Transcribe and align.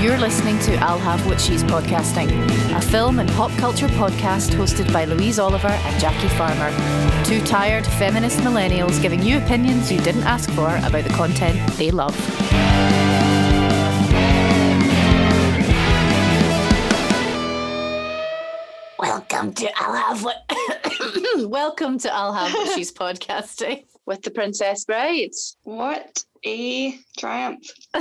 You're 0.00 0.16
listening 0.16 0.58
to 0.60 0.76
I'll 0.76 0.98
Have 0.98 1.26
What 1.26 1.38
She's 1.38 1.62
Podcasting, 1.62 2.30
a 2.74 2.80
film 2.80 3.18
and 3.18 3.28
pop 3.32 3.50
culture 3.58 3.86
podcast 3.88 4.48
hosted 4.54 4.90
by 4.94 5.04
Louise 5.04 5.38
Oliver 5.38 5.68
and 5.68 6.00
Jackie 6.00 6.26
Farmer. 6.38 6.70
Two 7.22 7.38
tired 7.44 7.86
feminist 7.86 8.38
millennials 8.38 9.02
giving 9.02 9.22
you 9.22 9.36
opinions 9.36 9.92
you 9.92 10.00
didn't 10.00 10.22
ask 10.22 10.48
for 10.52 10.74
about 10.76 11.04
the 11.04 11.10
content 11.10 11.58
they 11.76 11.90
love. 11.90 12.16
Welcome 18.98 19.52
to 19.52 19.70
I'll 19.76 19.96
Have 19.96 20.24
What. 20.24 20.50
Welcome 21.50 21.98
to 21.98 22.14
I'll 22.14 22.32
Have 22.32 22.54
What 22.54 22.74
She's 22.74 22.90
Podcasting. 22.90 23.84
With 24.10 24.22
the 24.22 24.30
Princess 24.32 24.84
Bride. 24.84 25.30
What 25.62 26.24
a 26.44 26.98
triumph. 27.16 27.64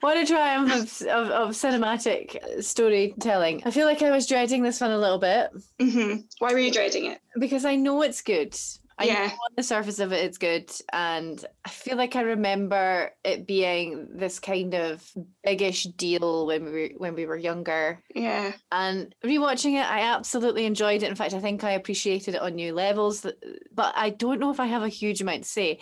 what 0.00 0.16
a 0.16 0.26
triumph 0.26 0.72
of, 0.72 1.06
of, 1.06 1.28
of 1.30 1.48
cinematic 1.50 2.60
storytelling. 2.60 3.62
I 3.64 3.70
feel 3.70 3.86
like 3.86 4.02
I 4.02 4.10
was 4.10 4.26
dreading 4.26 4.64
this 4.64 4.80
one 4.80 4.90
a 4.90 4.98
little 4.98 5.18
bit 5.20 5.50
hmm 5.80 6.16
Why 6.40 6.52
were 6.52 6.58
you 6.58 6.72
dreading 6.72 7.06
it? 7.06 7.20
because 7.38 7.64
I 7.64 7.76
know 7.76 8.02
it's 8.02 8.22
good. 8.22 8.58
I 8.98 9.04
Yeah. 9.04 9.24
on 9.24 9.52
the 9.56 9.62
surface 9.62 9.98
of 9.98 10.12
it, 10.12 10.24
it's 10.24 10.38
good. 10.38 10.70
And 10.92 11.44
I 11.64 11.70
feel 11.70 11.96
like 11.96 12.16
I 12.16 12.22
remember 12.22 13.10
it 13.24 13.46
being 13.46 14.08
this 14.14 14.38
kind 14.38 14.74
of 14.74 15.08
biggish 15.44 15.84
deal 15.84 16.46
when 16.46 16.64
we 16.64 16.70
were, 16.70 16.88
when 16.98 17.14
we 17.14 17.26
were 17.26 17.36
younger. 17.36 18.02
Yeah. 18.14 18.52
And 18.70 19.14
rewatching 19.24 19.74
it, 19.74 19.90
I 19.90 20.00
absolutely 20.00 20.66
enjoyed 20.66 21.02
it. 21.02 21.08
In 21.08 21.14
fact, 21.16 21.34
I 21.34 21.40
think 21.40 21.64
I 21.64 21.72
appreciated 21.72 22.34
it 22.34 22.42
on 22.42 22.54
new 22.54 22.74
levels. 22.74 23.26
But 23.72 23.94
I 23.96 24.10
don't 24.10 24.40
know 24.40 24.50
if 24.50 24.60
I 24.60 24.66
have 24.66 24.82
a 24.82 24.88
huge 24.88 25.20
amount 25.20 25.44
to 25.44 25.48
say. 25.48 25.80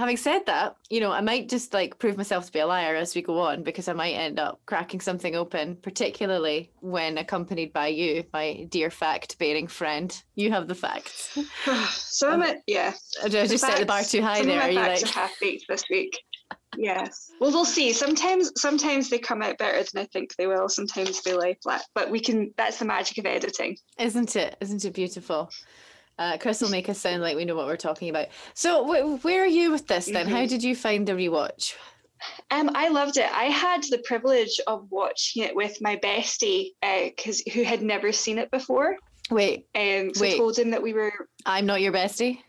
Having 0.00 0.16
said 0.16 0.46
that, 0.46 0.76
you 0.88 0.98
know, 0.98 1.12
I 1.12 1.20
might 1.20 1.50
just 1.50 1.74
like 1.74 1.98
prove 1.98 2.16
myself 2.16 2.46
to 2.46 2.52
be 2.52 2.58
a 2.58 2.66
liar 2.66 2.96
as 2.96 3.14
we 3.14 3.20
go 3.20 3.38
on 3.38 3.62
because 3.62 3.86
I 3.86 3.92
might 3.92 4.14
end 4.14 4.38
up 4.38 4.58
cracking 4.64 4.98
something 4.98 5.36
open, 5.36 5.76
particularly 5.76 6.70
when 6.80 7.18
accompanied 7.18 7.74
by 7.74 7.88
you, 7.88 8.24
my 8.32 8.66
dear 8.70 8.90
fact 8.90 9.38
bearing 9.38 9.66
friend. 9.66 10.10
You 10.36 10.52
have 10.52 10.68
the 10.68 10.74
facts. 10.74 11.38
so 11.90 12.30
I'm 12.30 12.40
um, 12.40 12.48
it, 12.48 12.62
yeah. 12.66 12.94
Did 13.24 13.36
I 13.36 13.46
just 13.46 13.62
set 13.62 13.78
the 13.78 13.84
bar 13.84 14.02
too 14.02 14.22
high 14.22 14.40
there? 14.40 14.62
Are 14.62 14.70
you 14.70 14.76
like, 14.76 15.06
half 15.06 15.38
baked 15.38 15.66
this 15.68 15.84
week. 15.90 16.18
Yes. 16.78 17.30
Well, 17.38 17.50
we'll 17.50 17.66
see. 17.66 17.92
Sometimes, 17.92 18.52
sometimes 18.56 19.10
they 19.10 19.18
come 19.18 19.42
out 19.42 19.58
better 19.58 19.84
than 19.92 20.02
I 20.02 20.06
think 20.06 20.34
they 20.36 20.46
will. 20.46 20.70
Sometimes 20.70 21.22
they 21.22 21.34
lie 21.34 21.56
flat. 21.62 21.84
But 21.94 22.10
we 22.10 22.20
can. 22.20 22.54
That's 22.56 22.78
the 22.78 22.86
magic 22.86 23.18
of 23.18 23.26
editing. 23.26 23.76
isn't 23.98 24.34
it? 24.34 24.56
Isn't 24.62 24.82
it 24.82 24.94
beautiful? 24.94 25.50
Uh, 26.20 26.36
Chris 26.38 26.60
will 26.60 26.68
make 26.68 26.88
us 26.88 26.98
sound 27.06 27.22
like 27.22 27.34
we 27.36 27.44
know 27.44 27.56
what 27.56 27.66
we're 27.66 27.76
talking 27.76 28.10
about. 28.10 28.28
So, 28.54 28.84
wh- 28.84 29.24
where 29.24 29.42
are 29.42 29.46
you 29.46 29.72
with 29.72 29.86
this 29.88 30.06
then? 30.06 30.28
How 30.28 30.42
Mhm. 30.42 30.48
did 30.50 30.62
you 30.62 30.76
find 30.76 31.08
the 31.08 31.12
rewatch? 31.12 31.74
Um, 32.50 32.70
I 32.74 32.88
loved 32.88 33.16
it. 33.16 33.24
I 33.34 33.44
had 33.44 33.82
the 33.84 33.98
privilege 34.04 34.60
of 34.66 34.86
watching 34.90 35.42
it 35.42 35.56
with 35.56 35.78
my 35.80 35.96
bestie, 35.96 36.72
because 36.82 37.42
who 37.54 37.62
had 37.62 37.80
never 37.80 38.12
seen 38.12 38.36
it 38.38 38.50
before. 38.50 38.96
Wait, 39.30 39.64
Um, 39.74 40.12
so 40.12 40.20
Wait. 40.22 40.36
told 40.36 40.58
him 40.58 40.70
that 40.70 40.82
we 40.82 40.92
were 40.92 41.12
I'm 41.46 41.64
not 41.64 41.80
your 41.80 41.92
bestie. 41.92 42.40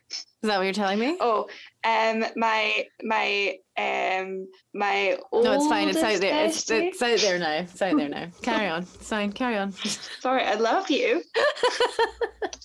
Is 0.43 0.47
that 0.47 0.57
what 0.57 0.63
you're 0.63 0.73
telling 0.73 0.97
me? 0.97 1.17
Oh, 1.19 1.47
um, 1.83 2.25
my 2.35 2.87
my 3.03 3.57
um 3.77 4.47
my 4.73 5.19
old 5.31 5.43
no, 5.43 5.53
it's 5.53 5.67
fine. 5.67 5.87
It's 5.87 6.01
out 6.01 6.19
there. 6.19 6.45
It's, 6.45 6.71
it's 6.71 6.99
out 6.99 7.19
there 7.19 7.37
now. 7.37 7.59
It's 7.59 7.79
out 7.79 7.95
there 7.95 8.09
now. 8.09 8.27
Carry 8.41 8.67
on. 8.67 8.81
It's 8.81 9.07
fine. 9.07 9.31
Carry 9.33 9.57
on. 9.57 9.71
Sorry, 10.19 10.43
I 10.43 10.55
love 10.55 10.89
you. 10.89 11.21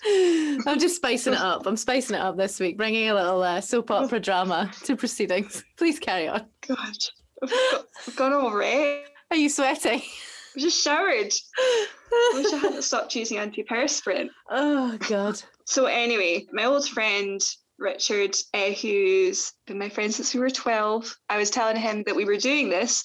I'm 0.66 0.78
just 0.78 0.96
spicing 0.96 1.34
it 1.34 1.38
up. 1.38 1.66
I'm 1.66 1.76
spicing 1.76 2.16
it 2.16 2.22
up 2.22 2.38
this 2.38 2.58
week, 2.58 2.78
bringing 2.78 3.10
a 3.10 3.14
little 3.14 3.42
uh, 3.42 3.60
soap 3.60 3.90
opera 3.90 4.20
drama 4.20 4.70
to 4.84 4.96
proceedings. 4.96 5.62
Please 5.76 5.98
carry 5.98 6.28
on. 6.28 6.46
God, 6.66 6.96
I've, 7.42 7.50
got, 7.50 7.86
I've 8.08 8.16
gone 8.16 8.32
all 8.32 8.54
red. 8.54 9.04
Are 9.30 9.36
you 9.36 9.50
sweating? 9.50 10.00
I 10.00 10.60
just 10.60 10.82
showered. 10.82 11.32
I 11.58 12.32
wish 12.32 12.52
I 12.54 12.56
hadn't 12.56 12.84
stopped 12.84 13.14
using 13.14 13.36
antiperspirant. 13.36 14.30
oh 14.50 14.96
God. 15.10 15.42
So 15.66 15.84
anyway, 15.86 16.46
my 16.52 16.64
old 16.64 16.88
friend 16.88 17.40
Richard, 17.78 18.36
uh, 18.54 18.70
who's 18.70 19.52
been 19.66 19.78
my 19.78 19.88
friend 19.88 20.12
since 20.12 20.32
we 20.34 20.40
were 20.40 20.50
twelve, 20.50 21.14
I 21.28 21.38
was 21.38 21.50
telling 21.50 21.76
him 21.76 22.02
that 22.06 22.16
we 22.16 22.24
were 22.24 22.36
doing 22.36 22.68
this, 22.68 23.04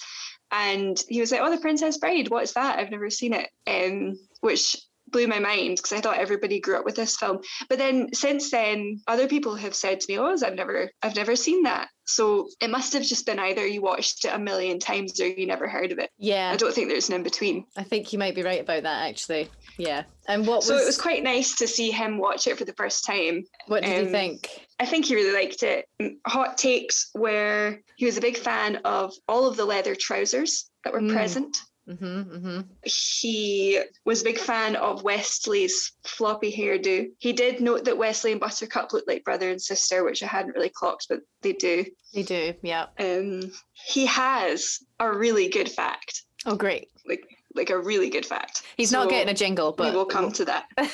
and 0.51 1.01
he 1.09 1.19
was 1.19 1.31
like, 1.31 1.41
"Oh, 1.41 1.51
The 1.51 1.61
Princess 1.61 1.97
Bride, 1.97 2.29
what's 2.29 2.53
that? 2.53 2.79
I've 2.79 2.91
never 2.91 3.09
seen 3.09 3.33
it." 3.33 3.49
Um, 3.67 4.17
which 4.41 4.77
blew 5.07 5.27
my 5.27 5.39
mind 5.39 5.77
because 5.77 5.91
I 5.91 5.99
thought 5.99 6.17
everybody 6.17 6.59
grew 6.59 6.77
up 6.77 6.85
with 6.85 6.95
this 6.95 7.17
film. 7.17 7.39
But 7.69 7.77
then 7.77 8.13
since 8.13 8.49
then, 8.49 9.01
other 9.07 9.27
people 9.27 9.55
have 9.55 9.75
said 9.75 9.99
to 9.99 10.11
me, 10.11 10.17
"Oh, 10.17 10.35
I've 10.41 10.55
never, 10.55 10.89
I've 11.01 11.15
never 11.15 11.35
seen 11.35 11.63
that." 11.63 11.89
So 12.11 12.49
it 12.61 12.69
must 12.69 12.93
have 12.93 13.03
just 13.03 13.25
been 13.25 13.39
either 13.39 13.65
you 13.65 13.81
watched 13.81 14.25
it 14.25 14.33
a 14.33 14.39
million 14.39 14.79
times 14.79 15.19
or 15.19 15.27
you 15.27 15.47
never 15.47 15.67
heard 15.67 15.91
of 15.91 15.99
it. 15.99 16.09
Yeah, 16.17 16.51
I 16.53 16.57
don't 16.57 16.73
think 16.73 16.89
there's 16.89 17.09
an 17.09 17.15
in 17.15 17.23
between. 17.23 17.65
I 17.77 17.83
think 17.83 18.11
you 18.13 18.19
might 18.19 18.35
be 18.35 18.43
right 18.43 18.61
about 18.61 18.83
that 18.83 19.09
actually. 19.09 19.49
Yeah. 19.77 20.03
And 20.27 20.45
what 20.45 20.57
was, 20.57 20.67
So 20.67 20.77
it 20.77 20.85
was 20.85 20.99
quite 21.01 21.23
nice 21.23 21.55
to 21.55 21.67
see 21.67 21.89
him 21.91 22.17
watch 22.17 22.45
it 22.47 22.57
for 22.57 22.65
the 22.65 22.73
first 22.73 23.05
time. 23.05 23.43
what 23.67 23.83
did 23.83 23.97
you 23.97 24.05
um, 24.05 24.11
think? 24.11 24.49
I 24.79 24.85
think 24.85 25.05
he 25.05 25.15
really 25.15 25.33
liked 25.33 25.63
it. 25.63 25.85
Mm, 26.01 26.15
Hot 26.27 26.57
takes 26.57 27.09
where 27.13 27.81
he 27.95 28.05
was 28.05 28.17
a 28.17 28.21
big 28.21 28.37
fan 28.37 28.77
of 28.85 29.13
all 29.27 29.47
of 29.47 29.57
the 29.57 29.65
leather 29.65 29.95
trousers 29.95 30.69
that 30.83 30.93
were 30.93 31.01
Mm. 31.01 31.13
present. 31.13 31.57
Mm-hmm, 31.89 32.05
mm-hmm. 32.35 32.61
He 32.83 33.81
was 34.05 34.21
a 34.21 34.23
big 34.23 34.37
fan 34.37 34.75
of 34.75 35.03
Wesley's 35.03 35.93
floppy 36.03 36.51
hairdo. 36.55 37.07
He 37.17 37.33
did 37.33 37.59
note 37.59 37.85
that 37.85 37.97
Wesley 37.97 38.31
and 38.31 38.39
Buttercup 38.39 38.93
looked 38.93 39.07
like 39.07 39.23
brother 39.23 39.49
and 39.49 39.61
sister, 39.61 40.03
which 40.03 40.21
I 40.23 40.27
hadn't 40.27 40.53
really 40.55 40.69
clocked, 40.69 41.07
but 41.09 41.21
they 41.41 41.53
do. 41.53 41.85
They 42.13 42.23
do, 42.23 42.53
yeah. 42.61 42.85
Um, 42.99 43.51
he 43.73 44.05
has 44.05 44.79
a 44.99 45.11
really 45.11 45.49
good 45.49 45.69
fact, 45.69 46.23
Oh, 46.45 46.55
great. 46.55 46.89
like 47.07 47.27
like 47.53 47.69
a 47.69 47.77
really 47.77 48.09
good 48.09 48.25
fact. 48.25 48.61
He's 48.77 48.93
not 48.93 49.09
getting 49.09 49.27
a 49.27 49.33
jingle, 49.33 49.73
but 49.73 49.91
we 49.91 49.97
will 49.97 50.05
come 50.05 50.31
to 50.31 50.45
that. 50.45 50.67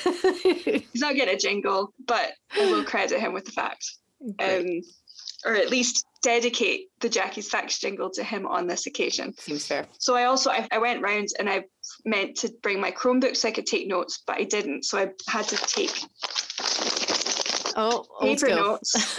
He's 0.92 1.00
not 1.00 1.14
getting 1.14 1.34
a 1.34 1.38
jingle, 1.38 1.92
but 2.04 2.32
I 2.52 2.72
will 2.72 2.82
credit 2.82 3.20
him 3.20 3.32
with 3.32 3.44
the 3.44 3.52
fact. 3.52 3.88
Um, 4.40 4.80
or 5.44 5.54
at 5.54 5.70
least 5.70 6.04
dedicate 6.22 6.88
the 7.00 7.08
Jackie's 7.08 7.48
Facts 7.48 7.78
jingle 7.78 8.10
to 8.10 8.24
him 8.24 8.46
on 8.46 8.66
this 8.66 8.86
occasion. 8.86 9.34
Seems 9.38 9.66
fair. 9.66 9.86
So 9.98 10.14
I 10.14 10.24
also 10.24 10.50
I, 10.50 10.66
I 10.72 10.78
went 10.78 11.02
round 11.02 11.28
and 11.38 11.48
I 11.48 11.64
meant 12.04 12.36
to 12.38 12.52
bring 12.62 12.80
my 12.80 12.90
Chromebook 12.90 13.36
so 13.36 13.48
I 13.48 13.52
could 13.52 13.66
take 13.66 13.88
notes, 13.88 14.22
but 14.26 14.36
I 14.38 14.44
didn't. 14.44 14.84
So 14.84 14.98
I 14.98 15.08
had 15.30 15.46
to 15.48 15.56
take 15.56 15.92
Oh, 17.80 18.04
paper 18.20 18.48
notes. 18.48 19.18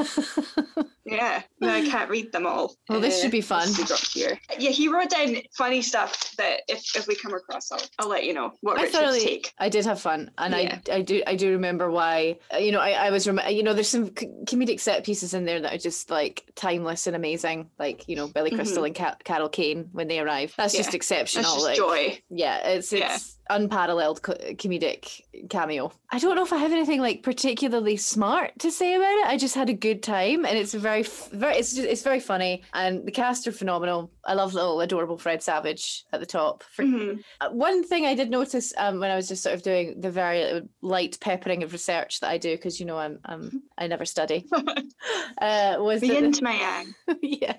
Yeah, 1.12 1.42
no, 1.60 1.70
I 1.70 1.82
can't 1.88 2.10
read 2.10 2.32
them 2.32 2.46
all. 2.46 2.76
Well, 2.90 3.00
this 3.00 3.22
should 3.22 3.32
be 3.32 3.42
fun. 3.42 3.68
see, 3.68 3.84
drop 3.84 4.00
here. 4.00 4.40
Yeah, 4.58 4.70
he 4.72 4.88
wrote 4.88 5.10
down 5.10 5.36
funny 5.58 5.82
stuff 5.82 6.36
that 6.38 6.62
if, 6.68 6.96
if 6.96 7.08
we 7.08 7.16
come 7.16 7.34
across, 7.34 7.72
I'll, 7.72 7.82
I'll 8.00 8.08
let 8.10 8.24
you 8.26 8.34
know 8.34 8.54
what 8.62 8.78
I 8.78 8.84
Richard's 8.84 8.98
thoroughly, 9.00 9.20
take. 9.20 9.54
I 9.60 9.70
did 9.70 9.86
have 9.86 10.00
fun, 10.02 10.32
and 10.38 10.54
Yeah. 10.54 10.80
I, 10.90 10.96
I 10.98 11.02
do, 11.02 11.22
I 11.28 11.36
do 11.36 11.52
remember 11.52 11.90
why. 11.92 12.38
uh, 12.54 12.58
You 12.58 12.72
know, 12.72 12.80
I, 12.80 12.92
I 12.92 13.10
was, 13.10 13.28
rem- 13.28 13.42
you 13.50 13.64
know, 13.64 13.74
there's 13.74 13.90
some 13.90 14.08
c- 14.16 14.28
comedic 14.46 14.80
set 14.80 15.04
pieces 15.04 15.34
in 15.34 15.46
there 15.46 15.60
that 15.62 15.74
are 15.74 15.78
just 15.78 16.10
like 16.10 16.44
timeless 16.56 17.08
and 17.08 17.16
amazing, 17.16 17.70
like 17.80 18.08
you 18.08 18.16
know, 18.16 18.28
Billy 18.28 18.52
Crystal 18.52 18.84
and 18.84 18.96
Ca- 18.96 19.18
Carol 19.24 19.50
Kane 19.50 19.90
when 19.92 20.08
they 20.08 20.20
arrive. 20.20 20.54
That's 20.58 20.74
just 20.74 20.90
Mm-hmm. 20.90 20.96
Exceptional. 20.96 21.44
That's 21.44 21.56
just 21.56 21.66
like, 21.66 21.78
joy. 21.78 22.22
yeah, 22.30 22.68
it's 22.68 22.92
it's 22.94 23.02
Yeah. 23.02 23.18
unparalleled 23.56 24.22
co- 24.22 24.34
comedic 24.34 25.22
cameo. 25.50 25.92
I 26.12 26.20
don't 26.20 26.36
know 26.36 26.44
if 26.44 26.54
I 26.54 26.58
have 26.58 26.72
anything 26.72 27.02
like 27.02 27.24
particularly 27.24 27.98
smart 27.98 28.58
to 28.60 28.72
say 28.72 28.96
about 28.96 29.12
it. 29.20 29.26
I 29.28 29.38
just 29.38 29.56
had 29.56 29.70
a 29.70 29.74
good 29.74 30.02
time, 30.04 30.46
and 30.46 30.58
it's 30.58 30.74
a 30.74 30.80
very, 30.80 30.99
f- 31.02 31.30
very, 31.32 31.56
it's 31.58 31.74
just, 31.74 31.88
it's 31.88 32.02
very 32.02 32.20
funny, 32.20 32.64
and 32.74 33.06
the 33.06 33.12
cast 33.12 33.48
are 33.48 33.52
phenomenal. 33.52 34.12
I 34.26 34.34
love 34.34 34.54
little 34.54 34.82
adorable 34.82 35.18
Fred 35.18 35.42
Savage 35.44 36.06
at 36.14 36.20
the 36.20 36.26
top. 36.26 36.64
Mhm. 36.78 37.24
uh, 37.42 37.50
One 37.50 37.84
thing 37.84 38.06
I 38.06 38.16
did 38.16 38.30
notice 38.30 38.74
um, 38.78 39.00
when 39.00 39.12
I 39.12 39.16
was 39.16 39.28
just 39.28 39.44
sort 39.44 39.56
of 39.56 39.64
doing 39.64 40.00
the 40.02 40.12
very 40.12 40.62
light 40.82 41.18
peppering 41.22 41.64
of 41.64 41.72
research 41.74 42.20
that 42.20 42.30
I 42.30 42.38
do, 42.38 42.56
because 42.56 42.80
you 42.80 42.86
know 42.86 42.98
I'm, 42.98 43.20
I'm 43.26 43.64
I 43.78 43.88
never 43.88 44.06
study, 44.06 44.48
uh, 45.42 45.78
was 45.80 46.02
The 46.02 46.10
that 46.22 46.42
my 46.42 46.86
yeah. 47.22 47.58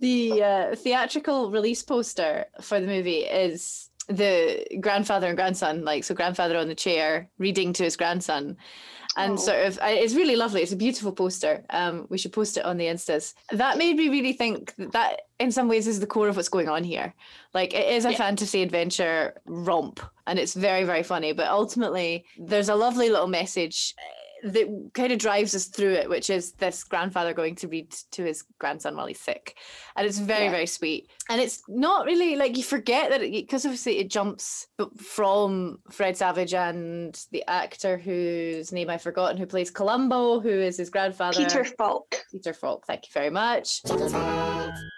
The 0.00 0.42
uh, 0.42 0.76
theatrical 0.76 1.50
release 1.50 1.82
poster 1.82 2.46
for 2.60 2.80
the 2.80 2.86
movie 2.86 3.20
is 3.20 3.88
the 4.08 4.66
grandfather 4.80 5.28
and 5.28 5.36
grandson, 5.36 5.84
like 5.84 6.02
so, 6.04 6.14
grandfather 6.14 6.56
on 6.58 6.66
the 6.68 6.74
chair 6.74 7.30
reading 7.38 7.72
to 7.74 7.84
his 7.84 7.96
grandson, 7.96 8.56
and 9.16 9.32
Oh. 9.34 9.36
sort 9.36 9.66
of 9.66 9.78
it's 9.82 10.14
really 10.14 10.36
lovely. 10.36 10.62
It's 10.62 10.72
a 10.72 10.76
beautiful 10.76 11.12
poster. 11.12 11.64
Um, 11.70 12.06
we 12.08 12.18
should 12.18 12.32
post 12.32 12.56
it 12.56 12.64
on 12.64 12.76
the 12.76 12.86
instas. 12.86 13.34
That 13.50 13.78
made 13.78 13.96
me 13.96 14.08
really 14.08 14.32
think 14.32 14.74
that, 14.76 14.92
that 14.92 15.20
in 15.38 15.52
some 15.52 15.68
ways 15.68 15.86
is 15.86 16.00
the 16.00 16.06
core 16.06 16.28
of 16.28 16.36
what's 16.36 16.48
going 16.48 16.68
on 16.68 16.84
here. 16.84 17.14
Like 17.54 17.74
it 17.74 17.88
is 17.92 18.04
a 18.04 18.12
Yeah. 18.12 18.16
fantasy 18.18 18.62
adventure 18.62 19.34
romp, 19.46 20.00
and 20.26 20.38
it's 20.38 20.54
very 20.54 20.84
very 20.84 21.02
funny. 21.02 21.32
But 21.32 21.48
ultimately, 21.48 22.24
there's 22.38 22.68
a 22.68 22.74
lovely 22.74 23.10
little 23.10 23.28
message 23.28 23.94
that 24.42 24.90
kind 24.94 25.12
of 25.12 25.18
drives 25.18 25.54
us 25.54 25.66
through 25.66 25.92
it, 25.92 26.08
which 26.08 26.28
is 26.30 26.52
this 26.52 26.82
grandfather 26.84 27.32
going 27.32 27.54
to 27.56 27.68
read 27.68 27.90
to 28.10 28.24
his 28.24 28.44
grandson 28.58 28.96
while 28.96 29.06
he's 29.06 29.20
sick. 29.20 29.56
And 29.96 30.06
it's 30.06 30.18
very, 30.18 30.44
Yeah. 30.46 30.50
very 30.50 30.66
sweet. 30.66 31.10
And 31.28 31.40
it's 31.40 31.62
not 31.68 32.06
really 32.06 32.36
like 32.36 32.56
you 32.56 32.62
forget 32.64 33.10
that 33.10 33.20
because 33.20 33.64
obviously 33.64 33.98
it 33.98 34.10
jumps 34.10 34.66
from 34.96 35.78
Fred 35.90 36.16
Savage 36.16 36.54
and 36.54 37.14
the 37.30 37.44
actor 37.48 37.96
whose 37.98 38.72
name 38.72 38.90
I've 38.90 39.02
forgotten, 39.02 39.36
who 39.36 39.46
plays 39.46 39.70
Columbo, 39.70 40.40
who 40.40 40.48
is 40.48 40.76
his 40.76 40.90
grandfather. 40.90 41.38
Peter 41.38 41.64
Falk. 41.64 42.24
Peter 42.32 42.52
Falk, 42.52 42.86
thank 42.86 43.06
you 43.06 43.12
very 43.12 43.30
much. 43.30 43.80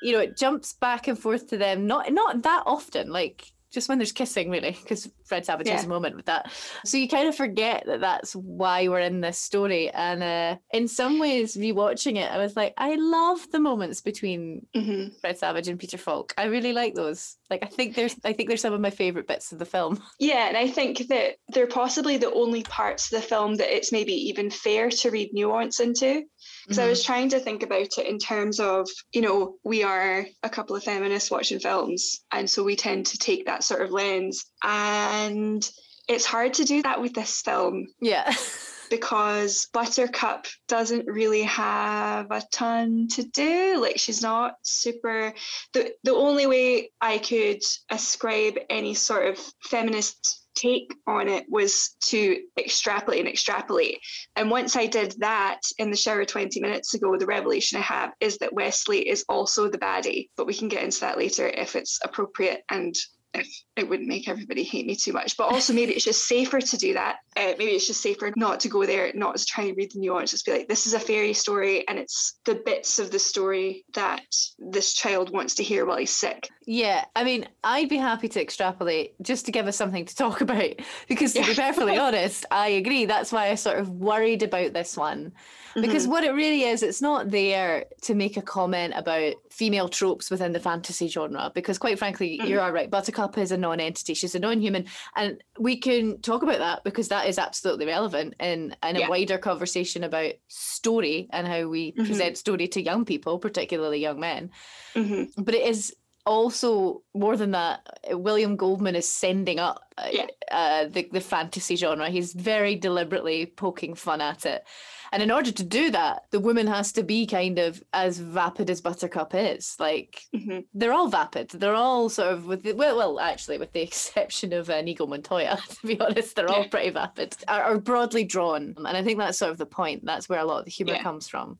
You 0.02 0.12
know, 0.12 0.20
it 0.20 0.36
jumps 0.36 0.72
back 0.74 1.08
and 1.08 1.18
forth 1.18 1.48
to 1.48 1.56
them, 1.56 1.86
not 1.86 2.12
not 2.12 2.42
that 2.42 2.62
often, 2.66 3.10
like 3.10 3.46
just 3.74 3.88
when 3.88 3.98
there's 3.98 4.12
kissing, 4.12 4.48
really, 4.48 4.70
because 4.70 5.10
Fred 5.24 5.44
Savage 5.44 5.68
has 5.68 5.84
a 5.84 5.88
moment 5.88 6.16
with 6.16 6.26
that. 6.26 6.50
So 6.84 6.96
you 6.96 7.08
kind 7.08 7.28
of 7.28 7.34
forget 7.34 7.84
that 7.86 8.00
that's 8.00 8.34
why 8.34 8.88
we're 8.88 9.00
in 9.00 9.20
this 9.20 9.38
story. 9.38 9.90
And 9.90 10.22
uh, 10.22 10.56
in 10.72 10.88
some 10.88 11.18
ways, 11.18 11.56
rewatching 11.56 12.16
it, 12.16 12.30
I 12.30 12.38
was 12.38 12.56
like, 12.56 12.72
I 12.78 12.94
love 12.94 13.50
the 13.50 13.60
moments 13.60 14.00
between 14.00 14.66
hmm 14.74 15.08
Fred 15.20 15.38
Savage 15.38 15.68
and 15.68 15.78
Peter 15.78 15.98
Falk. 15.98 16.32
I 16.38 16.44
really 16.44 16.72
like 16.72 16.94
those. 16.94 17.36
Like, 17.54 17.70
I 17.70 17.74
think 17.74 17.94
there's, 17.94 18.16
I 18.24 18.32
think 18.32 18.48
they're 18.48 18.58
some 18.58 18.72
of 18.72 18.80
my 18.80 18.90
favorite 18.90 19.28
bits 19.28 19.52
of 19.52 19.58
the 19.58 19.64
film. 19.64 20.02
Yeah, 20.18 20.48
and 20.48 20.56
I 20.56 20.68
think 20.68 21.08
that 21.08 21.36
they're 21.48 21.66
possibly 21.66 22.16
the 22.16 22.32
only 22.32 22.62
parts 22.62 23.12
of 23.12 23.20
the 23.20 23.26
film 23.26 23.56
that 23.56 23.74
it's 23.74 23.92
maybe 23.92 24.12
even 24.28 24.50
fair 24.50 24.88
to 24.90 25.10
read 25.10 25.30
nuance 25.32 25.80
into. 25.80 26.24
Because 26.64 26.78
I 26.78 26.88
was 26.88 27.00
mm-hmm. 27.00 27.12
trying 27.12 27.28
to 27.30 27.40
think 27.40 27.62
about 27.62 27.98
it 27.98 28.06
in 28.06 28.18
terms 28.18 28.58
of, 28.58 28.88
you 29.12 29.20
know, 29.20 29.56
we 29.64 29.82
are 29.82 30.26
a 30.42 30.48
couple 30.48 30.74
of 30.76 30.82
feminists 30.82 31.30
watching 31.30 31.60
films, 31.60 32.20
and 32.32 32.48
so 32.48 32.64
we 32.64 32.74
tend 32.74 33.06
to 33.06 33.18
take 33.18 33.46
that 33.46 33.64
sort 33.64 33.82
of 33.82 33.90
lens. 33.90 34.44
And 34.62 35.68
it's 36.08 36.24
hard 36.24 36.54
to 36.54 36.64
do 36.64 36.82
that 36.82 37.00
with 37.00 37.14
this 37.14 37.40
film 37.42 37.86
Yeah. 38.00 38.32
because 38.94 39.68
Buttercup 39.72 40.46
doesn't 40.68 41.06
really 41.06 41.42
have 41.42 42.30
a 42.30 42.42
ton 42.52 43.08
to 43.08 43.24
do. 43.24 43.80
Like 43.80 43.98
she's 43.98 44.22
not 44.22 44.54
super 44.62 45.34
the 45.72 45.92
the 46.04 46.14
only 46.14 46.46
way 46.46 46.90
I 47.00 47.18
could 47.18 47.62
ascribe 47.90 48.56
any 48.70 48.94
sort 48.94 49.26
of 49.26 49.38
feminist 49.64 50.44
take 50.54 50.94
on 51.08 51.28
it 51.28 51.44
was 51.48 51.96
to 52.00 52.40
extrapolate 52.56 53.18
and 53.18 53.28
extrapolate. 53.28 53.98
And 54.36 54.48
once 54.48 54.76
I 54.76 54.86
did 54.86 55.16
that 55.18 55.60
in 55.78 55.90
the 55.90 55.96
shower 55.96 56.24
20 56.24 56.60
minutes 56.60 56.94
ago, 56.94 57.16
the 57.18 57.26
revelation 57.26 57.78
I 57.78 57.82
have 57.82 58.12
is 58.20 58.38
that 58.38 58.52
Wesley 58.52 59.08
is 59.08 59.24
also 59.28 59.68
the 59.68 59.78
baddie. 59.78 60.28
But 60.36 60.46
we 60.46 60.54
can 60.54 60.68
get 60.68 60.84
into 60.84 61.00
that 61.00 61.18
later 61.18 61.48
if 61.48 61.74
it's 61.74 61.98
appropriate 62.04 62.62
and 62.70 62.94
if 63.34 63.48
it 63.76 63.88
wouldn't 63.88 64.08
make 64.08 64.28
everybody 64.28 64.62
hate 64.62 64.86
me 64.86 64.94
too 64.94 65.12
much. 65.12 65.36
But 65.36 65.52
also 65.52 65.72
maybe 65.72 65.92
it's 65.92 66.04
just 66.04 66.26
safer 66.26 66.60
to 66.60 66.76
do 66.76 66.94
that. 66.94 67.16
Uh, 67.36 67.54
maybe 67.58 67.72
it's 67.72 67.86
just 67.86 68.00
safer 68.00 68.32
not 68.36 68.60
to 68.60 68.68
go 68.68 68.86
there, 68.86 69.10
not 69.14 69.36
to 69.36 69.44
try 69.44 69.64
and 69.64 69.76
read 69.76 69.90
the 69.92 69.98
nuance, 70.00 70.30
just 70.30 70.46
be 70.46 70.52
like, 70.52 70.68
this 70.68 70.86
is 70.86 70.94
a 70.94 71.00
fairy 71.00 71.32
story 71.32 71.86
and 71.88 71.98
it's 71.98 72.38
the 72.44 72.54
bits 72.54 72.98
of 72.98 73.10
the 73.10 73.18
story 73.18 73.84
that 73.94 74.22
this 74.58 74.94
child 74.94 75.30
wants 75.30 75.54
to 75.56 75.62
hear 75.62 75.84
while 75.84 75.96
he's 75.98 76.14
sick. 76.14 76.48
Yeah, 76.66 77.04
I 77.16 77.24
mean, 77.24 77.46
I'd 77.64 77.88
be 77.88 77.96
happy 77.96 78.28
to 78.28 78.40
extrapolate 78.40 79.14
just 79.22 79.46
to 79.46 79.52
give 79.52 79.66
us 79.66 79.76
something 79.76 80.04
to 80.04 80.14
talk 80.14 80.40
about. 80.40 80.70
Because 81.08 81.32
to 81.34 81.40
be 81.44 81.54
perfectly 81.54 81.98
honest, 81.98 82.46
I 82.50 82.68
agree. 82.68 83.04
That's 83.04 83.32
why 83.32 83.50
I 83.50 83.54
sort 83.56 83.78
of 83.78 83.90
worried 83.90 84.42
about 84.42 84.72
this 84.72 84.96
one. 84.96 85.32
Because 85.74 86.06
what 86.06 86.22
it 86.22 86.30
really 86.30 86.62
is, 86.62 86.84
it's 86.84 87.02
not 87.02 87.30
there 87.32 87.86
to 88.02 88.14
make 88.14 88.36
a 88.36 88.42
comment 88.42 88.94
about 88.96 89.34
female 89.50 89.88
tropes 89.88 90.30
within 90.30 90.52
the 90.52 90.60
fantasy 90.60 91.08
genre. 91.08 91.50
Because 91.52 91.78
quite 91.78 91.98
frankly, 91.98 92.38
Mhm. 92.40 92.48
you 92.48 92.60
are 92.60 92.70
right. 92.70 92.88
Buttercup 92.88 93.23
is 93.38 93.52
a 93.52 93.56
non 93.56 93.80
entity, 93.80 94.14
she's 94.14 94.34
a 94.34 94.38
non 94.38 94.60
human. 94.60 94.86
And 95.16 95.42
we 95.58 95.76
can 95.76 96.20
talk 96.20 96.42
about 96.42 96.58
that 96.58 96.84
because 96.84 97.08
that 97.08 97.26
is 97.26 97.38
absolutely 97.38 97.86
relevant 97.86 98.34
in, 98.40 98.76
in 98.82 98.96
Yeah. 98.96 99.06
a 99.06 99.10
wider 99.10 99.38
conversation 99.38 100.04
about 100.04 100.32
story 100.48 101.28
and 101.30 101.46
how 101.46 101.66
we 101.68 101.92
Mhm. 101.92 102.06
present 102.06 102.38
story 102.38 102.68
to 102.68 102.82
young 102.82 103.04
people, 103.04 103.38
particularly 103.38 103.98
young 104.00 104.20
men 104.20 104.50
hmm 104.94 105.24
but 105.36 105.54
it 105.54 105.66
is 105.66 105.94
also 106.26 107.02
more 107.14 107.36
than 107.36 107.50
that 107.50 107.98
william 108.12 108.56
goldman 108.56 108.94
is 108.96 109.08
sending 109.08 109.58
up 109.58 109.82
uh, 109.98 110.08
Yeah. 110.12 110.26
uh, 110.50 110.86
the, 110.86 111.08
the 111.12 111.20
fantasy 111.20 111.76
genre 111.76 112.08
he's 112.08 112.32
very 112.32 112.76
deliberately 112.76 113.46
poking 113.46 113.94
fun 113.94 114.20
at 114.20 114.46
it 114.46 114.64
and 115.14 115.22
in 115.22 115.30
order 115.30 115.50
to 115.52 115.64
do 115.64 115.90
that 115.90 116.24
the 116.30 116.40
woman 116.40 116.66
has 116.66 116.92
to 116.92 117.02
be 117.02 117.24
kind 117.26 117.58
of 117.58 117.82
as 117.94 118.18
vapid 118.18 118.68
as 118.68 118.80
buttercup 118.82 119.32
is. 119.34 119.76
Like 119.78 120.20
hmm 120.34 120.58
they're 120.74 120.92
all 120.92 121.08
vapid. 121.08 121.48
They're 121.50 121.74
all 121.74 122.08
sort 122.10 122.32
of 122.34 122.46
with 122.46 122.64
the, 122.64 122.72
well, 122.72 122.96
well 122.98 123.20
actually 123.20 123.58
with 123.58 123.72
the 123.72 123.80
exception 123.88 124.52
of 124.52 124.68
uh, 124.68 124.74
Inigo 124.74 125.06
Montoya 125.06 125.56
to 125.68 125.86
be 125.86 125.98
honest 126.00 126.36
they're 126.36 126.50
all 126.50 126.68
pretty 126.68 126.90
vapid 126.90 127.36
are, 127.48 127.62
are 127.62 127.78
broadly 127.78 128.24
drawn. 128.24 128.74
And 128.76 128.88
i 128.88 129.02
think 129.02 129.18
that's 129.18 129.38
sort 129.38 129.52
of 129.52 129.58
the 129.58 129.66
point. 129.66 130.04
That's 130.04 130.28
where 130.28 130.40
a 130.40 130.44
lot 130.44 130.58
of 130.58 130.64
the 130.66 130.70
humor 130.70 130.94
Yeah. 130.94 131.02
comes 131.02 131.28
from 131.28 131.58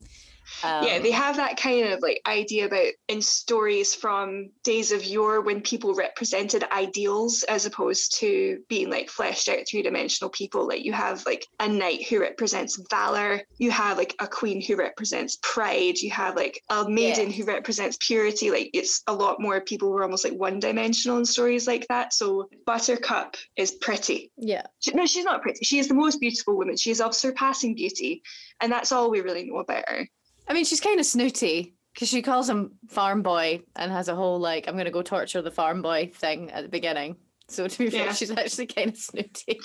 yeah, 0.63 0.95
Um, 0.97 1.03
they 1.03 1.11
have 1.11 1.35
that 1.37 1.57
kind 1.57 1.87
of 1.93 2.01
like 2.01 2.21
idea 2.27 2.65
about 2.65 2.87
in 3.07 3.21
stories 3.21 3.93
from 3.95 4.49
days 4.63 4.91
of 4.91 5.03
yore 5.05 5.41
when 5.41 5.61
people 5.61 5.93
represented 5.93 6.63
ideals 6.71 7.43
as 7.43 7.65
opposed 7.65 8.15
to 8.19 8.59
being 8.69 8.89
like 8.89 9.09
fleshed 9.09 9.49
out 9.49 9.59
three 9.69 9.81
dimensional 9.81 10.29
people. 10.29 10.67
Like 10.67 10.83
you 10.85 10.93
have 10.93 11.25
like 11.25 11.45
a 11.59 11.67
knight 11.67 12.07
who 12.07 12.19
represents 12.19 12.79
valor, 12.89 13.41
you 13.57 13.71
have 13.71 13.97
like 13.97 14.15
a 14.19 14.27
queen 14.27 14.61
who 14.61 14.75
represents 14.75 15.37
pride, 15.41 15.97
you 15.97 16.11
have 16.11 16.35
like 16.35 16.61
a 16.69 16.87
maiden 16.89 17.29
Yeah. 17.29 17.35
who 17.37 17.43
represents 17.45 17.97
purity. 17.99 18.51
Like 18.51 18.69
it's 18.73 19.01
a 19.07 19.13
lot 19.13 19.41
more 19.41 19.61
people 19.61 19.89
who 19.89 19.97
are 19.97 20.03
almost 20.03 20.23
like 20.23 20.33
one 20.37 20.59
dimensional 20.59 21.17
in 21.17 21.25
stories 21.25 21.67
like 21.67 21.87
that. 21.87 22.13
So 22.13 22.49
Buttercup 22.65 23.35
is 23.55 23.71
pretty. 23.71 24.31
yeah 24.37 24.63
She, 24.79 24.91
no, 24.91 25.05
she's 25.05 25.25
not 25.25 25.41
pretty. 25.41 25.63
She 25.63 25.79
is 25.79 25.87
the 25.87 25.93
most 25.93 26.19
beautiful 26.19 26.57
woman. 26.57 26.77
She 26.77 26.91
is 26.91 27.01
of 27.01 27.15
surpassing 27.15 27.75
beauty. 27.75 28.21
And 28.61 28.71
that's 28.71 28.91
all 28.91 29.09
we 29.09 29.21
really 29.21 29.43
know 29.45 29.57
about 29.57 29.83
her. 29.89 30.07
I 30.47 30.53
mean, 30.53 30.65
she's 30.65 30.81
kind 30.81 30.99
of 30.99 31.05
snooty 31.05 31.75
because 31.93 32.09
she 32.09 32.21
calls 32.21 32.49
him 32.49 32.73
farm 32.89 33.21
boy 33.21 33.61
and 33.75 33.91
has 33.91 34.07
a 34.07 34.15
whole 34.15 34.39
like, 34.39 34.67
I'm 34.67 34.75
going 34.75 34.85
to 34.85 34.91
go 34.91 35.01
torture 35.01 35.41
the 35.41 35.51
farm 35.51 35.81
boy 35.81 36.11
thing 36.13 36.51
at 36.51 36.63
the 36.63 36.69
beginning. 36.69 37.17
So 37.47 37.67
to 37.67 37.77
be 37.77 37.89
fair, 37.91 38.05
Yeah. 38.07 38.13
she's 38.13 38.31
actually 38.31 38.65
kind 38.65 38.89
of 38.89 38.97
snooty. 38.97 39.59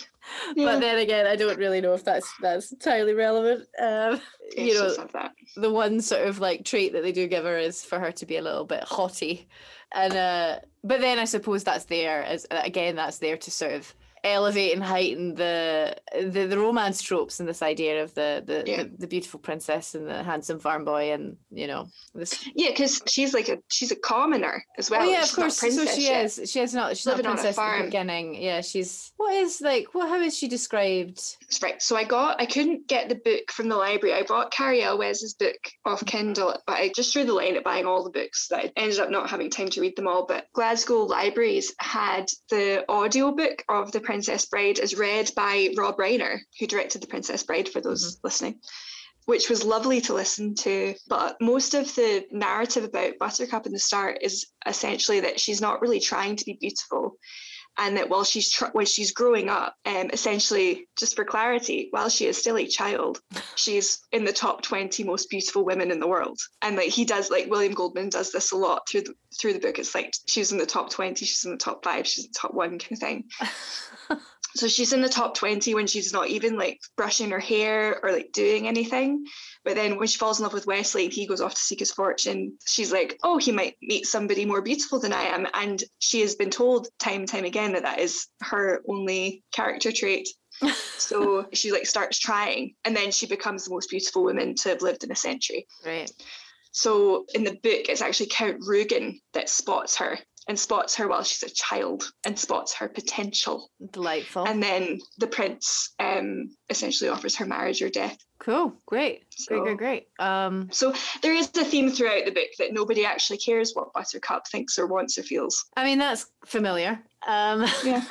Yeah. 0.54 0.66
But 0.66 0.80
then 0.80 0.98
again, 0.98 1.26
I 1.26 1.34
don't 1.34 1.56
really 1.58 1.80
know 1.80 1.94
if 1.94 2.04
that's 2.04 2.30
that's 2.42 2.72
entirely 2.72 3.14
relevant. 3.14 3.60
Um, 3.80 4.20
Yeah, 4.54 4.64
you 4.64 4.74
know, 4.74 4.94
that. 5.14 5.32
the 5.56 5.72
one 5.72 6.00
sort 6.02 6.26
of 6.28 6.40
like 6.40 6.64
trait 6.66 6.92
that 6.92 7.02
they 7.02 7.10
do 7.12 7.26
give 7.26 7.44
her 7.44 7.56
is 7.58 7.82
for 7.82 7.98
her 7.98 8.12
to 8.12 8.26
be 8.26 8.36
a 8.36 8.42
little 8.42 8.66
bit 8.66 8.84
haughty, 8.84 9.48
and 9.92 10.14
uh, 10.14 10.58
but 10.84 11.00
then 11.00 11.18
I 11.18 11.24
suppose 11.24 11.64
that's 11.64 11.86
there 11.86 12.22
as 12.22 12.46
again 12.50 12.96
that's 12.96 13.16
there 13.18 13.38
to 13.38 13.50
sort 13.50 13.72
of 13.72 13.94
elevate 14.24 14.74
and 14.74 14.82
heighten 14.82 15.34
the 15.34 15.96
the, 16.12 16.46
the 16.46 16.58
romance 16.58 17.02
tropes 17.02 17.40
and 17.40 17.48
this 17.48 17.62
idea 17.62 18.02
of 18.02 18.14
the 18.14 18.42
the, 18.44 18.64
Yeah. 18.66 18.82
the 18.84 18.90
the 18.98 19.06
beautiful 19.06 19.40
princess 19.40 19.94
and 19.94 20.06
the 20.06 20.22
handsome 20.22 20.58
farm 20.58 20.84
boy 20.84 21.12
and 21.12 21.36
you 21.50 21.66
know 21.66 21.88
this 22.14 22.46
Yeah, 22.54 22.70
because 22.70 23.00
she's 23.06 23.34
like 23.34 23.48
a 23.48 23.58
she's 23.68 23.90
a 23.92 23.96
commoner 23.96 24.64
as 24.78 24.90
oh, 24.90 24.96
well. 24.96 25.08
oh 25.08 25.10
yeah, 25.10 25.22
of 25.22 25.28
She's 25.28 25.32
a 25.32 25.36
course. 25.36 25.56
So 25.56 25.86
she 25.86 26.04
yet. 26.04 26.24
is. 26.24 26.50
She 26.50 26.60
is 26.60 26.74
not. 26.74 26.96
She's 26.96 27.06
Living 27.06 27.24
not 27.24 27.32
on 27.32 27.36
a 27.38 27.40
a 27.40 27.42
princess 27.42 27.58
at 27.58 27.62
the 27.62 27.70
farm. 27.70 27.84
beginning. 27.86 28.42
Yeah, 28.42 28.60
she's. 28.60 29.12
What 29.16 29.34
is 29.34 29.60
like? 29.60 29.94
What? 29.94 30.08
How 30.08 30.20
is 30.20 30.36
she 30.36 30.48
described? 30.48 31.20
That's 31.42 31.62
right. 31.62 31.80
So 31.82 31.96
I 31.96 32.04
got 32.04 32.40
I 32.40 32.46
couldn't 32.46 32.88
get 32.88 33.08
the 33.08 33.14
book 33.14 33.50
from 33.50 33.68
the 33.68 33.76
library. 33.76 34.14
I 34.14 34.22
bought 34.22 34.52
Cary 34.52 34.82
Elwes's 34.82 35.34
book 35.34 35.56
off 35.84 36.00
mm-hmm. 36.00 36.06
Kindle, 36.06 36.58
but 36.66 36.74
I 36.74 36.92
just 36.94 37.12
drew 37.12 37.24
the 37.24 37.32
line 37.32 37.56
at 37.56 37.64
buying 37.64 37.86
all 37.86 38.04
the 38.04 38.10
books 38.10 38.48
that 38.48 38.58
I 38.64 38.72
ended 38.76 38.98
up 39.00 39.10
not 39.10 39.30
having 39.30 39.50
time 39.50 39.68
to 39.70 39.80
read 39.80 39.96
them 39.96 40.08
all. 40.08 40.26
But 40.26 40.46
Glasgow 40.52 41.02
Libraries 41.04 41.74
had 41.78 42.26
the 42.50 42.84
audiobook 42.90 43.64
of 43.68 43.92
The 43.92 44.00
Princess 44.10 44.46
Bride 44.46 44.80
is 44.80 44.96
read 44.96 45.30
by 45.36 45.72
Rob 45.76 45.96
Reiner, 45.96 46.40
who 46.58 46.66
directed 46.66 47.00
The 47.00 47.06
Princess 47.06 47.44
Bride 47.44 47.68
for 47.68 47.80
those 47.80 48.16
mm-hmm. 48.16 48.26
listening. 48.26 48.58
Which 49.26 49.48
was 49.48 49.62
lovely 49.62 50.00
to 50.00 50.14
listen 50.14 50.56
to. 50.56 50.96
But 51.06 51.36
most 51.40 51.74
of 51.74 51.94
the 51.94 52.26
narrative 52.32 52.82
about 52.82 53.18
Buttercup 53.20 53.66
in 53.66 53.72
the 53.72 53.78
start 53.78 54.18
is 54.20 54.48
essentially 54.66 55.20
that 55.20 55.38
she's 55.38 55.60
not 55.60 55.80
really 55.80 56.00
trying 56.00 56.34
to 56.34 56.44
be 56.44 56.58
beautiful 56.60 57.18
and 57.78 57.96
that 57.96 58.08
while 58.08 58.24
she's 58.24 58.50
tr- 58.50 58.72
when 58.72 58.86
she's 58.86 59.12
growing 59.12 59.48
up, 59.48 59.74
um, 59.86 60.10
essentially, 60.12 60.88
just 60.98 61.16
for 61.16 61.24
clarity, 61.24 61.88
while 61.90 62.08
she 62.08 62.26
is 62.26 62.36
still 62.36 62.56
a 62.56 62.66
child, 62.66 63.20
she's 63.56 64.00
in 64.12 64.24
the 64.24 64.32
top 64.32 64.62
twenty 64.62 65.04
most 65.04 65.30
beautiful 65.30 65.64
women 65.64 65.90
in 65.90 66.00
the 66.00 66.08
world. 66.08 66.38
And 66.62 66.76
like 66.76 66.88
he 66.88 67.04
does, 67.04 67.30
like 67.30 67.50
William 67.50 67.74
Goldman 67.74 68.10
does 68.10 68.32
this 68.32 68.52
a 68.52 68.56
lot 68.56 68.88
through 68.88 69.02
the 69.02 69.14
through 69.40 69.54
the 69.54 69.60
book. 69.60 69.78
It's 69.78 69.94
like 69.94 70.14
she's 70.26 70.52
in 70.52 70.58
the 70.58 70.66
top 70.66 70.90
twenty, 70.90 71.24
she's 71.24 71.44
in 71.44 71.52
the 71.52 71.58
top 71.58 71.84
five, 71.84 72.06
she's 72.06 72.24
in 72.24 72.30
the 72.32 72.38
top 72.38 72.54
one 72.54 72.78
kind 72.78 72.92
of 72.92 72.98
thing. 72.98 73.24
So 74.56 74.68
she's 74.68 74.92
in 74.92 75.02
the 75.02 75.08
top 75.08 75.34
20 75.34 75.74
when 75.74 75.86
she's 75.86 76.12
not 76.12 76.28
even 76.28 76.56
like 76.56 76.80
brushing 76.96 77.30
her 77.30 77.38
hair 77.38 77.98
or 78.02 78.12
like 78.12 78.32
doing 78.32 78.66
anything. 78.66 79.26
But 79.64 79.74
then 79.74 79.98
when 79.98 80.08
she 80.08 80.18
falls 80.18 80.38
in 80.38 80.44
love 80.44 80.52
with 80.52 80.66
Wesley 80.66 81.04
and 81.04 81.12
he 81.12 81.26
goes 81.26 81.40
off 81.40 81.54
to 81.54 81.60
seek 81.60 81.80
his 81.80 81.92
fortune, 81.92 82.58
she's 82.66 82.92
like, 82.92 83.18
oh, 83.22 83.38
he 83.38 83.52
might 83.52 83.76
meet 83.82 84.06
somebody 84.06 84.44
more 84.44 84.62
beautiful 84.62 84.98
than 84.98 85.12
I 85.12 85.24
am. 85.24 85.46
And 85.54 85.82
she 85.98 86.20
has 86.22 86.34
been 86.34 86.50
told 86.50 86.88
time 86.98 87.20
and 87.20 87.28
time 87.28 87.44
again 87.44 87.72
that 87.72 87.82
that 87.82 88.00
is 88.00 88.26
her 88.42 88.82
only 88.88 89.44
character 89.52 89.92
trait. 89.92 90.28
so 90.98 91.46
she 91.52 91.72
like 91.72 91.86
starts 91.86 92.18
trying 92.18 92.74
and 92.84 92.94
then 92.94 93.10
she 93.10 93.26
becomes 93.26 93.64
the 93.64 93.70
most 93.70 93.88
beautiful 93.88 94.24
woman 94.24 94.54
to 94.54 94.68
have 94.70 94.82
lived 94.82 95.04
in 95.04 95.12
a 95.12 95.16
century. 95.16 95.66
right. 95.86 96.10
So 96.72 97.24
in 97.34 97.42
the 97.44 97.52
book, 97.52 97.88
it's 97.88 98.02
actually 98.02 98.28
Count 98.30 98.60
Rugen 98.60 99.20
that 99.32 99.48
spots 99.48 99.96
her 99.96 100.18
and 100.50 100.58
spots 100.58 100.96
her 100.96 101.06
while 101.06 101.22
she's 101.22 101.48
a 101.48 101.54
child 101.54 102.10
and 102.26 102.36
spots 102.36 102.74
her 102.74 102.88
potential. 102.88 103.70
Delightful. 103.92 104.46
And 104.48 104.60
then 104.60 104.98
the 105.18 105.28
prince 105.28 105.94
um, 106.00 106.50
essentially 106.68 107.08
offers 107.08 107.36
her 107.36 107.46
marriage 107.46 107.80
or 107.82 107.88
death. 107.88 108.18
cool. 108.40 108.72
Great. 108.86 109.22
Great, 109.46 109.58
So- 109.58 109.62
great, 109.62 109.76
great. 109.78 110.06
Um, 110.18 110.68
So 110.72 110.92
there 111.22 111.34
is 111.34 111.50
a 111.56 111.64
theme 111.64 111.88
throughout 111.92 112.24
the 112.24 112.32
book 112.32 112.48
that 112.58 112.72
nobody 112.72 113.04
actually 113.06 113.38
cares 113.38 113.74
what 113.74 113.92
Buttercup 113.92 114.48
thinks 114.48 114.76
or 114.76 114.88
wants 114.88 115.16
or 115.18 115.22
feels. 115.22 115.64
I 115.76 115.84
mean, 115.84 115.98
that's 115.98 116.26
familiar. 116.44 116.98
Um, 117.28 117.64
Yeah. 117.84 118.02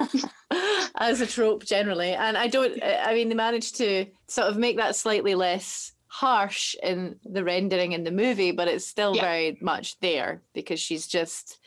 as 0.95 1.19
a 1.19 1.27
trope 1.27 1.65
generally. 1.65 2.13
And 2.13 2.37
I 2.37 2.47
don't, 2.47 2.81
I 2.81 3.13
mean, 3.15 3.27
they 3.27 3.35
managed 3.35 3.75
to 3.77 4.05
sort 4.27 4.47
of 4.47 4.55
make 4.57 4.77
that 4.77 4.95
slightly 4.95 5.35
less 5.35 5.91
harsh 6.07 6.73
in 6.81 7.19
the 7.25 7.43
rendering 7.43 7.91
in 7.91 8.03
the 8.03 8.11
movie, 8.11 8.51
but 8.51 8.67
it's 8.67 8.85
still 8.85 9.15
Yeah. 9.15 9.21
very 9.21 9.57
much 9.61 9.99
there 9.99 10.41
because 10.53 10.79
she's 10.79 11.05
just, 11.05 11.59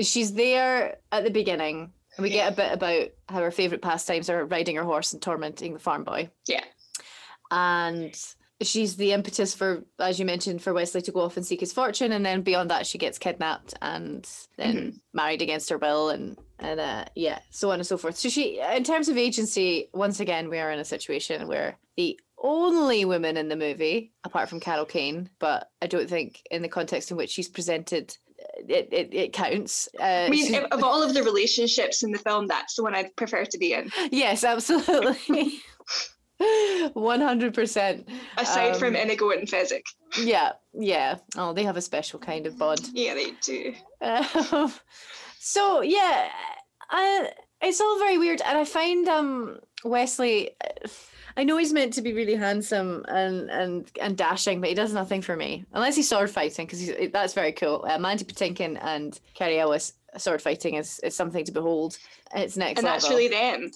she's 0.00 0.34
there 0.34 0.96
at 1.12 1.24
the 1.24 1.30
beginning. 1.30 1.92
And 2.16 2.24
we 2.24 2.30
get 2.30 2.52
a 2.52 2.56
bit 2.56 2.72
about 2.72 3.08
how 3.28 3.40
her 3.40 3.50
favourite 3.50 3.82
pastimes 3.82 4.28
are 4.28 4.44
riding 4.44 4.76
her 4.76 4.84
horse 4.84 5.12
and 5.12 5.22
tormenting 5.22 5.74
the 5.74 5.78
farm 5.78 6.04
boy. 6.04 6.30
Yeah. 6.46 6.64
And 7.50 8.14
she's 8.62 8.96
the 8.96 9.12
impetus 9.12 9.54
for, 9.54 9.84
as 9.98 10.18
you 10.18 10.26
mentioned, 10.26 10.62
for 10.62 10.74
Wesley 10.74 11.02
to 11.02 11.12
go 11.12 11.20
off 11.20 11.36
and 11.36 11.46
seek 11.46 11.60
his 11.60 11.72
fortune. 11.72 12.12
And 12.12 12.26
then 12.26 12.42
beyond 12.42 12.70
that, 12.70 12.86
she 12.86 12.98
gets 12.98 13.18
kidnapped 13.18 13.74
and 13.80 14.28
then 14.56 15.00
married 15.12 15.42
against 15.42 15.70
her 15.70 15.78
will 15.78 16.10
and 16.10 16.36
and 16.58 16.78
uh, 16.78 17.06
yeah, 17.14 17.38
so 17.50 17.70
on 17.70 17.78
and 17.78 17.86
so 17.86 17.96
forth. 17.96 18.18
So 18.18 18.28
she, 18.28 18.60
in 18.60 18.84
terms 18.84 19.08
of 19.08 19.16
agency, 19.16 19.88
once 19.94 20.20
again, 20.20 20.50
we 20.50 20.58
are 20.58 20.70
in 20.70 20.78
a 20.78 20.84
situation 20.84 21.48
where 21.48 21.78
the 21.96 22.20
only 22.36 23.06
woman 23.06 23.38
in 23.38 23.48
the 23.48 23.56
movie, 23.56 24.12
apart 24.24 24.50
from 24.50 24.60
Carol 24.60 24.84
Kane, 24.84 25.30
but 25.38 25.70
I 25.80 25.86
don't 25.86 26.08
think 26.08 26.42
in 26.50 26.60
the 26.60 26.68
context 26.68 27.10
in 27.10 27.16
which 27.16 27.30
she's 27.30 27.48
presented, 27.48 28.16
it 28.68 28.88
it, 28.92 29.14
it 29.14 29.32
counts. 29.32 29.88
Uh, 29.98 30.26
I 30.26 30.28
mean, 30.30 30.54
of- 30.70 30.82
all 30.84 31.02
of 31.02 31.14
the 31.14 31.22
relationships 31.22 32.02
in 32.02 32.10
the 32.12 32.18
film, 32.18 32.46
that's 32.46 32.74
the 32.76 32.82
one 32.82 32.94
I'd 32.94 33.14
prefer 33.16 33.44
to 33.44 33.58
be 33.58 33.72
in. 33.74 33.90
yes, 34.10 34.44
absolutely. 34.44 35.60
One 36.94 37.20
hundred 37.20 37.52
percent. 37.52 38.08
Aside 38.38 38.76
from 38.78 38.88
Um, 38.88 38.96
Inigo 38.96 39.30
and 39.30 39.46
Fezzik. 39.46 39.82
Yeah, 40.18 40.52
yeah. 40.72 41.16
Oh, 41.36 41.52
they 41.52 41.64
have 41.64 41.76
a 41.76 41.82
special 41.82 42.18
kind 42.18 42.46
of 42.46 42.56
bond. 42.58 42.88
Yeah, 42.94 43.12
they 43.14 43.32
do. 43.42 43.74
Um, 44.00 44.72
so 45.38 45.82
yeah, 45.82 46.30
uh, 46.90 47.24
it's 47.60 47.80
all 47.82 47.98
very 47.98 48.16
weird, 48.16 48.40
and 48.40 48.56
I 48.56 48.64
find 48.64 49.06
um 49.08 49.58
Wesley. 49.84 50.50
I 51.36 51.44
know 51.44 51.56
he's 51.56 51.72
meant 51.72 51.92
to 51.94 52.02
be 52.02 52.12
really 52.12 52.34
handsome 52.34 53.04
and 53.08 53.50
and 53.50 53.90
and 54.00 54.16
dashing, 54.16 54.60
but 54.60 54.68
he 54.68 54.74
does 54.74 54.92
nothing 54.92 55.22
for 55.22 55.36
me 55.36 55.64
unless 55.72 55.96
he's 55.96 56.08
sword 56.08 56.30
fighting 56.30 56.66
because 56.66 56.90
that's 57.12 57.34
very 57.34 57.52
cool. 57.52 57.84
Uh, 57.88 57.98
Mandy 57.98 58.24
Patinkin 58.24 58.78
and 58.82 59.18
Cary 59.34 59.58
Elwes 59.58 59.92
sword 60.18 60.42
fighting 60.42 60.74
is, 60.74 60.98
is 61.04 61.14
something 61.14 61.44
to 61.44 61.52
behold. 61.52 61.96
It's 62.34 62.56
next 62.56 62.78
And 62.78 62.86
that's 62.86 63.04
level. 63.04 63.18
really 63.18 63.28
them. 63.28 63.70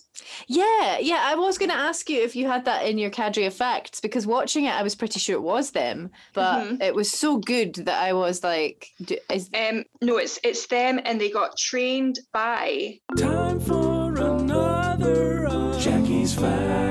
Yeah, 0.48 0.98
yeah. 0.98 1.20
I 1.24 1.36
was 1.36 1.58
going 1.58 1.70
to 1.70 1.76
ask 1.76 2.08
you 2.10 2.20
if 2.22 2.34
you 2.34 2.48
had 2.48 2.64
that 2.64 2.86
in 2.86 2.98
your 2.98 3.10
cadre 3.10 3.44
of 3.44 3.54
facts 3.54 4.00
because 4.00 4.26
watching 4.26 4.64
it, 4.64 4.74
I 4.74 4.82
was 4.82 4.96
pretty 4.96 5.20
sure 5.20 5.36
it 5.36 5.42
was 5.42 5.70
them, 5.70 6.10
but 6.32 6.64
Mhm. 6.64 6.82
it 6.82 6.92
was 6.94 7.08
so 7.10 7.36
good 7.36 7.74
that 7.86 8.02
I 8.02 8.12
was 8.14 8.42
like, 8.42 8.88
"Is 9.30 9.48
Um, 9.54 9.84
no, 10.02 10.16
it's 10.18 10.40
it's 10.42 10.66
them, 10.66 11.00
and 11.04 11.20
they 11.20 11.30
got 11.30 11.56
trained 11.56 12.18
by 12.32 12.98
Time 13.16 13.60
for 13.60 14.14
another 14.20 15.46
of 15.46 15.78
Jackie's 15.80 16.34
Facts. 16.34 16.83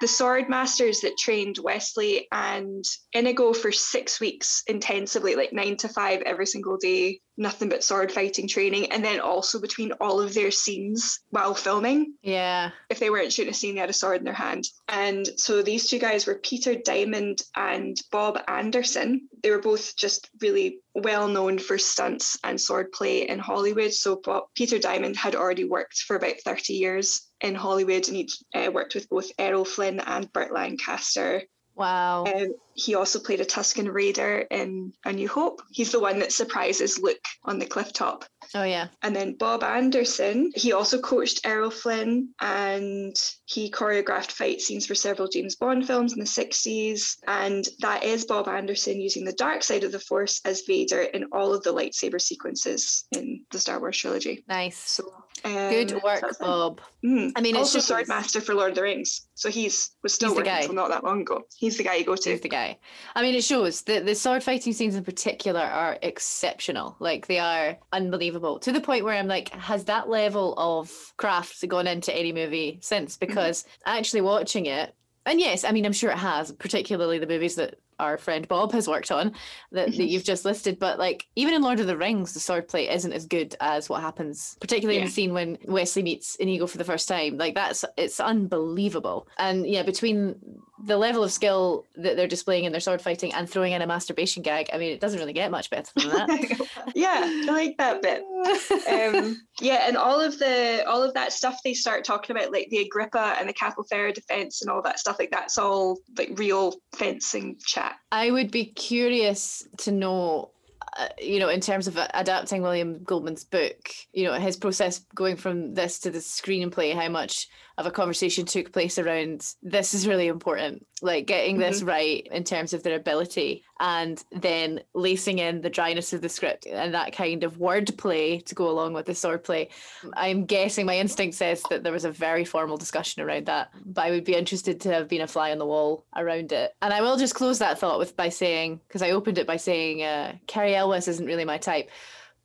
The 0.00 0.08
sword 0.08 0.48
masters 0.48 1.00
that 1.00 1.18
trained 1.18 1.58
Wesley 1.62 2.26
and 2.32 2.84
Inigo 3.12 3.52
for 3.52 3.70
six 3.70 4.18
weeks 4.18 4.62
intensively, 4.66 5.36
like 5.36 5.52
nine 5.52 5.76
to 5.78 5.88
five 5.88 6.22
every 6.22 6.46
single 6.46 6.78
day, 6.78 7.20
nothing 7.36 7.68
but 7.68 7.84
sword 7.84 8.10
fighting 8.10 8.48
training. 8.48 8.90
And 8.92 9.04
then 9.04 9.20
also 9.20 9.60
between 9.60 9.92
all 10.00 10.20
of 10.20 10.32
their 10.32 10.50
scenes 10.50 11.20
while 11.28 11.54
filming, 11.54 12.14
yeah, 12.22 12.70
if 12.88 12.98
they 12.98 13.10
weren't 13.10 13.32
shooting 13.32 13.50
a 13.50 13.54
scene, 13.54 13.74
they 13.74 13.82
had 13.82 13.90
a 13.90 13.94
sword 13.94 14.18
in 14.18 14.24
their 14.24 14.32
hand. 14.32 14.64
And 14.88 15.28
so 15.36 15.62
these 15.62 15.86
two 15.86 15.98
guys 15.98 16.26
were 16.26 16.36
Peter 16.36 16.74
Diamond 16.74 17.42
and 17.54 17.96
Bob 18.10 18.38
Anderson. 18.48 19.28
They 19.42 19.50
were 19.50 19.60
both 19.60 19.96
just 19.96 20.30
really 20.40 20.78
well 20.94 21.28
known 21.28 21.58
for 21.58 21.76
stunts 21.76 22.38
and 22.42 22.58
sword 22.58 22.92
play 22.92 23.28
in 23.28 23.38
Hollywood. 23.38 23.92
So 23.92 24.16
Bob, 24.16 24.44
Peter 24.54 24.78
Diamond 24.78 25.16
had 25.16 25.34
already 25.34 25.64
worked 25.64 25.98
for 25.98 26.16
about 26.16 26.40
30 26.42 26.72
years 26.72 27.29
in 27.40 27.54
Hollywood 27.54 28.06
and 28.08 28.16
he'd 28.16 28.30
uh, 28.54 28.70
worked 28.72 28.94
with 28.94 29.08
both 29.08 29.30
Errol 29.38 29.64
Flynn 29.64 30.00
and 30.00 30.32
Burt 30.32 30.52
Lancaster. 30.52 31.42
wow, 31.74 32.24
Um, 32.24 32.54
he 32.74 32.94
also 32.94 33.18
played 33.18 33.40
a 33.40 33.44
Tusken 33.44 33.92
Raider 33.92 34.46
in 34.50 34.92
A 35.04 35.12
New 35.12 35.28
Hope. 35.28 35.62
He's 35.70 35.92
the 35.92 36.00
one 36.00 36.18
that 36.18 36.32
surprises 36.32 36.98
Luke 36.98 37.24
on 37.44 37.58
the 37.58 37.66
cliff 37.66 37.92
top. 37.92 38.24
Oh 38.54 38.62
yeah, 38.64 38.88
And 39.02 39.14
then 39.14 39.34
Bob 39.34 39.62
Anderson, 39.62 40.50
he 40.54 40.72
also 40.72 41.00
coached 41.00 41.40
Errol 41.44 41.70
Flynn 41.70 42.30
and 42.40 43.14
he 43.46 43.70
choreographed 43.70 44.32
fight 44.32 44.60
scenes 44.60 44.86
for 44.86 44.94
several 44.94 45.28
James 45.28 45.56
Bond 45.56 45.86
films 45.86 46.12
in 46.12 46.18
the 46.18 46.24
60s. 46.24 47.16
And 47.26 47.66
that 47.80 48.04
is 48.04 48.24
Bob 48.24 48.48
Anderson 48.48 49.00
using 49.00 49.24
the 49.24 49.32
dark 49.32 49.62
side 49.62 49.84
of 49.84 49.92
the 49.92 50.00
Force 50.00 50.40
as 50.44 50.62
Vader 50.66 51.02
in 51.02 51.24
all 51.32 51.52
of 51.54 51.62
the 51.62 51.72
lightsaber 51.72 52.20
sequences 52.20 53.04
in 53.12 53.44
the 53.50 53.58
Star 53.58 53.80
Wars 53.80 53.96
trilogy. 53.98 54.44
nice, 54.48 54.76
So 54.76 55.04
um, 55.44 55.70
good 55.70 56.02
work. 56.02 56.24
Bob. 56.40 56.80
Mm. 57.04 57.32
I 57.36 57.40
mean, 57.40 57.56
it's 57.56 57.74
also 57.74 57.78
just- 57.78 57.90
Swordmaster 57.90 58.42
for 58.42 58.54
Lord 58.54 58.70
of 58.70 58.76
the 58.76 58.82
Rings. 58.82 59.26
So 59.34 59.48
he's 59.48 59.92
was 60.02 60.12
still 60.12 60.30
He's 60.30 60.36
working 60.36 60.52
until 60.52 60.74
not 60.74 60.88
that 60.90 61.02
long 61.02 61.22
ago. 61.22 61.40
He's 61.56 61.78
the 61.78 61.84
guy 61.84 61.94
you 61.94 62.04
go 62.04 62.14
to. 62.14 62.30
He's 62.30 62.42
the 62.42 62.48
guy. 62.50 62.78
I 63.14 63.22
mean, 63.22 63.34
it 63.34 63.42
shows 63.42 63.82
the 63.82 64.00
the 64.00 64.14
sword 64.14 64.42
fighting 64.42 64.74
scenes 64.74 64.96
in 64.96 65.02
particular 65.04 65.60
are 65.62 65.98
exceptional. 66.02 66.96
Like 67.00 67.26
they 67.26 67.38
are 67.38 67.78
unbelievable 67.90 68.39
to 68.60 68.72
the 68.72 68.80
point 68.80 69.04
where 69.04 69.16
I'm 69.16 69.28
like, 69.28 69.50
has 69.50 69.84
that 69.84 70.08
level 70.08 70.54
of 70.56 71.14
craft 71.16 71.66
gone 71.68 71.86
into 71.86 72.14
any 72.16 72.32
movie 72.32 72.78
since? 72.82 73.16
Mm-hmm. 73.16 73.26
Because 73.26 73.64
actually 73.86 74.22
watching 74.22 74.66
it, 74.66 74.94
and 75.26 75.38
yes, 75.38 75.64
I 75.64 75.72
mean, 75.72 75.84
I'm 75.84 75.92
sure 75.92 76.10
it 76.10 76.18
has, 76.18 76.50
particularly 76.52 77.18
the 77.18 77.26
movies 77.26 77.56
that 77.56 77.76
our 78.00 78.18
friend 78.18 78.48
Bob 78.48 78.72
has 78.72 78.88
worked 78.88 79.10
on 79.10 79.32
that, 79.72 79.88
that 79.96 80.06
you've 80.06 80.24
just 80.24 80.44
listed. 80.44 80.78
But 80.78 80.98
like 80.98 81.26
even 81.36 81.54
in 81.54 81.62
Lord 81.62 81.80
of 81.80 81.86
the 81.86 81.96
Rings, 81.96 82.32
the 82.32 82.40
swordplay 82.40 82.92
isn't 82.92 83.12
as 83.12 83.26
good 83.26 83.54
as 83.60 83.88
what 83.88 84.00
happens, 84.00 84.56
particularly 84.60 84.98
in 84.98 85.04
the 85.04 85.10
scene 85.10 85.32
when 85.32 85.58
Wesley 85.64 86.02
meets 86.02 86.36
Inigo 86.36 86.66
for 86.66 86.78
the 86.78 86.84
first 86.84 87.08
time. 87.08 87.36
Like 87.36 87.54
that's 87.54 87.84
it's 87.96 88.20
unbelievable. 88.20 89.28
And 89.38 89.66
yeah, 89.66 89.82
between 89.82 90.36
the 90.82 90.96
level 90.96 91.22
of 91.22 91.30
skill 91.30 91.84
that 91.96 92.16
they're 92.16 92.26
displaying 92.26 92.64
in 92.64 92.72
their 92.72 92.80
sword 92.80 93.02
fighting 93.02 93.32
and 93.34 93.48
throwing 93.48 93.72
in 93.72 93.82
a 93.82 93.86
masturbation 93.86 94.42
gag, 94.42 94.70
I 94.72 94.78
mean, 94.78 94.92
it 94.92 95.00
doesn't 95.00 95.18
really 95.18 95.32
get 95.32 95.50
much 95.50 95.68
better 95.68 95.90
than 95.96 96.08
that. 96.08 96.68
yeah, 96.94 97.22
I 97.24 97.44
like 97.46 97.76
that 97.76 98.02
bit. 98.02 98.22
um, 99.14 99.40
yeah, 99.60 99.86
and 99.86 99.96
all 99.96 100.20
of 100.20 100.38
the 100.38 100.84
all 100.86 101.02
of 101.02 101.14
that 101.14 101.32
stuff 101.32 101.60
they 101.62 101.74
start 101.74 102.04
talking 102.04 102.34
about, 102.34 102.52
like 102.52 102.68
the 102.70 102.78
Agrippa 102.78 103.36
and 103.38 103.48
the 103.48 103.54
Ferra 103.54 104.14
defense 104.14 104.62
and 104.62 104.70
all 104.70 104.82
that 104.82 104.98
stuff, 104.98 105.18
like 105.18 105.30
that's 105.30 105.58
all 105.58 105.98
like 106.16 106.30
real 106.36 106.74
fencing 106.94 107.56
chat. 107.64 107.89
I 108.12 108.30
would 108.30 108.50
be 108.50 108.66
curious 108.66 109.66
to 109.78 109.92
know, 109.92 110.50
uh, 110.98 111.08
you 111.18 111.38
know, 111.38 111.48
in 111.48 111.60
terms 111.60 111.86
of 111.86 111.98
adapting 112.14 112.62
William 112.62 113.02
Goldman's 113.04 113.44
book, 113.44 113.90
you 114.12 114.24
know, 114.24 114.34
his 114.34 114.56
process 114.56 115.00
going 115.14 115.36
from 115.36 115.74
this 115.74 115.98
to 116.00 116.10
the 116.10 116.18
screenplay, 116.18 116.94
how 116.94 117.08
much 117.08 117.48
of 117.80 117.86
a 117.86 117.90
conversation 117.90 118.44
took 118.44 118.72
place 118.72 118.98
around 118.98 119.54
this 119.62 119.94
is 119.94 120.06
really 120.06 120.28
important, 120.28 120.86
like 121.00 121.26
getting 121.26 121.58
this 121.58 121.82
right 121.82 122.28
in 122.30 122.44
terms 122.44 122.74
of 122.74 122.82
their 122.82 122.96
ability, 122.96 123.64
and 123.80 124.22
then 124.30 124.80
lacing 124.94 125.38
in 125.38 125.62
the 125.62 125.70
dryness 125.70 126.12
of 126.12 126.20
the 126.20 126.28
script 126.28 126.66
and 126.66 126.92
that 126.92 127.14
kind 127.14 127.42
of 127.42 127.56
wordplay 127.56 128.44
to 128.44 128.54
go 128.54 128.68
along 128.68 128.92
with 128.92 129.06
the 129.06 129.12
swordplay. 129.12 129.68
I'm 130.14 130.44
guessing 130.44 130.84
my 130.84 130.98
instinct 130.98 131.36
says 131.36 131.62
that 131.70 131.82
there 131.82 131.92
was 131.92 132.04
a 132.04 132.12
very 132.12 132.44
formal 132.44 132.76
discussion 132.76 133.22
around 133.22 133.46
that, 133.46 133.70
but 133.86 134.04
I 134.04 134.10
would 134.10 134.24
be 134.24 134.34
interested 134.34 134.80
to 134.82 134.92
have 134.92 135.08
been 135.08 135.22
a 135.22 135.26
fly 135.26 135.50
on 135.50 135.58
the 135.58 135.66
wall 135.66 136.04
around 136.14 136.52
it. 136.52 136.76
And 136.82 136.92
I 136.92 137.00
will 137.00 137.16
just 137.16 137.34
close 137.34 137.58
that 137.60 137.78
thought 137.78 137.98
with 137.98 138.14
by 138.14 138.28
saying, 138.28 138.80
because 138.86 139.02
I 139.02 139.12
opened 139.12 139.38
it 139.38 139.46
by 139.46 139.56
saying, 139.56 140.02
uh, 140.02 140.34
Cary 140.46 140.74
Elwes 140.74 141.08
isn't 141.08 141.26
really 141.26 141.46
my 141.46 141.56
type, 141.56 141.88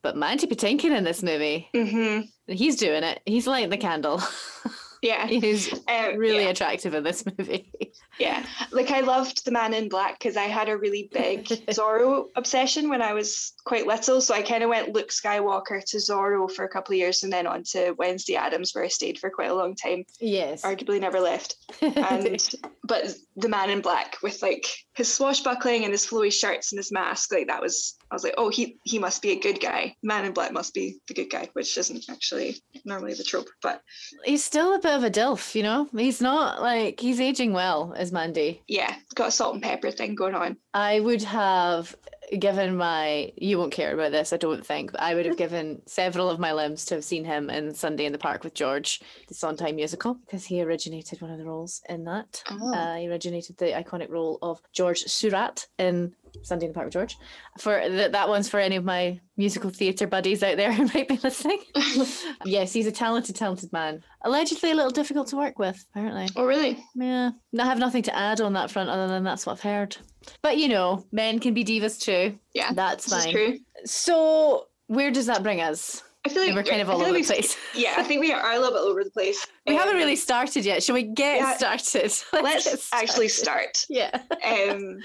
but 0.02 0.16
Mandy 0.16 0.48
Patinkin 0.48 0.98
in 0.98 1.04
this 1.04 1.22
movie, 1.22 1.68
hmm 1.74 2.22
he's 2.48 2.76
doing 2.76 3.04
it. 3.04 3.22
He's 3.26 3.48
lighting 3.48 3.70
the 3.70 3.78
candle. 3.78 4.22
Yeah, 5.06 5.28
he's 5.28 5.72
um, 5.88 6.18
really 6.18 6.44
yeah. 6.44 6.50
attractive 6.50 6.94
in 6.94 7.04
this 7.04 7.26
movie. 7.26 7.72
Yeah, 8.18 8.46
like 8.72 8.92
I 8.92 9.02
loved 9.02 9.44
The 9.44 9.52
Man 9.52 9.74
in 9.74 9.90
Black 9.90 10.18
because 10.18 10.38
I 10.38 10.46
had 10.46 10.70
a 10.70 10.78
really 10.78 11.10
big 11.12 11.48
Zorro 11.48 12.28
obsession 12.38 12.88
when 12.88 13.02
I 13.02 13.12
was 13.12 13.52
quite 13.66 13.88
little. 13.88 14.22
So 14.22 14.34
I 14.34 14.42
kind 14.42 14.64
of 14.64 14.70
went 14.70 14.94
Luke 14.94 15.10
Skywalker 15.10 15.84
to 15.84 15.98
Zorro 15.98 16.50
for 16.50 16.64
a 16.64 16.70
couple 16.70 16.94
of 16.94 16.98
years 16.98 17.24
and 17.24 17.34
then 17.34 17.46
on 17.46 17.64
to 17.72 17.92
Wednesday 17.98 18.38
Addams, 18.38 18.74
where 18.74 18.86
I 18.86 18.88
stayed 18.88 19.20
for 19.20 19.30
quite 19.30 19.50
a 19.50 19.54
long 19.54 19.76
time, 19.76 20.06
yes. 20.22 20.62
arguably 20.62 21.02
never 21.02 21.20
left. 21.20 21.58
And 21.82 22.42
but 22.86 23.14
The 23.36 23.50
Man 23.50 23.70
in 23.70 23.82
Black 23.82 24.16
with 24.24 24.42
like 24.42 24.66
his 24.96 25.14
swashbuckling 25.14 25.84
and 25.84 25.92
his 25.92 26.06
flowy 26.06 26.32
shirts 26.32 26.72
and 26.72 26.80
his 26.80 26.92
mask, 26.92 27.32
like 27.32 27.48
that 27.48 27.62
was 27.62 27.98
I 28.10 28.16
was 28.16 28.24
like, 28.24 28.36
oh, 28.38 28.50
he 28.50 28.78
he 28.84 28.98
must 29.00 29.22
be 29.22 29.32
a 29.32 29.40
good 29.40 29.60
guy. 29.60 29.96
Man 30.04 30.26
in 30.26 30.32
Black 30.32 30.52
must 30.52 30.74
be 30.74 30.98
the 31.08 31.14
good 31.14 31.30
guy, 31.30 31.50
which 31.54 31.78
isn't 31.78 32.06
actually 32.10 32.56
normally 32.86 33.14
the 33.14 33.24
trope, 33.24 33.48
but 33.62 33.82
he's 34.24 34.44
still 34.44 34.74
a 34.76 34.80
bit 34.80 34.94
of 34.94 35.04
a 35.04 35.10
dilf, 35.10 35.56
you 35.56 35.64
know? 35.64 35.88
He's 35.96 36.22
not 36.22 36.62
like, 36.62 37.00
he's 37.00 37.20
aging 37.20 37.54
well 37.54 37.94
as 37.98 38.12
Mandy. 38.12 38.62
yeah, 38.68 38.96
got 39.16 39.30
a 39.30 39.32
salt 39.32 39.56
and 39.56 39.64
pepper 39.64 39.92
thing 39.92 40.16
going 40.16 40.36
on. 40.36 40.58
I 40.74 41.00
would 41.00 41.24
have 41.24 41.96
given 42.40 42.76
my, 42.76 43.32
you 43.36 43.58
won't 43.58 43.72
care 43.72 43.94
about 43.94 44.12
this, 44.12 44.34
I 44.34 44.38
don't 44.38 44.66
think, 44.66 44.92
but 44.92 45.02
I 45.02 45.16
would 45.16 45.26
have 45.26 45.38
given 45.38 45.82
several 45.86 46.30
of 46.30 46.40
my 46.40 46.54
limbs 46.54 46.86
to 46.86 46.96
have 46.96 47.04
seen 47.04 47.26
him 47.26 47.50
in 47.50 47.74
Sunday 47.74 48.06
in 48.06 48.12
the 48.12 48.18
Park 48.18 48.44
with 48.44 48.54
George, 48.54 49.02
the 49.28 49.34
Sondheim 49.34 49.76
musical, 49.76 50.16
because 50.16 50.46
he 50.46 50.62
originated 50.62 51.22
one 51.22 51.32
of 51.32 51.38
the 51.38 51.46
roles 51.46 51.82
in 51.90 52.04
that. 52.06 52.44
Oh. 52.50 52.74
Uh, 52.74 52.96
he 52.96 53.10
originated 53.10 53.58
the 53.58 53.68
iconic 53.68 54.10
role 54.10 54.40
of 54.42 54.62
George 54.74 55.00
Seurat 55.04 55.68
in 55.78 56.14
Sunday 56.44 56.66
in 56.66 56.72
the 56.72 56.74
Park 56.76 56.86
with 56.86 56.94
George. 56.94 57.18
For 57.60 57.80
th- 57.80 58.12
that 58.12 58.30
one's 58.30 58.50
for 58.50 58.60
any 58.60 58.76
of 58.76 58.84
my 58.84 59.20
musical 59.38 59.70
theatre 59.70 60.08
buddies 60.08 60.44
out 60.44 60.58
there 60.58 60.72
who 60.74 60.86
might 60.94 61.08
be 61.08 61.18
listening. 61.24 61.60
yes, 62.46 62.74
he's 62.74 62.88
a 62.88 62.92
talented, 62.92 63.36
talented 63.36 63.72
man. 63.74 64.04
Allegedly 64.24 64.72
a 64.72 64.76
little 64.76 64.92
difficult 64.92 65.28
to 65.28 65.36
work 65.38 65.60
with, 65.60 65.84
apparently. 65.92 66.28
oh, 66.36 66.46
really? 66.46 66.84
Yeah, 66.96 67.32
I 67.60 67.66
have 67.66 67.80
nothing 67.80 68.04
to 68.04 68.16
add 68.16 68.42
on 68.42 68.54
that 68.54 68.72
front 68.72 68.90
other 68.90 69.08
than 69.08 69.24
that's 69.24 69.46
what 69.46 69.54
I've 69.54 69.62
heard. 69.62 69.98
But 70.42 70.58
you 70.58 70.68
know, 70.68 71.06
men 71.12 71.40
can 71.40 71.54
be 71.54 71.64
divas 71.64 72.00
too. 72.00 72.38
Yeah, 72.54 72.72
That's 72.74 73.12
fine. 73.12 73.32
true. 73.32 73.58
So 73.86 74.66
where 74.88 75.12
does 75.12 75.28
that 75.28 75.44
bring 75.44 75.62
us? 75.62 76.02
I 76.26 76.30
feel 76.30 76.44
like 76.44 76.56
We're 76.56 76.64
kind 76.64 76.82
of 76.82 76.90
all 76.90 77.02
over 77.02 77.12
like 77.12 77.28
the 77.28 77.34
place. 77.34 77.56
Yeah, 77.76 77.94
I 77.98 78.04
think 78.04 78.20
we 78.20 78.32
are 78.34 78.52
a 78.52 78.56
little 78.58 78.72
bit 78.72 78.80
all 78.82 78.88
over 78.90 79.04
the 79.04 79.12
place. 79.12 79.46
We 79.68 79.76
haven't 79.76 79.94
Um, 79.96 80.00
really 80.02 80.16
started 80.16 80.66
yet. 80.66 80.82
Shall 80.84 80.96
we 80.96 81.04
get 81.04 81.38
yeah, 81.38 81.56
started? 81.58 82.12
Let's 82.34 82.90
actually 82.92 83.28
started. 83.28 83.76
start. 83.76 83.86
Yeah. 83.90 84.12
Um, 84.44 84.98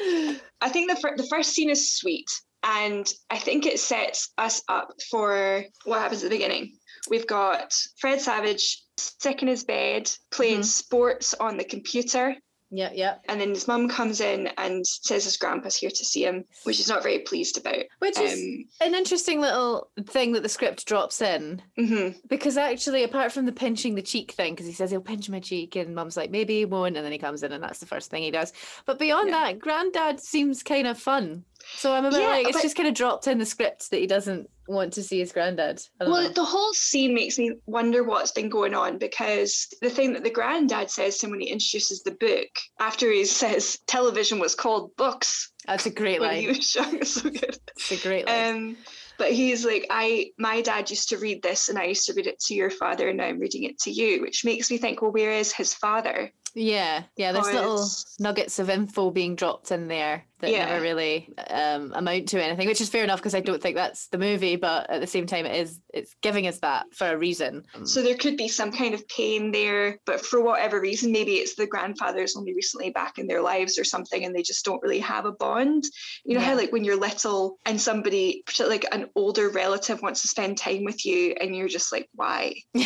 I 0.63 0.69
think 0.71 0.91
the 0.91 0.97
fir- 0.97 1.17
the 1.17 1.27
first 1.29 1.51
scene 1.53 1.69
is 1.71 1.93
sweet, 1.93 2.27
and 2.63 3.07
I 3.31 3.39
think 3.39 3.67
it 3.67 3.79
sets 3.81 4.31
us 4.39 4.63
up 4.69 4.89
for 5.11 5.63
what 5.85 6.01
happens 6.01 6.25
at 6.25 6.31
the 6.31 6.37
beginning. 6.37 6.73
We've 7.11 7.27
got 7.27 7.73
Fred 7.99 8.21
Savage 8.21 8.83
sick 8.97 9.43
in 9.43 9.49
his 9.49 9.65
bed, 9.65 10.11
playing 10.31 10.61
Mhm. 10.61 10.65
sports 10.65 11.35
on 11.35 11.57
the 11.57 11.65
computer, 11.65 12.35
Yeah, 12.71 12.91
yeah. 12.95 13.17
and 13.29 13.41
then 13.41 13.51
his 13.51 13.67
mum 13.67 13.89
comes 13.89 14.21
in 14.21 14.49
and 14.57 14.87
says 14.87 15.25
his 15.25 15.37
grandpa's 15.37 15.77
here 15.77 15.91
to 15.91 16.05
see 16.05 16.25
him, 16.25 16.45
which 16.65 16.77
he's 16.77 16.89
not 16.89 17.03
very 17.03 17.19
pleased 17.21 17.59
about. 17.59 17.85
Which 17.99 18.19
is 18.19 18.33
Um, 18.33 18.65
an 18.89 18.95
interesting 18.95 19.41
little 19.41 19.91
thing 20.07 20.33
that 20.33 20.43
the 20.43 20.49
script 20.49 20.87
drops 20.87 21.21
in. 21.21 21.63
mhm. 21.79 22.15
Because 22.29 22.57
actually, 22.57 23.03
apart 23.03 23.33
from 23.33 23.47
the 23.47 23.53
pinching 23.53 23.95
the 23.97 24.03
cheek 24.03 24.33
thing, 24.33 24.55
because 24.55 24.67
he 24.67 24.73
says 24.73 24.91
he'll 24.91 25.01
pinch 25.01 25.29
my 25.29 25.41
cheek, 25.41 25.75
and 25.75 25.95
mum's 25.95 26.17
like, 26.17 26.31
maybe 26.31 26.59
he 26.59 26.65
won't, 26.65 26.97
and 26.97 27.05
then 27.05 27.13
he 27.13 27.19
comes 27.19 27.43
in, 27.43 27.53
and 27.53 27.63
that's 27.63 27.81
the 27.81 27.87
first 27.87 28.11
thing 28.11 28.23
he 28.23 28.31
does. 28.31 28.53
But 28.87 28.99
beyond 28.99 29.29
Yeah. 29.31 29.45
that, 29.53 29.59
granddad 29.59 30.21
seems 30.21 30.63
kind 30.63 30.87
of 30.87 30.99
fun. 30.99 31.45
So 31.77 31.93
I'm 31.93 32.05
a 32.05 32.11
bit 32.11 32.21
Yeah, 32.21 32.29
like, 32.29 32.49
it's 32.49 32.63
just 32.63 32.77
kind 32.77 32.89
of 32.89 32.95
dropped 32.95 33.27
in 33.27 33.39
the 33.39 33.47
script 33.47 33.91
that 33.91 33.99
he 33.99 34.07
doesn't 34.07 34.49
want 34.67 34.93
to 34.95 35.03
see 35.03 35.19
his 35.19 35.33
granddad. 35.33 35.83
Well, 36.01 36.23
know. 36.23 36.29
the 36.29 36.45
whole 36.45 36.73
scene 36.73 37.15
makes 37.15 37.39
me 37.39 37.53
wonder 37.67 38.05
what's 38.05 38.33
been 38.33 38.49
going 38.49 38.75
on 38.75 38.99
because 38.99 39.67
the 39.83 39.91
thing 39.91 40.13
that 40.13 40.25
the 40.25 40.31
granddad 40.31 40.91
says 40.91 41.19
to 41.19 41.27
him 41.27 41.33
when 41.33 41.41
he 41.41 41.49
introduces 41.49 42.03
the 42.03 42.13
book, 42.13 42.49
after 42.79 43.11
he 43.11 43.25
says 43.27 43.79
television 43.87 44.39
was 44.39 44.55
called 44.55 44.95
books 44.97 45.53
That's 45.67 45.87
a 45.87 45.91
great 45.91 46.21
when 46.21 46.37
he 46.37 46.47
line. 46.47 46.57
was 46.57 46.75
young, 46.75 46.97
it's 46.97 47.15
so 47.15 47.31
good. 47.31 47.59
It's 47.77 47.93
a 47.93 47.97
great 47.97 48.27
line. 48.27 48.57
Um, 48.57 48.77
but 49.19 49.33
he's 49.33 49.67
like, 49.67 49.87
I, 49.91 50.31
my 50.39 50.63
dad 50.63 50.89
used 50.89 51.11
to 51.11 51.19
read 51.19 51.43
this, 51.43 51.69
and 51.69 51.79
I 51.79 51.85
used 51.85 52.07
to 52.07 52.15
read 52.15 52.27
it 52.27 52.41
to 52.47 52.55
your 52.55 52.71
father, 52.71 53.09
and 53.09 53.19
now 53.19 53.27
I'm 53.27 53.39
reading 53.39 53.65
it 53.65 53.79
to 53.81 53.91
you, 53.91 54.23
which 54.23 54.47
makes 54.47 54.71
me 54.71 54.79
think, 54.79 55.03
well, 55.03 55.13
where 55.13 55.33
is 55.33 55.53
his 55.53 55.75
father? 55.75 56.33
Yeah, 56.55 57.05
yeah. 57.17 57.33
There's 57.33 57.53
little 57.53 57.87
nuggets 58.19 58.59
of 58.59 58.71
info 58.71 59.11
being 59.11 59.37
dropped 59.37 59.71
in 59.71 59.89
there 59.89 60.25
that 60.41 60.51
Yeah. 60.51 60.67
never 60.67 60.81
really 60.81 61.29
um, 61.49 61.93
amount 61.95 62.29
to 62.29 62.43
anything, 62.43 62.67
which 62.67 62.81
is 62.81 62.89
fair 62.89 63.05
enough 63.05 63.21
because 63.21 63.35
I 63.35 63.41
don't 63.41 63.63
think 63.63 63.77
that's 63.77 64.09
the 64.09 64.19
movie. 64.19 64.57
But 64.57 64.89
at 64.89 65.01
the 65.01 65.07
same 65.07 65.27
time, 65.27 65.47
it 65.47 65.61
is. 65.61 65.79
It's 65.93 66.15
giving 66.23 66.47
us 66.47 66.59
that 66.61 66.87
for 66.95 67.09
a 67.09 67.19
reason. 67.19 67.65
So 67.85 68.03
there 68.03 68.17
could 68.17 68.37
be 68.37 68.49
some 68.49 68.73
kind 68.73 68.95
of 68.95 69.07
pain 69.09 69.53
there, 69.53 69.99
but 70.07 70.25
for 70.25 70.41
whatever 70.41 70.81
reason, 70.81 71.13
maybe 71.13 71.35
it's 71.35 71.57
the 71.57 71.67
grandfather's 71.67 72.37
only 72.37 72.55
recently 72.55 72.91
back 72.91 73.19
in 73.19 73.27
their 73.27 73.43
lives 73.43 73.79
or 73.79 73.85
something, 73.85 74.25
and 74.25 74.35
they 74.35 74.43
just 74.43 74.65
don't 74.65 74.83
really 74.83 75.01
have 75.01 75.27
a 75.27 75.33
bond. 75.33 75.85
You 76.25 76.35
know 76.35 76.41
how 76.45 76.57
like 76.57 76.73
when 76.73 76.85
you're 76.85 76.97
little 76.97 77.59
and 77.67 77.81
somebody, 77.81 78.43
particularly 78.47 78.79
like 78.79 78.95
an 78.95 79.11
older 79.15 79.51
relative, 79.51 80.01
wants 80.01 80.23
to 80.23 80.29
spend 80.29 80.57
time 80.59 80.85
with 80.85 81.05
you, 81.05 81.35
and 81.41 81.55
you're 81.55 81.69
just 81.69 81.93
like, 81.93 82.09
why? 82.15 82.55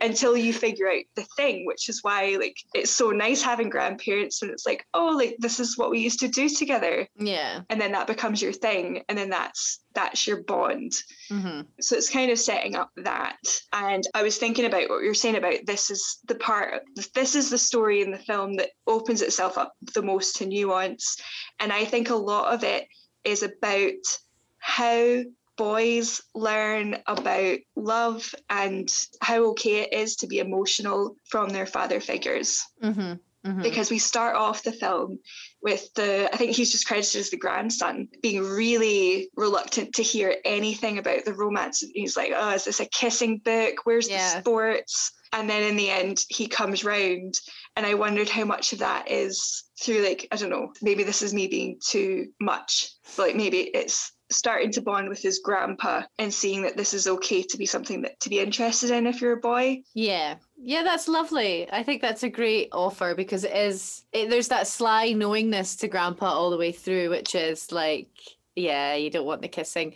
Until 0.00 0.36
you 0.36 0.52
figure 0.52 0.88
out 0.88 1.02
the 1.16 1.24
thing, 1.36 1.63
which 1.64 1.88
is 1.88 2.02
why 2.02 2.36
like 2.38 2.56
it's 2.74 2.90
so 2.90 3.10
nice 3.10 3.42
having 3.42 3.70
grandparents 3.70 4.40
when 4.40 4.50
it's 4.50 4.66
like, 4.66 4.86
oh, 4.94 5.08
like 5.16 5.36
this 5.38 5.60
is 5.60 5.78
what 5.78 5.90
we 5.90 5.98
used 6.00 6.20
to 6.20 6.28
do 6.28 6.48
together, 6.48 7.06
yeah. 7.16 7.60
and 7.70 7.80
then 7.80 7.92
that 7.92 8.06
becomes 8.06 8.40
your 8.42 8.52
thing, 8.52 9.02
and 9.08 9.18
then 9.18 9.30
that's 9.30 9.80
that's 9.94 10.26
your 10.26 10.42
bond. 10.42 10.92
hmm 11.28 11.60
So 11.80 11.96
it's 11.96 12.10
kind 12.10 12.30
of 12.30 12.38
setting 12.38 12.74
up 12.74 12.90
that. 12.96 13.38
And 13.72 14.04
I 14.14 14.22
was 14.22 14.38
thinking 14.38 14.66
about 14.66 14.88
what 14.88 15.02
you're 15.02 15.14
saying 15.14 15.36
about 15.36 15.66
this 15.66 15.90
is 15.90 16.18
the 16.26 16.34
part, 16.34 16.82
this 17.14 17.34
is 17.34 17.50
the 17.50 17.58
story 17.58 18.02
in 18.02 18.10
the 18.10 18.18
film 18.18 18.56
that 18.56 18.70
opens 18.86 19.22
itself 19.22 19.56
up 19.56 19.72
the 19.94 20.02
most 20.02 20.36
to 20.36 20.46
nuance. 20.46 21.16
And 21.60 21.72
I 21.72 21.84
think 21.84 22.10
a 22.10 22.16
lot 22.16 22.52
of 22.52 22.64
it 22.64 22.88
is 23.24 23.42
about 23.42 23.92
how 24.58 25.22
boys 25.56 26.20
learn 26.34 26.96
about 27.06 27.58
love 27.76 28.34
and 28.50 28.92
how 29.20 29.50
okay 29.50 29.82
it 29.82 29.92
is 29.92 30.16
to 30.16 30.26
be 30.26 30.38
emotional 30.38 31.16
from 31.28 31.48
their 31.50 31.66
father 31.66 32.00
figures 32.00 32.64
hmm 32.82 32.90
hmm 33.44 33.62
because 33.62 33.90
we 33.90 33.98
start 33.98 34.36
off 34.36 34.62
the 34.62 34.72
film 34.72 35.18
with 35.62 35.92
the 35.94 36.30
I 36.32 36.36
think 36.36 36.56
he's 36.56 36.72
just 36.72 36.86
credited 36.86 37.20
as 37.20 37.30
the 37.30 37.36
grandson 37.36 38.08
being 38.22 38.42
really 38.42 39.28
reluctant 39.36 39.94
to 39.94 40.02
hear 40.02 40.36
anything 40.46 40.96
about 40.98 41.26
the 41.26 41.34
romance. 41.34 41.84
He's 41.94 42.16
like, 42.16 42.32
"Oh, 42.34 42.50
is 42.50 42.64
this 42.64 42.80
a 42.80 42.86
kissing 42.86 43.38
book? 43.44 43.80
Where's 43.84 44.08
Yeah. 44.08 44.36
the 44.36 44.40
sports?" 44.40 45.12
And 45.34 45.50
then 45.50 45.62
in 45.62 45.76
the 45.76 45.90
end, 45.90 46.24
he 46.30 46.46
comes 46.46 46.84
round, 46.84 47.38
and 47.76 47.84
I 47.84 47.94
wondered 47.94 48.28
how 48.28 48.44
much 48.44 48.72
of 48.72 48.78
that 48.78 49.10
is 49.10 49.64
through 49.78 50.02
like 50.02 50.26
I 50.32 50.36
don't 50.36 50.50
know, 50.50 50.72
maybe 50.80 51.02
this 51.02 51.20
is 51.20 51.34
me 51.34 51.46
being 51.46 51.78
too 51.86 52.28
much, 52.40 52.90
but 53.16 53.26
like 53.26 53.36
maybe 53.36 53.60
it's 53.60 54.12
starting 54.30 54.70
to 54.72 54.80
bond 54.80 55.08
with 55.08 55.20
his 55.20 55.40
grandpa 55.40 56.02
and 56.18 56.32
seeing 56.32 56.62
that 56.62 56.76
this 56.76 56.94
is 56.94 57.06
okay 57.06 57.42
to 57.42 57.58
be 57.58 57.66
something 57.66 58.02
that 58.02 58.18
to 58.20 58.30
be 58.30 58.40
interested 58.40 58.90
in 58.90 59.06
if 59.06 59.20
you're 59.20 59.32
a 59.32 59.40
boy. 59.40 59.82
Yeah. 59.94 60.36
Yeah, 60.56 60.82
that's 60.82 61.08
lovely. 61.08 61.70
I 61.70 61.82
think 61.82 62.00
that's 62.00 62.22
a 62.22 62.28
great 62.28 62.68
offer 62.72 63.14
because 63.14 63.44
it 63.44 63.54
is 63.54 64.04
it, 64.12 64.30
there's 64.30 64.48
that 64.48 64.66
sly 64.66 65.12
knowingness 65.12 65.76
to 65.76 65.88
grandpa 65.88 66.26
all 66.26 66.50
the 66.50 66.56
way 66.56 66.72
through 66.72 67.10
which 67.10 67.34
is 67.34 67.70
like 67.70 68.08
yeah, 68.56 68.94
you 68.94 69.10
don't 69.10 69.26
want 69.26 69.42
the 69.42 69.48
kissing, 69.48 69.94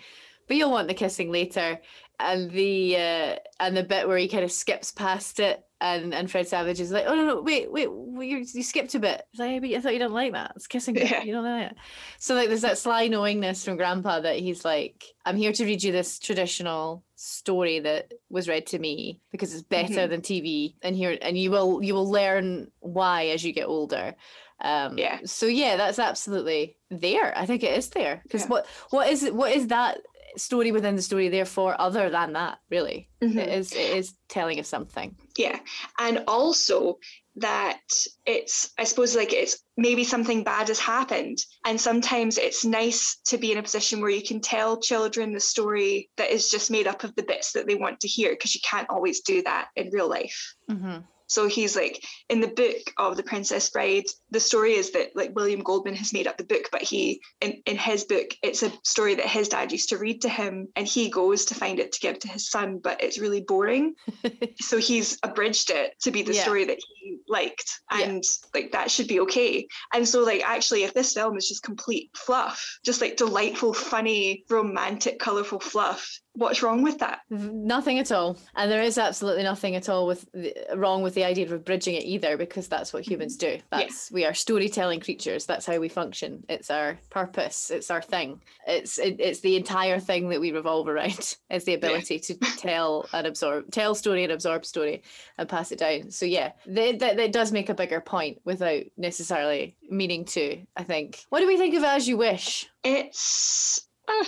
but 0.49 0.57
you'll 0.57 0.73
want 0.73 0.89
the 0.89 0.95
kissing 0.95 1.31
later. 1.31 1.81
And 2.21 2.51
the 2.51 2.97
uh 2.97 3.37
and 3.61 3.77
the 3.77 3.85
bit 3.85 4.09
where 4.09 4.19
he 4.19 4.29
kind 4.29 4.45
of 4.45 4.53
skips 4.53 4.91
past 4.91 5.41
it 5.41 5.65
and 5.81 6.13
and 6.15 6.31
Fred 6.31 6.49
Savage 6.49 6.81
is 6.81 6.91
like, 6.91 7.05
"Oh 7.07 7.15
no, 7.15 7.25
no, 7.25 7.41
wait, 7.43 7.71
wait, 7.71 7.89
wait 7.91 8.29
you, 8.29 8.39
you 8.53 8.63
skipped 8.63 8.95
a 8.95 8.99
bit." 8.99 9.23
It's 9.33 9.39
like, 9.41 9.51
"Yeah, 9.53 9.59
but 9.61 9.71
I 9.71 9.81
thought 9.81 9.93
you 9.93 9.99
didn't 9.99 10.13
like 10.15 10.33
that. 10.33 10.53
It's 10.57 10.67
kissing. 10.67 10.97
Yeah. 10.97 11.23
You 11.23 11.33
don't 11.33 11.45
like 11.45 11.71
it." 11.73 11.77
So 12.19 12.35
like, 12.35 12.49
there's 12.49 12.63
that 12.63 12.79
sly 12.79 13.09
knowingness 13.09 13.65
from 13.65 13.77
Grandpa 13.77 14.21
that 14.21 14.37
he's 14.39 14.65
like, 14.65 15.05
"I'm 15.25 15.37
here 15.37 15.53
to 15.53 15.65
read 15.65 15.83
you 15.83 15.93
this 15.93 16.19
traditional 16.19 17.05
story 17.17 17.81
that 17.81 18.13
was 18.31 18.49
read 18.49 18.67
to 18.69 18.79
me 18.79 19.21
because 19.33 19.53
it's 19.55 19.63
better 19.63 20.07
than 20.07 20.21
TV, 20.21 20.75
and 20.83 20.95
here 20.97 21.17
and 21.23 21.37
you 21.39 21.51
will 21.51 21.83
you 21.83 21.95
will 21.95 22.11
learn 22.11 22.71
why 22.81 23.27
as 23.27 23.45
you 23.45 23.53
get 23.53 23.69
older." 23.69 24.15
Um, 24.61 24.99
Yeah. 24.99 25.21
So 25.25 25.47
yeah, 25.47 25.77
that's 25.77 26.01
absolutely 26.01 26.77
there. 26.91 27.33
I 27.39 27.47
think 27.47 27.63
it 27.63 27.79
is 27.79 27.91
there 27.91 28.21
because 28.25 28.43
Yeah. 28.43 28.49
what 28.49 28.67
what 28.91 29.09
is 29.09 29.23
it? 29.23 29.33
What 29.35 29.53
is 29.53 29.69
that 29.69 29.99
story 30.39 30.73
within 30.73 30.97
the 30.97 31.03
story 31.03 31.29
therefore, 31.29 31.75
other 31.81 32.11
than 32.11 32.33
that? 32.35 32.59
Really, 32.71 33.09
Mhm. 33.23 33.37
it 33.37 33.49
is. 33.49 33.73
It 33.73 33.97
is 33.97 34.15
telling 34.29 34.59
us 34.61 34.69
something. 34.69 35.17
Yeah. 35.37 35.59
And 35.99 36.25
also 36.27 36.99
that 37.37 37.81
it's, 38.27 38.71
I 38.79 38.85
suppose, 38.85 39.15
like 39.15 39.33
it's 39.33 39.63
maybe 39.77 40.03
something 40.03 40.43
bad 40.43 40.69
has 40.69 40.81
happened. 40.81 41.39
And 41.65 41.81
sometimes 41.81 42.37
it's 42.37 42.65
nice 42.65 43.19
to 43.27 43.39
be 43.39 43.53
in 43.53 43.59
a 43.59 43.63
position 43.63 44.01
where 44.01 44.11
you 44.11 44.23
can 44.23 44.41
tell 44.41 44.81
children 44.81 45.33
the 45.33 45.41
story 45.41 46.11
that 46.17 46.31
is 46.31 46.51
just 46.51 46.71
made 46.71 46.89
up 46.89 47.05
of 47.05 47.15
the 47.15 47.23
bits 47.23 47.53
that 47.53 47.67
they 47.67 47.77
want 47.77 48.01
to 48.01 48.09
hear 48.09 48.31
because 48.31 48.55
you 48.55 48.61
can't 48.69 48.91
always 48.91 49.21
do 49.21 49.43
that 49.43 49.69
in 49.77 49.91
real 49.91 50.09
life. 50.09 50.55
Mm-hmm. 50.69 50.99
So 51.29 51.47
he's 51.47 51.77
like 51.77 52.03
in 52.31 52.41
the 52.41 52.49
book 52.49 52.93
of 52.97 53.17
the 53.17 53.23
Princess 53.23 53.69
Bride, 53.71 54.07
the 54.31 54.41
story 54.41 54.75
is 54.75 54.91
that 54.93 55.15
like 55.15 55.35
William 55.35 55.61
Goldman 55.61 55.95
has 55.95 56.13
made 56.13 56.27
up 56.27 56.37
the 56.37 56.45
book, 56.45 56.69
but 56.71 56.83
he 56.83 57.21
in, 57.41 57.63
in 57.67 57.77
his 57.77 58.05
book, 58.05 58.29
it's 58.43 58.63
a 58.63 58.73
story 58.85 59.15
that 59.15 59.27
his 59.27 59.49
dad 59.49 59.73
used 59.73 59.89
to 59.91 59.99
read 59.99 60.23
to 60.23 60.29
him 60.29 60.69
and 60.77 60.87
he 60.87 61.09
goes 61.09 61.45
to 61.47 61.55
find 61.55 61.79
it 61.79 61.93
to 61.93 62.01
give 62.01 62.19
to 62.21 62.29
his 62.29 62.51
son, 62.51 62.79
but 62.79 63.03
it's 63.03 63.19
really 63.19 63.41
boring. 63.41 63.95
so 64.61 64.79
he's 64.79 65.19
abridged 65.23 65.71
it 65.71 65.99
to 66.03 66.11
be 66.11 66.23
the 66.23 66.35
Yeah. 66.35 66.43
story 66.43 66.65
that 66.65 66.79
he 66.79 67.19
liked. 67.29 67.81
Yeah. 67.93 68.05
And 68.07 68.25
like 68.55 68.73
that 68.73 68.91
should 68.91 69.09
be 69.09 69.21
okay. 69.21 69.67
And 69.95 70.07
so 70.07 70.23
like 70.23 70.43
actually 70.45 70.85
if 70.85 70.95
this 70.95 71.15
film 71.15 71.37
is 71.37 71.49
just 71.49 71.63
complete 71.63 72.11
fluff, 72.15 72.79
just 72.85 73.01
like 73.01 73.17
delightful, 73.17 73.73
funny, 73.73 74.45
romantic, 74.51 75.19
colourful 75.19 75.61
fluff, 75.61 76.21
what's 76.39 76.63
wrong 76.63 76.83
with 76.83 76.99
that? 76.99 77.21
Nothing 77.31 77.99
at 77.99 78.13
all, 78.13 78.39
and 78.55 78.71
there 78.71 78.83
is 78.83 78.97
absolutely 78.97 79.43
nothing 79.43 79.75
at 79.75 79.89
all 79.89 80.07
with 80.07 80.27
the, 80.33 80.55
wrong 80.77 81.03
with 81.03 81.15
the 81.15 81.25
idea 81.25 81.45
of 81.45 81.53
abridging 81.53 81.97
it 81.97 82.05
either, 82.05 82.37
because 82.37 82.69
that's 82.69 82.93
what 82.93 83.07
humans 83.07 83.37
mm-hmm. 83.37 83.57
do. 83.57 83.63
That's 83.71 84.11
We 84.19 84.25
are 84.25 84.35
storytelling 84.35 84.99
creatures. 84.99 85.47
That's 85.47 85.65
how 85.65 85.79
we 85.79 85.89
function. 85.89 86.43
It's 86.49 86.73
our 86.73 86.99
purpose. 87.09 87.71
It's 87.71 87.89
our 87.89 88.03
thing. 88.03 88.43
It's 88.67 88.99
it, 88.99 89.21
it's 89.21 89.39
the 89.43 89.55
entire 89.55 90.01
thing 90.01 90.29
that 90.31 90.41
we 90.41 90.51
revolve 90.51 90.89
around. 90.89 91.37
It's 91.51 91.65
the 91.65 91.75
ability 91.75 92.19
to 92.19 92.35
tell 92.57 93.09
and 93.13 93.29
absorb, 93.29 93.71
tell 93.71 93.95
story 93.95 94.25
and 94.25 94.33
absorb 94.33 94.67
story, 94.67 95.05
and 95.39 95.49
pass 95.49 95.71
it 95.71 95.79
down. 95.79 96.11
So 96.11 96.27
yeah, 96.27 96.51
that 96.67 96.99
that 96.99 97.17
that 97.17 97.31
does 97.31 97.53
make 97.53 97.69
a 97.69 97.75
bigger 97.75 98.01
point 98.01 98.41
without 98.45 98.83
necessarily 98.97 99.77
meaning 99.89 100.25
to. 100.35 100.67
I 100.77 100.83
think. 100.83 101.25
What 101.29 101.39
do 101.39 101.47
we 101.47 101.57
think 101.57 101.77
of 101.77 101.85
As 101.85 102.09
You 102.09 102.17
Wish? 102.17 102.69
It's 102.83 103.87
uh, 104.09 104.25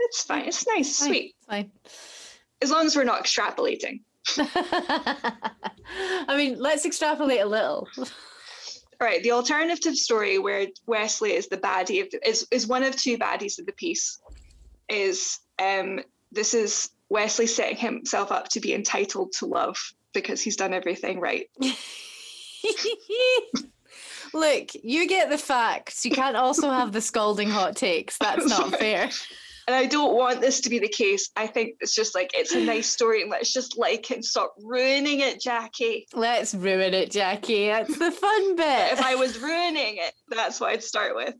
it's 0.00 0.22
fine. 0.22 0.44
It's 0.44 0.66
nice, 0.66 0.98
Fine, 0.98 1.08
sweet. 1.08 1.34
Fine. 1.48 1.72
As 2.60 2.70
long 2.70 2.84
as 2.84 2.94
we're 2.94 3.04
not 3.04 3.24
extrapolating. 3.24 4.02
I 6.28 6.36
mean, 6.36 6.58
let's 6.58 6.84
extrapolate 6.84 7.40
a 7.40 7.46
little. 7.46 7.88
All 9.00 9.06
right, 9.06 9.22
the 9.22 9.32
alternative 9.32 9.96
story 9.96 10.38
where 10.38 10.66
Wesley 10.86 11.32
is 11.32 11.48
the 11.48 11.56
baddie 11.56 12.02
of 12.02 12.10
the, 12.10 12.28
is 12.28 12.46
is 12.50 12.66
one 12.66 12.82
of 12.82 12.96
two 12.96 13.18
baddies 13.18 13.58
of 13.58 13.66
the 13.66 13.72
piece. 13.72 14.20
Is 14.88 15.40
um 15.60 16.00
this 16.32 16.54
is 16.54 16.90
Wesley 17.08 17.46
setting 17.46 17.76
himself 17.76 18.32
up 18.32 18.48
to 18.50 18.60
be 18.60 18.74
entitled 18.74 19.32
to 19.38 19.46
love 19.46 19.76
because 20.12 20.40
he's 20.40 20.56
done 20.56 20.72
everything 20.72 21.20
right. 21.20 21.48
Look, 24.32 24.70
you 24.82 25.06
get 25.06 25.30
the 25.30 25.38
facts. 25.38 26.04
You 26.04 26.10
can't 26.10 26.36
also 26.36 26.70
have 26.70 26.92
the 26.92 27.00
scalding 27.00 27.48
hot 27.48 27.76
takes. 27.76 28.18
That's 28.18 28.46
not 28.46 28.70
fair. 28.78 29.10
And 29.66 29.74
I 29.74 29.86
don't 29.86 30.14
want 30.14 30.40
this 30.40 30.60
to 30.62 30.70
be 30.70 30.78
the 30.78 30.88
case. 30.88 31.30
I 31.36 31.46
think 31.46 31.76
it's 31.80 31.94
just 31.94 32.14
like 32.14 32.30
it's 32.34 32.52
a 32.52 32.60
nice 32.60 32.88
story 32.88 33.22
and 33.22 33.30
let's 33.30 33.52
just 33.52 33.78
like 33.78 34.10
and 34.10 34.24
stop 34.24 34.54
ruining 34.62 35.20
it, 35.20 35.40
Jackie. 35.40 36.06
Let's 36.12 36.54
ruin 36.54 36.92
it, 36.92 37.10
Jackie. 37.10 37.68
That's 37.68 37.98
the 37.98 38.10
fun 38.24 38.56
bit. 38.56 38.92
If 38.92 39.02
I 39.02 39.14
was 39.14 39.38
ruining 39.38 39.96
it, 39.96 40.14
that's 40.28 40.60
what 40.60 40.70
I'd 40.70 40.82
start 40.82 41.16
with. 41.16 41.34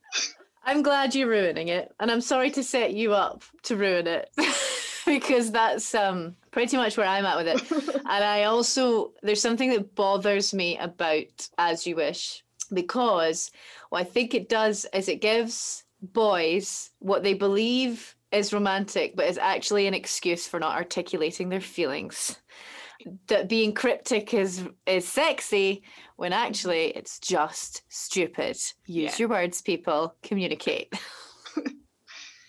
I'm 0.64 0.82
glad 0.82 1.14
you're 1.14 1.28
ruining 1.28 1.68
it, 1.68 1.94
and 2.00 2.10
I'm 2.10 2.22
sorry 2.22 2.50
to 2.52 2.62
set 2.62 2.94
you 2.94 3.12
up 3.12 3.42
to 3.64 3.76
ruin 3.76 4.06
it 4.06 4.30
because 5.06 5.50
that's 5.50 5.94
um 5.94 6.34
pretty 6.50 6.76
much 6.76 6.96
where 6.96 7.06
I'm 7.06 7.26
at 7.26 7.36
with 7.36 7.48
it. 7.48 7.94
and 7.96 8.24
I 8.24 8.44
also 8.44 9.12
there's 9.22 9.42
something 9.42 9.70
that 9.70 9.94
bothers 9.94 10.54
me 10.54 10.78
about 10.78 11.48
As 11.58 11.86
You 11.86 11.96
Wish 11.96 12.42
because 12.72 13.50
what 13.90 14.00
I 14.00 14.04
think 14.04 14.34
it 14.34 14.48
does 14.48 14.86
is 14.94 15.08
it 15.08 15.20
gives 15.20 15.83
boys 16.12 16.90
what 16.98 17.22
they 17.22 17.34
believe 17.34 18.14
is 18.32 18.52
romantic, 18.52 19.14
but 19.16 19.26
is 19.26 19.38
actually 19.38 19.86
an 19.86 19.94
excuse 19.94 20.46
for 20.46 20.58
not 20.60 20.76
articulating 20.76 21.48
their 21.48 21.60
feelings. 21.60 22.36
That 23.28 23.48
being 23.48 23.74
cryptic 23.74 24.32
is 24.34 24.62
is 24.86 25.06
sexy 25.06 25.82
when 26.16 26.32
actually 26.32 26.86
it's 26.96 27.18
just 27.18 27.82
stupid. 27.88 28.56
Use 28.56 28.74
Yeah. 28.86 29.16
your 29.18 29.28
words, 29.28 29.60
people. 29.62 30.14
Communicate. 30.22 30.92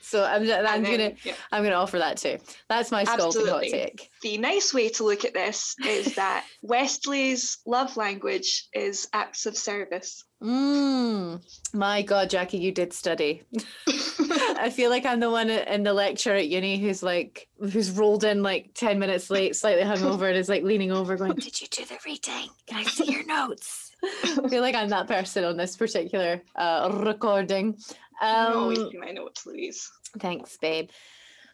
so 0.05 0.23
I'm 0.23 0.43
I'm 0.43 0.83
then, 0.83 0.83
gonna 0.83 1.11
yeah. 1.23 1.33
I'm 1.51 1.63
gonna 1.63 1.75
offer 1.75 1.97
that 1.97 2.17
too. 2.17 2.37
That's 2.69 2.91
my 2.91 3.03
scalding 3.03 3.47
hot 3.47 3.63
take. 3.63 4.11
The 4.21 4.37
nice 4.37 4.73
way 4.73 4.89
to 4.89 5.03
look 5.03 5.25
at 5.25 5.33
this 5.33 5.75
is 5.83 6.15
that 6.15 6.45
Wesley's 6.61 7.57
love 7.65 7.97
language 7.97 8.67
is 8.73 9.07
acts 9.13 9.47
of 9.47 9.57
service. 9.57 10.23
Mm, 10.43 11.41
my 11.73 12.03
God, 12.03 12.29
Jackie, 12.29 12.59
you 12.59 12.71
did 12.71 12.93
study. 12.93 13.41
I 13.87 14.69
feel 14.69 14.91
like 14.91 15.05
I'm 15.05 15.19
the 15.19 15.31
one 15.31 15.49
in 15.49 15.83
the 15.83 15.93
lecture 15.93 16.35
at 16.35 16.49
uni 16.49 16.77
who's 16.77 17.01
like, 17.01 17.47
who's 17.59 17.89
rolled 17.89 18.23
in 18.23 18.43
like 18.43 18.71
10 18.75 18.99
minutes 18.99 19.29
late, 19.29 19.55
slightly 19.55 19.83
hungover, 19.83 20.27
and 20.27 20.37
is 20.37 20.49
like 20.49 20.63
leaning 20.63 20.91
over 20.91 21.15
going, 21.15 21.33
Did 21.33 21.61
you 21.61 21.67
do 21.67 21.85
the 21.85 21.97
reading? 22.05 22.49
Can 22.67 22.77
I 22.77 22.83
see 22.83 23.11
your 23.11 23.25
notes? 23.25 23.95
I 24.23 24.47
feel 24.49 24.61
like 24.61 24.75
I'm 24.75 24.89
that 24.89 25.07
person 25.07 25.43
on 25.43 25.57
this 25.57 25.75
particular 25.75 26.41
uh, 26.55 26.91
recording. 27.03 27.77
Um, 28.21 28.53
always 28.57 28.79
in 28.79 28.99
my 28.99 29.11
notes, 29.11 29.45
Louise. 29.45 29.89
Thanks, 30.19 30.57
babe. 30.57 30.89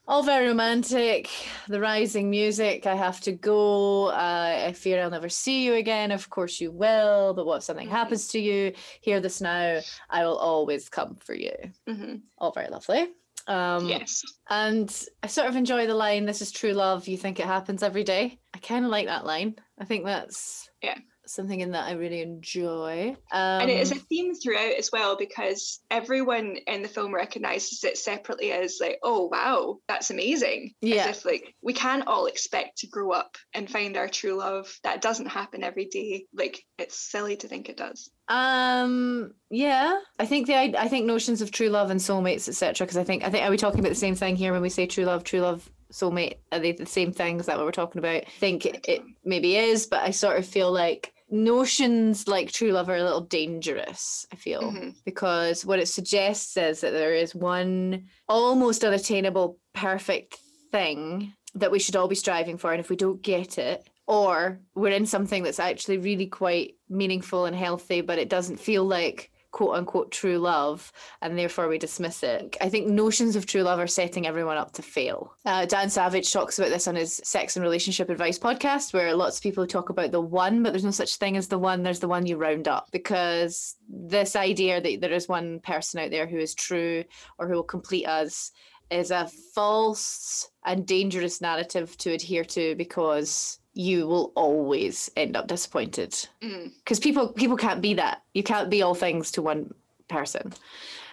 All 0.08 0.24
very 0.24 0.48
romantic. 0.48 1.30
The 1.68 1.80
rising 1.80 2.30
music. 2.32 2.86
I 2.88 2.96
have 2.96 3.22
to 3.22 3.32
go. 3.32 4.08
Uh, 4.08 4.66
I 4.68 4.74
fear 4.74 5.02
I'll 5.02 5.12
never 5.12 5.30
see 5.30 5.64
you 5.64 5.76
again. 5.76 6.12
Of 6.12 6.30
course 6.30 6.60
you 6.60 6.72
will. 6.72 7.34
But 7.36 7.46
what 7.46 7.58
if 7.58 7.64
something 7.64 7.88
Mhm. 7.88 7.92
happens 7.92 8.28
to 8.30 8.40
you? 8.40 8.74
Hear 9.02 9.20
this 9.20 9.42
now. 9.42 9.80
I 10.10 10.26
will 10.26 10.38
always 10.38 10.90
come 10.90 11.18
for 11.18 11.36
you. 11.36 11.54
hmm 11.88 12.16
All 12.40 12.52
very 12.52 12.70
lovely. 12.70 13.10
Um, 13.48 13.88
yes. 13.88 14.22
And 14.50 14.90
I 15.24 15.28
sort 15.28 15.48
of 15.50 15.56
enjoy 15.56 15.86
the 15.88 15.96
line, 15.96 16.26
"This 16.26 16.42
is 16.42 16.52
true 16.52 16.74
love. 16.74 17.08
You 17.08 17.18
think 17.18 17.40
it 17.40 17.46
happens 17.46 17.84
every 17.84 18.04
day." 18.04 18.40
I 18.54 18.58
kind 18.60 18.86
of 18.86 18.92
like 18.92 19.06
that 19.08 19.26
line. 19.26 19.56
I 19.80 19.86
think 19.86 20.06
that's 20.06 20.68
Yeah. 20.82 20.98
Something 21.34 21.60
in 21.60 21.72
that 21.72 21.88
I 21.88 21.94
really 21.94 22.22
enjoy. 22.22 23.16
Um, 23.32 23.62
and 23.62 23.70
it 23.70 23.80
is 23.80 23.92
a 23.92 23.96
theme 23.96 24.36
throughout 24.36 24.74
as 24.78 24.92
well 24.92 25.18
because 25.18 25.80
everyone 25.90 26.58
in 26.68 26.82
the 26.82 26.88
film 26.88 27.14
recognizes 27.14 27.84
it 27.84 27.98
separately 27.98 28.52
as 28.52 28.78
like, 28.82 29.00
oh 29.04 29.28
wow, 29.32 29.78
that's 29.88 30.10
amazing. 30.10 30.74
Yeah. 30.82 31.06
As 31.06 31.18
if 31.18 31.26
like 31.26 31.56
we 31.62 31.74
can't 31.74 32.08
all 32.08 32.26
expect 32.26 32.80
to 32.80 32.88
grow 32.88 33.12
up 33.12 33.38
and 33.54 33.70
find 33.70 33.98
our 33.98 34.08
true 34.08 34.38
love. 34.38 34.74
That 34.84 35.02
doesn't 35.02 35.28
happen 35.28 35.64
every 35.64 35.86
day. 35.86 36.26
Like 36.34 36.64
it's 36.78 37.00
silly 37.00 37.38
to 37.38 37.48
think 37.48 37.70
it 37.70 37.78
does. 37.78 38.10
Um. 38.28 39.34
Yeah, 39.50 40.00
I 40.18 40.26
think 40.26 40.48
the 40.48 40.56
I, 40.56 40.88
think 40.88 41.06
notions 41.06 41.42
of 41.42 41.52
true 41.52 41.68
love 41.68 41.90
and 41.92 42.00
soulmates, 42.00 42.48
etc. 42.48 42.86
Because 42.86 42.98
I 42.98 43.04
think 43.04 43.24
I 43.24 43.30
think 43.30 43.46
are 43.46 43.52
we 43.52 43.58
talking 43.58 43.82
about 43.82 43.90
the 43.90 43.96
same 43.96 44.16
thing 44.16 44.36
here 44.36 44.54
when 44.54 44.62
we 44.62 44.70
say 44.70 44.88
true 44.88 45.04
love, 45.04 45.24
true 45.26 45.42
love, 45.42 45.70
soulmate? 45.92 46.38
Are 46.52 46.60
they 46.60 46.72
the 46.72 46.86
same 46.86 47.12
thing? 47.12 47.40
Is 47.40 47.46
that 47.48 47.58
what 47.58 47.66
we're 47.66 47.72
talking 47.72 48.00
about? 48.00 48.24
I 48.28 48.32
think 48.40 48.66
it, 48.66 48.86
it 48.88 49.04
maybe 49.26 49.58
is, 49.58 49.88
but 49.88 50.02
I 50.02 50.12
sort 50.12 50.38
of 50.38 50.46
feel 50.46 50.72
like 50.72 51.14
notions 51.32 52.28
like 52.28 52.52
true 52.52 52.72
love 52.72 52.90
are 52.90 52.98
a 52.98 53.04
little 53.04 53.22
dangerous. 53.22 54.26
I 54.32 54.36
feel 54.36 54.62
Mhm. 54.62 54.96
because 55.06 55.66
what 55.66 55.80
it 55.80 55.88
suggests 55.88 56.58
is 56.58 56.82
that 56.82 56.92
there 56.92 57.14
is 57.16 57.34
one 57.34 58.10
almost 58.28 58.84
unattainable 58.84 59.58
perfect 59.74 60.38
thing 60.72 61.34
that 61.56 61.72
we 61.72 61.80
should 61.80 61.96
all 61.96 62.08
be 62.08 62.16
striving 62.16 62.58
for, 62.58 62.72
and 62.72 62.80
if 62.80 62.90
we 62.90 62.96
don't 62.96 63.22
get 63.22 63.58
it, 63.58 63.90
or 64.08 64.60
we're 64.76 64.92
in 64.92 65.06
something 65.06 65.44
that's 65.44 65.60
actually 65.60 65.98
really 65.98 66.28
quite 66.28 66.76
meaningful 66.90 67.46
and 67.46 67.56
healthy, 67.56 68.02
but 68.02 68.20
it 68.20 68.30
doesn't 68.30 68.58
feel 68.60 68.84
like 68.84 69.31
quote 69.52 69.76
unquote 69.76 70.12
true 70.12 70.38
love, 70.38 70.92
and 71.22 71.38
therefore 71.38 71.68
we 71.68 71.78
dismiss 71.78 72.24
it. 72.24 72.58
I 72.62 72.70
think 72.70 72.88
notions 72.88 73.36
of 73.36 73.46
true 73.46 73.64
love 73.64 73.80
are 73.80 73.88
setting 73.88 74.26
everyone 74.26 74.58
up 74.58 74.72
to 74.74 74.82
fail. 74.82 75.36
Uh, 75.46 75.66
Dan 75.66 75.90
Savage 75.90 76.32
talks 76.32 76.58
about 76.58 76.70
this 76.70 76.88
on 76.88 76.96
his 76.96 77.22
Sex 77.24 77.56
and 77.56 77.64
Relationship 77.64 78.10
Advice 78.10 78.40
podcast, 78.40 78.94
where 78.94 79.14
lots 79.14 79.38
of 79.38 79.44
people 79.44 79.68
talk 79.68 79.90
about 79.90 80.12
the 80.12 80.22
one, 80.22 80.64
but 80.64 80.72
there's 80.72 80.86
no 80.86 80.92
such 80.92 81.18
thing 81.18 81.38
as 81.38 81.48
the 81.48 81.60
one, 81.60 81.84
there's 81.84 82.00
the 82.00 82.08
one 82.08 82.26
you 82.26 82.38
round 82.38 82.68
up. 82.68 82.90
Because 82.92 83.76
this 83.90 84.36
idea 84.36 84.82
that 84.82 85.02
there 85.02 85.14
is 85.14 85.28
one 85.28 85.60
person 85.60 86.00
out 86.00 86.12
there 86.12 86.28
who 86.28 86.38
is 86.38 86.56
true 86.56 87.04
or 87.38 87.48
who 87.48 87.56
will 87.56 87.64
complete 87.64 88.06
us 88.06 88.52
is 88.90 89.10
a 89.10 89.30
false 89.56 90.52
and 90.66 90.86
dangerous 90.86 91.42
narrative 91.42 91.98
to 91.98 92.12
adhere 92.12 92.44
to 92.44 92.76
because 92.76 93.61
you 93.74 94.08
will 94.08 94.32
always 94.36 95.10
end 95.16 95.36
up 95.38 95.48
disappointed 95.48 96.12
Mm. 96.42 96.72
because 96.80 97.00
people 97.00 97.30
people 97.30 97.58
can't 97.58 97.82
be 97.82 97.94
that 97.96 98.22
you 98.34 98.44
can't 98.44 98.70
be 98.70 98.82
all 98.82 98.96
things 98.96 99.32
to 99.32 99.42
one 99.42 99.74
person 100.08 100.54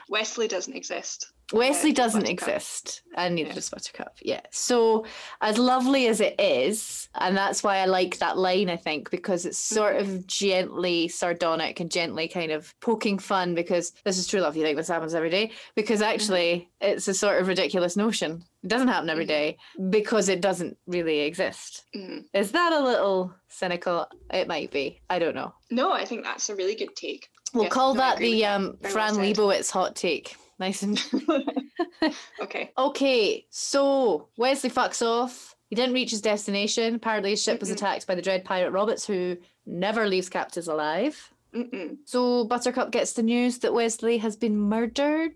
Wesley 0.09 0.49
doesn't 0.49 0.75
exist. 0.75 1.33
Wesley 1.53 1.93
doesn't 1.93 2.29
exist 2.29 3.03
and 3.17 3.35
neither 3.35 3.49
Yeah. 3.49 3.55
does 3.55 3.71
buttercup 3.71 4.15
yeah 4.23 4.41
so 4.51 5.07
as 5.41 5.57
lovely 5.57 6.07
as 6.07 6.21
it 6.21 6.39
is 6.39 7.09
and 7.15 7.37
that's 7.37 7.63
why 7.63 7.79
i 7.79 7.87
like 7.87 8.19
that 8.19 8.37
line 8.37 8.69
i 8.69 8.77
think 8.77 9.11
because 9.11 9.47
it's 9.47 9.57
sort 9.59 9.97
of 9.97 10.27
gently 10.27 11.09
sardonic 11.09 11.81
and 11.81 11.91
gently 11.91 12.29
kind 12.29 12.53
of 12.53 12.75
poking 12.81 13.19
fun 13.19 13.55
because 13.55 13.93
this 14.05 14.19
is 14.19 14.27
true 14.27 14.41
love 14.41 14.57
you 14.57 14.63
think 14.63 14.77
this 14.77 14.89
happens 14.89 15.15
every 15.15 15.31
day 15.31 15.51
because 15.75 16.03
actually 16.03 16.69
it's 16.81 17.09
a 17.09 17.15
sort 17.15 17.41
of 17.41 17.49
ridiculous 17.49 17.97
notion 17.97 18.45
it 18.63 18.69
doesn't 18.69 18.89
happen 18.89 19.09
every 19.09 19.27
Mhm. 19.27 19.57
because 19.91 20.29
it 20.29 20.41
doesn't 20.41 20.77
really 20.87 21.21
exist 21.21 21.85
Mm. 21.97 22.25
is 22.35 22.53
that 22.53 22.73
a 22.73 22.81
little 22.81 23.33
cynical 23.49 24.07
it 24.33 24.49
might 24.49 24.71
be 24.71 25.01
i 25.09 25.19
don't 25.19 25.35
know 25.35 25.55
No, 25.71 25.93
I 25.93 26.05
think 26.05 26.25
that's 26.25 26.49
a 26.51 26.55
really 26.57 26.75
good 26.75 26.95
take. 26.97 27.29
We'll 27.55 27.65
Yes, 27.65 27.73
call 27.73 27.95
no, 27.95 28.01
that 28.01 28.19
the 28.19 28.45
um, 28.45 28.77
well 28.83 28.93
Fran. 28.93 29.15
Lebowitz 29.15 29.71
hot 29.71 29.97
take. 29.97 30.37
Nice 30.59 30.83
and 30.83 31.03
okay. 32.41 32.73
okay. 32.77 33.47
So 33.51 34.29
Wesley 34.37 34.71
fucks 34.71 35.07
off. 35.07 35.55
He 35.69 35.77
didn't 35.77 35.95
reach 35.95 36.11
his 36.11 36.23
destination. 36.23 36.95
Apparently, 36.95 37.31
his 37.31 37.43
ship 37.43 37.61
was 37.61 37.69
Mm-mm. 37.69 37.75
attacked 37.75 38.07
by 38.07 38.15
the 38.15 38.23
dread 38.23 38.45
pirate 38.45 38.71
Roberts, 38.71 39.07
who 39.07 39.37
never 39.67 40.07
leaves 40.07 40.29
captives 40.29 40.67
alive. 40.67 41.33
Mm-mm. 41.55 41.97
So 42.05 42.45
Buttercup 42.45 42.91
gets 42.91 43.13
the 43.13 43.23
news 43.23 43.59
that 43.59 43.73
Wesley 43.73 44.19
has 44.19 44.37
been 44.37 44.57
murdered. 44.57 45.35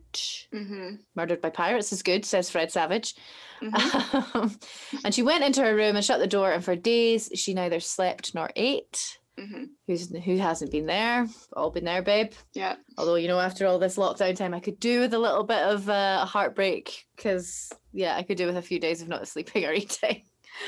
Mm-hmm. 0.53 0.97
Murdered 1.15 1.41
by 1.41 1.51
pirates 1.51 1.93
is 1.93 2.03
good, 2.03 2.25
says 2.25 2.51
Fred 2.51 2.71
Savage. 2.71 3.15
Mm-hmm. 3.63 4.49
and 5.05 5.15
she 5.15 5.23
went 5.23 5.45
into 5.45 5.63
her 5.63 5.75
room 5.75 5.97
and 5.97 6.05
shut 6.05 6.21
the 6.21 6.27
door, 6.27 6.51
and 6.53 6.65
for 6.65 6.77
days 6.77 7.31
she 7.35 7.55
neither 7.55 7.81
slept 7.81 8.35
nor 8.35 8.51
ate. 8.57 9.19
Mm-hmm. 9.39 9.65
Who's 9.87 10.15
who 10.25 10.37
hasn't 10.37 10.71
been 10.71 10.87
there? 10.87 11.27
All 11.55 11.71
been 11.71 11.85
there, 11.85 12.03
babe. 12.03 12.33
Yeah. 12.53 12.77
Although 12.99 13.15
you 13.15 13.29
know, 13.29 13.41
after 13.41 13.67
all 13.67 13.79
this 13.79 13.97
lockdown 13.97 14.37
time, 14.37 14.53
I 14.55 14.61
could 14.61 14.79
do 14.79 15.01
with 15.01 15.15
a 15.15 15.19
little 15.19 15.45
bit 15.45 15.63
of 15.63 15.89
uh, 15.89 16.25
heartbreak 16.27 17.07
because 17.17 17.71
yeah, 17.93 18.17
I 18.17 18.23
could 18.23 18.37
do 18.37 18.47
with 18.47 18.57
a 18.57 18.63
few 18.63 18.79
days 18.79 19.01
of 19.03 19.09
not 19.09 19.27
sleeping 19.27 19.65
or 19.67 19.73
eating. 19.73 20.23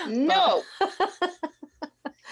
No. 0.08 0.62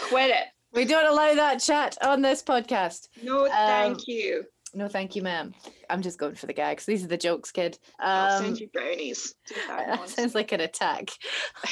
Quit 0.09 0.31
it. 0.31 0.45
We 0.75 0.87
don't 0.87 1.05
allow 1.07 1.35
that 1.35 1.61
chat 1.61 1.99
on 2.03 2.23
this 2.23 2.43
podcast. 2.43 3.09
No, 3.23 3.45
Um, 3.45 3.51
thank 3.51 4.09
you. 4.09 4.45
No, 4.75 4.89
thank 4.89 5.15
you, 5.15 5.21
ma'am. 5.23 5.53
I'm 5.91 6.01
just 6.01 6.19
going 6.19 6.35
for 6.35 6.47
the 6.47 6.55
gags. 6.55 6.87
These 6.87 7.05
are 7.05 7.09
the 7.09 7.19
jokes, 7.19 7.51
kid. 7.53 7.79
I'll 8.01 8.39
Um, 8.39 8.45
send 8.45 8.61
you 8.61 8.69
brownies. 8.69 9.35
That 9.69 10.09
sounds 10.09 10.35
like 10.35 10.53
an 10.53 10.61
attack. 10.61 11.11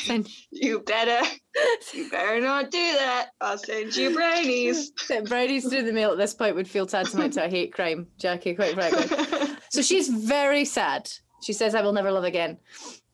You 0.50 0.80
better, 0.80 1.26
you 1.94 2.10
better 2.10 2.40
not 2.40 2.70
do 2.70 2.78
that. 2.78 3.28
I'll 3.40 3.56
send 3.58 3.96
you 3.96 4.14
brownies. 4.14 4.90
Brownies 5.28 5.66
through 5.68 5.84
the 5.84 5.92
mail 5.92 6.12
at 6.12 6.18
this 6.18 6.34
point 6.34 6.56
would 6.56 6.68
feel 6.68 6.86
tantamount 6.86 7.32
to 7.34 7.44
a 7.44 7.48
hate 7.48 7.72
crime, 7.72 8.06
Jackie, 8.18 8.54
quite 8.54 8.74
frankly. 8.74 9.06
So 9.70 9.80
she's 9.82 10.08
very 10.08 10.64
sad. 10.64 11.10
She 11.42 11.52
says, 11.54 11.74
I 11.74 11.80
will 11.82 11.92
never 11.92 12.10
love 12.12 12.24
again. 12.24 12.58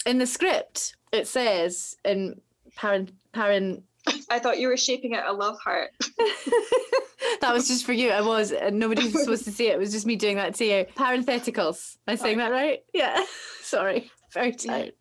In 0.07 0.18
the 0.18 0.27
script, 0.27 0.96
it 1.12 1.29
says 1.29 1.96
in 2.05 2.40
parent, 2.75 3.12
parent, 3.33 3.83
I 4.31 4.38
thought 4.38 4.59
you 4.59 4.69
were 4.69 4.77
shaping 4.77 5.12
it 5.12 5.23
a 5.27 5.33
love 5.33 5.59
heart. 5.61 5.90
that 7.40 7.53
was 7.53 7.69
just 7.69 7.85
for 7.85 7.92
you. 7.92 8.11
I 8.11 8.21
was, 8.21 8.53
and 8.53 8.79
nobody 8.79 9.05
was 9.05 9.21
supposed 9.21 9.45
to 9.45 9.53
see 9.53 9.69
it. 9.69 9.75
It 9.75 9.79
was 9.79 9.92
just 9.92 10.07
me 10.07 10.16
doing 10.16 10.37
that 10.37 10.55
to 10.57 10.64
you. 10.64 10.87
Parentheticals. 10.97 11.97
Am 12.07 12.12
I 12.12 12.16
saying 12.16 12.38
that 12.38 12.51
right? 12.51 12.81
Yeah. 12.92 13.23
Sorry. 13.62 14.11
Very 14.33 14.53
tight. 14.53 14.95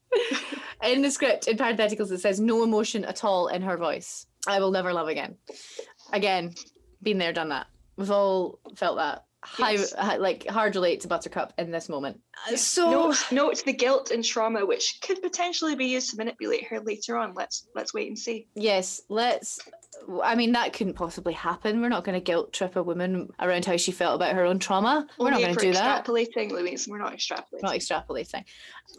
in 0.84 1.02
the 1.02 1.12
script, 1.12 1.48
in 1.48 1.58
parentheticals, 1.58 2.12
it 2.12 2.20
says 2.22 2.39
no 2.39 2.63
emotion 2.63 3.04
at 3.06 3.24
all 3.24 3.48
in 3.48 3.62
her 3.62 3.78
voice. 3.78 4.28
I 4.48 4.60
will 4.60 4.72
never 4.72 4.94
love 4.94 5.08
again. 5.08 5.36
Again, 6.13 6.54
been 7.02 7.18
there, 7.18 7.34
done 7.34 7.50
that. 7.50 7.68
We've 7.98 8.12
all 8.12 8.60
felt 8.76 8.98
that. 8.98 9.24
High, 9.45 9.71
Yes. 9.73 9.93
hi- 9.93 10.17
like 10.17 10.47
hard 10.47 10.75
relate 10.75 11.01
to 11.01 11.08
Buttercup 11.08 11.53
in 11.58 11.71
this 11.71 11.88
moment. 11.88 12.19
Uh, 12.51 12.55
So 12.55 12.89
note, 12.89 13.17
note 13.31 13.63
the 13.63 13.73
guilt 13.73 14.12
and 14.12 14.23
trauma 14.23 14.65
which 14.65 14.99
could 15.01 15.21
potentially 15.21 15.75
be 15.75 15.86
used 15.86 16.10
to 16.12 16.17
manipulate 16.17 16.65
her 16.67 16.79
later 16.81 17.15
on. 17.17 17.34
Let's 17.36 17.67
let's 17.75 17.93
wait 17.93 18.08
and 18.08 18.17
see. 18.17 18.47
yes, 18.55 19.01
let's. 19.10 19.60
I 20.23 20.36
mean, 20.36 20.51
that 20.51 20.73
couldn't 20.73 20.93
possibly 20.93 21.34
happen. 21.34 21.81
We're 21.81 21.89
not 21.89 22.03
going 22.03 22.13
to 22.13 22.23
guilt 22.23 22.53
trip 22.53 22.75
a 22.75 22.84
woman 22.84 23.29
around 23.39 23.65
how 23.65 23.77
she 23.77 23.91
felt 23.91 24.15
about 24.15 24.36
her 24.36 24.45
own 24.45 24.60
trauma. 24.60 25.08
We're 25.17 25.31
not 25.31 25.41
going 25.41 25.55
to 25.55 25.60
do 25.60 25.73
that. 25.73 26.05
Extrapolating, 26.05 26.51
Louise. 26.51 26.88
We're 26.88 26.99
not 26.99 27.13
extrapolating. 27.13 27.63
not 27.63 27.75
extrapolating. 27.75 28.43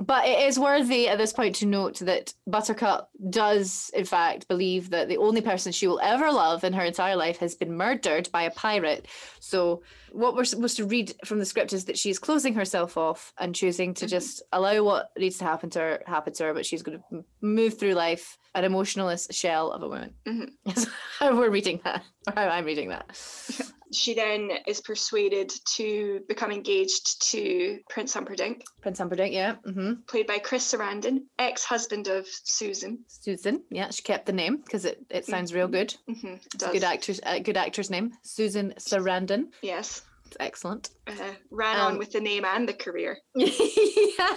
But 0.01 0.27
it 0.27 0.47
is 0.47 0.59
worthy 0.59 1.09
at 1.09 1.19
this 1.19 1.33
point 1.33 1.55
to 1.57 1.67
note 1.67 1.99
that 2.01 2.35
Buttercup 2.47 3.11
does, 3.31 3.91
in 3.95 4.05
fact, 4.05 4.49
believe 4.49 4.91
that 4.91 5.09
the 5.09 5.19
only 5.19 5.41
person 5.41 5.73
she 5.73 5.87
will 5.87 6.01
ever 6.01 6.31
love 6.33 6.65
in 6.65 6.73
her 6.73 6.85
entire 6.85 7.17
life 7.17 7.39
has 7.39 7.55
been 7.55 7.77
murdered 7.77 8.29
by 8.33 8.43
a 8.43 8.51
pirate. 8.51 9.07
So, 9.41 9.83
what 10.13 10.35
we're 10.35 10.45
supposed 10.45 10.77
to 10.79 10.87
read 10.87 11.15
from 11.25 11.39
the 11.39 11.45
script 11.45 11.73
is 11.73 11.85
that 11.87 11.99
she's 11.99 12.19
closing 12.19 12.55
herself 12.55 12.97
off 12.97 13.33
and 13.39 13.55
choosing 13.55 13.93
to 13.95 14.07
mm-hmm. 14.07 14.11
just 14.11 14.43
allow 14.53 14.83
what 14.83 15.11
needs 15.19 15.39
to 15.39 15.45
happen 15.45 15.71
to 15.71 15.79
her 15.79 16.03
happen 16.07 16.33
to 16.35 16.45
her, 16.45 16.55
but 16.55 16.67
she's 16.67 16.83
going 16.83 16.99
to 16.99 17.25
move 17.41 17.79
through 17.79 17.95
life 17.95 18.39
an 18.57 18.65
emotionless 18.65 19.29
shell 19.31 19.71
of 19.71 19.83
a 19.83 19.89
woman. 19.89 20.15
Mhm. 20.27 20.51
That's 20.65 20.87
how 21.21 21.37
we're 21.39 21.51
reading 21.51 21.81
that, 21.85 22.03
or 22.27 22.33
how 22.35 22.49
I'm 22.49 22.65
reading 22.65 22.89
that. 22.89 23.07
She 23.93 24.15
then 24.15 24.51
is 24.67 24.81
persuaded 24.81 25.53
to 25.77 26.21
become 26.27 26.51
engaged 26.51 27.23
to 27.31 27.79
Prince 27.89 28.13
Humperdinck, 28.15 28.65
Prince 28.83 28.99
Humperdinck, 28.99 29.33
yeah. 29.33 29.55
Mm-hmm. 29.65 30.03
played 30.09 30.27
by 30.27 30.39
Chris 30.39 30.75
Sarandon, 30.75 31.21
ex-husband 31.39 32.09
of 32.09 32.27
Susan. 32.27 33.05
Susan, 33.07 33.63
yeah, 33.71 33.91
she 33.91 34.03
kept 34.03 34.27
the 34.27 34.33
name 34.33 34.57
because 34.57 34.87
it, 34.87 35.07
it 35.09 35.25
sounds 35.25 35.55
real 35.55 35.69
good. 35.69 35.95
Mm-hmm. 36.11 36.35
It's 36.53 36.65
a 36.65 36.73
good 36.73 36.83
actor's 36.83 37.21
uh, 37.23 37.39
good 37.39 37.57
actor's 37.57 37.89
name, 37.89 38.11
Susan 38.23 38.75
Sarandon. 38.81 39.53
Yes. 39.63 40.03
It's 40.27 40.37
excellent. 40.41 40.91
Uh, 41.07 41.13
ran 41.51 41.77
Um, 41.77 41.93
on 41.93 41.99
with 41.99 42.11
the 42.13 42.21
name 42.21 42.45
and 42.45 42.69
the 42.69 42.73
career. 42.75 43.19
yeah. 43.37 43.47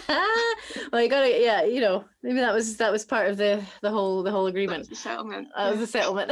well, 0.91 1.02
you 1.02 1.10
gotta, 1.10 1.41
yeah, 1.41 1.63
you 1.63 1.82
know, 1.82 2.06
maybe 2.21 2.39
that 2.39 2.54
was 2.54 2.78
that 2.78 2.91
was 2.91 3.06
part 3.06 3.30
of 3.30 3.38
the 3.38 3.63
the 3.82 3.89
whole 3.89 4.21
the 4.23 4.32
whole 4.32 4.45
agreement. 4.47 4.80
That's 4.88 4.89
the 4.89 4.95
settlement. 5.10 5.47
That 5.58 5.71
was 5.71 5.80
the 5.80 5.88
settlement. 5.88 6.32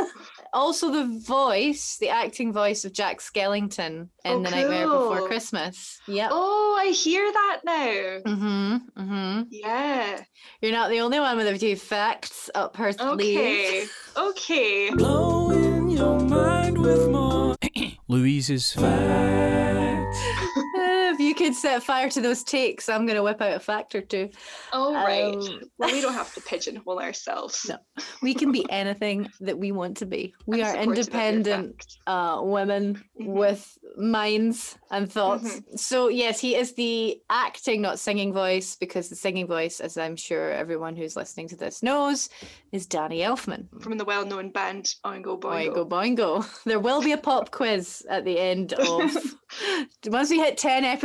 also, 0.52 0.90
the 0.90 1.20
voice, 1.26 1.96
the 2.00 2.10
acting 2.10 2.52
voice 2.52 2.84
of 2.84 2.92
Jack 2.92 3.20
Skellington 3.20 4.08
in 4.24 4.32
Oh, 4.32 4.42
The 4.42 4.50
Nightmare 4.50 4.86
Before. 4.86 5.26
Christmas. 5.26 5.98
Yeah. 6.06 6.28
Oh, 6.30 6.76
I 6.78 6.90
hear 6.90 7.32
that 7.32 7.60
now. 7.64 8.30
Mm-hmm. 8.30 8.76
Mm-hmm. 9.00 9.42
Yeah. 9.50 10.22
You're 10.60 10.72
not 10.72 10.90
the 10.90 11.00
only 11.00 11.18
one 11.18 11.36
with 11.38 11.46
a 11.46 11.58
few 11.58 11.76
facts 11.76 12.50
up 12.54 12.76
her 12.76 12.88
Okay. 13.00 13.86
sleeve. 13.86 13.92
Okay. 14.16 14.90
Blowing 14.90 15.88
your 15.88 16.20
mind 16.20 16.76
with 16.78 17.08
more. 17.08 17.31
Louise's 18.12 18.74
facts. 18.74 20.41
If 21.12 21.20
you 21.20 21.34
could 21.34 21.54
set 21.54 21.82
fire 21.82 22.08
to 22.10 22.20
those 22.20 22.42
takes, 22.42 22.88
I'm 22.88 23.06
gonna 23.06 23.22
whip 23.22 23.40
out 23.40 23.52
a 23.54 23.60
fact 23.60 23.94
or 23.94 24.00
two. 24.02 24.30
Right. 24.72 25.34
Um, 25.34 25.60
well, 25.78 25.92
we 25.92 26.00
don't 26.00 26.14
have 26.14 26.32
to 26.34 26.40
pigeonhole 26.40 26.98
ourselves. 27.00 27.66
No. 27.68 27.76
We 28.22 28.34
can 28.34 28.52
be 28.52 28.64
anything 28.70 29.28
that 29.40 29.58
we 29.58 29.72
want 29.72 29.96
to 29.98 30.06
be. 30.06 30.34
We 30.46 30.62
I'm 30.62 30.66
are 30.66 30.70
supportive 30.82 31.08
of 31.08 31.14
your 31.14 31.22
independent 31.24 31.86
uh, 32.06 32.40
women 32.42 33.02
Mhm. 33.20 33.26
with 33.26 33.78
minds 33.96 34.76
and 34.90 35.10
thoughts. 35.12 35.44
Mm-hmm. 35.44 35.76
So 35.76 36.08
yes, 36.08 36.40
he 36.40 36.56
is 36.56 36.72
the 36.74 37.20
acting, 37.30 37.82
not 37.82 37.98
singing 37.98 38.32
voice, 38.32 38.76
because 38.76 39.08
the 39.08 39.16
singing 39.16 39.46
voice, 39.46 39.80
as 39.80 39.98
I'm 39.98 40.16
sure 40.16 40.50
everyone 40.50 40.96
who's 40.96 41.14
listening 41.16 41.48
to 41.48 41.56
this 41.56 41.82
knows, 41.82 42.28
is 42.72 42.86
Danny 42.86 43.18
Elfman. 43.20 43.66
From 43.82 43.98
the 43.98 44.04
well-known 44.04 44.50
band 44.50 44.94
Oingo 45.04 45.38
Boingo 45.38 45.86
Boingo. 45.86 46.16
boingo. 46.16 46.64
There 46.64 46.80
will 46.80 47.02
be 47.02 47.12
a 47.12 47.18
pop 47.18 47.50
quiz 47.50 48.02
at 48.08 48.24
the 48.24 48.38
end 48.38 48.72
of 48.72 49.14
once 50.06 50.30
we 50.30 50.38
hit 50.38 50.56
10 50.56 50.84
episodes, 50.84 51.01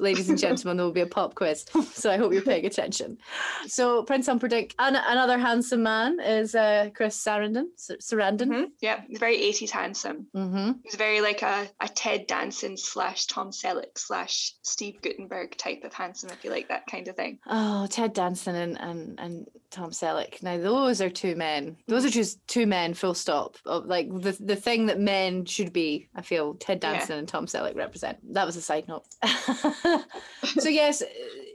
ladies 0.00 0.28
and 0.28 0.38
gentlemen, 0.46 0.76
there 0.76 0.84
will 0.86 0.92
be 0.92 1.00
a 1.00 1.06
pop 1.06 1.34
quiz. 1.34 1.64
So 1.92 2.10
I 2.10 2.16
hope 2.16 2.32
you're 2.32 2.42
paying 2.42 2.66
attention. 2.66 3.18
So 3.66 4.02
Prince 4.02 4.26
Humperdinck 4.26 4.74
and 4.78 4.96
another 4.96 5.38
handsome 5.38 5.82
man 5.82 6.20
is 6.20 6.54
uh, 6.54 6.90
Chris 6.94 7.16
Sarandon. 7.22 7.64
S- 7.74 7.90
Sarandon. 8.00 8.48
Mhm. 8.48 8.66
Yeah, 8.80 9.00
he's 9.08 9.18
very 9.18 9.38
80s 9.38 9.70
handsome. 9.70 10.26
Mm-hmm. 10.34 10.72
He's 10.84 10.94
very 10.96 11.20
like 11.20 11.42
a, 11.42 11.68
a 11.80 11.88
Ted 11.88 12.26
Danson 12.26 12.76
slash 12.76 13.26
Tom 13.26 13.50
Selleck 13.50 13.96
slash 13.96 14.54
Steve 14.62 15.00
Guttenberg 15.02 15.56
type 15.56 15.84
of 15.84 15.92
handsome, 15.92 16.30
if 16.30 16.44
you 16.44 16.50
like 16.50 16.68
that 16.68 16.86
kind 16.86 17.08
of 17.08 17.16
thing. 17.16 17.38
Oh, 17.46 17.86
Ted 17.86 18.12
Danson 18.12 18.54
and, 18.54 18.80
and, 18.80 19.18
and 19.20 19.46
Tom 19.70 19.90
Selleck. 19.90 20.42
Now 20.42 20.58
those 20.58 21.00
are 21.00 21.10
two 21.10 21.36
men. 21.36 21.76
Those 21.86 22.04
are 22.04 22.10
just 22.10 22.46
two 22.48 22.66
men, 22.66 22.94
full 22.94 23.14
stop. 23.14 23.56
Of 23.66 23.86
like 23.86 24.08
the 24.10 24.36
the 24.40 24.56
thing 24.56 24.86
that 24.86 24.98
men 25.00 25.44
should 25.44 25.72
be. 25.72 26.08
I 26.14 26.22
feel 26.22 26.54
Ted 26.54 26.80
Yeah. 26.82 26.92
Danson 26.92 27.18
and 27.18 27.28
Tom 27.28 27.46
Selleck 27.46 27.76
represent. 27.76 28.18
That 28.34 28.46
was 28.46 28.56
a 28.56 28.62
side 28.62 28.88
note. 28.88 29.04
so 30.44 30.68
yes, 30.68 31.02
uh, 31.02 31.06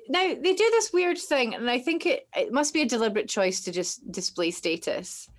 now 0.09 0.33
they 0.33 0.53
do 0.53 0.69
this 0.71 0.91
weird 0.93 1.17
thing, 1.17 1.55
and 1.55 1.69
I 1.69 1.79
think 1.79 2.05
it 2.05 2.27
it 2.35 2.51
must 2.51 2.73
be 2.73 2.81
a 2.81 2.87
deliberate 2.87 3.27
choice 3.29 3.61
to 3.61 3.71
just 3.71 4.09
display 4.11 4.51
status. 4.51 5.29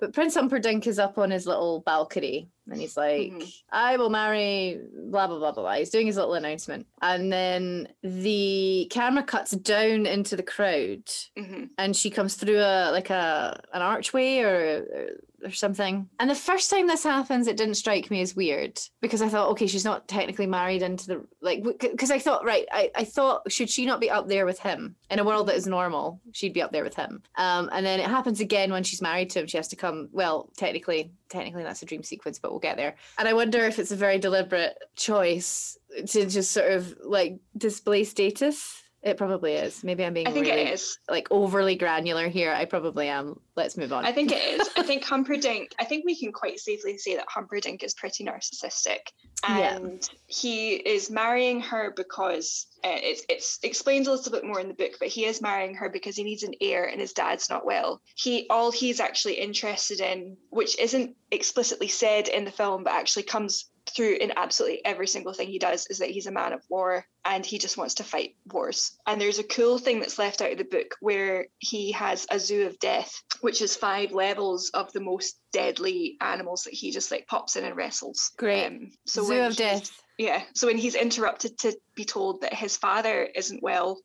But 0.00 0.12
Prince 0.12 0.34
Humperdinck 0.34 0.86
is 0.86 0.98
up 0.98 1.18
on 1.18 1.30
his 1.30 1.46
little 1.46 1.80
balcony 1.80 2.48
and 2.70 2.80
he's 2.80 2.96
like, 2.96 3.32
Mhm. 3.32 3.62
I 3.72 3.96
will 3.96 4.10
marry 4.10 4.80
blah, 4.94 5.26
blah, 5.26 5.38
blah, 5.38 5.52
blah, 5.52 5.62
blah. 5.64 5.74
He's 5.74 5.90
doing 5.90 6.06
his 6.06 6.16
little 6.16 6.34
announcement. 6.34 6.86
And 7.02 7.32
then 7.32 7.88
the 8.02 8.86
camera 8.90 9.24
cuts 9.24 9.52
down 9.52 10.06
into 10.06 10.36
the 10.36 10.42
crowd 10.42 11.02
hmm 11.36 11.64
and 11.78 11.96
she 11.96 12.10
comes 12.10 12.34
through 12.36 12.58
a 12.58 12.90
like 12.92 13.10
a 13.10 13.60
an 13.72 13.82
archway 13.82 14.38
or 14.40 14.84
or 14.94 15.08
something. 15.52 16.08
And 16.18 16.30
the 16.30 16.34
first 16.34 16.70
time 16.70 16.86
this 16.86 17.04
happens, 17.04 17.46
it 17.46 17.56
didn't 17.56 17.74
strike 17.74 18.10
me 18.10 18.20
as 18.20 18.34
weird 18.34 18.78
because 19.00 19.22
I 19.22 19.28
thought, 19.28 19.50
okay, 19.50 19.66
she's 19.66 19.84
not 19.84 20.08
technically 20.08 20.46
married 20.46 20.82
into 20.82 21.06
the 21.06 21.26
like 21.40 21.64
because 21.80 22.10
I 22.10 22.18
thought, 22.18 22.44
right, 22.44 22.66
I, 22.72 22.90
I 22.94 23.04
thought 23.04 23.50
should 23.50 23.70
she 23.70 23.86
not 23.86 24.00
be 24.00 24.10
up 24.10 24.28
there 24.28 24.46
with 24.46 24.58
him 24.58 24.96
in 25.10 25.18
a 25.18 25.24
world 25.24 25.48
that 25.48 25.56
is 25.56 25.66
normal? 25.66 26.20
She'd 26.32 26.54
be 26.54 26.62
up 26.62 26.72
there 26.72 26.84
with 26.84 26.94
him. 26.94 27.22
Um, 27.36 27.68
and 27.72 27.84
then 27.84 28.00
it 28.00 28.06
happens 28.06 28.40
again 28.40 28.72
when 28.72 28.84
she's 28.84 29.02
married 29.02 29.30
to 29.30 29.40
him. 29.40 29.46
She 29.46 29.56
has 29.56 29.68
to 29.68 29.76
come. 29.76 30.08
Well, 30.12 30.50
technically, 30.56 31.12
technically 31.28 31.62
that's 31.62 31.82
a 31.82 31.86
dream 31.86 32.02
sequence, 32.02 32.38
but 32.38 32.50
we'll 32.50 32.60
get 32.60 32.76
there. 32.76 32.96
And 33.18 33.28
I 33.28 33.32
wonder 33.32 33.64
if 33.64 33.78
it's 33.78 33.92
a 33.92 33.96
very 33.96 34.18
deliberate 34.18 34.76
choice 34.96 35.78
to 36.06 36.26
just 36.26 36.52
sort 36.52 36.70
of 36.72 36.94
like 37.02 37.38
display 37.56 38.04
status. 38.04 38.82
It 39.02 39.16
probably 39.16 39.52
is. 39.52 39.84
Maybe 39.84 40.04
I'm 40.04 40.12
being 40.12 40.26
I 40.26 40.32
think 40.32 40.46
really 40.46 40.62
it 40.62 40.74
is. 40.74 40.98
like 41.08 41.28
overly 41.30 41.76
granular 41.76 42.28
here. 42.28 42.52
I 42.52 42.64
probably 42.64 43.08
am. 43.08 43.38
Let's 43.54 43.76
move 43.76 43.92
on. 43.92 44.04
I 44.04 44.10
think 44.10 44.32
it 44.32 44.60
is. 44.60 44.68
I 44.76 44.82
think 44.84 45.04
Humperdinck, 45.04 45.72
I 45.78 45.84
think 45.84 46.04
we 46.04 46.18
can 46.18 46.32
quite 46.32 46.58
safely 46.58 46.98
say 46.98 47.14
that 47.14 47.26
Humperdinck 47.28 47.84
is 47.84 47.94
pretty 47.94 48.24
narcissistic. 48.24 48.98
Yeah. 49.44 49.76
And 49.76 50.08
he 50.26 50.74
is 50.74 51.10
marrying 51.10 51.60
her 51.60 51.92
because 51.96 52.66
uh, 52.82 52.90
it's, 52.94 53.22
it's 53.28 53.60
explained 53.62 54.08
a 54.08 54.10
little 54.10 54.32
bit 54.32 54.44
more 54.44 54.58
in 54.58 54.66
the 54.66 54.74
book, 54.74 54.92
but 54.98 55.08
he 55.08 55.26
is 55.26 55.40
marrying 55.40 55.74
her 55.76 55.88
because 55.88 56.16
he 56.16 56.24
needs 56.24 56.42
an 56.42 56.54
heir 56.60 56.84
and 56.86 57.00
his 57.00 57.12
dad's 57.12 57.48
not 57.48 57.64
well. 57.64 58.00
He 58.16 58.46
all 58.50 58.72
he's 58.72 58.98
actually 58.98 59.34
interested 59.34 60.00
in, 60.00 60.36
which 60.50 60.76
isn't 60.78 61.14
explicitly 61.30 61.88
said 61.88 62.26
in 62.26 62.44
the 62.44 62.50
film, 62.50 62.82
but 62.82 62.94
actually 62.94 63.24
comes 63.24 63.70
through 63.90 64.14
in 64.14 64.32
absolutely 64.36 64.84
every 64.84 65.06
single 65.06 65.32
thing 65.32 65.48
he 65.48 65.58
does 65.58 65.86
is 65.88 65.98
that 65.98 66.10
he's 66.10 66.26
a 66.26 66.32
man 66.32 66.52
of 66.52 66.62
war 66.68 67.04
and 67.24 67.44
he 67.44 67.58
just 67.58 67.76
wants 67.76 67.94
to 67.94 68.04
fight 68.04 68.36
wars. 68.52 68.98
And 69.06 69.20
there's 69.20 69.38
a 69.38 69.44
cool 69.44 69.78
thing 69.78 70.00
that's 70.00 70.18
left 70.18 70.40
out 70.40 70.52
of 70.52 70.58
the 70.58 70.64
book 70.64 70.96
where 71.00 71.46
he 71.58 71.92
has 71.92 72.26
a 72.30 72.38
zoo 72.38 72.66
of 72.66 72.78
death, 72.78 73.22
which 73.40 73.62
is 73.62 73.76
five 73.76 74.12
levels 74.12 74.70
of 74.74 74.92
the 74.92 75.00
most 75.00 75.38
deadly 75.52 76.16
animals 76.20 76.64
that 76.64 76.74
he 76.74 76.90
just 76.90 77.10
like 77.10 77.26
pops 77.26 77.56
in 77.56 77.64
and 77.64 77.76
wrestles. 77.76 78.32
Great. 78.36 78.66
Um, 78.66 78.90
so 79.06 79.24
Zoo 79.24 79.40
of 79.40 79.56
Death. 79.56 79.90
Yeah. 80.18 80.42
So 80.54 80.66
when 80.66 80.78
he's 80.78 80.94
interrupted 80.94 81.58
to 81.58 81.76
be 81.94 82.04
told 82.04 82.40
that 82.42 82.54
his 82.54 82.76
father 82.76 83.28
isn't 83.34 83.62
well, 83.62 84.00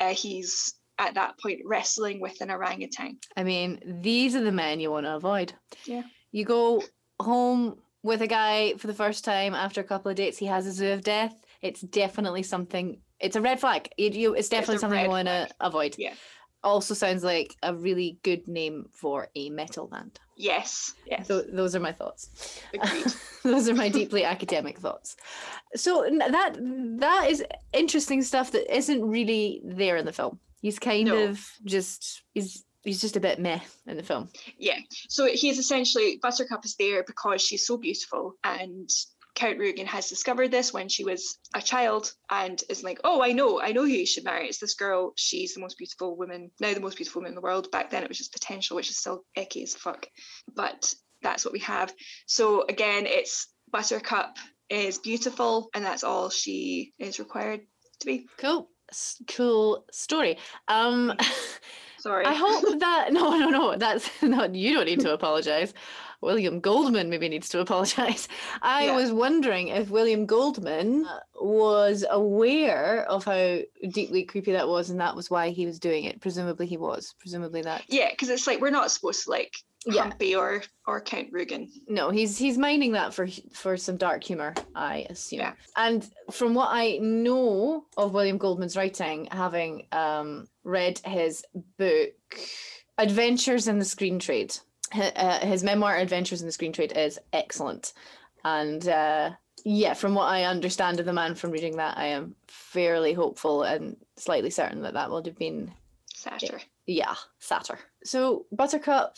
uh, 0.00 0.14
he's 0.14 0.74
at 0.98 1.14
that 1.14 1.38
point 1.38 1.60
wrestling 1.64 2.20
with 2.20 2.40
an 2.40 2.50
orangutan. 2.50 3.18
I 3.36 3.44
mean, 3.44 4.00
these 4.02 4.34
are 4.36 4.42
the 4.42 4.52
men 4.52 4.80
you 4.80 4.90
want 4.90 5.06
to 5.06 5.16
avoid. 5.16 5.52
Yeah. 5.84 6.02
You 6.30 6.44
go 6.44 6.82
home 7.20 7.78
with 8.02 8.22
a 8.22 8.26
guy 8.26 8.74
for 8.74 8.86
the 8.86 8.94
first 8.94 9.24
time 9.24 9.54
after 9.54 9.80
a 9.80 9.84
couple 9.84 10.10
of 10.10 10.16
dates, 10.16 10.38
he 10.38 10.46
has 10.46 10.66
a 10.66 10.72
zoo 10.72 10.92
of 10.92 11.02
death. 11.02 11.34
It's 11.60 11.80
definitely 11.80 12.42
something. 12.42 12.98
It's 13.20 13.36
a 13.36 13.40
red 13.40 13.60
flag. 13.60 13.88
You, 13.96 14.34
it's 14.34 14.48
definitely 14.48 14.76
a 14.76 14.78
something 14.80 15.02
you 15.02 15.08
want 15.08 15.28
to 15.28 15.48
avoid. 15.60 15.94
Yeah. 15.98 16.14
Also 16.64 16.94
sounds 16.94 17.24
like 17.24 17.56
a 17.62 17.74
really 17.74 18.18
good 18.22 18.46
name 18.48 18.86
for 18.92 19.28
a 19.34 19.50
metal 19.50 19.86
band. 19.88 20.18
Yes. 20.36 20.94
Yes. 21.06 21.26
So 21.28 21.42
those 21.42 21.74
are 21.76 21.80
my 21.80 21.92
thoughts. 21.92 22.60
Agreed. 22.74 23.06
those 23.44 23.68
are 23.68 23.74
my 23.74 23.88
deeply 23.88 24.24
academic 24.34 24.78
thoughts. 24.78 25.16
So 25.74 26.04
that 26.10 26.56
that 27.00 27.26
is 27.28 27.44
interesting 27.72 28.22
stuff 28.22 28.52
that 28.52 28.74
isn't 28.74 29.04
really 29.04 29.60
there 29.64 29.96
in 29.96 30.04
the 30.04 30.12
film. 30.12 30.38
He's 30.60 30.78
kind 30.78 31.08
No. 31.08 31.24
of 31.28 31.44
just 31.64 32.22
he's 32.34 32.64
he's 32.82 33.00
just 33.00 33.16
a 33.16 33.20
bit 33.20 33.38
meh 33.38 33.60
in 33.86 33.96
the 33.96 34.02
film. 34.02 34.28
Yeah. 34.58 34.78
So 35.08 35.26
he's 35.26 35.58
essentially 35.58 36.18
Buttercup 36.22 36.64
is 36.64 36.76
there 36.76 37.04
because 37.04 37.42
she's 37.42 37.66
so 37.66 37.76
beautiful 37.76 38.34
and 38.44 38.90
Count 39.34 39.58
Rugen 39.58 39.86
has 39.86 40.08
discovered 40.08 40.50
this 40.50 40.72
when 40.72 40.88
she 40.88 41.04
was 41.04 41.38
a 41.54 41.62
child 41.62 42.12
and 42.30 42.62
is 42.68 42.84
like, 42.84 43.00
oh, 43.04 43.22
I 43.22 43.32
know, 43.32 43.60
I 43.60 43.72
know 43.72 43.82
who 43.82 43.88
you 43.88 44.06
should 44.06 44.24
marry. 44.24 44.46
It's 44.46 44.58
this 44.58 44.74
girl. 44.74 45.14
She's 45.16 45.54
the 45.54 45.60
most 45.60 45.78
beautiful 45.78 46.16
woman, 46.16 46.50
now 46.60 46.74
the 46.74 46.80
most 46.80 46.96
beautiful 46.96 47.20
woman 47.20 47.30
in 47.30 47.34
the 47.34 47.40
world. 47.40 47.70
Back 47.70 47.90
then 47.90 48.02
it 48.02 48.08
was 48.08 48.18
just 48.18 48.32
potential, 48.32 48.76
which 48.76 48.90
is 48.90 48.98
still 48.98 49.24
icky 49.34 49.62
as 49.62 49.74
fuck. 49.74 50.06
But 50.54 50.94
that's 51.22 51.44
what 51.44 51.52
we 51.52 51.60
have. 51.60 51.94
So 52.26 52.64
again, 52.68 53.06
it's 53.06 53.48
Buttercup 53.70 54.36
is 54.68 54.98
beautiful 54.98 55.70
and 55.74 55.84
that's 55.84 56.04
all 56.04 56.28
she 56.28 56.92
is 56.98 57.18
required 57.18 57.62
to 58.00 58.06
be. 58.06 58.26
Cool, 58.36 58.68
cool 59.28 59.86
story. 59.90 60.36
Um, 60.68 61.12
Sorry. 62.02 62.24
I 62.26 62.34
hope 62.34 62.62
that 62.80 63.12
no, 63.12 63.38
no, 63.38 63.48
no. 63.48 63.76
That's 63.76 64.10
not. 64.22 64.54
You 64.54 64.74
don't 64.74 64.86
need 64.86 65.00
to 65.00 65.12
apologize. 65.12 65.72
William 66.20 66.60
Goldman 66.60 67.10
maybe 67.10 67.28
needs 67.28 67.48
to 67.48 67.60
apologize. 67.60 68.28
I 68.60 68.86
Yeah. 68.86 68.96
was 68.96 69.10
wondering 69.12 69.68
if 69.68 69.90
William 69.90 70.24
Goldman 70.26 71.04
was 71.40 72.04
aware 72.10 73.04
of 73.08 73.24
how 73.24 73.58
deeply 73.90 74.22
creepy 74.24 74.52
that 74.52 74.68
was, 74.68 74.90
and 74.90 75.00
that 75.00 75.16
was 75.16 75.30
why 75.30 75.50
he 75.50 75.66
was 75.66 75.78
doing 75.80 76.04
it. 76.04 76.20
Presumably, 76.20 76.66
he 76.66 76.76
was. 76.76 77.14
Presumably 77.18 77.62
that. 77.62 77.82
yeah, 77.88 78.10
because 78.10 78.28
it's 78.28 78.46
like 78.46 78.60
we're 78.60 78.70
not 78.70 78.90
supposed 78.92 79.24
to 79.24 79.30
like 79.30 79.52
Yeah. 79.84 80.02
Humpy 80.02 80.36
or 80.36 80.62
or 80.86 81.00
Count 81.00 81.32
Rugen. 81.32 81.68
No, 81.88 82.10
he's 82.10 82.38
he's 82.38 82.56
mining 82.56 82.92
that 82.92 83.12
for 83.12 83.26
for 83.52 83.76
some 83.76 83.96
dark 83.96 84.22
humor, 84.22 84.54
I 84.74 85.06
assume. 85.10 85.40
Yeah. 85.40 85.52
And 85.76 86.08
from 86.30 86.54
what 86.54 86.68
I 86.70 86.98
know 86.98 87.86
of 87.96 88.14
William 88.14 88.38
Goldman's 88.38 88.76
writing, 88.76 89.26
having 89.32 89.86
um, 89.90 90.46
read 90.62 91.00
his 91.04 91.44
book 91.78 92.10
Adventures 92.98 93.66
in 93.68 93.78
the 93.78 93.84
Screen 93.84 94.18
Trade, 94.18 94.56
hi- 94.92 95.12
uh, 95.16 95.44
his 95.46 95.64
memoir 95.64 95.96
Adventures 95.96 96.40
in 96.42 96.46
the 96.46 96.52
Screen 96.52 96.72
Trade 96.72 96.92
is 96.96 97.18
excellent, 97.32 97.92
and 98.44 98.86
uh, 98.88 99.30
yeah, 99.64 99.94
from 99.94 100.14
what 100.14 100.26
I 100.26 100.44
understand 100.44 101.00
of 101.00 101.06
the 101.06 101.12
man 101.12 101.34
from 101.34 101.50
reading 101.50 101.76
that, 101.78 101.96
I 101.96 102.06
am 102.06 102.34
fairly 102.46 103.14
hopeful 103.14 103.62
and 103.62 103.96
slightly 104.16 104.50
certain 104.50 104.82
that 104.82 104.94
that 104.94 105.10
would 105.10 105.26
have 105.26 105.38
been 105.38 105.72
Satyr. 106.14 106.60
yeah, 106.86 107.14
Satyr. 107.40 107.78
So 108.04 108.46
Buttercup, 108.52 109.16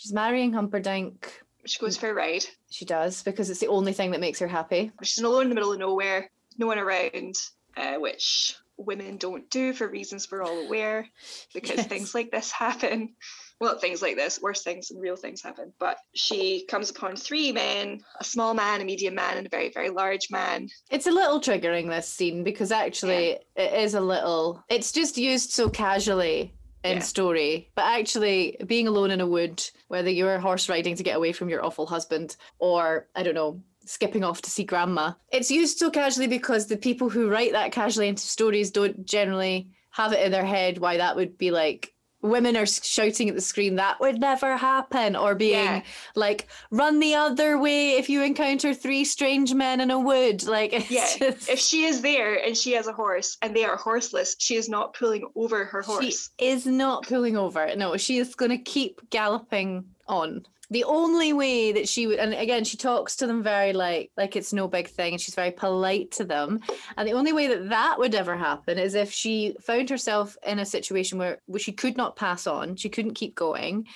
she's 0.00 0.12
marrying 0.14 0.52
Humperdinck. 0.52 1.42
She 1.66 1.78
goes 1.78 1.96
for 1.98 2.08
a 2.08 2.14
ride. 2.14 2.46
She 2.70 2.86
does 2.86 3.22
because 3.22 3.50
it's 3.50 3.60
the 3.60 3.66
only 3.68 3.92
thing 3.92 4.12
that 4.12 4.20
makes 4.20 4.38
her 4.38 4.48
happy. 4.48 4.90
She's 5.02 5.22
alone 5.22 5.42
in 5.42 5.48
the 5.50 5.54
middle 5.54 5.72
of 5.72 5.78
nowhere, 5.78 6.30
no 6.56 6.66
one 6.66 6.78
around, 6.78 7.34
uh, 7.76 7.96
which 7.96 8.56
women 8.78 9.18
don't 9.18 9.50
do 9.50 9.74
for 9.74 9.86
reasons 9.86 10.26
we're 10.30 10.42
all 10.42 10.64
aware, 10.66 11.06
because 11.52 11.76
Yes. 11.76 11.86
things 11.86 12.14
like 12.14 12.30
this 12.30 12.50
happen. 12.50 13.14
Well, 13.60 13.78
things 13.78 14.00
like 14.00 14.16
this, 14.16 14.40
worse 14.40 14.62
things 14.62 14.90
and 14.90 14.98
real 15.02 15.16
things 15.16 15.42
happen. 15.42 15.70
But 15.78 15.98
she 16.14 16.64
comes 16.64 16.88
upon 16.88 17.16
three 17.16 17.52
men 17.52 18.02
a 18.18 18.24
small 18.24 18.54
man, 18.54 18.80
a 18.80 18.86
medium 18.86 19.14
man, 19.14 19.36
and 19.36 19.46
a 19.46 19.50
very, 19.50 19.68
very 19.70 19.90
large 19.90 20.30
man. 20.30 20.70
It's 20.90 21.06
a 21.06 21.10
little 21.10 21.42
triggering 21.42 21.90
this 21.90 22.08
scene 22.08 22.42
because 22.42 22.72
actually 22.72 23.38
it 23.54 23.74
is 23.74 23.92
a 23.92 24.00
little. 24.00 24.64
It's 24.70 24.92
just 24.92 25.18
used 25.18 25.50
so 25.50 25.68
casually 25.68 26.54
in 26.84 26.98
Yeah. 26.98 27.02
story, 27.02 27.70
but 27.74 27.84
actually 27.84 28.56
being 28.66 28.88
alone 28.88 29.10
in 29.10 29.20
a 29.20 29.26
wood, 29.26 29.62
whether 29.88 30.10
you're 30.10 30.38
horse 30.38 30.68
riding 30.68 30.96
to 30.96 31.02
get 31.02 31.16
away 31.16 31.32
from 31.32 31.48
your 31.48 31.64
awful 31.64 31.86
husband, 31.86 32.36
or 32.58 33.08
I 33.14 33.22
don't 33.22 33.34
know. 33.34 33.60
Skipping 33.86 34.22
off 34.22 34.42
to 34.42 34.50
see 34.50 34.62
grandma. 34.62 35.12
It's 35.32 35.50
used 35.50 35.78
so 35.78 35.90
casually 35.90 36.28
because 36.28 36.66
the 36.66 36.76
people 36.76 37.08
who 37.08 37.28
write 37.28 37.52
that 37.52 37.72
casually 37.72 38.08
into 38.08 38.22
stories 38.22 38.70
don't 38.70 39.04
generally 39.04 39.68
have 39.90 40.12
it 40.12 40.24
in 40.24 40.30
their 40.30 40.44
head 40.44 40.78
why 40.78 40.98
that 40.98 41.16
would 41.16 41.36
be 41.36 41.50
like 41.50 41.92
women 42.22 42.56
are 42.56 42.66
shouting 42.66 43.28
at 43.28 43.34
the 43.34 43.40
screen 43.40 43.76
that 43.76 43.98
would 44.00 44.20
never 44.20 44.56
happen 44.56 45.16
or 45.16 45.34
being 45.34 45.54
Yeah. 45.64 45.82
like 46.14 46.48
run 46.70 46.98
the 47.00 47.14
other 47.14 47.56
way 47.58 47.92
if 47.92 48.08
you 48.10 48.22
encounter 48.22 48.74
three 48.74 49.04
strange 49.04 49.54
men 49.54 49.80
in 49.80 49.90
a 49.90 49.98
wood 49.98 50.44
like 50.44 50.90
Yeah, 50.90 51.06
just, 51.18 51.48
If 51.48 51.58
she 51.58 51.84
is 51.84 52.02
there 52.02 52.34
and 52.44 52.56
she 52.56 52.72
has 52.72 52.86
a 52.86 52.92
horse 52.92 53.38
and 53.40 53.56
they 53.56 53.64
are 53.64 53.76
horseless, 53.76 54.36
she 54.38 54.56
is 54.56 54.68
not 54.68 54.92
pulling 54.94 55.24
over 55.34 55.64
her 55.64 55.82
horse. 55.82 56.30
she 56.38 56.44
is 56.46 56.66
not 56.66 57.06
pulling 57.06 57.36
over 57.36 57.74
no 57.76 57.96
she 57.96 58.18
is 58.18 58.34
going 58.34 58.50
to 58.50 58.58
keep 58.58 59.00
galloping 59.10 59.84
on 60.06 60.44
the 60.70 60.84
only 60.84 61.32
way 61.32 61.72
that 61.72 61.88
she 61.88 62.06
would 62.06 62.18
and 62.18 62.32
again 62.32 62.64
she 62.64 62.76
talks 62.76 63.16
to 63.16 63.26
them 63.26 63.42
very 63.42 63.72
like 63.72 64.10
like 64.16 64.36
it's 64.36 64.52
no 64.52 64.68
big 64.68 64.88
thing 64.88 65.14
and 65.14 65.20
she's 65.20 65.34
very 65.34 65.50
polite 65.50 66.12
to 66.12 66.24
them. 66.24 66.60
And 66.96 67.06
the 67.08 67.12
only 67.12 67.32
way 67.32 67.48
that 67.48 67.68
that 67.68 67.98
would 67.98 68.14
ever 68.14 68.36
happen 68.36 68.78
is 68.78 68.94
if 68.94 69.12
she 69.12 69.56
found 69.60 69.90
herself 69.90 70.36
in 70.46 70.58
a 70.58 70.66
situation 70.66 71.18
where, 71.18 71.40
where 71.46 71.60
she 71.60 71.72
could 71.72 71.96
not 71.96 72.16
pass 72.16 72.46
on 72.46 72.76
she 72.76 72.88
couldn't 72.88 73.14
keep 73.14 73.34
going 73.34 73.86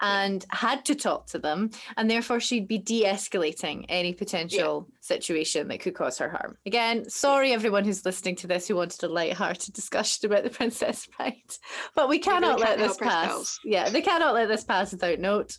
and 0.00 0.44
had 0.50 0.84
to 0.84 0.94
talk 0.94 1.26
to 1.26 1.38
them 1.38 1.70
and 1.96 2.10
therefore 2.10 2.40
she'd 2.40 2.68
be 2.68 2.78
de-escalating 2.78 3.84
any 3.88 4.12
potential 4.12 4.88
situation 5.00 5.68
that 5.68 5.80
could 5.80 5.94
cause 5.94 6.18
her 6.18 6.28
harm. 6.28 6.56
Again 6.66 7.08
sorry 7.08 7.52
everyone 7.52 7.84
who's 7.84 8.04
listening 8.04 8.36
to 8.36 8.46
this 8.46 8.68
who 8.68 8.76
wanted 8.76 9.02
a 9.02 9.08
light-hearted 9.08 9.74
discussion 9.74 10.26
about 10.26 10.44
the 10.44 10.50
princess 10.58 11.06
bride 11.16 11.34
but 11.94 12.08
we 12.08 12.16
really 12.16 12.24
cannot 12.24 12.60
let 12.60 12.78
this 12.78 12.96
pass. 12.96 13.26
ourselves. 13.26 13.60
yeah 13.64 13.88
they 13.88 14.02
cannot 14.02 14.34
let 14.34 14.48
this 14.48 14.64
pass 14.64 14.92
without 14.92 15.18
note. 15.18 15.56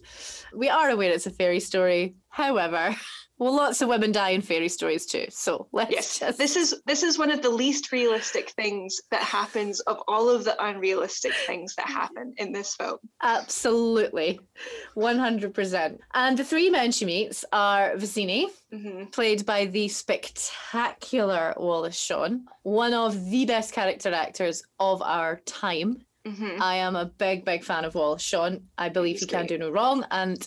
We 0.53 0.69
are 0.69 0.89
aware 0.89 1.11
it's 1.11 1.27
a 1.27 1.31
fairy 1.31 1.59
story 1.59 2.15
however 2.29 2.95
well 3.39 3.55
lots 3.55 3.81
of 3.81 3.87
women 3.89 4.11
die 4.11 4.31
in 4.31 4.41
fairy 4.41 4.67
stories 4.69 5.05
too 5.05 5.25
so 5.29 5.67
let's 5.71 5.91
Yes, 5.91 6.19
just 6.19 6.37
this 6.37 6.55
is 6.55 6.81
this 6.85 7.03
is 7.03 7.17
one 7.19 7.31
of 7.31 7.41
the 7.41 7.49
least 7.49 7.91
realistic 7.91 8.49
things 8.51 8.99
that 9.11 9.21
happens 9.21 9.79
of 9.81 9.97
all 10.07 10.29
of 10.29 10.43
the 10.43 10.55
unrealistic 10.65 11.33
things 11.45 11.75
that 11.75 11.87
happen 11.87 12.33
in 12.37 12.51
this 12.51 12.75
film. 12.75 12.97
Absolutely. 13.21 14.39
100%. 14.95 15.97
And 16.13 16.37
the 16.37 16.43
three 16.43 16.69
men 16.69 16.91
she 16.91 17.05
meets 17.05 17.45
are 17.51 17.95
Vizzini, 17.95 18.47
hmm 18.71 19.05
played 19.11 19.45
by 19.45 19.65
the 19.65 19.87
spectacular 19.87 21.53
Wallace 21.57 21.99
Shawn, 21.99 22.45
one 22.63 22.93
of 22.93 23.29
the 23.29 23.45
best 23.45 23.71
character 23.73 24.13
actors 24.13 24.63
of 24.79 25.01
our 25.01 25.37
time. 25.45 25.97
hmm 26.25 26.57
I 26.61 26.75
am 26.77 26.95
a 26.95 27.05
big, 27.05 27.45
big 27.45 27.63
fan 27.63 27.85
of 27.85 27.95
Wallace 27.95 28.21
Shawn. 28.23 28.63
I 28.77 28.89
believe 28.89 29.15
He's 29.15 29.21
he 29.21 29.27
can 29.27 29.41
great. 29.45 29.49
do 29.49 29.57
no 29.57 29.69
wrong. 29.69 30.05
And 30.11 30.45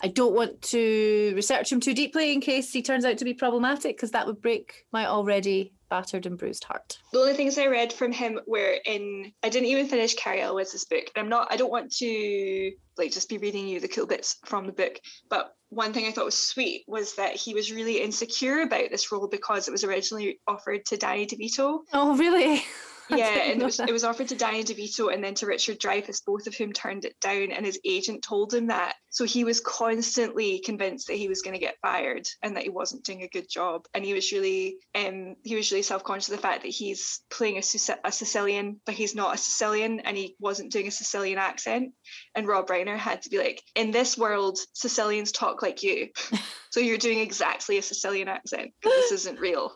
I 0.00 0.08
don't 0.08 0.34
want 0.34 0.62
to 0.62 1.32
research 1.34 1.72
him 1.72 1.80
too 1.80 1.94
deeply 1.94 2.32
in 2.32 2.40
case 2.40 2.72
he 2.72 2.82
turns 2.82 3.04
out 3.04 3.18
to 3.18 3.24
be 3.24 3.34
problematic, 3.34 3.96
because 3.96 4.12
that 4.12 4.26
would 4.26 4.40
break 4.40 4.86
my 4.92 5.06
already 5.06 5.72
battered 5.88 6.26
and 6.26 6.38
bruised 6.38 6.64
heart. 6.64 6.98
The 7.12 7.18
only 7.18 7.34
things 7.34 7.58
I 7.58 7.66
read 7.66 7.92
from 7.92 8.12
him 8.12 8.38
were 8.46 8.76
in. 8.84 9.32
I 9.42 9.48
didn't 9.48 9.68
even 9.68 9.88
finish 9.88 10.14
Cary 10.14 10.40
Elwes's 10.40 10.84
book. 10.84 11.04
And 11.14 11.22
I'm 11.22 11.28
not. 11.28 11.48
I 11.50 11.56
don't 11.56 11.70
want 11.70 11.92
to 11.96 12.72
like 12.96 13.12
just 13.12 13.28
be 13.28 13.38
reading 13.38 13.66
you 13.66 13.80
the 13.80 13.88
cool 13.88 14.06
bits 14.06 14.36
from 14.44 14.66
the 14.66 14.72
book. 14.72 15.00
But 15.28 15.54
one 15.70 15.92
thing 15.92 16.06
I 16.06 16.12
thought 16.12 16.24
was 16.24 16.38
sweet 16.38 16.84
was 16.86 17.14
that 17.16 17.36
he 17.36 17.54
was 17.54 17.72
really 17.72 18.02
insecure 18.02 18.60
about 18.60 18.90
this 18.90 19.10
role 19.10 19.28
because 19.28 19.68
it 19.68 19.72
was 19.72 19.84
originally 19.84 20.40
offered 20.46 20.84
to 20.86 20.96
Danny 20.96 21.26
DeVito. 21.26 21.80
Oh, 21.92 22.16
really? 22.16 22.62
Yeah, 23.16 23.50
and 23.50 23.62
it 23.62 23.64
was, 23.64 23.80
it 23.80 23.92
was 23.92 24.04
offered 24.04 24.28
to 24.28 24.36
Danny 24.36 24.62
DeVito 24.62 25.12
and 25.12 25.24
then 25.24 25.34
to 25.34 25.46
Richard 25.46 25.78
Dreyfuss, 25.78 26.24
both 26.24 26.46
of 26.46 26.54
whom 26.54 26.72
turned 26.72 27.04
it 27.04 27.18
down. 27.20 27.52
And 27.52 27.64
his 27.64 27.80
agent 27.84 28.22
told 28.22 28.52
him 28.52 28.66
that. 28.66 28.96
So 29.10 29.24
he 29.24 29.44
was 29.44 29.60
constantly 29.60 30.60
convinced 30.60 31.06
that 31.06 31.16
he 31.16 31.28
was 31.28 31.40
going 31.40 31.54
to 31.54 31.60
get 31.60 31.78
fired 31.80 32.28
and 32.42 32.56
that 32.56 32.64
he 32.64 32.68
wasn't 32.68 33.04
doing 33.04 33.22
a 33.22 33.28
good 33.28 33.48
job. 33.48 33.86
And 33.94 34.04
he 34.04 34.12
was 34.12 34.30
really, 34.30 34.76
um, 34.94 35.36
he 35.42 35.56
was 35.56 35.70
really 35.70 35.82
self-conscious 35.82 36.28
of 36.28 36.36
the 36.36 36.42
fact 36.42 36.62
that 36.62 36.68
he's 36.68 37.20
playing 37.30 37.56
a, 37.56 37.62
a 38.04 38.12
Sicilian, 38.12 38.80
but 38.84 38.94
he's 38.94 39.14
not 39.14 39.34
a 39.34 39.38
Sicilian, 39.38 40.00
and 40.00 40.16
he 40.16 40.36
wasn't 40.38 40.70
doing 40.70 40.88
a 40.88 40.92
Sicilian 40.92 41.38
accent. 41.38 41.92
And 42.34 42.46
Rob 42.46 42.68
Reiner 42.68 42.96
had 42.96 43.22
to 43.22 43.30
be 43.30 43.38
like, 43.38 43.62
in 43.74 43.90
this 43.90 44.18
world, 44.18 44.58
Sicilians 44.74 45.32
talk 45.32 45.62
like 45.62 45.82
you, 45.82 46.08
so 46.70 46.80
you're 46.80 46.98
doing 46.98 47.20
exactly 47.20 47.78
a 47.78 47.82
Sicilian 47.82 48.28
accent. 48.28 48.72
This 48.82 49.12
isn't 49.12 49.40
real. 49.40 49.72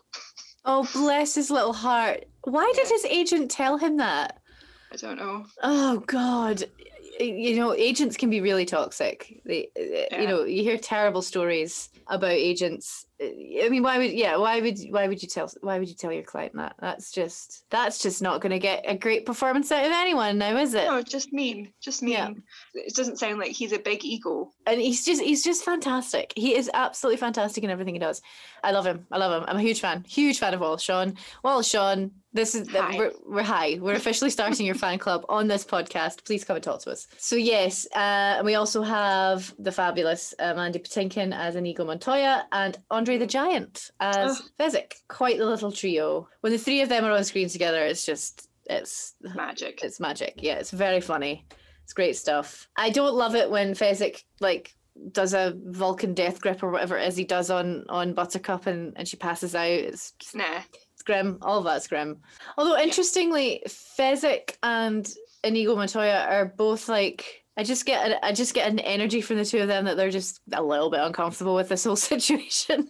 Oh, 0.65 0.87
bless 0.93 1.35
his 1.35 1.51
little 1.51 1.73
heart. 1.73 2.25
Why 2.43 2.71
did 2.75 2.87
his 2.87 3.05
agent 3.05 3.51
tell 3.51 3.77
him 3.77 3.97
that? 3.97 4.39
I 4.91 4.95
don't 4.95 5.17
know. 5.17 5.45
Oh 5.61 5.99
God. 6.07 6.63
You 7.19 7.55
know, 7.57 7.73
agents 7.73 8.17
can 8.17 8.29
be 8.29 8.41
really 8.41 8.65
toxic. 8.65 9.41
They, 9.45 9.69
uh, 9.77 9.81
Yeah. 9.81 10.21
you 10.21 10.27
know, 10.27 10.43
you 10.43 10.63
hear 10.63 10.77
terrible 10.77 11.21
stories 11.21 11.89
about 12.07 12.31
agents 12.31 13.05
I 13.21 13.69
mean, 13.69 13.83
why 13.83 13.99
would 13.99 14.11
yeah? 14.11 14.37
Why 14.37 14.59
would 14.59 14.77
why 14.89 15.07
would 15.07 15.21
you 15.21 15.29
tell 15.29 15.49
why 15.61 15.79
would 15.79 15.87
you 15.87 15.95
tell 15.95 16.11
your 16.11 16.23
client 16.23 16.53
that? 16.55 16.75
That's 16.79 17.11
just 17.11 17.63
that's 17.69 17.99
just 17.99 18.21
not 18.21 18.41
going 18.41 18.51
to 18.51 18.59
get 18.59 18.83
a 18.87 18.97
great 18.97 19.25
performance 19.25 19.71
out 19.71 19.85
of 19.85 19.91
anyone 19.91 20.37
now, 20.39 20.57
is 20.57 20.73
it? 20.73 20.85
No, 20.85 21.01
just 21.01 21.31
mean, 21.31 21.71
just 21.79 22.01
mean. 22.01 22.13
Yeah. 22.13 22.31
It 22.73 22.95
doesn't 22.95 23.19
sound 23.19 23.39
like 23.39 23.51
he's 23.51 23.71
a 23.71 23.79
big 23.79 24.03
ego. 24.03 24.51
and 24.65 24.81
he's 24.81 25.05
just 25.05 25.21
he's 25.21 25.43
just 25.43 25.63
fantastic. 25.63 26.33
He 26.35 26.55
is 26.55 26.69
absolutely 26.73 27.17
fantastic 27.17 27.63
in 27.63 27.69
everything 27.69 27.93
he 27.95 27.99
does. 27.99 28.21
I 28.63 28.71
love 28.71 28.85
him. 28.85 29.05
I 29.11 29.17
love 29.17 29.41
him. 29.41 29.47
I'm 29.47 29.57
a 29.57 29.61
huge 29.61 29.79
fan. 29.79 30.03
Huge 30.07 30.39
fan 30.39 30.53
of 30.53 30.59
Wallace 30.61 30.81
Shawn. 30.81 31.15
Wallace 31.43 31.67
Shawn. 31.69 32.11
This 32.35 32.55
is 32.55 32.67
Hi. 32.69 32.97
we're 32.97 33.11
we're 33.27 33.43
high. 33.43 33.77
We're 33.79 33.93
officially 33.93 34.31
starting 34.31 34.65
your 34.65 34.73
fan 34.73 34.97
club 34.97 35.23
on 35.29 35.47
this 35.47 35.63
podcast. 35.63 36.25
Please 36.25 36.43
come 36.43 36.55
and 36.55 36.63
talk 36.63 36.81
to 36.81 36.89
us. 36.89 37.07
So 37.17 37.35
yes, 37.35 37.85
uh, 37.95 38.37
and 38.39 38.45
we 38.45 38.55
also 38.55 38.81
have 38.81 39.53
the 39.59 39.71
fabulous 39.71 40.33
uh, 40.39 40.55
Mandy 40.55 40.79
Patinkin 40.79 41.31
as 41.37 41.55
Inigo 41.55 41.85
Montoya 41.85 42.47
and 42.51 42.75
Andre 43.03 43.17
the 43.17 43.27
Giant 43.27 43.91
as 43.99 44.39
Ugh. 44.39 44.45
Fezzik. 44.57 44.93
Quite 45.09 45.37
the 45.37 45.45
little 45.45 45.73
trio. 45.73 46.29
When 46.39 46.53
the 46.53 46.57
three 46.57 46.79
of 46.79 46.87
them 46.87 47.03
are 47.03 47.11
on 47.11 47.23
screen 47.25 47.49
together, 47.49 47.83
it's 47.83 48.05
just 48.05 48.47
it's 48.69 49.15
Magic. 49.35 49.81
it's 49.83 49.99
magic. 49.99 50.35
Yeah, 50.37 50.55
it's 50.55 50.71
very 50.71 51.01
funny. 51.01 51.45
It's 51.83 51.91
great 51.91 52.15
stuff. 52.15 52.69
I 52.77 52.91
don't 52.91 53.13
love 53.15 53.35
it 53.35 53.51
when 53.51 53.73
Fezzik 53.73 54.23
like 54.39 54.73
does 55.11 55.33
a 55.33 55.53
Vulcan 55.65 56.13
death 56.13 56.39
grip 56.39 56.63
or 56.63 56.71
whatever 56.71 56.97
it 56.97 57.05
is 57.09 57.17
he 57.17 57.25
does 57.25 57.49
on 57.49 57.83
on 57.89 58.13
Buttercup 58.13 58.67
and, 58.67 58.93
and 58.95 59.05
she 59.05 59.17
passes 59.17 59.53
out. 59.53 59.67
It's, 59.67 60.13
Nah. 60.33 60.61
it's 60.93 61.03
grim. 61.03 61.39
All 61.41 61.57
of 61.57 61.65
that's 61.65 61.87
grim. 61.89 62.21
Although 62.57 62.79
interestingly, 62.79 63.63
Fezzik 63.67 64.55
and 64.63 65.13
Inigo 65.43 65.75
Montoya 65.75 66.25
are 66.29 66.45
both 66.45 66.87
like 66.87 67.42
I 67.55 67.63
just 67.63 67.85
get 67.85 68.19
I 68.23 68.31
just 68.31 68.55
get 68.55 68.69
an 68.71 68.79
energy 68.79 69.21
from 69.21 69.37
the 69.37 69.45
two 69.45 69.59
of 69.59 69.67
them 69.67 69.85
that 69.85 69.95
they're 69.95 70.09
just 70.09 70.41
a 70.51 70.63
little 70.63 70.89
bit 70.89 71.01
uncomfortable 71.01 71.53
with 71.53 71.69
this 71.69 71.83
whole 71.83 71.95
situation. 72.13 72.89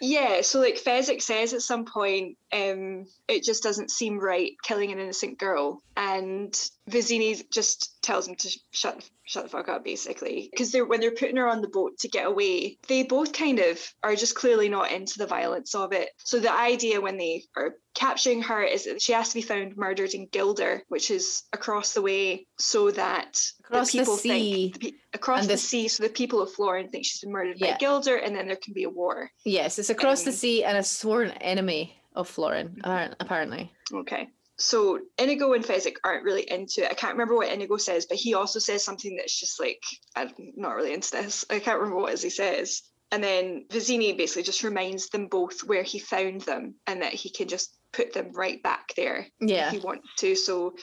Yeah, 0.00 0.42
so 0.42 0.60
like 0.60 0.76
Fezzik 0.76 1.20
says 1.20 1.52
at 1.52 1.62
some 1.62 1.84
point, 1.84 2.36
um, 2.52 3.06
it 3.26 3.42
just 3.42 3.62
doesn't 3.62 3.90
seem 3.90 4.20
right 4.20 4.52
killing 4.62 4.92
an 4.92 5.00
innocent 5.00 5.38
girl, 5.38 5.82
and 5.96 6.52
Vizzini 6.88 7.42
just 7.50 7.97
tells 8.08 8.26
him 8.26 8.34
to 8.36 8.48
shut 8.70 9.08
shut 9.24 9.44
the 9.44 9.50
fuck 9.50 9.68
up, 9.68 9.84
basically, 9.84 10.48
because 10.50 10.72
they're 10.72 10.86
when 10.86 11.00
they're 11.00 11.10
putting 11.22 11.36
her 11.36 11.46
on 11.46 11.60
the 11.60 11.68
boat 11.68 11.98
to 11.98 12.08
get 12.08 12.24
away, 12.26 12.78
they 12.88 13.02
both 13.02 13.34
kind 13.34 13.58
of 13.58 13.78
are 14.02 14.16
just 14.16 14.34
clearly 14.34 14.68
not 14.70 14.90
into 14.90 15.18
the 15.18 15.26
violence 15.26 15.74
of 15.74 15.92
it. 15.92 16.08
So 16.16 16.40
the 16.40 16.50
idea 16.52 17.00
when 17.02 17.18
they 17.18 17.44
are 17.54 17.74
capturing 17.94 18.40
her 18.42 18.62
is 18.62 18.84
that 18.86 19.02
she 19.02 19.12
has 19.12 19.28
to 19.28 19.34
be 19.34 19.42
found 19.42 19.76
murdered 19.76 20.14
in 20.14 20.26
Guilder, 20.28 20.82
which 20.88 21.10
is 21.10 21.42
across 21.52 21.92
the 21.92 22.00
way, 22.00 22.46
so 22.58 22.90
that 22.92 23.38
Across 23.64 23.92
the 23.92 23.98
people 23.98 24.16
sea. 24.16 24.70
think 24.72 24.80
the 24.80 24.90
pe- 24.92 24.96
across 25.12 25.42
the 25.42 25.48
this- 25.48 25.68
sea, 25.68 25.88
so 25.88 26.02
the 26.02 26.08
people 26.08 26.40
of 26.40 26.50
Florin 26.52 26.88
think 26.88 27.04
she's 27.04 27.20
been 27.20 27.30
murdered 27.32 27.58
Yeah. 27.60 27.72
by 27.72 27.78
Guilder, 27.78 28.16
and 28.16 28.34
then 28.34 28.46
there 28.46 28.56
can 28.56 28.72
be 28.72 28.84
a 28.84 28.90
war. 28.90 29.30
yes, 29.44 29.78
it's 29.78 29.90
across 29.90 30.22
the 30.22 30.30
Um, 30.30 30.36
sea 30.36 30.64
and 30.64 30.78
a 30.78 30.82
sworn 30.82 31.30
enemy 31.42 32.00
of 32.14 32.26
Florin, 32.28 32.80
apparently. 33.20 33.70
Okay. 33.92 34.28
So 34.58 34.98
Inigo 35.18 35.52
and 35.52 35.64
Fezzik 35.64 35.96
aren't 36.04 36.24
really 36.24 36.42
into 36.50 36.84
it. 36.84 36.90
I 36.90 36.94
can't 36.94 37.12
remember 37.14 37.36
what 37.36 37.48
Inigo 37.52 37.76
says, 37.76 38.06
but 38.06 38.18
he 38.18 38.34
also 38.34 38.58
says 38.58 38.84
something 38.84 39.16
that's 39.16 39.38
just 39.38 39.60
like, 39.60 39.82
I'm 40.16 40.30
not 40.56 40.74
really 40.74 40.92
into 40.92 41.10
this. 41.12 41.44
I 41.50 41.58
can't 41.60 41.78
remember 41.78 42.00
what 42.02 42.18
he 42.18 42.30
says. 42.30 42.82
And 43.10 43.24
then 43.24 43.64
Vizzini 43.70 44.16
basically 44.18 44.42
just 44.42 44.62
reminds 44.64 45.08
them 45.08 45.28
both 45.28 45.60
where 45.64 45.82
he 45.82 45.98
found 45.98 46.42
them 46.42 46.74
and 46.86 47.00
that 47.02 47.14
he 47.14 47.30
can 47.30 47.48
just 47.48 47.74
put 47.90 48.12
them 48.12 48.32
right 48.34 48.62
back 48.62 48.88
there 48.96 49.26
Yeah. 49.40 49.68
if 49.68 49.72
he 49.72 49.78
wants 49.78 50.06
to. 50.18 50.34
So 50.34 50.74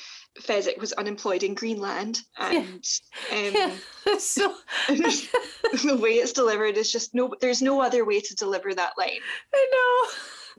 Fezzik 0.42 0.80
was 0.80 0.92
unemployed 0.94 1.44
in 1.44 1.54
Greenland 1.54 2.20
and 2.40 2.84
Yeah. 3.32 3.72
um, 4.06 4.20
so 4.20 4.56
the 4.84 5.98
way 6.02 6.14
it's 6.14 6.32
delivered 6.34 6.78
is 6.78 6.92
just 6.92 7.14
no 7.14 7.32
there's 7.42 7.62
no 7.62 7.80
other 7.80 8.04
way 8.06 8.22
to 8.22 8.36
deliver 8.36 8.74
that 8.74 8.94
line. 8.98 9.20
I 9.54 9.70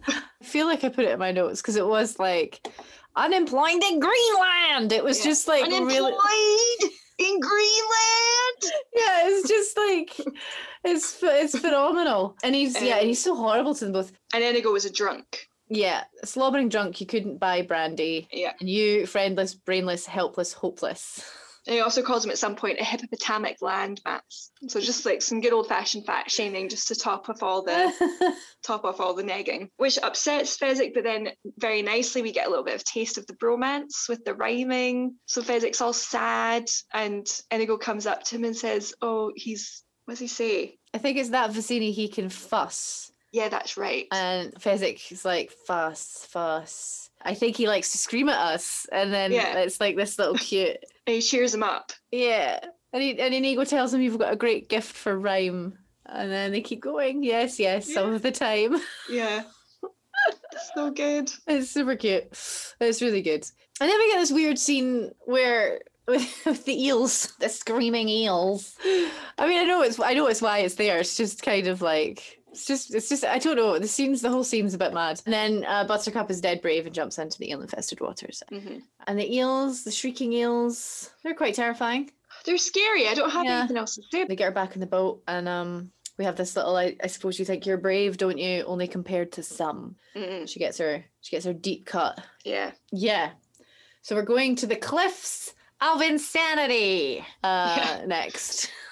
know. 0.09 0.15
I 0.41 0.45
feel 0.45 0.67
like 0.67 0.85
I 0.85 0.89
put 0.89 1.05
it 1.07 1.11
in 1.11 1.19
my 1.19 1.33
notes 1.33 1.61
because 1.63 1.75
it 1.75 1.87
was 1.87 2.19
like 2.21 2.65
unemployed 3.17 3.83
in 3.83 3.99
Greenland. 4.01 4.93
It 4.93 5.03
was 5.05 5.19
Yeah. 5.19 5.25
just 5.25 5.49
like 5.49 5.65
unemployed 5.65 5.89
really 5.89 6.93
in 7.19 7.41
Greenland. 7.41 8.63
yeah, 8.95 9.21
it's 9.25 9.49
just 9.49 9.77
like 9.77 10.15
it's 10.85 11.19
it's 11.23 11.59
phenomenal. 11.59 12.37
And 12.45 12.55
he's 12.55 12.81
yeah, 12.81 12.99
and 12.99 13.07
he's 13.09 13.23
so 13.23 13.35
horrible 13.35 13.75
to 13.75 13.85
them 13.85 13.93
both. 13.93 14.13
And 14.35 14.45
Inigo 14.45 14.71
was 14.73 14.85
a 14.85 14.93
drunk. 14.93 15.49
Yeah, 15.69 16.05
slobbering 16.25 16.69
drunk, 16.69 17.01
you 17.01 17.07
couldn't 17.07 17.39
buy 17.39 17.63
brandy. 17.63 18.29
Yeah. 18.33 18.53
And 18.61 18.71
you, 18.71 19.05
friendless, 19.07 19.55
brainless, 19.55 20.07
helpless, 20.07 20.53
hopeless. 20.53 21.25
And 21.67 21.75
he 21.75 21.81
also 21.81 22.03
calls 22.03 22.25
him 22.25 22.31
at 22.31 22.39
some 22.39 22.55
point 22.55 22.79
a 22.79 22.85
hippopotamic 22.85 23.59
landmass. 23.61 24.51
So 24.69 24.81
just 24.81 25.05
like 25.05 25.21
some 25.21 25.41
good 25.41 25.53
old 25.53 25.69
fashioned 25.69 26.07
fat 26.07 26.31
shaming 26.31 26.69
just 26.69 26.89
to 26.89 26.95
top 26.95 27.29
off 27.29 27.43
all 27.43 27.63
the 27.63 28.37
top 28.65 28.85
off 28.85 29.01
all 29.01 29.15
the 29.15 29.23
negging. 29.23 29.69
Which 29.77 29.99
upsets 30.03 30.57
Fezzik, 30.57 30.95
but 30.95 31.05
then 31.05 31.31
very 31.59 31.83
nicely 31.83 32.23
we 32.23 32.33
get 32.33 32.47
a 32.47 32.51
little 32.51 32.65
bit 32.65 32.77
of 32.77 32.85
taste 32.85 33.19
of 33.19 33.27
the 33.27 33.35
bromance 33.35 34.09
with 34.09 34.25
the 34.25 34.35
rhyming. 34.35 35.17
So 35.27 35.43
Fezzik's 35.43 35.81
all 35.81 35.93
sad 35.93 36.69
and 36.95 37.27
Inigo 37.51 37.79
comes 37.79 38.07
up 38.07 38.23
to 38.25 38.37
him 38.37 38.45
and 38.45 38.57
says, 38.57 38.95
Oh, 39.03 39.33
he's 39.35 39.83
what 40.07 40.13
does 40.13 40.21
he 40.21 40.29
say? 40.29 40.79
I 40.95 40.99
think 40.99 41.19
it's 41.19 41.31
that 41.31 41.51
Vizzini 41.51 41.93
he 41.93 42.09
can 42.09 42.29
fuss. 42.29 43.11
Yeah, 43.33 43.49
that's 43.49 43.77
right. 43.77 44.07
And 44.13 44.55
Fezzik 44.55 45.11
is 45.11 45.25
like, 45.25 45.51
fuss, 45.67 46.27
fuss. 46.31 47.11
I 47.27 47.35
think 47.35 47.57
he 47.57 47.69
likes 47.69 47.91
to 47.93 47.99
scream 47.99 48.29
at 48.29 48.39
us. 48.39 48.87
And 48.93 49.13
then 49.13 49.33
Yeah. 49.33 49.59
it's 49.59 49.81
like 49.81 49.97
this 49.97 50.19
little 50.19 50.35
cute 50.49 50.79
and 51.07 51.15
he 51.15 51.21
cheers 51.21 51.53
him 51.55 51.63
up. 51.63 51.93
Yeah. 52.11 52.61
And, 52.93 53.03
he, 53.03 53.19
and 53.21 53.35
Inigo 53.35 53.65
tells 53.65 53.93
him 53.93 54.01
you've 54.01 54.19
got 54.19 54.33
a 54.33 54.37
great 54.37 54.69
gift 54.69 54.95
for 54.97 55.19
rhyme. 55.19 55.77
And 56.07 56.31
then 56.31 56.53
they 56.53 56.61
keep 56.61 56.81
going. 56.81 57.23
Yes, 57.25 57.59
yes, 57.59 57.93
some 57.93 58.13
of 58.15 58.23
the 58.23 58.31
time. 58.33 58.77
Yeah. 59.11 59.43
so 60.75 60.91
good. 60.91 61.31
It's 61.47 61.71
super 61.71 61.97
cute. 61.97 62.25
It's 62.81 63.03
really 63.03 63.23
good. 63.23 63.45
And 63.81 63.91
then 63.91 63.99
we 63.99 64.09
get 64.11 64.19
this 64.21 64.33
weird 64.33 64.59
scene 64.59 65.13
where 65.27 65.81
with, 66.09 66.43
with 66.47 66.65
the 66.65 66.81
eels, 66.85 67.33
the 67.41 67.49
screaming 67.49 68.09
eels. 68.09 68.77
I 68.85 69.47
mean, 69.49 69.59
I 69.59 69.65
know 69.65 69.83
it's 69.83 70.01
I 70.01 70.15
know 70.15 70.29
it's 70.29 70.41
why 70.43 70.61
it's 70.61 70.77
there. 70.77 70.99
It's 70.99 71.17
just 71.17 71.43
kind 71.43 71.67
of 71.67 71.83
like 71.83 72.36
it's 72.57 72.67
just 72.67 72.95
it's 72.95 73.09
just 73.09 73.25
I 73.25 73.39
don't 73.39 73.57
know. 73.57 73.79
The 73.79 73.87
scene's 73.89 74.23
the 74.23 74.31
whole 74.31 74.45
scene's 74.45 74.75
a 74.75 74.79
bit 74.79 74.95
mad. 74.95 75.21
And 75.27 75.33
then 75.33 75.65
uh, 75.69 75.85
Buttercup 75.85 76.31
is 76.31 76.41
dead 76.41 76.63
brave 76.63 76.87
and 76.87 76.95
jumps 76.95 77.19
into 77.19 77.39
the 77.39 77.51
eel 77.51 77.61
infested 77.61 78.01
waters. 78.01 78.43
hmm 78.49 78.79
And 79.07 79.19
the 79.19 79.31
eels, 79.37 79.85
the 79.85 79.91
shrieking 79.93 80.33
eels, 80.33 81.11
they're 81.23 81.35
quite 81.35 81.55
terrifying. 81.55 82.11
They're 82.45 82.59
scary. 82.59 83.09
I 83.09 83.15
don't 83.15 83.31
have 83.31 83.45
Yeah. 83.45 83.59
anything 83.59 83.77
else 83.77 83.95
to 83.97 84.03
say. 84.11 84.25
they 84.25 84.37
get 84.37 84.47
her 84.47 84.51
back 84.53 84.75
in 84.75 84.81
the 84.81 84.87
boat 84.87 85.23
and 85.29 85.49
um 85.49 85.91
we 86.19 86.25
have 86.25 86.37
this 86.37 86.57
little 86.57 86.77
I, 86.77 86.97
I 87.03 87.09
suppose 87.09 87.39
you 87.39 87.45
think 87.45 87.67
you're 87.67 87.77
brave 87.77 88.17
don't 88.17 88.39
you 88.39 88.65
only 88.65 88.89
compared 88.89 89.33
to 89.33 89.43
some 89.43 89.97
Mm, 90.17 90.49
she 90.49 90.59
gets 90.59 90.79
her 90.79 91.05
she 91.21 91.31
gets 91.37 91.45
her 91.45 91.53
deep 91.53 91.85
cut 91.85 92.19
yeah. 92.45 92.71
yeah 92.91 93.31
so 94.01 94.15
we're 94.17 94.23
going 94.35 94.57
to 94.57 94.67
the 94.67 94.77
cliffs 94.77 95.53
of 95.83 96.01
insanity 96.01 97.19
uh 97.45 97.75
Yeah. 97.77 98.05
next 98.07 98.71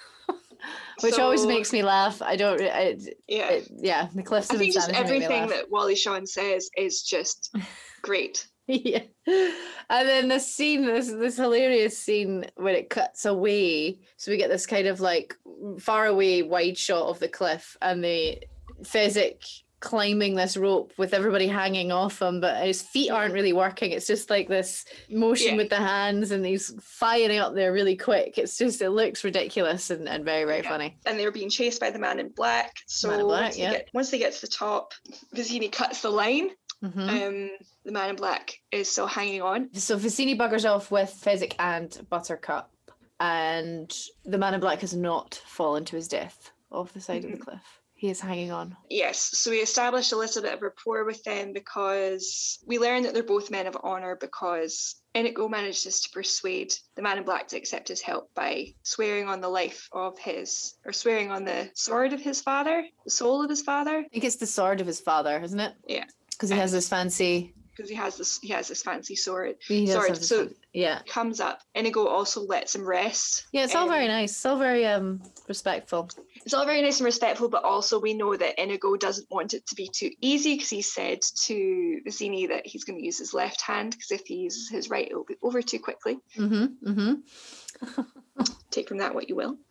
which 1.01 1.19
always 1.19 1.45
makes 1.47 1.73
me 1.73 1.83
laugh 1.83 2.23
i 2.23 2.37
don't 2.37 2.61
I, 2.61 2.97
Yeah. 3.27 3.49
it, 3.51 3.69
yeah 3.77 4.09
the 4.15 4.23
cliffs 4.23 4.51
I 4.51 4.57
think 4.57 4.75
just 4.75 4.89
insanity 4.89 5.19
make 5.19 5.29
me 5.29 5.35
everything 5.37 5.49
that 5.51 5.71
Wally 5.71 5.97
Shawn 5.97 6.27
says 6.27 6.71
is 6.77 7.03
just 7.03 7.55
great. 8.03 8.47
yeah. 8.67 9.03
And 9.27 10.09
then 10.09 10.29
the 10.29 10.39
scene, 10.39 10.87
this 10.87 11.11
this 11.11 11.37
hilarious 11.37 11.99
scene 11.99 12.47
when 12.57 12.75
it 12.75 12.91
cuts 12.91 13.25
away. 13.25 13.99
So 14.17 14.31
we 14.31 14.39
get 14.39 14.51
this 14.51 14.67
kind 14.67 14.87
of 14.87 15.01
like 15.01 15.35
far 15.79 16.07
away 16.07 16.43
wide 16.43 16.79
shot 16.79 17.09
of 17.09 17.19
the 17.19 17.29
cliff 17.29 17.77
and 17.83 18.03
the 18.03 18.43
Fezzik 18.83 19.45
climbing 19.85 20.35
this 20.35 20.57
rope 20.57 20.93
with 20.97 21.13
everybody 21.15 21.47
hanging 21.47 21.93
off 21.93 22.21
him, 22.21 22.41
but 22.41 22.65
his 22.67 22.83
feet 22.83 23.11
aren't 23.11 23.35
really 23.35 23.53
working. 23.53 23.93
It's 23.93 24.07
just 24.07 24.31
like 24.31 24.49
this 24.49 24.85
motion 25.11 25.51
Yeah. 25.53 25.57
with 25.59 25.69
the 25.71 25.77
hands 25.77 26.31
and 26.31 26.45
he's 26.45 26.75
firing 26.83 27.39
up 27.39 27.55
there 27.55 27.73
really 27.73 27.97
quick. 27.97 28.39
It's 28.39 28.57
just 28.59 28.81
it 28.83 28.91
looks 28.91 29.23
ridiculous 29.23 29.91
and, 29.91 30.09
and 30.09 30.25
very, 30.25 30.45
very 30.45 30.63
Yeah. 30.63 30.69
funny. 30.71 30.97
And 31.07 31.19
they 31.19 31.25
were 31.27 31.31
being 31.31 31.51
chased 31.51 31.81
by 31.81 31.91
the 31.91 31.99
man 31.99 32.19
in 32.19 32.31
black. 32.31 32.73
So 32.87 33.11
in 33.11 33.21
Black, 33.21 33.43
once, 33.43 33.59
yeah. 33.59 33.71
they 33.71 33.77
get, 33.77 33.89
once 33.95 34.11
they 34.11 34.19
get 34.19 34.33
to 34.33 34.41
the 34.41 34.47
top, 34.49 34.95
Vizzini 35.37 35.71
cuts 35.71 36.01
the 36.03 36.11
line. 36.11 36.51
Mhm. 36.83 37.09
Um, 37.09 37.51
the 37.85 37.93
man 37.93 38.11
in 38.11 38.17
black 38.17 38.55
is 38.73 38.89
still 38.91 39.07
hanging 39.07 39.43
on. 39.43 39.73
So 39.75 39.97
Vizzini 39.99 40.37
buggers 40.37 40.69
off 40.69 40.91
with 40.91 41.11
Fezzik 41.25 41.55
and 41.59 42.07
Buttercup, 42.11 42.71
and 43.21 43.91
the 44.25 44.39
man 44.39 44.55
in 44.55 44.61
black 44.61 44.81
has 44.81 44.95
not 44.95 45.41
fallen 45.47 45.85
to 45.87 45.97
his 45.97 46.09
death 46.09 46.51
off 46.71 46.93
the 46.93 47.01
side 47.01 47.25
of 47.25 47.31
the 47.31 47.37
cliff. 47.39 47.81
He 47.95 48.11
is 48.11 48.21
hanging 48.21 48.51
on. 48.51 48.77
Yes, 48.91 49.19
so 49.19 49.51
we 49.51 49.59
established 49.59 50.13
a 50.13 50.17
little 50.17 50.43
bit 50.43 50.53
of 50.53 50.63
rapport 50.63 51.05
with 51.05 51.23
them 51.25 51.53
because 51.53 52.59
we 52.67 52.79
learned 52.79 53.05
that 53.05 53.15
they're 53.15 53.23
both 53.23 53.51
men 53.51 53.67
of 53.67 53.77
honor 53.83 54.17
because 54.21 54.97
Inigo 55.15 55.49
manages 55.49 56.01
to 56.01 56.11
persuade 56.11 56.75
the 56.97 57.03
man 57.03 57.19
in 57.19 57.25
black 57.25 57.49
to 57.49 57.57
accept 57.57 57.89
his 57.89 58.01
help 58.01 58.35
by 58.35 58.75
swearing 58.83 59.29
on 59.29 59.41
the 59.41 59.49
life 59.49 59.89
of 59.93 60.19
his, 60.19 60.75
or 60.85 60.93
swearing 60.93 61.31
on 61.31 61.45
the 61.45 61.71
sword 61.75 62.13
of 62.13 62.21
his 62.21 62.41
father, 62.41 62.85
the 63.05 63.11
soul 63.11 63.43
of 63.43 63.49
his 63.49 63.63
father. 63.63 63.99
I 63.99 64.09
think 64.09 64.25
it's 64.25 64.37
the 64.37 64.47
sword 64.47 64.81
of 64.81 64.87
his 64.87 65.01
father, 65.01 65.41
isn't 65.41 65.61
it? 65.61 65.75
Yeah. 65.87 66.05
Because 66.31 66.51
he 66.51 66.57
has 66.57 66.73
this 66.73 66.89
fancy. 66.89 67.55
Because 67.77 67.91
he 67.91 67.97
has 67.97 68.17
this 68.17 68.39
he 68.41 68.49
has 68.53 68.69
this 68.69 68.83
fancy 68.83 69.17
sword. 69.17 69.57
He 69.67 69.87
Sword, 69.87 70.23
so- 70.23 70.49
yeah, 70.73 71.01
Comes 71.07 71.41
up, 71.41 71.61
Inigo 71.75 72.07
also 72.07 72.43
lets 72.43 72.75
him 72.75 72.85
rest. 72.87 73.47
yeah. 73.53 73.65
It's 73.65 73.75
all 73.75 73.85
Um, 73.85 73.91
very 73.91 74.09
nice. 74.09 74.33
It's 74.33 74.47
all 74.47 74.59
very 74.59 74.85
um 74.87 75.23
respectful. 75.49 76.11
It's 76.45 76.53
all 76.55 76.67
very 76.67 76.83
nice 76.83 76.99
and 76.99 77.05
respectful, 77.05 77.49
but 77.49 77.65
also 77.65 78.01
we 78.01 78.15
know 78.15 78.37
that 78.37 78.59
Inigo 78.63 78.97
doesn't 78.97 79.31
want 79.31 79.55
it 79.55 79.67
to 79.69 79.75
be 79.75 79.89
too 79.89 80.11
easy 80.21 80.55
because 80.55 80.71
he 80.71 80.83
said 80.83 81.21
to 81.47 82.01
Vizzini 82.07 82.49
that 82.49 82.67
he's 82.67 82.85
going 82.85 82.99
to 82.99 83.05
use 83.05 83.19
his 83.19 83.33
left 83.35 83.61
hand 83.63 83.93
because 83.93 84.11
if 84.11 84.27
he 84.27 84.35
uses 84.37 84.69
his 84.69 84.91
right, 84.91 85.07
it'll 85.07 85.25
be 85.25 85.37
over 85.43 85.63
too 85.63 85.79
quickly. 85.79 86.19
Mm-hmm. 86.37 86.91
Mm-hmm. 86.91 88.03
Take 88.71 88.89
from 88.89 88.99
that 88.99 89.15
what 89.15 89.29
you 89.29 89.37
will. 89.37 89.57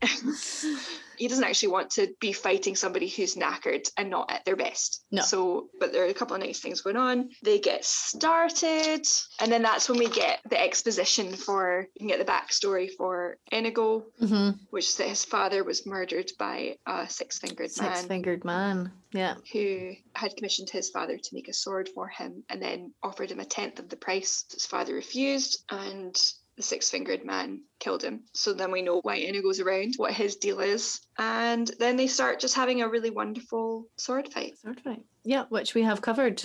he 1.18 1.26
doesn't 1.26 1.44
actually 1.44 1.68
want 1.68 1.90
to 1.90 2.08
be 2.20 2.32
fighting 2.32 2.76
somebody 2.76 3.08
who's 3.08 3.34
knackered 3.34 3.90
and 3.96 4.10
not 4.10 4.30
at 4.30 4.44
their 4.44 4.56
best. 4.56 5.04
No. 5.10 5.22
So, 5.22 5.68
but 5.80 5.92
there 5.92 6.04
are 6.04 6.08
a 6.08 6.14
couple 6.14 6.36
of 6.36 6.42
nice 6.42 6.60
things 6.60 6.80
going 6.80 6.96
on. 6.96 7.30
They 7.42 7.58
get 7.58 7.84
started, 7.84 9.04
and 9.40 9.50
then 9.50 9.62
that's 9.62 9.88
when 9.88 9.98
we 9.98 10.08
get 10.08 10.40
the 10.48 10.60
exposition 10.60 11.32
for 11.32 11.86
you 11.94 11.98
can 11.98 12.08
get 12.08 12.24
the 12.24 12.32
backstory 12.32 12.90
for 12.96 13.38
Inigo, 13.50 14.04
mm-hmm. 14.20 14.50
which 14.70 14.86
is 14.86 14.96
that 14.96 15.08
his 15.08 15.24
father 15.24 15.64
was 15.64 15.86
murdered 15.86 16.30
by 16.38 16.76
a 16.86 17.08
six-fingered 17.08 17.70
man 17.80 17.96
Six-fingered 17.96 18.44
man. 18.44 18.92
Yeah. 19.12 19.36
who 19.52 19.94
had 20.14 20.36
commissioned 20.36 20.68
his 20.68 20.90
father 20.90 21.16
to 21.16 21.30
make 21.34 21.48
a 21.48 21.54
sword 21.54 21.88
for 21.94 22.08
him 22.08 22.44
and 22.50 22.60
then 22.60 22.92
offered 23.02 23.30
him 23.30 23.40
a 23.40 23.44
tenth 23.44 23.78
of 23.78 23.88
the 23.88 23.96
price. 23.96 24.44
His 24.52 24.66
father 24.66 24.94
refused, 24.94 25.64
and 25.70 26.14
the 26.58 26.62
six 26.64 26.90
fingered 26.90 27.24
man 27.24 27.62
killed 27.78 28.02
him. 28.02 28.24
So 28.34 28.52
then 28.52 28.70
we 28.72 28.82
know 28.82 28.98
why 29.04 29.16
Inigo's 29.16 29.60
around, 29.60 29.94
what 29.96 30.12
his 30.12 30.36
deal 30.36 30.58
is. 30.60 31.00
And 31.18 31.70
then 31.78 31.96
they 31.96 32.08
start 32.08 32.40
just 32.40 32.56
having 32.56 32.82
a 32.82 32.88
really 32.88 33.10
wonderful 33.10 33.86
sword 33.96 34.30
fight. 34.32 34.58
Sword 34.58 34.80
fight. 34.80 35.02
Yeah, 35.24 35.44
which 35.50 35.74
we 35.74 35.82
have 35.84 36.02
covered 36.02 36.42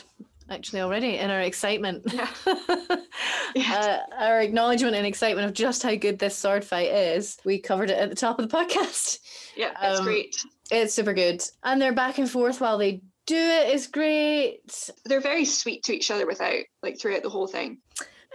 actually 0.49 0.82
already 0.82 1.18
in 1.18 1.32
our 1.32 1.41
excitement. 1.41 2.03
Yeah. 2.14 2.30
Yeah. 3.55 4.01
uh, 4.09 4.16
our 4.24 4.41
acknowledgement 4.41 4.95
and 4.95 5.05
excitement 5.05 5.45
of 5.47 5.53
just 5.53 5.84
how 5.84 5.93
good 5.93 6.18
this 6.18 6.36
sword 6.36 6.66
fight 6.66 6.89
is. 6.91 7.38
We 7.45 7.59
covered 7.59 7.91
it 7.91 7.99
at 7.99 8.09
the 8.09 8.16
top 8.16 8.39
of 8.39 8.49
the 8.49 8.57
podcast. 8.66 9.20
Yeah, 9.55 9.72
that's 9.80 9.99
Um, 9.99 10.05
great. 10.05 10.36
It's 10.72 10.93
super 10.95 11.14
good. 11.14 11.43
And 11.64 11.80
they're 11.80 11.93
back 11.93 12.18
and 12.18 12.28
forth 12.30 12.59
while 12.59 12.80
they 12.80 13.01
do 13.28 13.36
it 13.38 13.70
is 13.76 13.86
great. 13.86 14.89
They're 15.05 15.22
very 15.22 15.45
sweet 15.45 15.84
to 15.84 15.93
each 15.93 16.09
other 16.09 16.26
without, 16.26 16.64
like, 16.82 16.99
throughout 16.99 17.22
the 17.22 17.30
whole 17.30 17.45
thing. 17.47 17.78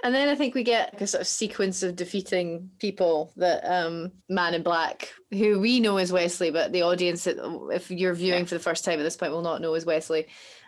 And 0.05 0.15
then 0.15 0.29
I 0.29 0.35
think 0.37 0.55
we 0.55 0.63
get 0.63 1.01
a 1.01 1.07
sort 1.07 1.23
of 1.23 1.27
sequence 1.27 1.83
of 1.83 1.97
defeating 1.97 2.71
people 2.79 3.33
that 3.37 3.65
um 3.65 4.13
Man 4.29 4.55
in 4.55 4.63
Black, 4.63 5.13
who 5.33 5.59
we 5.61 5.81
know 5.81 5.97
as 5.97 6.13
Wesley, 6.13 6.51
but 6.51 6.73
the 6.73 6.83
audience, 6.83 7.27
if 7.27 7.91
you're 7.91 8.15
viewing 8.15 8.41
Yeah. 8.41 8.47
for 8.47 8.55
the 8.55 8.61
first 8.61 8.85
time 8.85 9.01
at 9.01 9.03
this 9.03 9.17
point, 9.17 9.33
will 9.33 9.43
not 9.43 9.61
know 9.61 9.75
as 9.75 9.85
Wesley. 9.87 10.27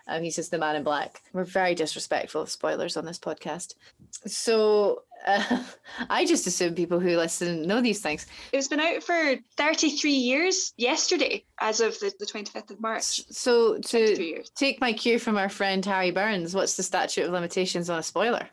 Um, 0.09 0.23
he's 0.25 0.35
just 0.35 0.51
the 0.51 0.59
Man 0.59 0.75
in 0.77 0.83
Black. 0.83 1.21
We're 1.33 1.45
very 1.45 1.75
disrespectful 1.77 2.43
of 2.43 2.51
spoilers 2.51 2.97
on 2.97 3.05
this 3.05 3.19
podcast. 3.21 3.75
So 4.27 5.03
uh, 5.27 5.63
I 6.11 6.25
just 6.25 6.47
assume 6.49 6.75
people 6.75 6.99
who 6.99 7.17
listen 7.17 7.63
know 7.63 7.81
these 7.81 8.01
things. 8.01 8.27
It's 8.53 8.67
been 8.67 8.81
out 8.81 9.03
for 9.05 9.37
33 9.57 10.11
years 10.11 10.73
yesterday, 10.77 11.45
as 11.61 11.81
of 11.81 11.99
the, 12.01 12.13
the 12.19 12.27
25th 12.27 12.71
of 12.71 12.81
March. 12.81 13.23
So 13.31 13.79
to 13.79 14.43
take 14.57 14.81
my 14.81 14.93
cue 14.93 15.19
from 15.19 15.37
our 15.37 15.49
friend 15.49 15.85
Harry 15.85 16.11
Burns, 16.11 16.55
what's 16.55 16.77
the 16.77 16.83
statute 16.83 17.27
of 17.27 17.33
limitations 17.33 17.89
on 17.89 17.99
a 17.99 18.03
spoiler? 18.03 18.49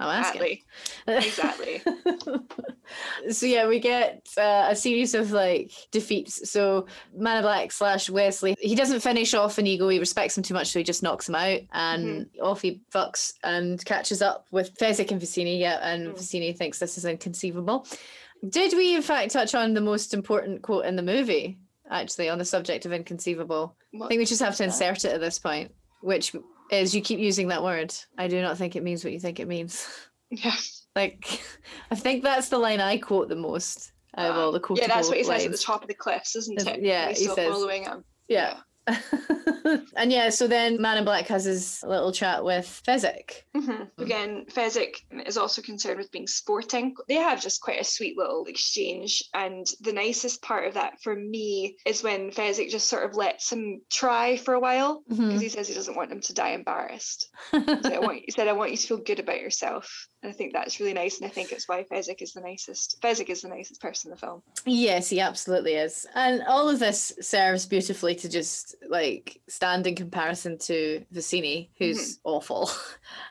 I'm 0.00 0.08
asking. 0.24 0.58
Exactly. 1.06 1.82
Exactly. 1.82 3.30
so 3.30 3.46
yeah, 3.46 3.66
we 3.66 3.80
get 3.80 4.28
uh, 4.36 4.68
a 4.70 4.76
series 4.76 5.14
of 5.14 5.32
like 5.32 5.72
defeats. 5.90 6.50
So 6.50 6.86
Man 7.14 7.42
Black 7.42 7.72
slash 7.72 8.08
Wesley, 8.08 8.54
he 8.60 8.74
doesn't 8.74 9.00
finish 9.00 9.34
off 9.34 9.58
Inigo. 9.58 9.88
He 9.88 9.98
respects 9.98 10.36
him 10.36 10.44
too 10.44 10.54
much, 10.54 10.68
so 10.68 10.78
he 10.78 10.84
just 10.84 11.02
knocks 11.02 11.28
him 11.28 11.34
out, 11.34 11.60
and 11.72 12.26
off 12.40 12.62
he 12.62 12.82
fucks 12.94 13.32
and 13.42 13.84
catches 13.84 14.22
up 14.22 14.46
with 14.50 14.74
Fezzik 14.76 15.10
and 15.10 15.20
Vizzini. 15.20 15.58
Yeah, 15.58 15.78
and 15.82 16.08
Mm. 16.08 16.14
Vizzini 16.16 16.56
thinks 16.56 16.78
this 16.78 16.96
is 16.96 17.04
inconceivable. 17.04 17.86
Did 18.48 18.76
we 18.76 18.94
in 18.94 19.02
fact 19.02 19.32
touch 19.32 19.54
on 19.54 19.74
the 19.74 19.80
most 19.80 20.14
important 20.14 20.62
quote 20.62 20.84
in 20.86 20.94
the 20.94 21.02
movie? 21.02 21.58
Actually, 21.90 22.28
on 22.28 22.38
the 22.38 22.44
subject 22.44 22.86
of 22.86 22.92
inconceivable, 22.92 23.74
I 24.00 24.06
think 24.08 24.18
we 24.18 24.26
just 24.26 24.42
have 24.42 24.54
to 24.56 24.64
insert 24.64 25.04
it 25.06 25.12
at 25.12 25.20
this 25.20 25.38
point, 25.38 25.74
which 26.02 26.34
is 26.70 26.94
you 26.94 27.00
keep 27.02 27.18
using 27.18 27.48
that 27.48 27.62
word. 27.62 27.94
I 28.16 28.28
do 28.28 28.40
not 28.42 28.56
think 28.58 28.76
it 28.76 28.82
means 28.82 29.04
what 29.04 29.12
you 29.12 29.20
think 29.20 29.40
it 29.40 29.48
means. 29.48 29.86
Yeah. 30.30 30.52
Like, 30.96 31.40
I 31.92 31.94
think 31.94 32.24
that's 32.24 32.48
the 32.48 32.58
line 32.58 32.80
I 32.80 32.96
quote 32.98 33.28
the 33.28 33.36
most 33.36 33.92
out 34.16 34.32
of 34.32 34.36
all 34.36 34.50
the 34.50 34.58
quotes. 34.58 34.80
yeah, 34.80 34.88
that's 34.88 35.06
what 35.06 35.16
he 35.18 35.22
says 35.22 35.44
at 35.44 35.52
the 35.52 35.56
top 35.58 35.82
of 35.82 35.86
the 35.88 35.94
cliffs, 35.94 36.34
isn't 36.34 36.66
it? 36.66 36.80
yeah, 36.82 37.10
He's 37.10 37.18
he 37.18 37.24
still 37.24 37.36
says- 37.36 37.52
following 37.52 37.84
him. 37.84 38.04
Yeah. 38.26 38.56
and 39.96 40.10
yeah, 40.12 40.30
so 40.30 40.46
then 40.46 40.80
Man 40.80 40.98
in 40.98 41.04
Black 41.04 41.26
has 41.28 41.44
his 41.44 41.82
little 41.86 42.12
chat 42.12 42.44
with 42.44 42.82
Fezzik. 42.86 43.42
hmm 43.54 43.82
Again, 43.98 44.46
Fezzik 44.50 44.96
is 45.26 45.36
also 45.36 45.60
concerned 45.62 45.98
with 45.98 46.10
being 46.10 46.26
sporting. 46.26 46.94
They 47.08 47.14
have 47.16 47.42
just 47.42 47.60
quite 47.60 47.80
a 47.80 47.84
sweet 47.84 48.16
little 48.16 48.44
exchange, 48.46 49.22
and 49.34 49.66
the 49.80 49.92
nicest 49.92 50.42
part 50.42 50.66
of 50.66 50.74
that 50.74 51.00
for 51.02 51.14
me 51.14 51.76
is 51.86 52.02
when 52.02 52.30
Fezzik 52.30 52.70
just 52.70 52.88
sort 52.88 53.04
of 53.04 53.16
lets 53.16 53.52
him 53.52 53.80
try 53.90 54.36
for 54.36 54.54
a 54.54 54.60
while 54.60 55.02
because 55.08 55.20
Mhm. 55.20 55.40
he 55.42 55.48
says 55.48 55.68
he 55.68 55.74
doesn't 55.74 55.96
want 55.96 56.12
him 56.12 56.20
to 56.22 56.34
die 56.34 56.50
embarrassed. 56.50 57.28
He 57.52 57.58
said, 57.82 57.92
I 57.92 57.98
want, 57.98 58.22
he 58.24 58.30
said, 58.30 58.48
"I 58.48 58.52
want 58.52 58.70
you 58.70 58.76
to 58.76 58.86
feel 58.86 58.96
good 58.98 59.18
about 59.20 59.40
yourself," 59.40 60.08
and 60.22 60.30
I 60.30 60.32
think 60.34 60.52
that's 60.52 60.80
really 60.80 60.92
nice, 60.94 61.18
and 61.18 61.26
I 61.26 61.32
think 61.32 61.52
it's 61.52 61.68
why 61.68 61.84
Fezzik 61.84 62.20
is 62.22 62.32
the 62.32 62.40
nicest. 62.40 63.00
Fezzik 63.00 63.28
is 63.28 63.42
the 63.42 63.48
nicest 63.48 63.80
person 63.80 64.10
in 64.10 64.14
the 64.16 64.20
film. 64.20 64.42
yes, 64.66 65.08
he 65.10 65.20
absolutely 65.20 65.74
is. 65.74 66.06
And 66.14 66.42
all 66.48 66.68
of 66.68 66.78
this 66.78 67.12
serves 67.20 67.66
beautifully 67.66 68.14
to 68.16 68.28
just 68.28 68.74
like 68.88 69.40
stand 69.48 69.86
in 69.86 69.94
comparison 69.94 70.58
to 70.58 71.04
Vizzini, 71.14 71.68
who's 71.78 72.18
awful. 72.24 72.66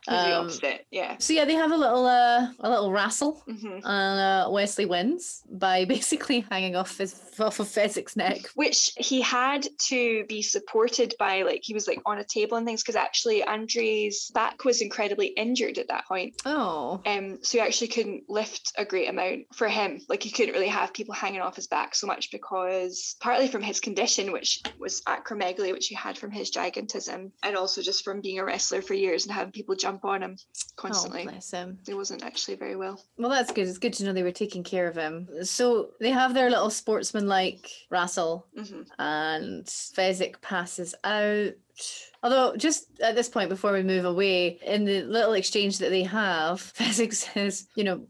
He's 0.08 0.16
the 0.18 0.38
Um, 0.38 0.46
opposite, 0.46 0.86
yeah. 0.92 1.18
so 1.20 1.34
yeah, 1.34 1.46
they 1.46 1.54
have 1.56 1.72
a 1.72 1.78
little 1.78 2.06
uh, 2.06 2.48
a 2.62 2.70
little 2.70 2.92
wrestle. 2.92 3.44
hmm 3.48 3.80
And 3.84 4.20
uh, 4.20 4.50
Wesley 4.52 4.86
wins 4.86 5.44
by 5.50 5.86
basically 5.96 6.42
hanging 6.50 6.76
off 6.76 6.98
his 6.98 7.14
off 7.40 7.60
of 7.60 7.68
Fezzik's 7.68 8.16
neck. 8.16 8.50
which 8.56 8.92
he 8.98 9.22
had 9.22 9.68
to 9.90 10.24
be 10.28 10.42
supported 10.42 11.14
by 11.20 11.44
like 11.44 11.62
he 11.64 11.74
was 11.74 11.88
like 11.88 12.00
on 12.06 12.18
a 12.20 12.24
table 12.24 12.58
and 12.58 12.66
things 12.66 12.82
because 12.82 12.96
actually 12.96 13.44
Andre's 13.44 14.32
back 14.34 14.64
was 14.66 14.82
incredibly 14.82 15.28
injured 15.28 15.78
at 15.78 15.88
that 15.90 16.06
point 16.08 16.36
Oh. 16.46 16.77
Um 17.06 17.40
so 17.44 17.58
he 17.58 17.60
actually 17.60 17.88
couldn't 17.88 18.24
lift 18.30 18.72
a 18.78 18.86
great 18.86 19.10
amount 19.10 19.42
for 19.54 19.68
him 19.68 20.00
like 20.10 20.24
he 20.24 20.32
couldn't 20.32 20.54
really 20.54 20.68
have 20.68 20.94
people 20.94 21.14
hanging 21.14 21.42
off 21.42 21.56
his 21.56 21.68
back 21.68 21.96
so 21.96 22.08
much 22.08 22.32
because 22.32 23.16
partly 23.20 23.48
from 23.48 23.62
his 23.62 23.80
condition 23.80 24.32
which 24.32 24.62
was 24.80 25.02
acromegaly 25.08 25.72
which 25.72 25.88
he 25.88 25.96
had 25.96 26.18
from 26.18 26.32
his 26.32 26.52
gigantism 26.52 27.32
and 27.44 27.56
also 27.56 27.82
just 27.82 28.04
from 28.04 28.22
being 28.22 28.40
a 28.40 28.46
wrestler 28.46 28.82
for 28.82 28.94
years 28.94 29.26
and 29.26 29.34
having 29.34 29.52
people 29.52 29.76
jump 29.76 30.04
on 30.06 30.22
him 30.24 30.36
constantly 30.76 31.22
Oh, 31.28 31.32
bless 31.32 31.52
him. 31.52 31.80
he 31.86 31.94
wasn't 31.94 32.24
actually 32.24 32.56
very 32.56 32.76
well 32.76 33.02
Well, 33.18 33.30
that's 33.30 33.52
good. 33.52 33.68
It's 33.68 33.78
good 33.78 33.94
to 33.94 34.04
know 34.06 34.14
they 34.14 34.24
were 34.24 34.32
taking 34.32 34.64
care 34.64 34.88
of 34.88 34.96
him. 34.96 35.28
So 35.44 35.92
they 36.00 36.12
have 36.12 36.34
their 36.34 36.50
little 36.50 36.70
sportsman-like 36.70 37.70
wrestle, 37.90 38.46
hmm 38.56 38.82
and 39.00 39.66
Fezzik 39.66 40.40
passes 40.42 40.94
out. 41.04 41.54
Although, 42.24 42.56
just 42.56 42.88
at 43.02 43.16
this 43.16 43.30
point, 43.30 43.50
before 43.50 43.72
we 43.74 43.84
move 43.84 44.04
away, 44.04 44.58
in 44.66 44.86
the 44.86 45.04
little 45.04 45.34
exchange 45.34 45.78
that 45.80 45.90
they 45.92 46.04
have, 46.04 46.60
Fezzik 46.78 47.14
says, 47.14 47.68
you 47.76 47.84
know, 47.84 48.02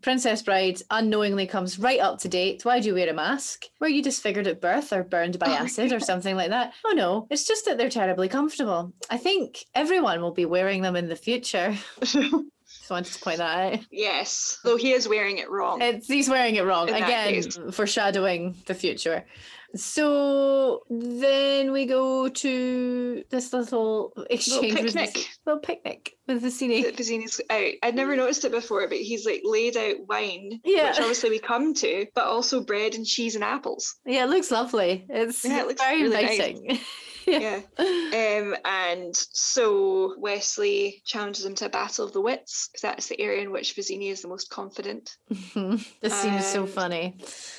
Princess 0.00 0.42
Bride 0.42 0.80
unknowingly 0.90 1.46
comes 1.46 1.78
right 1.78 2.00
up 2.00 2.18
to 2.20 2.28
date. 2.28 2.64
Why 2.64 2.80
do 2.80 2.88
you 2.88 2.94
wear 2.94 3.08
a 3.08 3.12
mask? 3.14 3.66
Were 3.80 3.86
you 3.88 4.02
disfigured 4.02 4.48
at 4.48 4.60
birth 4.60 4.92
or 4.92 5.04
burned 5.04 5.38
by 5.38 5.46
Oh, 5.48 5.52
acid 5.64 5.92
or 5.92 6.00
something 6.00 6.34
like 6.34 6.50
that? 6.50 6.72
Oh 6.84 6.92
no, 6.92 7.26
it's 7.30 7.46
just 7.46 7.66
that 7.66 7.78
they're 7.78 7.88
terribly 7.88 8.28
comfortable. 8.28 8.92
I 9.10 9.16
think 9.18 9.64
everyone 9.74 10.20
will 10.22 10.32
be 10.32 10.44
wearing 10.46 10.82
them 10.82 10.96
in 10.96 11.08
the 11.08 11.16
future. 11.16 11.76
Just 12.02 12.90
wanted 12.90 13.12
to 13.12 13.20
point 13.20 13.36
that 13.36 13.74
out. 13.74 13.80
yes 13.90 14.58
though 14.64 14.76
he 14.78 14.92
is 14.92 15.06
wearing 15.06 15.36
it 15.38 15.50
wrong 15.50 15.82
It's, 15.82 16.06
he's 16.08 16.28
wearing 16.28 16.54
it 16.56 16.64
wrong 16.64 16.88
again, 16.88 17.34
case. 17.34 17.58
foreshadowing 17.70 18.56
the 18.66 18.74
future. 18.74 19.26
So 19.74 20.82
then 20.90 21.72
we 21.72 21.86
go 21.86 22.28
to 22.28 23.24
this 23.30 23.52
little 23.52 24.12
exchange 24.28 24.74
with 24.74 24.94
picnic. 24.94 25.14
Vic- 25.14 25.28
little 25.46 25.60
picnic 25.60 26.16
with 26.28 26.42
Vizzini. 26.42 26.84
Vizzini's 26.94 27.40
out. 27.48 27.72
I'd 27.82 27.94
never 27.94 28.14
mm. 28.14 28.18
noticed 28.18 28.44
it 28.44 28.52
before, 28.52 28.86
but 28.88 28.98
he's 28.98 29.24
like 29.24 29.42
laid 29.44 29.76
out 29.76 30.06
wine, 30.08 30.60
Yeah. 30.64 30.90
which 30.90 30.98
obviously 31.00 31.30
we 31.30 31.38
come 31.38 31.74
to, 31.74 32.06
but 32.14 32.24
also 32.24 32.62
bread 32.62 32.94
and 32.94 33.06
cheese 33.06 33.34
and 33.34 33.44
apples. 33.44 33.96
Yeah, 34.04 34.24
it 34.24 34.30
looks 34.30 34.50
lovely. 34.50 35.06
It's 35.08 35.44
Yeah, 35.44 35.62
it 35.62 35.68
looks 35.68 35.82
very 35.82 36.02
really 36.02 36.64
nice. 36.68 36.80
Yeah. 37.26 37.60
Um, 37.78 38.54
and 38.64 39.14
so 39.14 40.14
Wesley 40.18 41.02
challenges 41.04 41.44
him 41.44 41.54
to 41.56 41.66
a 41.66 41.70
battle 41.70 42.04
of 42.04 42.12
the 42.12 42.20
wits, 42.20 42.68
because 42.68 42.82
that's 42.82 43.08
the 43.08 43.20
area 43.20 43.42
in 43.42 43.52
which 43.52 43.74
Vizzini 43.76 44.10
is 44.10 44.22
the 44.22 44.28
most 44.28 44.50
confident. 44.50 45.16
this 45.54 46.12
scene 46.14 46.34
is 46.34 46.46
so 46.46 46.66
funny. 46.66 47.16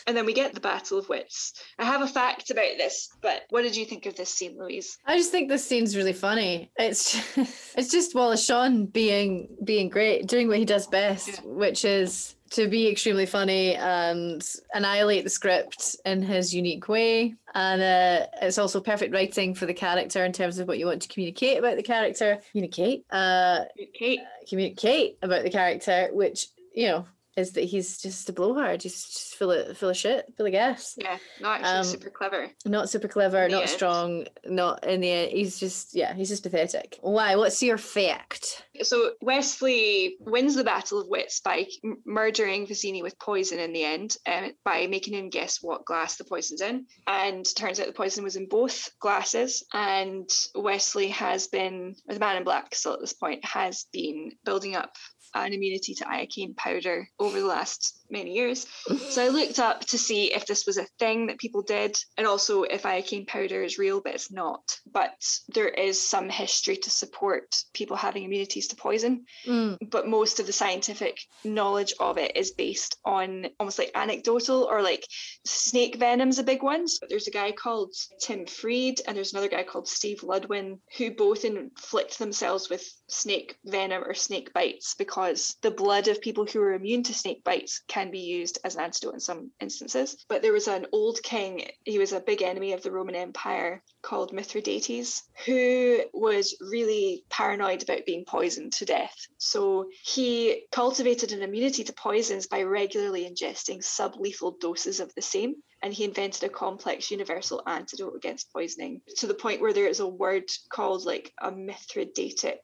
And 0.07 0.15
then 0.15 0.25
we 0.25 0.33
get 0.33 0.53
the 0.53 0.59
battle 0.59 0.97
of 0.97 1.09
wits. 1.09 1.53
I 1.79 1.85
have 1.85 2.01
a 2.01 2.07
fact 2.07 2.49
about 2.49 2.77
this, 2.77 3.09
but 3.21 3.43
what 3.49 3.61
did 3.63 3.75
you 3.75 3.85
think 3.85 4.05
of 4.05 4.15
this 4.15 4.29
scene, 4.33 4.57
Louise? 4.59 4.97
I 5.05 5.17
just 5.17 5.31
think 5.31 5.49
this 5.49 5.65
scene's 5.67 5.95
really 5.97 6.13
funny. 6.13 6.71
It's 6.77 7.13
just, 7.13 7.37
it's 7.77 7.91
just 7.91 8.15
Wallace 8.15 8.43
Shawn 8.45 8.85
being 8.85 9.47
being 9.63 9.89
great, 9.89 10.27
doing 10.27 10.47
what 10.47 10.57
he 10.57 10.65
does 10.65 10.87
best, 10.87 11.27
Yeah. 11.29 11.39
which 11.45 11.85
is 11.85 12.35
to 12.53 12.67
be 12.67 12.87
extremely 12.87 13.25
funny 13.25 13.75
and 13.75 14.47
annihilate 14.75 15.23
the 15.23 15.29
script 15.29 15.95
in 16.05 16.21
his 16.21 16.53
unique 16.53 16.87
way. 16.87 17.33
And 17.55 17.81
uh, 17.81 18.27
it's 18.41 18.59
also 18.59 18.79
perfect 18.79 19.13
writing 19.13 19.55
for 19.55 19.65
the 19.65 19.73
character 19.73 20.23
in 20.23 20.31
terms 20.31 20.59
of 20.59 20.67
what 20.67 20.77
you 20.77 20.85
want 20.85 21.01
to 21.01 21.07
communicate 21.07 21.57
about 21.57 21.77
the 21.77 21.83
character. 21.83 22.39
Communicate, 22.51 23.05
uh, 23.09 23.61
Kate. 23.95 24.21
communicate 24.47 25.17
about 25.23 25.43
the 25.43 25.49
character, 25.49 26.09
which 26.13 26.47
you 26.75 26.87
know 26.87 27.05
is 27.35 27.53
that 27.53 27.63
he's 27.63 28.01
just 28.01 28.29
a 28.29 28.33
blowhard. 28.33 28.83
He's 28.83 29.03
just 29.05 29.35
full 29.35 29.51
of 29.51 29.77
full 29.77 29.89
of 29.89 29.97
shit, 29.97 30.31
full 30.37 30.45
of 30.45 30.51
gas. 30.51 30.95
Yeah, 30.97 31.17
not 31.41 31.61
actually 31.61 31.77
Um, 31.79 31.83
super 31.85 32.09
clever. 32.09 32.49
Not 32.65 32.89
super 32.89 33.07
clever, 33.07 33.47
not 33.49 33.61
end. 33.61 33.69
strong, 33.69 34.27
not 34.45 34.83
in 34.85 35.01
the 35.01 35.09
end. 35.09 35.31
He's 35.31 35.59
just 35.59 35.95
yeah, 35.95 36.13
he's 36.13 36.29
just 36.29 36.43
pathetic. 36.43 36.97
Why? 37.01 37.35
What's 37.35 37.61
your 37.63 37.77
fact? 37.77 38.65
So 38.81 39.11
Wesley 39.21 40.17
wins 40.19 40.55
the 40.55 40.63
Battle 40.63 40.99
of 40.99 41.07
Wits 41.07 41.39
by 41.41 41.67
m- 41.83 41.97
murdering 42.05 42.65
Vizzini 42.67 43.01
with 43.03 43.17
poison 43.19 43.59
in 43.59 43.73
the 43.73 43.83
end, 43.83 44.17
um, 44.25 44.51
by 44.63 44.87
making 44.87 45.13
him 45.13 45.29
guess 45.29 45.61
what 45.61 45.85
glass 45.85 46.15
the 46.17 46.23
poison's 46.23 46.61
in. 46.61 46.85
And 47.07 47.45
turns 47.55 47.79
out 47.79 47.87
the 47.87 47.93
poison 47.93 48.23
was 48.23 48.35
in 48.35 48.47
both 48.47 48.89
glasses. 48.99 49.63
And 49.73 50.29
Wesley 50.55 51.09
has 51.09 51.47
been, 51.47 51.95
or 52.07 52.13
the 52.13 52.19
Man 52.19 52.37
in 52.37 52.43
Black 52.43 52.73
still 52.75 52.93
at 52.93 52.99
this 53.01 53.13
point, 53.13 53.43
has 53.45 53.85
been 53.91 54.31
building 54.45 54.75
up 54.75 54.95
an 55.33 55.53
immunity 55.53 55.93
to 55.95 56.05
iocane 56.05 56.55
powder 56.55 57.07
over 57.19 57.39
the 57.39 57.45
last 57.45 57.99
many 58.09 58.33
years. 58.33 58.67
So 59.09 59.23
I 59.23 59.29
looked 59.29 59.59
up 59.59 59.81
to 59.87 59.97
see 59.97 60.33
if 60.33 60.45
this 60.45 60.65
was 60.65 60.77
a 60.77 60.85
thing 60.99 61.27
that 61.27 61.39
people 61.39 61.61
did, 61.61 61.97
and 62.17 62.27
also 62.27 62.63
if 62.63 62.83
iocane 62.83 63.27
powder 63.27 63.63
is 63.63 63.77
real, 63.77 64.01
but 64.01 64.15
it's 64.15 64.31
not. 64.31 64.63
But 64.91 65.13
there 65.49 65.69
is 65.69 66.01
some 66.01 66.29
history 66.29 66.77
to 66.77 66.89
support 66.89 67.55
people 67.73 67.97
having 67.97 68.23
immunities 68.23 68.67
to 68.67 68.75
poison 68.75 69.25
Mm, 69.47 69.77
but 69.89 70.07
most 70.07 70.39
of 70.39 70.47
the 70.47 70.53
scientific 70.53 71.19
knowledge 71.43 71.93
of 71.99 72.17
it 72.17 72.35
is 72.35 72.51
based 72.51 72.97
on 73.05 73.47
almost 73.59 73.79
like 73.79 73.91
anecdotal 73.95 74.63
or 74.63 74.81
like 74.81 75.05
snake 75.45 75.97
venom's 75.97 76.39
a 76.39 76.43
big 76.43 76.63
one. 76.63 76.87
So 76.87 77.05
there's 77.09 77.27
a 77.27 77.31
guy 77.31 77.51
called 77.51 77.93
Tim 78.21 78.45
Freed 78.45 79.01
and 79.07 79.15
there's 79.15 79.33
another 79.33 79.49
guy 79.49 79.63
called 79.63 79.87
Steve 79.87 80.21
Ludwin 80.21 80.79
who 80.97 81.11
both 81.11 81.45
inflict 81.45 82.19
themselves 82.19 82.69
with 82.69 82.89
snake 83.13 83.57
venom 83.65 84.03
or 84.03 84.13
snake 84.13 84.53
bites 84.53 84.95
because 84.95 85.55
the 85.61 85.71
blood 85.71 86.07
of 86.07 86.21
people 86.21 86.45
who 86.45 86.61
are 86.61 86.73
immune 86.73 87.03
to 87.03 87.13
snake 87.13 87.43
bites 87.43 87.81
can 87.87 88.11
be 88.11 88.19
used 88.19 88.59
as 88.63 88.75
an 88.75 88.81
antidote 88.81 89.13
in 89.13 89.19
some 89.19 89.51
instances. 89.59 90.23
But 90.27 90.41
there 90.41 90.53
was 90.53 90.67
an 90.67 90.87
old 90.91 91.21
king, 91.23 91.67
he 91.85 91.99
was 91.99 92.11
a 92.11 92.19
big 92.19 92.41
enemy 92.41 92.73
of 92.73 92.83
the 92.83 92.91
Roman 92.91 93.15
Empire 93.15 93.83
called 94.01 94.33
Mithridates, 94.33 95.23
who 95.45 96.01
was 96.13 96.57
really 96.59 97.23
paranoid 97.29 97.83
about 97.83 98.05
being 98.05 98.25
poisoned 98.25 98.73
to 98.73 98.85
death. 98.85 99.15
So 99.37 99.89
he 100.03 100.65
cultivated 100.71 101.31
an 101.31 101.41
immunity 101.41 101.83
to 101.83 101.93
poisons 101.93 102.47
by 102.47 102.63
regularly 102.63 103.29
ingesting 103.29 103.83
sublethal 103.83 104.59
doses 104.59 104.99
of 104.99 105.13
the 105.15 105.21
same. 105.21 105.55
And 105.83 105.93
he 105.93 106.05
invented 106.05 106.43
a 106.43 106.49
complex 106.49 107.11
universal 107.11 107.61
antidote 107.67 108.15
against 108.15 108.51
poisoning 108.53 109.01
to 109.17 109.27
the 109.27 109.33
point 109.33 109.59
where 109.61 109.73
there 109.73 109.87
is 109.87 109.99
a 109.99 110.07
word 110.07 110.45
called 110.71 111.05
like 111.05 111.33
a 111.41 111.51
mithridatic, 111.51 112.59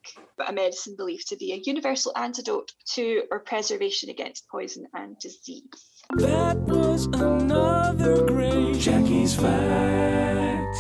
a 0.47 0.53
medicine 0.53 0.95
believed 0.95 1.27
to 1.27 1.35
be 1.35 1.51
a 1.51 1.61
universal 1.65 2.13
antidote 2.15 2.71
to 2.93 3.23
or 3.29 3.39
preservation 3.41 4.09
against 4.09 4.47
poison 4.47 4.87
and 4.93 5.19
disease. 5.19 5.63
That 6.15 6.57
was 6.59 7.07
another 7.07 8.25
great 8.25 8.79
Jackie's 8.79 9.35
Facts. 9.35 10.79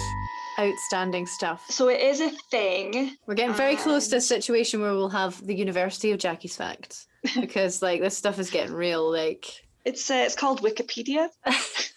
outstanding 0.57 1.25
stuff. 1.25 1.65
So 1.69 1.89
it 1.89 1.99
is 1.99 2.21
a 2.21 2.31
thing. 2.49 3.17
We're 3.27 3.35
getting 3.35 3.53
very 3.53 3.75
close 3.75 4.07
to 4.07 4.15
a 4.15 4.21
situation 4.21 4.81
where 4.81 4.93
we'll 4.93 5.09
have 5.09 5.45
the 5.45 5.55
University 5.55 6.11
of 6.11 6.19
Jackie's 6.19 6.55
Facts 6.55 7.07
because 7.39 7.81
like 7.81 8.01
this 8.01 8.17
stuff 8.17 8.39
is 8.39 8.49
getting 8.49 8.73
real. 8.73 9.11
Like 9.11 9.45
It's 9.85 10.09
uh, 10.09 10.23
it's 10.25 10.35
called 10.35 10.61
Wikipedia, 10.61 11.29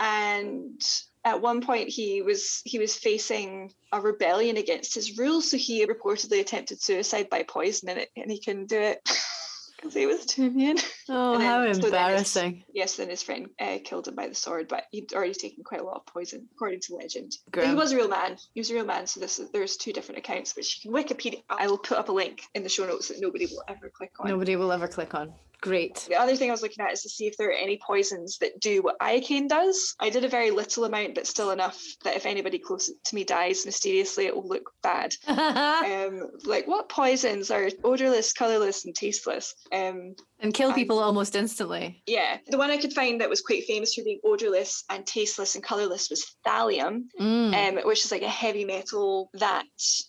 and 0.00 0.82
at 1.24 1.40
one 1.40 1.60
point 1.60 1.88
he 1.88 2.22
was 2.22 2.62
he 2.64 2.78
was 2.78 2.96
facing 2.96 3.72
a 3.92 4.00
rebellion 4.00 4.56
against 4.56 4.94
his 4.94 5.18
rule, 5.18 5.40
so 5.40 5.56
he 5.56 5.86
reportedly 5.86 6.40
attempted 6.40 6.80
suicide 6.80 7.28
by 7.30 7.42
poison, 7.42 7.88
and, 7.88 7.98
it, 8.00 8.10
and 8.16 8.30
he 8.30 8.40
couldn't 8.40 8.68
do 8.68 8.78
it 8.78 9.00
because 9.76 9.94
he 9.94 10.06
was 10.06 10.24
too 10.26 10.50
mean. 10.50 10.76
oh, 11.08 11.38
then- 11.38 11.46
how 11.46 11.58
so 11.58 11.62
then 11.62 11.68
his- 11.68 11.84
embarrassing! 11.84 12.64
Yes, 12.72 12.96
then 12.96 13.08
his 13.08 13.22
friend 13.22 13.48
uh, 13.60 13.78
killed 13.84 14.08
him 14.08 14.14
by 14.14 14.28
the 14.28 14.34
sword, 14.34 14.68
but 14.68 14.84
he'd 14.90 15.12
already 15.12 15.34
taken 15.34 15.62
quite 15.62 15.80
a 15.80 15.84
lot 15.84 15.96
of 15.96 16.06
poison, 16.06 16.48
according 16.54 16.80
to 16.80 16.96
legend. 16.96 17.36
But 17.52 17.66
he 17.66 17.74
was 17.74 17.92
a 17.92 17.96
real 17.96 18.08
man. 18.08 18.36
He 18.54 18.60
was 18.60 18.70
a 18.70 18.74
real 18.74 18.86
man. 18.86 19.06
So 19.06 19.20
this 19.20 19.38
is, 19.38 19.50
there's 19.50 19.76
two 19.76 19.92
different 19.92 20.18
accounts, 20.18 20.56
which 20.56 20.84
you 20.84 20.90
can 20.92 21.04
Wikipedia. 21.04 21.42
I 21.50 21.66
will 21.66 21.78
put 21.78 21.98
up 21.98 22.08
a 22.08 22.12
link 22.12 22.42
in 22.54 22.62
the 22.62 22.68
show 22.68 22.86
notes 22.86 23.08
that 23.08 23.20
nobody 23.20 23.46
will 23.46 23.62
ever 23.68 23.90
click 23.90 24.12
on. 24.18 24.28
Nobody 24.28 24.56
will 24.56 24.72
ever 24.72 24.88
click 24.88 25.14
on. 25.14 25.32
Great. 25.62 26.06
The 26.08 26.16
other 26.16 26.34
thing 26.34 26.50
I 26.50 26.52
was 26.52 26.60
looking 26.60 26.84
at 26.84 26.92
is 26.92 27.02
to 27.02 27.08
see 27.08 27.28
if 27.28 27.36
there 27.36 27.48
are 27.48 27.52
any 27.52 27.78
poisons 27.78 28.36
that 28.38 28.58
do 28.60 28.82
what 28.82 28.98
iocane 28.98 29.48
does. 29.48 29.94
I 30.00 30.10
did 30.10 30.24
a 30.24 30.28
very 30.28 30.50
little 30.50 30.84
amount, 30.84 31.14
but 31.14 31.28
still 31.28 31.52
enough 31.52 31.80
that 32.02 32.16
if 32.16 32.26
anybody 32.26 32.58
close 32.58 32.88
to 32.88 33.14
me 33.14 33.22
dies 33.22 33.64
mysteriously, 33.64 34.26
it 34.26 34.34
will 34.34 34.48
look 34.48 34.72
bad. 34.82 35.14
Um, 35.92 36.30
like 36.44 36.66
what 36.66 36.88
poisons 36.88 37.50
are 37.50 37.68
odorless, 37.84 38.32
colorless, 38.32 38.84
and 38.84 38.94
tasteless? 38.94 39.54
Um, 39.72 40.14
and 40.42 40.52
kill 40.52 40.72
people 40.72 40.98
almost 40.98 41.36
instantly. 41.36 42.02
yeah, 42.06 42.38
the 42.48 42.58
one 42.58 42.70
I 42.70 42.76
could 42.76 42.92
find 42.92 43.20
that 43.20 43.30
was 43.30 43.40
quite 43.40 43.64
famous 43.64 43.94
for 43.94 44.02
being 44.02 44.20
odorless 44.24 44.84
and 44.90 45.06
tasteless 45.06 45.54
and 45.54 45.62
colorless 45.64 46.10
was 46.10 46.24
thallium, 46.46 47.04
Mm. 47.20 47.54
um, 47.78 47.84
which 47.86 48.04
is 48.04 48.10
like 48.12 48.22
a 48.22 48.28
heavy 48.28 48.64
metal 48.64 49.30
that 49.34 49.64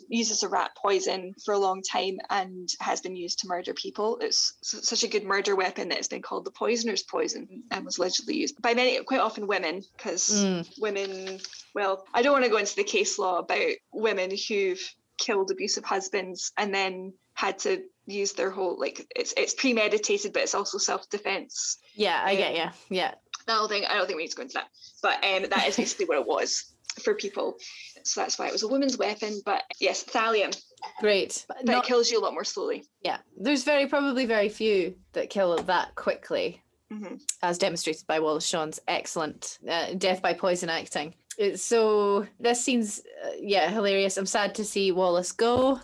uses 0.10 0.44
a 0.44 0.50
rat 0.50 0.72
poison 0.76 1.34
for 1.46 1.54
a 1.54 1.60
long 1.60 1.82
time 1.84 2.18
and 2.30 2.68
has 2.80 3.00
been 3.02 3.16
used 3.16 3.40
to 3.40 3.48
murder 3.48 3.74
people. 3.74 4.18
It's 4.22 4.54
such 4.64 5.04
a 5.04 5.08
good 5.08 5.24
murder 5.24 5.56
weapon 5.56 5.90
that 5.90 6.00
it's 6.00 6.08
been 6.08 6.22
called 6.22 6.46
the 6.46 6.52
poisoner's 6.52 7.04
poison 7.04 7.48
and 7.72 7.86
was 7.86 7.98
allegedly 8.00 8.36
used 8.38 8.62
by 8.62 8.74
many, 8.74 9.02
quite 9.04 9.20
often 9.22 9.48
women, 9.48 9.84
because 9.96 10.30
Mm. 10.44 10.68
women, 10.80 11.40
well, 11.76 12.06
I 12.14 12.22
don't 12.24 12.34
want 12.34 12.46
to 12.46 12.52
go 12.52 12.58
into 12.58 12.76
the 12.76 12.84
case 12.84 13.20
law 13.20 13.38
about 13.38 13.72
women 13.92 14.32
who've 14.48 14.82
killed 15.20 15.52
abusive 15.52 15.86
husbands 15.86 16.52
and 16.58 16.74
then 16.74 17.14
had 17.36 17.60
to 17.60 17.84
use 18.06 18.34
their 18.34 18.50
whole 18.52 18.78
like 18.80 19.06
it's 19.16 19.34
it's 19.38 19.54
premeditated 19.54 20.34
but 20.34 20.42
it's 20.44 20.54
also 20.56 20.78
self-defense 20.78 21.78
Yeah, 21.96 22.22
I 22.24 22.32
um, 22.32 22.38
get 22.38 22.56
yeah, 22.56 22.72
Yeah. 22.90 23.14
that 23.48 23.58
whole 23.58 23.68
thing. 23.68 23.86
I 23.86 23.96
don't 23.96 24.06
think 24.08 24.18
we 24.18 24.24
need 24.24 24.30
to 24.32 24.36
go 24.36 24.42
into 24.44 24.54
that, 24.56 24.68
but 25.02 25.24
um, 25.24 25.50
that 25.50 25.68
is 25.68 25.78
basically 25.78 26.06
what 26.06 26.18
it 26.20 26.28
was 26.28 26.74
for 27.04 27.16
people. 27.16 27.56
So 28.04 28.22
that's 28.22 28.38
why 28.38 28.48
it 28.48 28.52
was 28.52 28.64
a 28.64 28.68
woman's 28.68 28.98
weapon. 28.98 29.42
But 29.46 29.64
yes, 29.80 30.04
thallium, 30.04 30.56
Great. 31.00 31.46
but 31.48 31.64
Not- 31.66 31.84
it 31.86 31.88
kills 31.88 32.12
you 32.12 32.20
a 32.20 32.24
lot 32.24 32.34
more 32.34 32.44
slowly. 32.44 32.84
yeah. 33.04 33.18
There's 33.38 33.64
very 33.64 33.88
probably 33.88 34.26
very 34.26 34.50
few 34.50 34.96
that 35.14 35.30
kill 35.30 35.56
that 35.58 35.96
quickly. 35.96 36.60
Mhm. 36.92 37.20
as 37.42 37.58
demonstrated 37.58 38.06
by 38.06 38.20
Wallace 38.20 38.46
Shawn's 38.46 38.80
excellent 38.88 39.58
uh, 39.68 39.94
death 39.98 40.22
by 40.22 40.34
poison 40.34 40.70
acting. 40.70 41.16
It's 41.40 41.64
so 41.64 42.28
this 42.40 42.64
seems 42.64 43.00
uh, 43.26 43.30
yeah 43.40 43.68
hilarious. 43.72 44.18
I'm 44.18 44.28
sad 44.28 44.54
to 44.56 44.64
see 44.66 44.92
Wallace 44.92 45.32
go. 45.32 45.80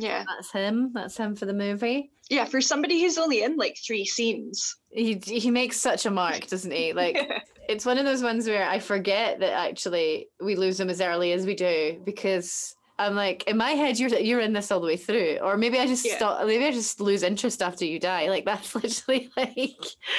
Yeah, 0.00 0.24
That's 0.28 0.50
him. 0.52 0.92
That's 0.94 1.16
him 1.16 1.34
for 1.36 1.46
the 1.46 1.52
movie. 1.54 2.10
yeah. 2.28 2.44
For 2.44 2.60
somebody 2.60 3.00
who's 3.00 3.18
only 3.18 3.42
in 3.42 3.56
like 3.56 3.76
three 3.86 4.04
scenes, 4.04 4.76
He 4.90 5.20
he 5.24 5.50
makes 5.50 5.76
such 5.80 6.06
a 6.06 6.10
mark, 6.10 6.46
doesn't 6.46 6.70
he? 6.72 6.92
Like 6.92 7.16
it's 7.68 7.84
one 7.86 7.98
of 7.98 8.04
those 8.04 8.22
ones 8.22 8.46
where 8.48 8.68
I 8.68 8.78
forget 8.78 9.40
that 9.40 9.52
actually 9.52 10.28
we 10.40 10.56
lose 10.56 10.78
him 10.80 10.90
as 10.90 11.00
early 11.00 11.32
as 11.32 11.46
we 11.46 11.54
do 11.54 12.00
because 12.04 12.74
I'm 12.98 13.14
like 13.14 13.44
in 13.44 13.56
my 13.56 13.70
head 13.70 13.98
you're 13.98 14.10
you're 14.18 14.40
in 14.40 14.52
this 14.52 14.70
all 14.70 14.78
the 14.80 14.86
way 14.86 14.96
through, 14.98 15.38
or 15.42 15.56
maybe 15.56 15.78
I 15.78 15.86
just 15.86 16.04
Yeah. 16.04 16.16
stop. 16.18 16.46
Maybe 16.46 16.64
I 16.66 16.70
just 16.70 17.00
lose 17.00 17.22
interest 17.22 17.62
after 17.62 17.86
you 17.86 17.98
die. 17.98 18.28
Like 18.28 18.44
that's 18.44 18.74
literally 18.82 19.30
like 19.38 19.56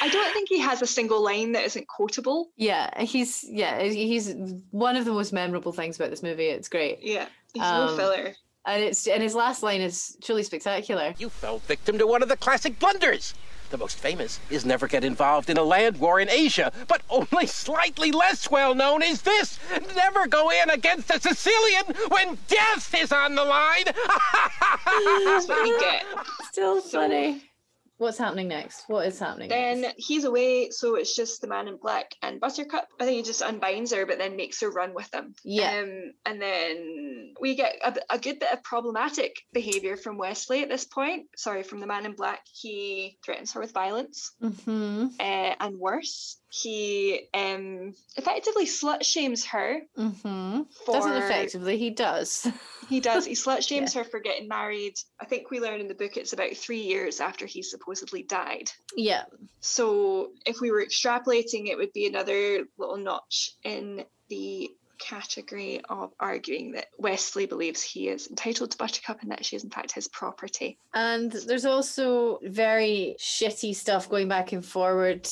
I 0.01 0.09
don't 0.09 0.33
think 0.33 0.49
he 0.49 0.57
has 0.59 0.81
a 0.81 0.87
single 0.87 1.21
line 1.23 1.51
that 1.51 1.63
isn't 1.65 1.87
quotable. 1.87 2.49
yeah. 2.57 2.89
He's 3.03 3.45
yeah. 3.47 3.83
He's 3.83 4.33
one 4.71 4.95
of 4.95 5.05
the 5.05 5.13
most 5.13 5.31
memorable 5.31 5.71
things 5.71 5.95
about 5.97 6.09
this 6.09 6.23
movie. 6.23 6.45
It's 6.47 6.69
great. 6.69 6.99
Yeah, 7.03 7.27
he's 7.53 7.61
Um, 7.63 7.85
no 7.87 7.95
filler. 7.95 8.33
And 8.65 8.83
it's 8.83 9.07
and 9.07 9.21
his 9.23 9.35
last 9.35 9.63
line 9.63 9.81
is 9.81 10.17
truly 10.21 10.43
spectacular. 10.43 11.13
You 11.17 11.29
fell 11.29 11.59
victim 11.59 11.97
to 11.97 12.07
one 12.07 12.21
of 12.23 12.29
the 12.29 12.37
classic 12.37 12.79
blunders. 12.79 13.33
The 13.69 13.77
most 13.77 13.97
famous 13.97 14.37
is 14.49 14.65
never 14.65 14.85
get 14.85 15.05
involved 15.05 15.49
in 15.49 15.55
a 15.57 15.63
land 15.63 15.97
war 15.97 16.19
in 16.19 16.29
Asia, 16.29 16.73
but 16.89 17.01
only 17.09 17.47
slightly 17.47 18.11
less 18.11 18.51
well 18.51 18.75
known 18.75 19.01
is 19.01 19.21
this 19.21 19.59
never 19.95 20.27
go 20.27 20.49
in 20.51 20.69
against 20.69 21.09
a 21.09 21.21
Sicilian 21.21 21.85
when 22.09 22.37
death 22.49 22.93
is 22.93 23.13
on 23.13 23.35
the 23.35 23.45
line. 23.45 23.85
That's 23.85 25.47
what 25.47 25.65
you 25.67 25.79
get. 25.79 26.03
Still 26.51 26.81
So- 26.81 26.99
funny. 27.01 27.50
What's 28.01 28.17
happening 28.17 28.47
next? 28.47 28.85
What 28.87 29.05
is 29.05 29.19
happening? 29.19 29.49
Then 29.49 29.81
next? 29.81 30.03
he's 30.03 30.23
away, 30.23 30.71
so 30.71 30.95
it's 30.95 31.15
just 31.15 31.39
the 31.39 31.47
man 31.47 31.67
in 31.67 31.77
black 31.77 32.15
and 32.23 32.39
Buttercup. 32.39 32.87
I 32.99 33.05
think 33.05 33.17
he 33.17 33.21
just 33.21 33.43
unbinds 33.43 33.93
her, 33.93 34.07
but 34.07 34.17
then 34.17 34.35
makes 34.35 34.59
her 34.61 34.71
run 34.71 34.95
with 34.95 35.13
him. 35.13 35.35
Yeah. 35.43 35.81
Um, 35.83 36.13
and 36.25 36.41
then 36.41 37.35
we 37.39 37.53
get 37.53 37.75
a, 37.83 38.15
a 38.15 38.17
good 38.17 38.39
bit 38.39 38.51
of 38.51 38.63
problematic 38.63 39.35
behavior 39.53 39.97
from 39.97 40.17
Wesley 40.17 40.63
at 40.63 40.69
this 40.69 40.83
point. 40.83 41.27
Sorry, 41.35 41.61
from 41.61 41.79
the 41.79 41.85
man 41.85 42.07
in 42.07 42.13
black. 42.13 42.41
He 42.51 43.19
threatens 43.23 43.53
her 43.53 43.59
with 43.59 43.71
violence. 43.71 44.31
Mm-hmm. 44.41 45.05
Uh, 45.19 45.53
and 45.59 45.77
worse, 45.77 46.40
he 46.53 47.29
um, 47.33 47.93
effectively 48.17 48.65
slut 48.65 49.05
shames 49.05 49.45
her 49.45 49.81
Mm-hmm. 49.97 50.63
for. 50.85 50.93
Doesn't 50.95 51.13
effectively. 51.15 51.77
He 51.77 51.91
does. 51.91 52.45
He 52.89 52.99
does. 52.99 53.25
He 53.25 53.33
slut 53.35 53.65
shames 53.65 53.93
her 53.93 54.03
for 54.03 54.19
getting 54.19 54.49
married. 54.49 54.95
I 55.21 55.25
think 55.25 55.49
we 55.49 55.61
learn 55.61 55.79
in 55.79 55.87
the 55.87 55.95
book 55.95 56.17
it's 56.17 56.33
about 56.33 56.53
three 56.57 56.81
years 56.81 57.21
after 57.21 57.45
he 57.45 57.63
supposedly 57.63 58.23
died. 58.23 58.69
Yeah. 58.97 59.23
So 59.61 60.31
if 60.45 60.59
we 60.59 60.71
were 60.71 60.83
extrapolating, 60.83 61.67
it 61.69 61.77
would 61.77 61.93
be 61.93 62.05
another 62.05 62.65
little 62.77 62.97
notch 62.97 63.51
in 63.63 64.03
the 64.27 64.71
category 64.99 65.81
of 65.89 66.11
arguing 66.19 66.73
that 66.73 66.87
Wesley 66.97 67.45
believes 67.45 67.81
he 67.81 68.09
is 68.09 68.27
entitled 68.27 68.71
to 68.71 68.77
Buttercup 68.77 69.21
and 69.21 69.31
that 69.31 69.45
she 69.45 69.55
is 69.55 69.63
in 69.63 69.69
fact 69.69 69.93
his 69.93 70.09
property. 70.09 70.77
And 70.93 71.31
there's 71.31 71.65
also 71.65 72.39
very 72.43 73.15
shitty 73.19 73.73
stuff 73.73 74.09
going 74.09 74.27
back 74.27 74.51
and 74.51 74.63
forward. 74.65 75.29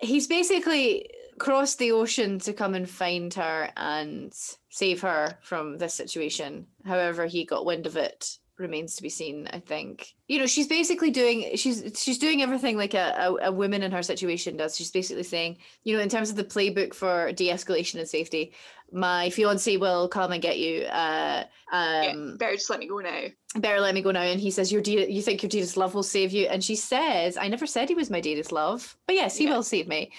He's 0.00 0.26
basically 0.26 1.10
crossed 1.38 1.78
the 1.78 1.92
ocean 1.92 2.38
to 2.40 2.52
come 2.52 2.74
and 2.74 2.88
find 2.88 3.32
her 3.34 3.70
and 3.76 4.32
save 4.68 5.00
her 5.00 5.38
from 5.42 5.78
this 5.78 5.94
situation. 5.94 6.66
However, 6.84 7.26
he 7.26 7.44
got 7.44 7.64
wind 7.64 7.86
of 7.86 7.96
it 7.96 8.38
remains 8.60 8.94
to 8.96 9.02
be 9.02 9.08
seen 9.08 9.48
i 9.52 9.58
think 9.58 10.14
you 10.28 10.38
know 10.38 10.46
she's 10.46 10.68
basically 10.68 11.10
doing 11.10 11.56
she's 11.56 11.82
she's 11.96 12.18
doing 12.18 12.42
everything 12.42 12.76
like 12.76 12.94
a, 12.94 13.14
a, 13.18 13.48
a 13.48 13.52
woman 13.52 13.82
in 13.82 13.90
her 13.90 14.02
situation 14.02 14.56
does 14.56 14.76
she's 14.76 14.90
basically 14.90 15.22
saying 15.22 15.56
you 15.84 15.96
know 15.96 16.02
in 16.02 16.08
terms 16.08 16.30
of 16.30 16.36
the 16.36 16.44
playbook 16.44 16.94
for 16.94 17.32
de-escalation 17.32 17.98
and 17.98 18.08
safety 18.08 18.52
my 18.92 19.30
fiance 19.30 19.76
will 19.76 20.08
come 20.08 20.32
and 20.32 20.42
get 20.42 20.58
you 20.58 20.82
uh 20.84 21.44
Yeah, 21.72 22.12
um 22.12 22.36
better 22.36 22.54
just 22.54 22.70
let 22.70 22.80
me 22.80 22.88
go 22.88 22.98
now. 22.98 23.22
better 23.56 23.80
let 23.80 23.94
me 23.94 24.02
go 24.02 24.10
now. 24.10 24.22
And 24.22 24.40
he 24.40 24.50
says, 24.50 24.72
Your 24.72 24.82
dear, 24.82 25.06
you 25.08 25.22
think 25.22 25.42
your 25.42 25.48
dearest 25.50 25.76
love 25.76 25.94
will 25.94 26.02
save 26.02 26.32
you? 26.32 26.46
And 26.46 26.62
she 26.62 26.76
says, 26.76 27.36
I 27.36 27.48
never 27.48 27.66
said 27.66 27.88
he 27.88 27.94
was 27.94 28.10
my 28.10 28.20
dearest 28.20 28.52
love, 28.52 28.96
but 29.06 29.14
yes, 29.14 29.36
he 29.36 29.44
Yeah. 29.44 29.50
will 29.50 29.62
save 29.62 29.86
me. 29.88 30.12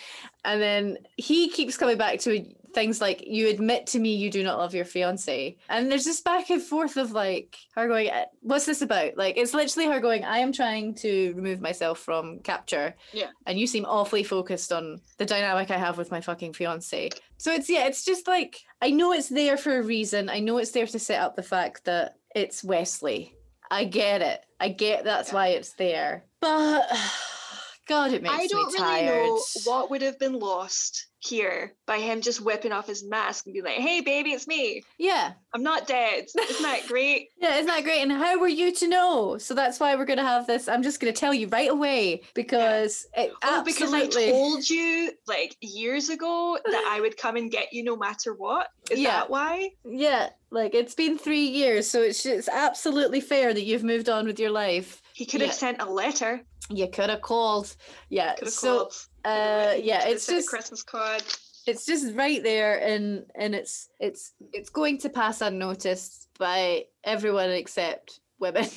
And 0.45 0.61
then 0.61 0.97
he 1.17 1.49
keeps 1.49 1.77
coming 1.77 1.97
back 1.97 2.19
to 2.21 2.45
things 2.73 3.01
like, 3.01 3.23
You 3.27 3.49
admit 3.49 3.87
to 3.87 3.99
me 3.99 4.15
you 4.15 4.29
do 4.29 4.43
not 4.43 4.57
love 4.57 4.73
your 4.73 4.85
fiance. 4.85 5.57
And 5.69 5.91
there's 5.91 6.05
this 6.05 6.21
back 6.21 6.49
and 6.49 6.61
forth 6.61 6.97
of 6.97 7.11
like 7.11 7.57
her 7.75 7.87
going, 7.87 8.09
"Uh, 8.09 8.25
What's 8.41 8.65
this 8.65 8.81
about? 8.81 9.17
Like, 9.17 9.37
it's 9.37 9.53
literally 9.53 9.87
her 9.89 9.99
going, 9.99 10.23
I 10.25 10.39
am 10.39 10.51
trying 10.51 10.95
to 10.95 11.33
remove 11.35 11.61
myself 11.61 11.99
from 11.99 12.39
capture. 12.39 12.95
Yeah. 13.13 13.27
And 13.45 13.59
you 13.59 13.67
seem 13.67 13.85
awfully 13.85 14.23
focused 14.23 14.71
on 14.71 15.01
the 15.17 15.25
dynamic 15.25 15.71
I 15.71 15.77
have 15.77 15.97
with 15.97 16.11
my 16.11 16.21
fucking 16.21 16.53
fiance. 16.53 17.09
So 17.37 17.51
it's, 17.53 17.69
yeah, 17.69 17.85
it's 17.87 18.03
just 18.05 18.27
like, 18.27 18.59
I 18.81 18.91
know 18.91 19.13
it's 19.13 19.29
there 19.29 19.57
for 19.57 19.77
a 19.77 19.83
reason. 19.83 20.29
I 20.29 20.39
know 20.39 20.57
it's 20.57 20.71
there 20.71 20.87
to 20.87 20.99
set 20.99 21.21
up 21.21 21.35
the 21.35 21.43
fact 21.43 21.85
that 21.85 22.15
it's 22.35 22.63
Wesley. 22.63 23.35
I 23.69 23.85
get 23.85 24.21
it. 24.21 24.45
I 24.59 24.69
get 24.69 25.03
that's 25.05 25.29
Yeah. 25.29 25.35
why 25.35 25.47
it's 25.49 25.73
there. 25.73 26.25
But 26.41 26.87
God, 27.87 28.13
it 28.13 28.21
makes 28.21 28.33
I 28.35 28.47
don't 28.47 28.67
me 28.73 28.73
really 28.73 28.77
tired. 28.77 29.25
know 29.25 29.41
what 29.65 29.89
would 29.89 30.01
have 30.01 30.19
been 30.19 30.33
lost 30.39 31.07
here 31.23 31.73
by 31.85 31.99
him 31.99 32.19
just 32.19 32.41
whipping 32.41 32.71
off 32.71 32.87
his 32.87 33.03
mask 33.03 33.45
and 33.45 33.53
being 33.53 33.63
like, 33.63 33.75
"Hey, 33.75 34.01
baby, 34.01 34.31
it's 34.31 34.47
me. 34.47 34.83
Yeah, 34.97 35.33
I'm 35.53 35.61
not 35.61 35.85
dead. 35.87 36.25
Isn't 36.35 36.63
that 36.63 36.87
great?" 36.87 37.29
yeah, 37.37 37.55
isn't 37.55 37.67
that 37.67 37.83
great? 37.83 38.01
And 38.01 38.11
how 38.11 38.39
were 38.39 38.47
you 38.47 38.71
to 38.75 38.87
know? 38.87 39.37
So 39.37 39.53
that's 39.53 39.79
why 39.79 39.95
we're 39.95 40.05
gonna 40.05 40.23
have 40.25 40.47
this. 40.47 40.67
I'm 40.67 40.81
just 40.81 40.99
gonna 40.99 41.13
tell 41.13 41.33
you 41.33 41.47
right 41.49 41.69
away 41.69 42.23
because 42.33 43.05
it 43.15 43.31
Oh, 43.43 43.63
because 43.63 43.93
I 43.93 44.07
told 44.07 44.67
you 44.69 45.11
like 45.27 45.55
years 45.61 46.09
ago 46.09 46.57
that 46.65 46.85
I 46.89 46.99
would 47.01 47.17
come 47.17 47.35
and 47.35 47.51
get 47.51 47.71
you 47.71 47.83
no 47.83 47.95
matter 47.95 48.33
what. 48.33 48.69
Is 48.89 48.99
Yeah. 48.99 49.11
that 49.11 49.29
why? 49.29 49.71
yeah, 49.85 50.29
like 50.49 50.73
it's 50.73 50.95
been 50.95 51.17
three 51.19 51.45
years, 51.45 51.87
so 51.87 52.01
it's 52.01 52.25
it's 52.25 52.49
absolutely 52.49 53.21
fair 53.21 53.53
that 53.53 53.61
you've 53.63 53.83
moved 53.83 54.09
on 54.09 54.25
with 54.25 54.39
your 54.39 54.51
life. 54.51 55.01
He 55.13 55.25
could 55.25 55.41
have 55.41 55.49
Yeah. 55.51 55.55
sent 55.55 55.81
a 55.81 55.85
letter. 55.85 56.41
You 56.69 56.87
could 56.87 57.09
have 57.09 57.21
called. 57.21 57.75
Yeah. 58.09 58.33
Could 58.35 58.45
have 58.45 58.53
So 58.53 58.77
called. 58.79 58.93
Uh, 59.25 59.73
yeah, 59.81 60.07
it's 60.07 60.25
just 60.25 60.47
a 60.47 60.49
Christmas 60.49 60.83
card. 60.83 61.23
it's 61.67 61.85
just 61.85 62.13
right 62.15 62.43
there 62.43 62.79
and 62.79 63.25
and 63.35 63.53
it's 63.53 63.89
it's 63.99 64.33
it's 64.51 64.69
going 64.69 64.97
to 64.99 65.09
pass 65.09 65.41
unnoticed 65.41 66.27
by 66.39 66.85
everyone 67.03 67.49
except 67.51 68.19
women 68.39 68.67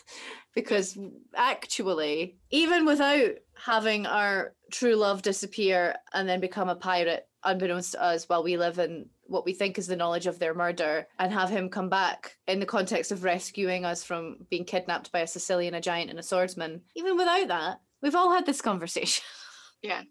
because 0.54 0.98
actually 1.36 2.36
even 2.50 2.86
without 2.86 3.32
having 3.54 4.06
our 4.06 4.54
true 4.70 4.94
love 4.94 5.22
disappear 5.22 5.94
and 6.14 6.28
then 6.28 6.40
become 6.40 6.68
a 6.68 6.74
pirate 6.74 7.26
unbeknownst 7.44 7.92
to 7.92 8.02
us 8.02 8.28
while 8.28 8.42
we 8.42 8.56
live 8.56 8.78
in 8.78 9.06
what 9.26 9.44
we 9.44 9.52
think 9.52 9.78
is 9.78 9.86
the 9.86 9.96
knowledge 9.96 10.26
of 10.26 10.38
their 10.38 10.54
murder 10.54 11.06
and 11.18 11.32
have 11.32 11.48
him 11.50 11.68
come 11.68 11.88
back 11.88 12.36
in 12.48 12.58
the 12.58 12.66
context 12.66 13.12
of 13.12 13.24
rescuing 13.24 13.84
us 13.84 14.02
from 14.02 14.38
being 14.50 14.64
kidnapped 14.64 15.12
by 15.12 15.20
a 15.20 15.26
Sicilian, 15.26 15.74
a 15.74 15.80
giant, 15.80 16.10
and 16.10 16.18
a 16.18 16.22
swordsman. 16.22 16.80
Even 16.96 17.16
without 17.16 17.46
that, 17.48 17.80
we've 18.02 18.16
all 18.16 18.32
had 18.32 18.44
this 18.44 18.60
conversation. 18.60 19.24
Yeah. 19.82 20.02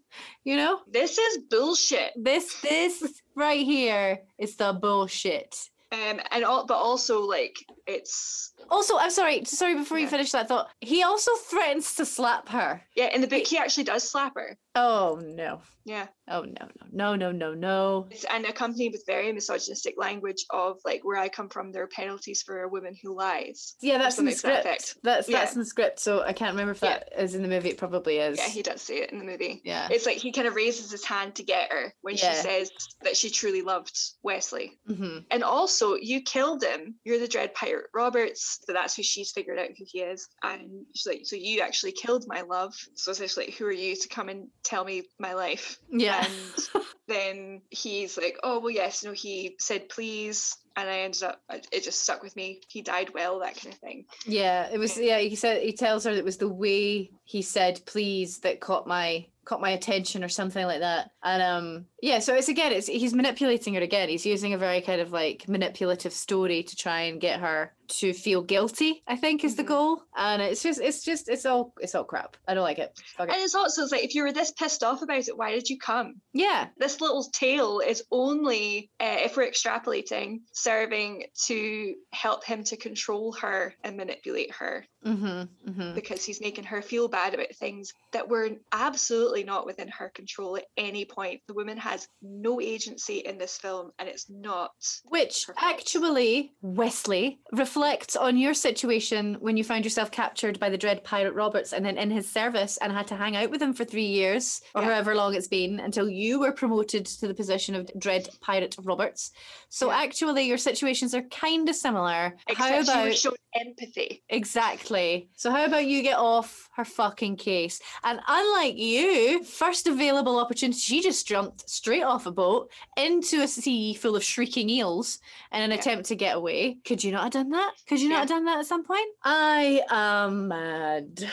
You 0.44 0.56
know? 0.56 0.80
This 0.90 1.18
is 1.18 1.38
bullshit. 1.50 2.12
This 2.16 2.60
this 2.60 3.22
right 3.36 3.64
here 3.64 4.20
is 4.38 4.56
the 4.56 4.72
bullshit. 4.72 5.56
Um, 5.92 6.20
and 6.30 6.44
all, 6.44 6.66
but 6.66 6.76
also 6.76 7.22
like 7.22 7.56
it's 7.94 8.52
Also, 8.70 8.96
I'm 8.98 9.10
sorry, 9.10 9.44
sorry 9.44 9.74
before 9.74 9.98
you 9.98 10.08
finish 10.08 10.32
that 10.32 10.48
thought. 10.48 10.68
He 10.80 11.02
also 11.02 11.32
threatens 11.50 11.94
to 11.96 12.04
slap 12.06 12.48
her. 12.50 12.82
yeah. 12.96 13.14
In 13.14 13.20
the 13.20 13.26
book, 13.26 13.46
he 13.46 13.58
actually 13.58 13.84
does 13.84 14.08
slap 14.08 14.34
her. 14.36 14.56
Oh 14.76 15.18
no. 15.22 15.60
Yeah. 15.84 16.06
Oh 16.28 16.42
no, 16.42 16.68
no, 16.92 17.14
no, 17.16 17.16
no, 17.16 17.32
no, 17.32 17.54
no. 17.54 18.08
It's, 18.10 18.24
and 18.30 18.44
accompanied 18.46 18.92
with 18.92 19.02
very 19.06 19.32
misogynistic 19.32 19.94
language 19.98 20.44
of 20.50 20.76
like 20.84 21.00
where 21.02 21.16
I 21.16 21.28
come 21.28 21.48
from, 21.48 21.72
there 21.72 21.82
are 21.82 21.88
penalties 21.88 22.42
for 22.46 22.62
a 22.62 22.68
woman 22.68 22.94
who 23.02 23.16
lies. 23.16 23.74
Yeah, 23.82 23.98
that's 23.98 24.18
in 24.18 24.26
the 24.26 24.34
to 24.34 24.42
that 24.42 24.60
script. 24.62 24.96
That's 25.02 25.28
Yeah. 25.28 25.38
that's 25.40 25.54
in 25.54 25.58
the 25.60 25.64
script, 25.64 25.98
so 25.98 26.22
I 26.22 26.32
can't 26.32 26.52
remember 26.52 26.72
if 26.72 26.82
Yeah. 26.82 26.98
that 27.00 27.20
is 27.20 27.34
in 27.34 27.42
the 27.42 27.48
movie. 27.48 27.70
It 27.70 27.78
probably 27.78 28.18
is. 28.18 28.38
Yeah, 28.38 28.48
he 28.48 28.62
does 28.62 28.80
say 28.82 28.98
it 28.98 29.10
in 29.10 29.18
the 29.18 29.24
movie. 29.24 29.60
Yeah. 29.64 29.88
It's 29.90 30.06
like 30.06 30.18
he 30.18 30.30
kind 30.30 30.46
of 30.46 30.54
raises 30.54 30.90
his 30.92 31.04
hand 31.04 31.34
to 31.36 31.42
get 31.42 31.72
her 31.72 31.92
when 32.02 32.14
Yeah. 32.16 32.30
she 32.34 32.36
says 32.42 32.70
that 33.02 33.16
she 33.16 33.28
truly 33.30 33.62
loved 33.62 33.98
Wesley. 34.22 34.78
hmm 34.86 35.18
And 35.32 35.42
also, 35.42 35.94
you 35.96 36.20
killed 36.22 36.62
him. 36.62 36.94
You're 37.02 37.18
the 37.18 37.26
Dread 37.26 37.54
Pirate 37.54 37.79
Roberts. 37.94 38.60
So 38.64 38.72
that's 38.72 38.94
who 38.96 39.02
she's 39.02 39.32
figured 39.32 39.58
out 39.58 39.68
who 39.76 39.84
he 39.86 40.00
is. 40.00 40.28
And 40.42 40.84
she's 40.94 41.06
like, 41.06 41.20
so 41.24 41.36
you 41.36 41.60
actually 41.60 41.92
killed 41.92 42.24
my 42.26 42.42
love. 42.42 42.74
So 42.94 43.12
essentially, 43.12 43.46
like, 43.46 43.54
who 43.54 43.66
are 43.66 43.72
you 43.72 43.96
to 43.96 44.08
come 44.08 44.28
and 44.28 44.48
tell 44.62 44.84
me 44.84 45.04
my 45.18 45.34
life? 45.34 45.78
Yeah. 45.90 46.24
And 46.24 46.84
then 47.10 47.62
he's 47.70 48.16
like, 48.16 48.38
oh, 48.42 48.60
well, 48.60 48.70
yes, 48.70 49.04
no, 49.04 49.12
he 49.12 49.56
said 49.58 49.88
please. 49.88 50.56
And 50.76 50.88
I 50.88 51.00
ended 51.00 51.24
up, 51.24 51.42
it 51.50 51.82
just 51.82 52.02
stuck 52.02 52.22
with 52.22 52.36
me. 52.36 52.60
He 52.68 52.80
died 52.80 53.10
well, 53.12 53.40
that 53.40 53.56
kind 53.56 53.74
of 53.74 53.80
thing. 53.80 54.06
Yeah, 54.24 54.68
it 54.72 54.78
was. 54.78 54.96
Yeah, 54.96 55.18
he 55.18 55.34
said 55.34 55.62
he 55.62 55.72
tells 55.72 56.04
her 56.04 56.12
it 56.12 56.24
was 56.24 56.36
the 56.36 56.48
way 56.48 57.10
he 57.24 57.42
said 57.42 57.80
"please" 57.86 58.38
that 58.38 58.60
caught 58.60 58.86
my 58.86 59.26
caught 59.44 59.60
my 59.60 59.70
attention 59.70 60.22
or 60.22 60.28
something 60.28 60.64
like 60.64 60.78
that. 60.80 61.10
And 61.24 61.42
um, 61.42 61.86
yeah, 62.00 62.20
so 62.20 62.34
it's 62.34 62.48
again, 62.48 62.72
it's 62.72 62.86
he's 62.86 63.12
manipulating 63.12 63.74
her 63.74 63.80
again. 63.80 64.08
He's 64.08 64.24
using 64.24 64.54
a 64.54 64.58
very 64.58 64.80
kind 64.80 65.00
of 65.00 65.10
like 65.10 65.48
manipulative 65.48 66.12
story 66.12 66.62
to 66.62 66.76
try 66.76 67.00
and 67.02 67.20
get 67.20 67.40
her 67.40 67.72
to 67.90 68.12
feel 68.12 68.42
guilty. 68.42 69.02
I 69.06 69.16
think 69.16 69.44
is 69.44 69.56
the 69.56 69.64
Mhm. 69.64 69.68
goal. 69.68 70.02
And 70.16 70.42
it's 70.42 70.62
just, 70.62 70.80
it's 70.80 71.02
just, 71.02 71.28
it's 71.28 71.46
all, 71.46 71.74
it's 71.80 71.94
all 71.94 72.04
crap. 72.04 72.36
I 72.46 72.54
don't 72.54 72.62
like 72.62 72.78
it. 72.78 72.98
And 73.18 73.30
it's 73.30 73.54
also 73.54 73.82
it's 73.82 73.92
like, 73.92 74.04
if 74.04 74.14
you 74.14 74.22
were 74.22 74.32
this 74.32 74.52
pissed 74.52 74.82
off 74.82 75.02
about 75.02 75.28
it, 75.28 75.36
why 75.36 75.52
did 75.52 75.68
you 75.68 75.78
come? 75.78 76.20
Yeah, 76.32 76.68
this 76.76 77.00
little 77.00 77.24
tale 77.24 77.80
is 77.80 78.02
only, 78.10 78.90
uh, 79.00 79.18
if 79.20 79.36
we're 79.36 79.50
extrapolating, 79.50 80.40
serving 80.52 81.24
to 81.46 81.94
help 82.12 82.44
him 82.44 82.64
to 82.64 82.76
control 82.76 83.32
her 83.32 83.74
and 83.82 83.96
manipulate 83.96 84.52
her 84.52 84.86
mm-hmm, 85.04 85.70
mm-hmm. 85.70 85.94
because 85.94 86.24
he's 86.24 86.40
making 86.40 86.64
her 86.64 86.82
feel 86.82 87.08
bad 87.08 87.34
about 87.34 87.54
things 87.54 87.92
that 88.12 88.28
were 88.28 88.50
absolutely 88.72 89.44
not 89.44 89.66
within 89.66 89.88
her 89.88 90.10
control 90.10 90.56
at 90.56 90.66
any 90.76 91.04
point. 91.04 91.40
The 91.46 91.54
woman 91.54 91.78
has 91.78 92.06
no 92.22 92.60
agency 92.60 93.18
in 93.18 93.38
this 93.38 93.56
film, 93.56 93.92
and 93.98 94.08
it's 94.08 94.28
not. 94.28 94.70
Which 95.08 95.46
Perfect. 95.46 95.64
actually, 95.64 96.52
Wesley, 96.62 97.40
reflects 97.52 97.79
on 98.16 98.36
your 98.36 98.54
situation 98.54 99.36
when 99.40 99.56
you 99.56 99.64
found 99.64 99.84
yourself 99.84 100.10
captured 100.10 100.58
by 100.60 100.68
the 100.70 100.78
Dread 100.78 101.02
Pirate 101.04 101.34
Roberts 101.34 101.72
and 101.72 101.84
then 101.84 101.98
in 101.98 102.10
his 102.10 102.28
service 102.28 102.76
and 102.78 102.92
had 102.92 103.06
to 103.08 103.16
hang 103.16 103.36
out 103.36 103.50
with 103.50 103.62
him 103.62 103.72
for 103.74 103.84
three 103.84 104.06
years 104.06 104.60
or 104.74 104.82
Yeah. 104.82 104.88
however 104.88 105.14
long 105.14 105.34
it's 105.34 105.48
been 105.48 105.80
until 105.80 106.08
you 106.08 106.40
were 106.40 106.52
promoted 106.52 107.06
to 107.06 107.26
the 107.28 107.34
position 107.34 107.74
of 107.74 107.90
Dread 107.98 108.28
Pirate 108.40 108.76
Roberts. 108.82 109.32
So 109.68 109.88
Yeah. 109.88 109.98
actually, 110.02 110.44
your 110.46 110.58
situations 110.58 111.14
are 111.14 111.22
kind 111.22 111.68
of 111.68 111.74
similar. 111.76 112.36
Except 112.48 112.88
How 112.88 113.02
about 113.02 113.14
shown 113.16 113.34
empathy. 113.54 114.22
Exactly. 114.28 115.28
So 115.36 115.50
how 115.50 115.64
about 115.64 115.86
you 115.86 116.02
get 116.02 116.18
off 116.18 116.68
her 116.76 116.84
fucking 116.84 117.36
case? 117.36 117.80
And 118.04 118.20
unlike 118.28 118.76
you, 118.76 119.42
first 119.44 119.86
available 119.88 120.38
opportunity, 120.38 120.78
she 120.78 121.00
just 121.02 121.26
jumped 121.26 121.68
straight 121.68 122.02
off 122.04 122.26
a 122.26 122.30
boat 122.30 122.70
into 122.96 123.42
a 123.42 123.48
sea 123.48 123.94
full 123.94 124.14
of 124.16 124.22
shrieking 124.22 124.70
eels 124.70 125.18
in 125.52 125.62
an 125.62 125.70
Yeah. 125.70 125.76
attempt 125.78 126.06
to 126.08 126.14
get 126.14 126.36
away. 126.36 126.78
Could 126.84 127.02
you 127.02 127.10
not 127.12 127.22
have 127.24 127.32
done 127.32 127.50
that? 127.50 127.69
Could 127.88 128.00
you 128.00 128.08
not 128.08 128.14
Yeah. 128.14 128.18
have 128.20 128.28
done 128.28 128.44
that 128.46 128.58
at 128.60 128.66
some 128.66 128.84
point? 128.84 129.08
I 129.24 129.82
am 129.90 130.48
mad. 130.48 131.28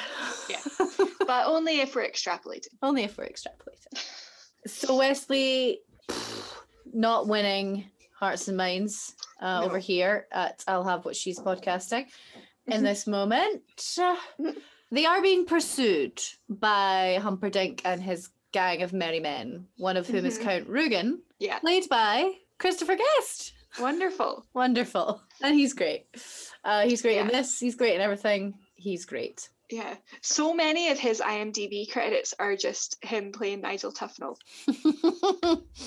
Yeah. 0.50 0.62
But 1.28 1.48
only 1.48 1.82
if 1.82 1.94
we're 1.94 2.08
extrapolating. 2.10 2.68
Only 2.82 3.04
if 3.04 3.18
we're 3.18 3.26
extrapolating. 3.28 4.00
So 4.68 4.98
Wesley 4.98 5.82
not 6.94 7.28
winning 7.28 7.86
hearts 8.18 8.48
and 8.48 8.58
minds 8.58 9.14
uh, 9.42 9.60
No. 9.62 9.66
over 9.66 9.78
here 9.78 10.28
at 10.32 10.64
I'll 10.68 10.84
have 10.84 11.06
what 11.06 11.16
she's 11.16 11.40
podcasting 11.40 12.06
in 12.66 12.84
this 12.84 13.08
moment. 13.08 13.62
They 14.90 15.06
are 15.06 15.22
being 15.22 15.46
pursued 15.46 16.22
by 16.48 17.20
Humperdinck 17.22 17.82
and 17.84 18.02
his 18.02 18.30
gang 18.54 18.84
of 18.84 18.94
merry 18.94 19.20
men, 19.20 19.68
one 19.76 19.98
of 19.98 20.08
whom 20.08 20.26
is 20.26 20.40
Mhm. 20.40 20.44
Count 20.44 20.70
Rugen, 20.70 21.20
Yeah. 21.40 21.60
played 21.60 21.90
by 21.90 22.32
Christopher 22.58 22.96
Guest. 22.96 23.52
Wonderful. 23.82 24.46
Wonderful. 24.54 25.22
And 25.42 25.56
he's 25.56 25.74
great. 25.74 26.06
Uh, 26.64 26.82
he's 26.84 27.02
great 27.02 27.18
in 27.18 27.28
this, 27.28 27.60
he's 27.60 27.76
great 27.76 27.96
in 27.96 28.02
everything. 28.02 28.56
He's 28.76 29.06
great. 29.06 29.50
Yeah. 29.70 29.96
So 30.22 30.54
many 30.54 30.90
of 30.92 30.98
his 30.98 31.20
IMDb 31.20 31.92
credits 31.92 32.34
are 32.40 32.56
just 32.56 32.98
him 33.04 33.34
playing 33.34 33.60
Nigel 33.62 33.92
Tufnel. 33.92 34.38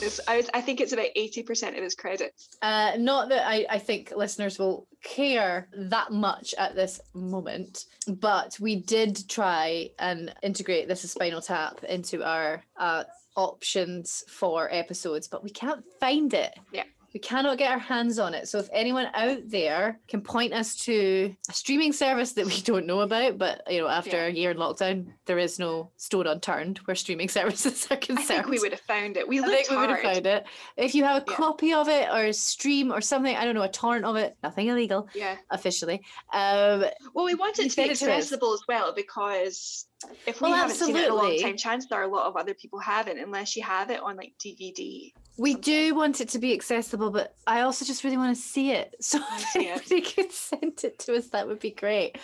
It's- 0.02 0.20
I, 0.28 0.44
I 0.54 0.60
think 0.60 0.80
it's 0.80 0.92
about 0.92 1.08
80% 1.16 1.76
of 1.76 1.82
his 1.82 1.94
credits. 1.94 2.48
Uh, 2.62 2.92
not 2.98 3.28
that 3.30 3.46
I, 3.46 3.66
I 3.68 3.78
think 3.78 4.12
listeners 4.16 4.58
will 4.58 4.86
care 5.02 5.68
that 5.74 6.10
much 6.12 6.54
at 6.58 6.74
this 6.74 7.00
moment, 7.14 7.86
but 8.06 8.56
we 8.60 8.76
did 8.76 9.28
try 9.28 9.90
and 9.98 10.32
integrate 10.42 10.88
this 10.88 11.04
as 11.04 11.12
Spinal 11.12 11.40
Tap 11.42 11.82
into 11.84 12.22
our 12.22 12.62
uh, 12.78 13.04
options 13.36 14.24
for 14.28 14.72
episodes, 14.72 15.26
but 15.28 15.42
we 15.42 15.50
can't 15.50 15.84
find 16.00 16.32
it. 16.34 16.54
Yeah. 16.72 16.84
We 17.12 17.18
cannot 17.20 17.58
get 17.58 17.72
our 17.72 17.78
hands 17.78 18.18
on 18.18 18.34
it. 18.34 18.46
So 18.48 18.58
if 18.58 18.68
anyone 18.72 19.08
out 19.14 19.38
there 19.46 19.98
can 20.06 20.20
point 20.20 20.52
us 20.52 20.76
to 20.84 21.34
a 21.48 21.52
streaming 21.52 21.92
service 21.92 22.32
that 22.34 22.46
we 22.46 22.60
don't 22.62 22.86
know 22.86 23.00
about, 23.00 23.36
but 23.38 23.62
you 23.68 23.80
know, 23.80 23.88
after 23.88 24.16
Yeah. 24.16 24.26
a 24.26 24.30
year 24.30 24.50
in 24.52 24.58
lockdown, 24.58 25.06
there 25.26 25.38
is 25.38 25.58
no 25.58 25.90
stone 25.96 26.26
unturned 26.28 26.78
where 26.84 26.94
streaming 26.94 27.28
services 27.38 27.86
are 27.90 27.96
concerned. 27.96 28.18
I 28.18 28.22
think 28.42 28.48
we 28.48 28.58
would 28.60 28.72
have 28.72 28.80
found 28.82 29.16
it. 29.16 29.26
We 29.26 29.40
I 29.40 29.46
think 29.46 29.70
we 29.70 29.76
would 29.76 29.90
have 29.90 30.00
found 30.00 30.26
it. 30.26 30.46
If 30.76 30.94
you 30.94 31.02
have 31.04 31.22
a 31.22 31.24
Yeah. 31.28 31.36
copy 31.36 31.72
of 31.72 31.88
it 31.88 32.08
or 32.10 32.26
a 32.26 32.32
stream 32.32 32.92
or 32.92 33.00
something, 33.00 33.34
I 33.36 33.44
don't 33.44 33.54
know, 33.54 33.62
a 33.62 33.68
torrent 33.68 34.04
of 34.04 34.16
it, 34.16 34.36
nothing 34.42 34.68
illegal 34.68 35.08
Yeah. 35.14 35.36
officially. 35.50 36.02
Um, 36.32 36.84
Well, 37.14 37.24
we 37.24 37.34
want 37.34 37.58
it 37.58 37.70
to 37.70 37.76
be 37.76 37.82
it 37.82 37.90
accessible 37.90 38.52
as 38.54 38.62
well 38.68 38.92
because 38.94 39.86
if 40.26 40.40
we 40.40 40.48
Well, 40.48 40.56
haven't 40.56 40.76
seen 40.76 40.96
it 40.96 41.04
in 41.06 41.10
a 41.10 41.14
long 41.14 41.26
absolutely. 41.26 41.42
time, 41.42 41.56
chances 41.56 41.92
are 41.92 42.02
a 42.04 42.08
lot 42.08 42.26
of 42.26 42.36
other 42.36 42.54
people 42.54 42.78
haven't 42.78 43.18
unless 43.18 43.56
you 43.56 43.62
have 43.62 43.90
it 43.90 44.00
on 44.00 44.16
like 44.16 44.32
DVD. 44.42 45.12
We 45.40 45.54
do 45.54 45.94
want 45.94 46.20
it 46.20 46.28
to 46.30 46.38
be 46.38 46.52
accessible, 46.52 47.10
but 47.10 47.34
I 47.46 47.62
also 47.62 47.86
just 47.86 48.04
really 48.04 48.18
want 48.18 48.36
to 48.36 48.42
see 48.42 48.72
it. 48.72 48.94
So 49.00 49.18
if 49.18 49.56
anybody 49.56 50.02
could 50.02 50.30
send 50.32 50.84
it 50.84 50.98
to 51.00 51.16
us, 51.16 51.28
that 51.28 51.46
would 51.48 51.60
be 51.60 51.70
great. 51.70 52.18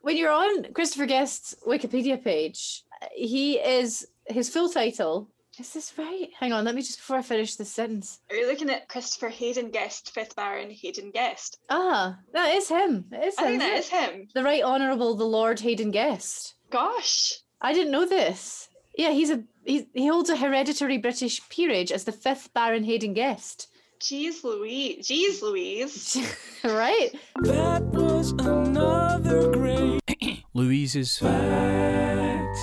When 0.00 0.16
you're 0.16 0.32
on 0.32 0.72
Christopher 0.72 1.04
Guest's 1.06 1.54
Wikipedia 1.66 2.22
page, 2.22 2.82
he 3.14 3.58
is 3.58 4.06
his 4.26 4.48
full 4.48 4.70
title. 4.70 5.28
Is 5.58 5.74
this 5.74 5.92
right? 5.98 6.28
Hang 6.40 6.54
on, 6.54 6.64
let 6.64 6.74
me 6.74 6.80
just 6.80 6.96
before 6.98 7.18
I 7.18 7.22
finish 7.22 7.56
this 7.56 7.70
sentence. 7.70 8.20
Are 8.30 8.36
you 8.36 8.48
looking 8.48 8.70
at 8.70 8.88
Christopher 8.88 9.28
Hayden 9.28 9.70
Guest, 9.70 10.10
fifth 10.14 10.34
Baron 10.34 10.70
Hayden 10.70 11.10
Guest? 11.10 11.58
Ah, 11.68 12.16
that 12.32 12.54
is 12.56 12.70
him. 12.70 13.04
It 13.12 13.22
is 13.28 13.34
I 13.38 13.42
him. 13.42 13.48
think 13.48 13.60
that 13.60 13.78
isn't 13.80 13.98
him. 14.00 14.28
the 14.34 14.42
Right 14.42 14.62
Honourable 14.64 15.14
the 15.14 15.24
Lord 15.26 15.60
Hayden 15.60 15.90
Guest. 15.90 16.54
Gosh. 16.70 17.34
I 17.60 17.74
didn't 17.74 17.92
know 17.92 18.06
this. 18.06 18.68
Yeah, 18.96 19.10
he's 19.10 19.30
a 19.30 19.42
he, 19.64 19.86
he 19.94 20.06
holds 20.06 20.28
a 20.30 20.36
hereditary 20.36 20.98
British 20.98 21.46
peerage 21.48 21.92
as 21.92 22.04
the 22.04 22.12
fifth 22.12 22.52
Baron 22.52 22.84
Hayden 22.84 23.14
Guest. 23.14 23.68
Jeez 24.00 24.42
Louise. 24.42 25.06
Jeez 25.08 25.40
Louise. 25.42 26.16
right? 26.64 27.10
That 27.42 27.82
was 27.84 28.32
another 28.32 29.52
great 29.52 30.00
Louise's 30.54 31.16
Facts. 31.18 32.60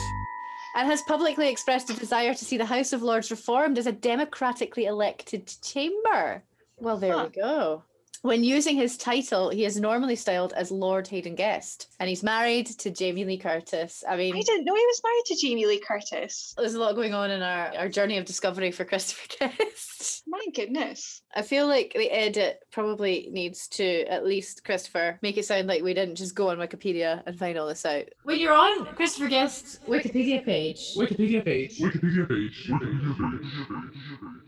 And 0.76 0.88
has 0.88 1.02
publicly 1.04 1.50
expressed 1.50 1.90
a 1.90 1.94
desire 1.94 2.34
to 2.34 2.46
see 2.46 2.58
the 2.58 2.66
House 2.66 2.94
of 2.94 3.02
Lords 3.02 3.32
reformed 3.32 3.78
as 3.78 3.88
a 3.88 3.92
democratically 3.92 4.86
elected 4.86 5.52
chamber. 5.64 6.44
Well, 6.78 6.98
there 6.98 7.14
Huh. 7.14 7.30
we 7.34 7.42
go. 7.42 7.84
When 8.22 8.44
using 8.44 8.76
his 8.76 8.98
title, 8.98 9.50
he 9.50 9.64
is 9.64 9.80
normally 9.80 10.18
styled 10.18 10.52
as 10.54 10.72
Lord 10.72 11.08
Hayden 11.08 11.36
Guest, 11.36 11.88
and 12.00 12.10
he's 12.10 12.22
married 12.22 12.68
to 12.80 12.92
Jamie 12.92 13.24
Lee 13.24 13.38
Curtis. 13.38 14.04
I 14.08 14.18
mean, 14.18 14.36
I 14.36 14.42
didn't 14.42 14.66
know 14.66 14.76
he 14.76 14.86
was 14.86 15.02
married 15.04 15.24
to 15.28 15.36
Jamie 15.48 15.66
Lee 15.66 15.80
Curtis. 15.80 16.54
there's 16.58 16.74
a 16.74 16.80
lot 16.80 16.96
going 16.96 17.14
on 17.14 17.32
in 17.32 17.42
our, 17.42 17.74
our 17.78 17.90
journey 17.90 18.18
of 18.18 18.26
discovery 18.26 18.72
for 18.72 18.84
Christopher 18.90 19.28
Guest. 19.40 20.24
My 20.28 20.44
goodness. 20.54 21.22
I 21.34 21.44
feel 21.44 21.68
like 21.68 21.94
the 21.96 22.12
edit 22.12 22.60
probably 22.72 23.30
needs 23.32 23.68
to 23.70 24.04
at 24.04 24.26
least 24.26 24.66
Christopher 24.66 25.18
make 25.22 25.38
it 25.38 25.46
sound 25.46 25.68
like 25.68 25.84
we 25.84 25.94
didn't 25.94 26.16
just 26.16 26.36
go 26.36 26.50
on 26.50 26.58
Wikipedia 26.58 27.24
and 27.26 27.38
find 27.40 27.58
all 27.58 27.68
this 27.68 27.86
out. 27.86 28.06
When 28.24 28.40
you're 28.40 28.54
on 28.54 28.86
Christopher 28.96 29.30
Guest's 29.30 29.80
Wikipedia 29.88 30.44
page, 30.44 30.94
Wikipedia 30.98 31.44
page. 31.46 31.80
Wikipedia 31.80 32.28
page. 32.28 32.68
Wikipedia 32.70 33.40
page. 33.40 33.70
I 33.72 34.39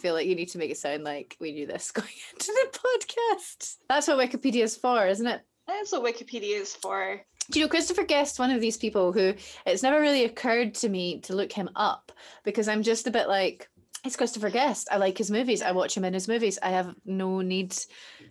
feel 0.00 0.14
like 0.14 0.26
you 0.26 0.34
need 0.34 0.48
to 0.50 0.58
make 0.58 0.70
it 0.70 0.78
sound 0.78 1.04
like 1.04 1.36
we 1.40 1.52
knew 1.52 1.66
this 1.66 1.90
going 1.92 2.08
into 2.32 2.52
the 2.52 2.78
podcast. 2.78 3.76
That's 3.88 4.08
what 4.08 4.18
Wikipedia 4.18 4.62
is 4.62 4.76
for, 4.76 5.06
isn't 5.06 5.26
it? 5.26 5.42
That's 5.66 5.92
what 5.92 6.02
Wikipedia 6.02 6.60
is 6.60 6.74
for. 6.74 7.20
Do 7.50 7.58
you 7.58 7.64
know 7.64 7.70
Christopher 7.70 8.04
Guest, 8.04 8.38
one 8.38 8.50
of 8.50 8.60
these 8.60 8.76
people 8.76 9.12
who 9.12 9.34
it's 9.66 9.82
never 9.82 10.00
really 10.00 10.24
occurred 10.24 10.74
to 10.76 10.88
me 10.88 11.20
to 11.22 11.34
look 11.34 11.52
him 11.52 11.68
up 11.74 12.12
because 12.44 12.68
I'm 12.68 12.82
just 12.82 13.06
a 13.06 13.10
bit 13.10 13.28
like, 13.28 13.68
it's 14.04 14.16
Christopher 14.16 14.50
Guest. 14.50 14.88
I 14.90 14.98
like 14.98 15.18
his 15.18 15.30
movies. 15.30 15.62
I 15.62 15.72
watch 15.72 15.96
him 15.96 16.04
in 16.04 16.14
his 16.14 16.28
movies. 16.28 16.58
I 16.62 16.70
have 16.70 16.94
no 17.04 17.40
need 17.40 17.76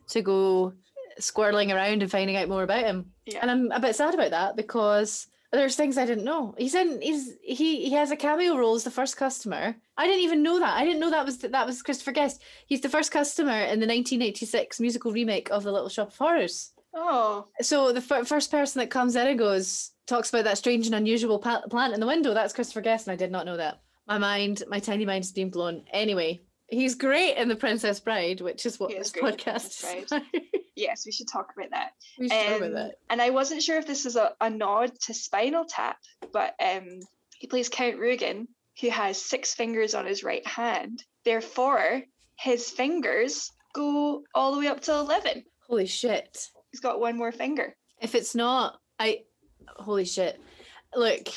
to 0.10 0.22
go 0.22 0.74
squirreling 1.20 1.74
around 1.74 2.02
and 2.02 2.10
finding 2.10 2.38
out 2.38 2.50
more 2.50 2.64
about 2.64 2.86
him. 2.86 3.12
Yeah. 3.26 3.40
And 3.42 3.52
I'm 3.52 3.72
a 3.72 3.80
bit 3.80 3.96
sad 3.96 4.14
about 4.14 4.32
that 4.32 4.56
because 4.56 5.28
there's 5.52 5.76
things 5.76 5.98
I 5.98 6.06
didn't 6.06 6.24
know. 6.24 6.56
He's 6.58 6.76
in 6.76 7.02
he's 7.02 7.34
he 7.42 7.86
he 7.86 7.94
has 7.94 8.12
a 8.12 8.16
cameo 8.16 8.58
role 8.58 8.76
as 8.76 8.84
the 8.84 8.92
first 8.92 9.18
customer. 9.18 9.76
I 10.00 10.08
didn't 10.08 10.22
even 10.24 10.42
know 10.42 10.60
that. 10.60 10.76
I 10.78 10.86
didn't 10.86 11.00
know 11.02 11.12
that 11.12 11.26
was 11.26 11.38
that 11.40 11.66
was 11.68 11.82
Christopher 11.84 12.12
Guest. 12.14 12.42
He's 12.66 12.82
the 12.82 12.90
first 12.90 13.12
customer 13.12 13.52
in 13.52 13.80
the 13.80 13.86
1986 13.88 14.80
musical 14.80 15.12
remake 15.12 15.50
of 15.52 15.64
The 15.64 15.72
Little 15.72 15.90
Shop 15.90 16.08
of 16.08 16.18
Horrors. 16.18 16.72
Oh, 16.96 17.48
So 17.62 17.92
the 17.92 18.02
fir- 18.02 18.24
first 18.26 18.50
person 18.50 18.80
that 18.80 18.90
comes 18.90 19.16
in 19.16 19.28
and 19.28 19.38
goes 19.38 19.92
talks 20.08 20.30
about 20.30 20.46
that 20.46 20.58
strange 20.58 20.88
and 20.88 20.96
unusual 20.96 21.38
pa- 21.38 21.62
plant 21.70 21.94
in 21.94 22.00
the 22.00 22.08
window. 22.08 22.34
That's 22.34 22.54
Christopher 22.54 22.82
Guest, 22.82 23.06
and 23.08 23.14
I 23.14 23.16
did 23.16 23.32
not 23.32 23.46
know 23.46 23.58
that. 23.58 23.82
My 24.08 24.18
mind, 24.18 24.64
my 24.68 24.80
tiny 24.80 25.06
mind, 25.06 25.24
is 25.24 25.32
being 25.32 25.52
blown. 25.52 25.84
Anyway, 25.94 26.42
he's 26.68 26.96
great 26.96 27.36
in 27.38 27.48
The 27.48 27.56
Princess 27.56 28.00
Bride, 28.00 28.42
which 28.42 28.66
is 28.66 28.80
what 28.80 28.92
He 28.92 28.98
this 28.98 29.12
The 29.12 29.20
podcast 29.20 29.66
is. 30.02 30.12
about. 30.12 30.24
yes, 30.76 31.04
we 31.06 31.12
should 31.12 31.28
talk 31.28 31.52
about 31.56 31.70
that. 31.72 31.92
we 32.18 32.28
should 32.30 32.48
go 32.48 32.60
with 32.62 32.72
Um, 32.76 32.78
it. 32.88 33.00
And 33.12 33.22
I 33.22 33.30
wasn't 33.30 33.62
sure 33.62 33.78
if 33.78 33.86
this 33.86 34.08
is 34.08 34.16
a, 34.16 34.32
a 34.42 34.50
nod 34.50 34.92
to 35.02 35.14
Spinal 35.14 35.66
Tap, 35.66 35.98
but 36.34 36.56
um, 36.60 37.02
he 37.38 37.46
plays 37.48 37.70
Count 37.70 37.98
Rugen, 37.98 38.48
who 38.82 38.90
has 38.90 39.22
six 39.22 39.54
fingers 39.54 39.94
on 39.94 40.06
his 40.06 40.24
right 40.24 40.46
hand. 40.46 41.04
Therefore, 41.26 42.02
his 42.38 42.70
fingers 42.70 43.52
go 43.74 44.24
all 44.34 44.54
the 44.54 44.60
way 44.60 44.68
up 44.68 44.82
to 44.82 44.94
11. 44.94 45.44
Holy 45.68 45.86
shit! 45.86 46.48
He's 46.72 46.80
got 46.80 47.00
one 47.00 47.18
more 47.18 47.32
finger. 47.32 47.76
If 48.02 48.16
it's 48.16 48.36
not, 48.36 48.80
I 48.98 49.22
holy 49.68 50.06
shit. 50.06 50.40
Look, 50.96 51.28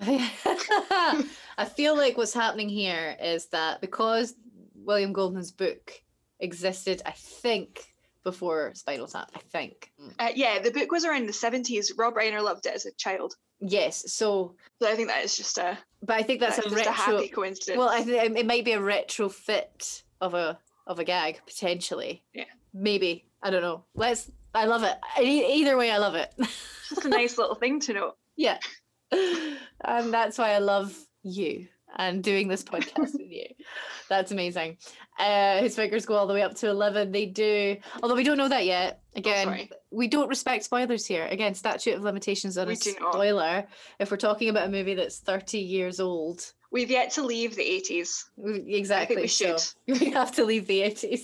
I 0.00 1.64
feel 1.76 1.96
like 1.96 2.16
what's 2.16 2.34
happening 2.34 2.68
here 2.68 3.16
is 3.22 3.46
that 3.46 3.80
because 3.80 4.34
William 4.74 5.12
Goldman's 5.12 5.52
book 5.52 5.92
existed, 6.40 7.02
I 7.06 7.12
think, 7.12 7.93
before 8.24 8.72
Spinal 8.74 9.06
Tap, 9.06 9.30
I 9.34 9.40
think. 9.52 9.92
Uh, 10.18 10.30
yeah, 10.34 10.58
the 10.58 10.70
book 10.70 10.90
was 10.90 11.04
around 11.04 11.26
the 11.26 11.32
70s. 11.32 11.92
Rob 11.96 12.14
Reiner 12.14 12.42
loved 12.42 12.66
it 12.66 12.74
as 12.74 12.86
a 12.86 12.92
child. 12.92 13.34
Yes, 13.60 14.12
so, 14.12 14.56
So 14.80 14.90
I 14.90 14.94
think 14.94 15.08
that 15.08 15.24
is 15.24 15.36
just 15.36 15.58
a, 15.58 15.78
but 16.02 16.16
I 16.16 16.22
think 16.22 16.40
that's, 16.40 16.56
that's 16.56 16.72
a 16.72 16.74
retro. 16.74 16.90
a 16.92 16.94
happy 16.94 17.28
coincidence. 17.28 17.78
well, 17.78 17.88
I 17.88 18.02
think 18.02 18.36
it 18.36 18.46
might 18.46 18.64
be 18.64 18.72
a 18.72 18.80
retrofit 18.80 20.02
of 20.20 20.34
a 20.34 20.58
of 20.86 20.98
a 20.98 21.04
gag 21.04 21.40
potentially. 21.46 22.24
Yeah. 22.34 22.44
Maybe 22.74 23.24
I 23.42 23.50
don't 23.50 23.62
know. 23.62 23.84
Let's. 23.94 24.30
I 24.54 24.66
love 24.66 24.82
it. 24.84 24.96
Either 25.20 25.76
way, 25.76 25.90
I 25.90 25.98
love 25.98 26.14
it. 26.14 26.32
just 26.88 27.04
a 27.04 27.08
nice 27.08 27.38
little 27.38 27.54
thing 27.54 27.80
to 27.80 27.92
know. 27.92 28.12
Yeah. 28.36 28.58
And 29.86 30.12
that's 30.12 30.38
why 30.38 30.52
I 30.52 30.58
love 30.58 30.96
you 31.22 31.68
and 31.96 32.22
doing 32.22 32.48
this 32.48 32.62
podcast 32.64 33.12
with 33.12 33.30
you. 33.30 33.46
That's 34.08 34.32
amazing. 34.32 34.78
Uh, 35.18 35.58
his 35.58 35.76
fingers 35.76 36.06
go 36.06 36.14
all 36.14 36.26
the 36.26 36.34
way 36.34 36.42
up 36.42 36.54
to 36.56 36.68
11. 36.68 37.12
They 37.12 37.26
do, 37.26 37.76
although 38.02 38.14
we 38.16 38.24
don't 38.24 38.38
know 38.38 38.48
that 38.48 38.64
yet. 38.66 39.00
Again, 39.16 39.46
sorry. 39.46 39.70
we 39.90 40.08
don't 40.08 40.28
respect 40.28 40.64
spoilers 40.64 41.06
here. 41.06 41.26
Again, 41.26 41.54
statute 41.54 41.94
of 41.94 42.02
limitations 42.02 42.58
on 42.58 42.66
We 42.66 42.74
a 42.74 42.76
do 42.76 42.94
not. 43.00 43.12
spoiler. 43.12 43.66
If 43.98 44.10
we're 44.10 44.16
talking 44.16 44.48
about 44.48 44.66
a 44.68 44.70
movie 44.70 44.94
that's 44.94 45.18
30 45.20 45.58
years 45.58 46.00
old, 46.00 46.52
We've 46.74 46.90
yet 46.90 47.12
to 47.12 47.22
leave 47.22 47.54
the 47.54 47.62
80s. 47.62 48.24
Mm, 48.36 48.64
we- 48.64 48.74
exactly. 48.74 49.14
we 49.14 49.28
so 49.28 49.56
should. 49.56 50.00
we 50.00 50.10
have 50.10 50.32
to 50.32 50.44
leave 50.44 50.66
the 50.66 50.80
80s. 50.80 51.20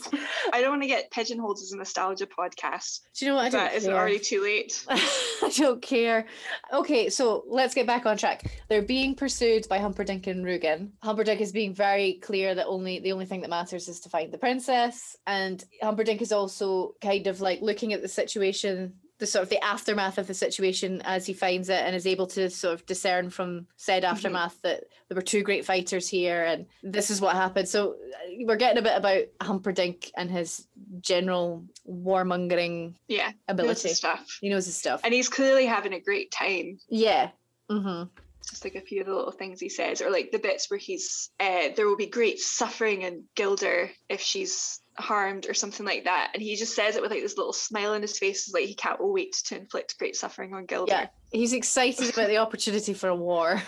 I 0.53 0.61
don't 0.61 0.70
want 0.70 0.82
to 0.82 0.86
get 0.86 1.11
pigeonholed 1.11 1.59
as 1.59 1.72
a 1.72 1.76
nostalgia 1.76 2.28
podcast. 2.28 3.01
Do 3.18 3.24
you 3.24 3.32
know 3.32 3.36
what? 3.36 3.46
I 3.46 3.48
don't 3.48 3.64
But 3.64 3.74
is 3.74 3.84
it 3.84 3.92
already 3.92 4.20
too 4.20 4.44
late? 4.44 4.84
I 4.88 5.53
don't 5.57 5.82
care. 5.82 6.26
Okay, 6.72 7.11
so 7.11 7.42
let's 7.48 7.74
get 7.74 7.84
back 7.84 8.07
on 8.07 8.16
track. 8.16 8.62
They're 8.68 8.80
being 8.80 9.16
pursued 9.16 9.68
by 9.68 9.78
Humperdinck 9.78 10.28
and 10.28 10.44
Rugen. 10.44 10.90
Humperdinck 11.03 11.40
is 11.40 11.51
being 11.51 11.74
very 11.74 12.20
clear 12.22 12.55
that 12.55 12.66
only 12.66 13.01
the 13.01 13.11
only 13.11 13.26
thing 13.26 13.40
that 13.40 13.51
matters 13.51 13.88
is 13.88 13.98
to 14.03 14.09
find 14.09 14.32
the 14.32 14.38
princess, 14.38 15.16
and 15.26 15.64
Humperdinck 15.82 16.22
is 16.22 16.30
also 16.30 16.94
kind 17.03 17.26
of 17.26 17.40
like 17.40 17.61
looking 17.61 17.92
at 17.92 18.03
the 18.03 18.09
situation, 18.09 18.94
the 19.21 19.27
sort 19.27 19.45
of 19.45 19.49
the 19.51 19.62
aftermath 19.64 20.18
of 20.18 20.27
the 20.27 20.35
situation 20.35 21.01
as 21.05 21.25
he 21.27 21.33
finds 21.33 21.68
it, 21.68 21.81
and 21.81 21.95
is 21.95 22.07
able 22.07 22.27
to 22.29 22.51
sort 22.51 22.75
of 22.75 22.85
discern 22.87 23.31
from 23.31 23.66
said 23.77 24.03
aftermath 24.05 24.61
that 24.62 24.85
there 25.09 25.14
were 25.16 25.23
two 25.23 25.43
great 25.43 25.64
fighters 25.64 26.09
here, 26.09 26.43
and 26.45 26.66
this 26.83 27.11
is 27.11 27.21
what 27.21 27.37
happened. 27.37 27.68
So 27.68 27.93
uh, 27.93 27.95
we're 28.41 28.57
getting 28.57 28.79
a 28.79 28.83
bit 28.83 28.97
about 28.97 29.25
Humperdinck 29.41 30.11
and 30.16 30.31
his 30.31 30.66
general 31.01 31.64
warmongering 31.89 32.95
Yeah, 33.09 33.27
knows 33.27 33.35
ability. 33.49 33.89
his 33.89 33.99
stuff. 33.99 34.39
He 34.41 34.49
knows 34.49 34.66
his 34.66 34.77
stuff. 34.77 35.01
And 35.05 35.14
he's 35.14 35.29
clearly 35.29 35.66
having 35.66 35.93
a 35.93 36.01
great 36.01 36.31
time. 36.33 36.79
Yeah. 36.89 37.31
Mm-hmm. 37.71 38.09
just 38.49 38.64
like 38.64 38.75
a 38.75 38.81
few 38.81 39.01
of 39.03 39.07
the 39.07 39.14
little 39.14 39.31
things 39.31 39.61
he 39.61 39.68
says, 39.68 40.03
or 40.03 40.11
like 40.11 40.33
the 40.33 40.39
bits 40.41 40.68
where 40.71 40.79
he's 40.79 41.31
uh, 41.39 41.68
there 41.77 41.87
will 41.87 41.97
be 41.97 42.07
great 42.09 42.41
suffering 42.41 43.03
in 43.03 43.25
Guilder 43.37 43.91
if 44.09 44.21
she's 44.21 44.80
harmed 45.01 45.48
or 45.48 45.55
something 45.55 45.86
like 45.86 46.05
that, 46.05 46.30
and 46.34 46.42
he 46.42 46.57
just 46.57 46.74
says 46.74 46.96
it 46.96 47.03
with 47.03 47.11
like 47.11 47.22
this 47.22 47.36
little 47.36 47.53
smile 47.53 47.92
on 47.92 48.03
his 48.03 48.18
face, 48.18 48.48
is 48.48 48.55
like 48.55 48.64
he 48.64 48.74
can't 48.74 48.98
wait 49.01 49.34
to 49.46 49.57
inflict 49.57 49.98
great 49.98 50.16
suffering 50.16 50.55
on 50.55 50.66
Guilder. 50.66 50.92
Yeah, 50.92 51.07
he's 51.32 51.53
excited 51.53 52.12
about 52.12 52.28
the 52.28 52.38
opportunity 52.38 52.94
for 52.94 53.09
a 53.09 53.16
war. 53.16 53.62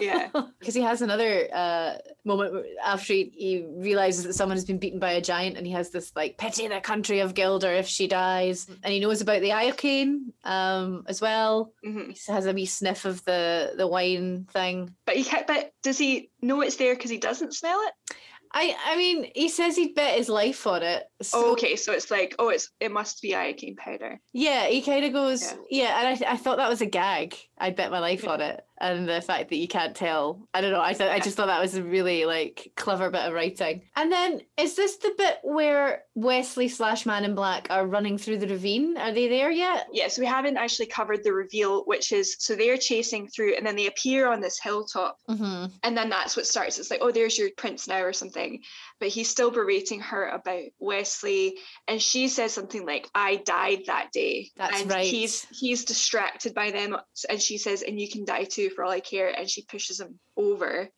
Yeah. 0.00 0.28
because 0.58 0.74
he 0.74 0.82
has 0.82 1.02
another 1.02 1.48
uh, 1.52 1.94
moment 2.24 2.66
after 2.84 3.12
he, 3.12 3.32
he 3.34 3.66
realizes 3.68 4.24
that 4.24 4.34
someone 4.34 4.56
has 4.56 4.64
been 4.64 4.78
beaten 4.78 4.98
by 4.98 5.12
a 5.12 5.20
giant, 5.20 5.56
and 5.56 5.66
he 5.66 5.72
has 5.72 5.90
this 5.90 6.12
like 6.16 6.38
pity 6.38 6.66
the 6.68 6.80
country 6.80 7.20
of 7.20 7.34
Guilder 7.34 7.72
if 7.72 7.86
she 7.86 8.06
dies, 8.08 8.66
and 8.82 8.92
he 8.92 9.00
knows 9.00 9.20
about 9.20 9.40
the 9.40 9.50
iocane 9.50 10.32
um, 10.44 11.04
as 11.08 11.20
well. 11.20 11.72
hmm 11.84 12.10
He 12.10 12.32
has 12.32 12.46
a 12.46 12.52
wee 12.52 12.66
sniff 12.66 13.04
of 13.04 13.24
the 13.24 13.74
the 13.76 13.86
wine 13.86 14.46
thing. 14.52 14.94
But 15.04 15.16
he 15.16 15.24
can't. 15.24 15.46
But 15.46 15.72
does 15.82 15.98
he 15.98 16.30
know 16.40 16.60
it's 16.60 16.76
there 16.76 16.94
because 16.94 17.10
he 17.10 17.18
doesn't 17.18 17.54
smell 17.54 17.78
it? 17.80 18.16
I 18.58 18.74
I 18.86 18.96
mean, 18.96 19.30
he 19.34 19.50
says 19.50 19.76
he'd 19.76 19.94
bet 19.94 20.16
his 20.16 20.30
life 20.30 20.66
on 20.66 20.82
it. 20.82 21.04
So 21.20 21.38
oh, 21.38 21.52
okay. 21.52 21.76
So 21.76 21.92
it's 21.92 22.10
like, 22.10 22.34
oh, 22.38 22.48
it's 22.48 22.70
it 22.80 22.90
must 22.90 23.20
be 23.20 23.32
iocane 23.32 23.76
powder. 23.76 24.18
Yeah, 24.32 24.66
he 24.66 24.80
kind 24.80 25.04
of 25.04 25.12
goes, 25.12 25.42
Yeah. 25.42 25.56
yeah, 25.70 25.98
and 26.00 26.24
I, 26.24 26.32
I 26.32 26.36
thought 26.38 26.56
that 26.56 26.70
was 26.70 26.80
a 26.80 26.86
gag. 26.86 27.36
I'd 27.58 27.76
bet 27.76 27.90
my 27.90 28.00
life 28.00 28.26
on 28.28 28.40
it, 28.40 28.64
and 28.78 29.08
the 29.08 29.20
fact 29.22 29.48
that 29.48 29.56
you 29.56 29.66
can't 29.68 29.94
tell. 29.96 30.46
I 30.52 30.60
don't 30.60 30.72
know. 30.72 30.80
I 30.80 30.92
thought 30.92 31.08
I 31.08 31.20
just 31.20 31.36
thought 31.36 31.46
that 31.46 31.60
was 31.60 31.74
a 31.74 31.82
really 31.82 32.26
like 32.26 32.72
clever 32.76 33.10
bit 33.10 33.22
of 33.22 33.32
writing. 33.32 33.82
And 33.96 34.12
then 34.12 34.42
is 34.58 34.76
this 34.76 34.96
the 34.96 35.14
bit 35.16 35.38
where 35.42 36.02
Wesley 36.14 36.68
slash 36.68 37.06
Man 37.06 37.24
in 37.24 37.34
Black 37.34 37.68
are 37.70 37.86
running 37.86 38.18
through 38.18 38.38
the 38.38 38.48
ravine? 38.48 38.98
Are 38.98 39.12
they 39.12 39.28
there 39.28 39.50
yet? 39.50 39.86
Yes, 39.92 40.18
we 40.18 40.26
haven't 40.26 40.58
actually 40.58 40.86
covered 40.86 41.24
the 41.24 41.32
reveal, 41.32 41.84
which 41.84 42.12
is 42.12 42.36
so 42.38 42.54
they're 42.54 42.76
chasing 42.76 43.26
through, 43.28 43.54
and 43.56 43.66
then 43.66 43.76
they 43.76 43.86
appear 43.86 44.30
on 44.30 44.40
this 44.40 44.60
hilltop, 44.60 45.18
Mm-hmm. 45.28 45.66
and 45.82 45.96
then 45.96 46.08
that's 46.10 46.36
what 46.36 46.46
starts. 46.46 46.78
It's 46.78 46.90
like, 46.90 47.00
oh, 47.02 47.10
there's 47.10 47.38
your 47.38 47.50
prince 47.56 47.88
now, 47.88 48.02
or 48.02 48.12
something. 48.12 48.60
But 49.00 49.08
he's 49.08 49.28
still 49.30 49.50
berating 49.50 50.00
her 50.00 50.28
about 50.28 50.64
Wesley, 50.78 51.56
and 51.88 52.00
she 52.00 52.28
says 52.28 52.52
something 52.52 52.84
like, 52.86 53.08
"I 53.14 53.36
died 53.36 53.82
that 53.86 54.12
day." 54.12 54.50
That's 54.56 54.82
and 54.82 54.90
right. 54.90 55.06
He's 55.06 55.46
he's 55.50 55.84
distracted 55.84 56.54
by 56.54 56.70
them, 56.70 56.96
and 57.28 57.40
she 57.46 57.58
says, 57.58 57.82
"And 57.82 58.00
you 58.00 58.10
can 58.10 58.24
die 58.24 58.44
too, 58.44 58.70
for 58.70 58.84
all 58.84 58.90
I 58.90 59.00
care." 59.00 59.28
And 59.28 59.48
she 59.48 59.62
pushes 59.62 60.00
him 60.00 60.18
over. 60.36 60.90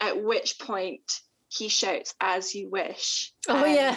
At 0.00 0.22
which 0.22 0.58
point 0.58 1.20
he 1.48 1.68
shouts, 1.68 2.14
"As 2.20 2.54
you 2.54 2.68
wish." 2.70 3.32
Oh, 3.48 3.64
yeah. 3.64 3.96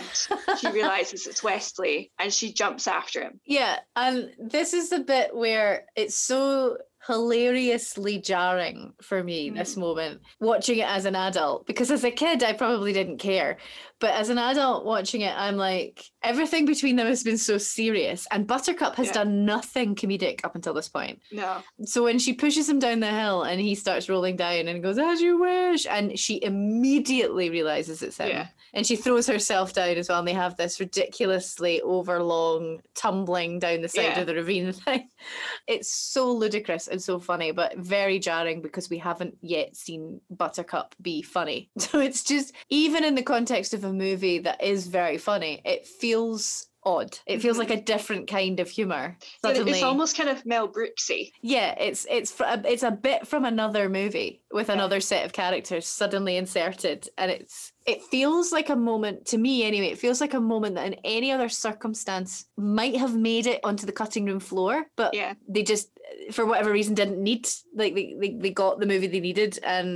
she 0.60 0.70
realizes 0.72 1.28
it's 1.28 1.44
Wesley, 1.44 2.12
and 2.18 2.34
she 2.34 2.54
jumps 2.54 2.88
after 2.88 3.22
him. 3.22 3.42
Yeah, 3.46 3.80
and 3.96 4.34
this 4.40 4.74
is 4.74 4.90
the 4.90 5.00
bit 5.00 5.36
where 5.36 5.86
it's 5.96 6.16
so 6.16 6.78
hilariously 7.08 8.20
jarring 8.20 8.94
for 9.02 9.24
me 9.24 9.50
hmm. 9.50 9.56
this 9.56 9.78
moment 9.78 10.22
watching 10.40 10.80
it 10.80 10.88
as 10.88 11.06
an 11.06 11.16
adult 11.16 11.66
because 11.66 11.90
as 11.92 12.04
a 12.04 12.12
kid 12.12 12.44
I 12.44 12.54
probably 12.54 12.92
didn't 12.92 13.20
care 13.20 13.58
but 14.00 14.12
as 14.12 14.30
an 14.30 14.38
adult 14.38 14.86
watching 14.86 15.22
it 15.22 15.34
I'm 15.36 15.56
like 15.56 16.04
everything 16.24 16.66
between 16.66 16.98
them 16.98 17.08
has 17.08 17.24
been 17.24 17.38
so 17.38 17.58
serious 17.58 18.28
and 18.32 18.46
Buttercup 18.46 18.96
has 18.96 19.08
Yeah. 19.08 19.14
done 19.14 19.46
nothing 19.46 19.96
comedic 19.96 20.44
up 20.44 20.56
until 20.56 20.74
this 20.74 20.90
point 20.90 21.22
No. 21.32 21.64
so 21.86 22.04
when 22.04 22.20
she 22.20 22.34
pushes 22.34 22.68
him 22.68 22.80
down 22.80 23.00
the 23.00 23.08
hill 23.08 23.44
and 23.44 23.62
he 23.62 23.76
starts 23.76 24.10
rolling 24.10 24.36
down 24.36 24.68
and 24.68 24.84
goes 24.84 24.98
as 24.98 25.22
you 25.22 25.40
wish 25.40 25.88
and 25.90 26.20
she 26.20 26.44
immediately 26.44 27.50
realizes 27.50 28.02
it's 28.02 28.18
him 28.18 28.30
Yeah. 28.30 28.48
And 28.74 28.86
she 28.86 28.96
throws 28.96 29.28
herself 29.28 29.74
down 29.74 29.98
as 29.98 30.10
well 30.10 30.20
and 30.20 30.28
they 30.28 30.34
have 30.34 30.56
this 30.58 30.80
ridiculously 30.80 31.82
overlong 31.82 32.80
tumbling 32.96 33.60
down 33.60 33.82
the 33.82 33.90
side 33.90 34.04
Yeah. 34.04 34.20
of 34.22 34.28
the 34.28 34.36
ravine 34.36 34.72
thing 34.74 35.10
it's 35.68 35.92
so 35.92 36.32
ludicrous 36.32 36.88
and 36.88 37.02
so 37.02 37.20
funny 37.20 37.52
but 37.52 37.78
very 37.78 38.20
jarring 38.20 38.62
because 38.62 38.90
we 38.90 38.98
haven't 38.98 39.38
yet 39.42 39.76
seen 39.76 40.22
buttercup 40.30 40.96
be 41.02 41.22
funny 41.22 41.70
so 41.78 42.00
it's 42.00 42.24
just 42.24 42.54
even 42.70 43.04
in 43.04 43.16
the 43.16 43.24
context 43.24 43.74
of 43.74 43.84
a 43.84 43.94
movie 43.94 44.40
that 44.40 44.64
is 44.64 44.88
very 44.88 45.18
funny 45.18 45.62
it 45.66 45.86
feels 45.86 46.69
odd 46.90 47.12
it 47.26 47.42
feels 47.42 47.58
like 47.58 47.70
mm-hmm. 47.70 47.80
a 47.80 47.94
different 47.94 48.26
kind 48.28 48.60
of 48.60 48.68
humor 48.70 49.18
suddenly 49.46 49.72
it's 49.74 49.84
almost 49.84 50.18
kind 50.18 50.30
of 50.30 50.46
Mel 50.46 50.68
Brooksy. 50.68 51.32
yeah, 51.42 51.70
it's 51.88 52.06
it's 52.10 52.32
a- 52.40 52.50
uh, 52.54 52.62
it's 52.74 52.84
a 52.84 52.92
bit 52.92 53.28
from 53.28 53.46
another 53.46 53.90
movie 53.90 54.42
with 54.52 54.68
Yeah. 54.68 54.76
another 54.78 55.00
set 55.00 55.26
of 55.26 55.32
characters 55.34 55.86
suddenly 55.86 56.38
inserted, 56.38 57.08
and 57.18 57.30
it's 57.32 57.72
it 57.86 58.02
feels 58.04 58.52
like 58.52 58.70
a 58.70 58.76
moment 58.76 59.26
to 59.32 59.38
me 59.38 59.64
anyway. 59.64 59.88
It 59.88 60.00
feels 60.06 60.20
like 60.22 60.34
a 60.34 60.40
moment 60.54 60.76
that 60.76 60.88
in 60.88 60.96
any 61.04 61.32
other 61.32 61.50
circumstance 61.50 62.46
might 62.58 62.96
have 62.98 63.16
made 63.16 63.46
it 63.48 63.60
onto 63.64 63.86
the 63.86 63.92
cutting 64.02 64.26
room 64.26 64.40
floor, 64.40 64.86
but 64.96 65.14
Yeah. 65.14 65.34
they 65.48 65.64
just 65.64 65.90
uh, 65.98 66.32
for 66.32 66.46
whatever 66.46 66.72
reason 66.72 66.94
didn't 66.96 67.22
need 67.30 67.48
like 67.76 67.94
they, 67.96 68.16
they, 68.20 68.32
they 68.44 68.52
got 68.64 68.80
the 68.80 68.86
movie 68.92 69.08
they 69.08 69.20
needed 69.20 69.60
and 69.64 69.90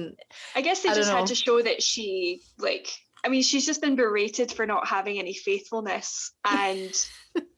I 0.55 0.61
guess 0.61 0.81
they 0.83 0.89
I 0.89 0.95
just 0.95 1.11
had 1.11 1.27
to 1.27 1.35
show 1.35 1.61
that 1.61 1.81
she 1.81 2.41
like 2.59 2.87
I 3.23 3.29
mean 3.29 3.43
she's 3.43 3.65
just 3.65 3.81
been 3.81 3.95
berated 3.95 4.51
for 4.51 4.65
not 4.65 4.87
having 4.87 5.19
any 5.19 5.33
faithfulness. 5.33 6.31
And 6.45 6.93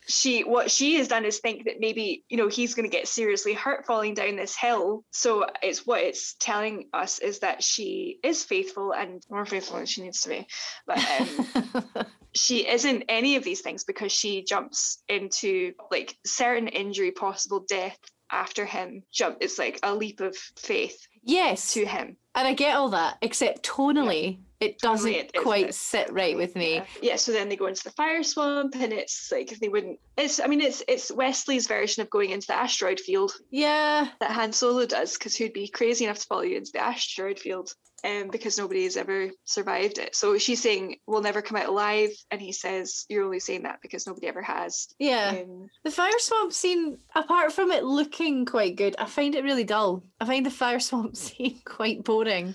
she 0.07 0.43
what 0.43 0.69
she 0.69 0.95
has 0.95 1.07
done 1.07 1.25
is 1.25 1.39
think 1.39 1.65
that 1.65 1.79
maybe 1.79 2.23
you 2.29 2.37
know 2.37 2.47
he's 2.47 2.75
going 2.75 2.89
to 2.89 2.95
get 2.95 3.07
seriously 3.07 3.53
hurt 3.53 3.85
falling 3.85 4.13
down 4.13 4.35
this 4.35 4.55
hill. 4.55 5.03
So 5.11 5.45
it's 5.61 5.85
what 5.85 6.01
it's 6.01 6.35
telling 6.39 6.87
us 6.93 7.19
is 7.19 7.39
that 7.39 7.63
she 7.63 8.19
is 8.23 8.43
faithful 8.43 8.93
and 8.93 9.23
more 9.29 9.45
faithful 9.45 9.77
than 9.77 9.85
she 9.85 10.03
needs 10.03 10.21
to 10.21 10.29
be. 10.29 10.47
But 10.85 11.03
um, 11.19 12.05
she 12.33 12.67
isn't 12.67 13.05
any 13.09 13.35
of 13.35 13.43
these 13.43 13.61
things 13.61 13.83
because 13.83 14.11
she 14.11 14.43
jumps 14.43 15.03
into 15.09 15.73
like 15.91 16.15
certain 16.25 16.67
injury 16.67 17.11
possible 17.11 17.65
death 17.67 17.97
after 18.31 18.65
him. 18.65 19.03
Jump 19.11 19.37
it's 19.41 19.59
like 19.59 19.79
a 19.83 19.93
leap 19.93 20.21
of 20.21 20.37
faith 20.37 21.07
yes, 21.25 21.73
to 21.73 21.85
him. 21.85 22.15
And 22.35 22.47
I 22.47 22.53
get 22.53 22.75
all 22.75 22.89
that, 22.89 23.17
except 23.21 23.63
tonally 23.63 24.39
it 24.59 24.79
doesn't 24.79 25.11
it 25.11 25.33
quite 25.35 25.67
bit- 25.67 25.75
sit 25.75 26.11
right 26.13 26.35
with 26.37 26.55
me. 26.55 26.75
Yeah. 26.75 26.85
yeah, 27.01 27.15
so 27.17 27.31
then 27.31 27.49
they 27.49 27.55
go 27.55 27.67
into 27.67 27.83
the 27.83 27.91
fire 27.91 28.23
swamp 28.23 28.75
and 28.75 28.93
it's 28.93 29.29
like 29.31 29.57
they 29.59 29.67
wouldn't 29.69 29.99
it's 30.17 30.39
I 30.39 30.47
mean 30.47 30.61
it's 30.61 30.81
it's 30.87 31.11
Wesley's 31.11 31.67
version 31.67 32.01
of 32.01 32.09
going 32.09 32.29
into 32.31 32.47
the 32.47 32.55
asteroid 32.55 32.99
field 32.99 33.33
Yeah, 33.51 34.07
that 34.19 34.31
Han 34.31 34.53
Solo 34.53 34.85
does, 34.85 35.13
because 35.17 35.35
who'd 35.35 35.53
be 35.53 35.67
crazy 35.67 36.05
enough 36.05 36.19
to 36.19 36.27
follow 36.27 36.41
you 36.43 36.57
into 36.57 36.71
the 36.71 36.81
asteroid 36.83 37.39
field? 37.39 37.73
Um, 38.03 38.27
because 38.29 38.57
has 38.59 38.97
ever 38.97 39.31
survived 39.45 39.97
it. 39.97 40.15
So 40.15 40.37
she's 40.37 40.61
saying 40.61 40.97
we'll 41.07 41.23
never 41.23 41.41
come 41.41 41.57
out 41.57 41.69
alive, 41.69 42.11
and 42.29 42.39
he 42.39 42.51
says 42.51 43.05
you're 43.09 43.23
only 43.23 43.39
saying 43.39 43.63
that 43.63 43.79
because 43.81 44.05
nobody 44.05 44.27
ever 44.27 44.43
has. 44.43 44.89
yeah. 44.99 45.37
Um, 45.41 45.69
The 45.83 45.89
fire 45.89 46.11
swamp 46.19 46.53
scene, 46.53 46.99
apart 47.15 47.51
from 47.51 47.71
it 47.71 47.83
looking 47.83 48.45
quite 48.45 48.75
good, 48.75 48.95
I 48.99 49.05
find 49.05 49.33
it 49.33 49.43
really 49.43 49.63
dull. 49.63 50.03
I 50.21 50.25
find 50.25 50.45
the 50.45 50.51
fire 50.51 50.79
swamp 50.87 51.15
scene 51.15 51.59
quite 51.65 52.03
boring. 52.03 52.53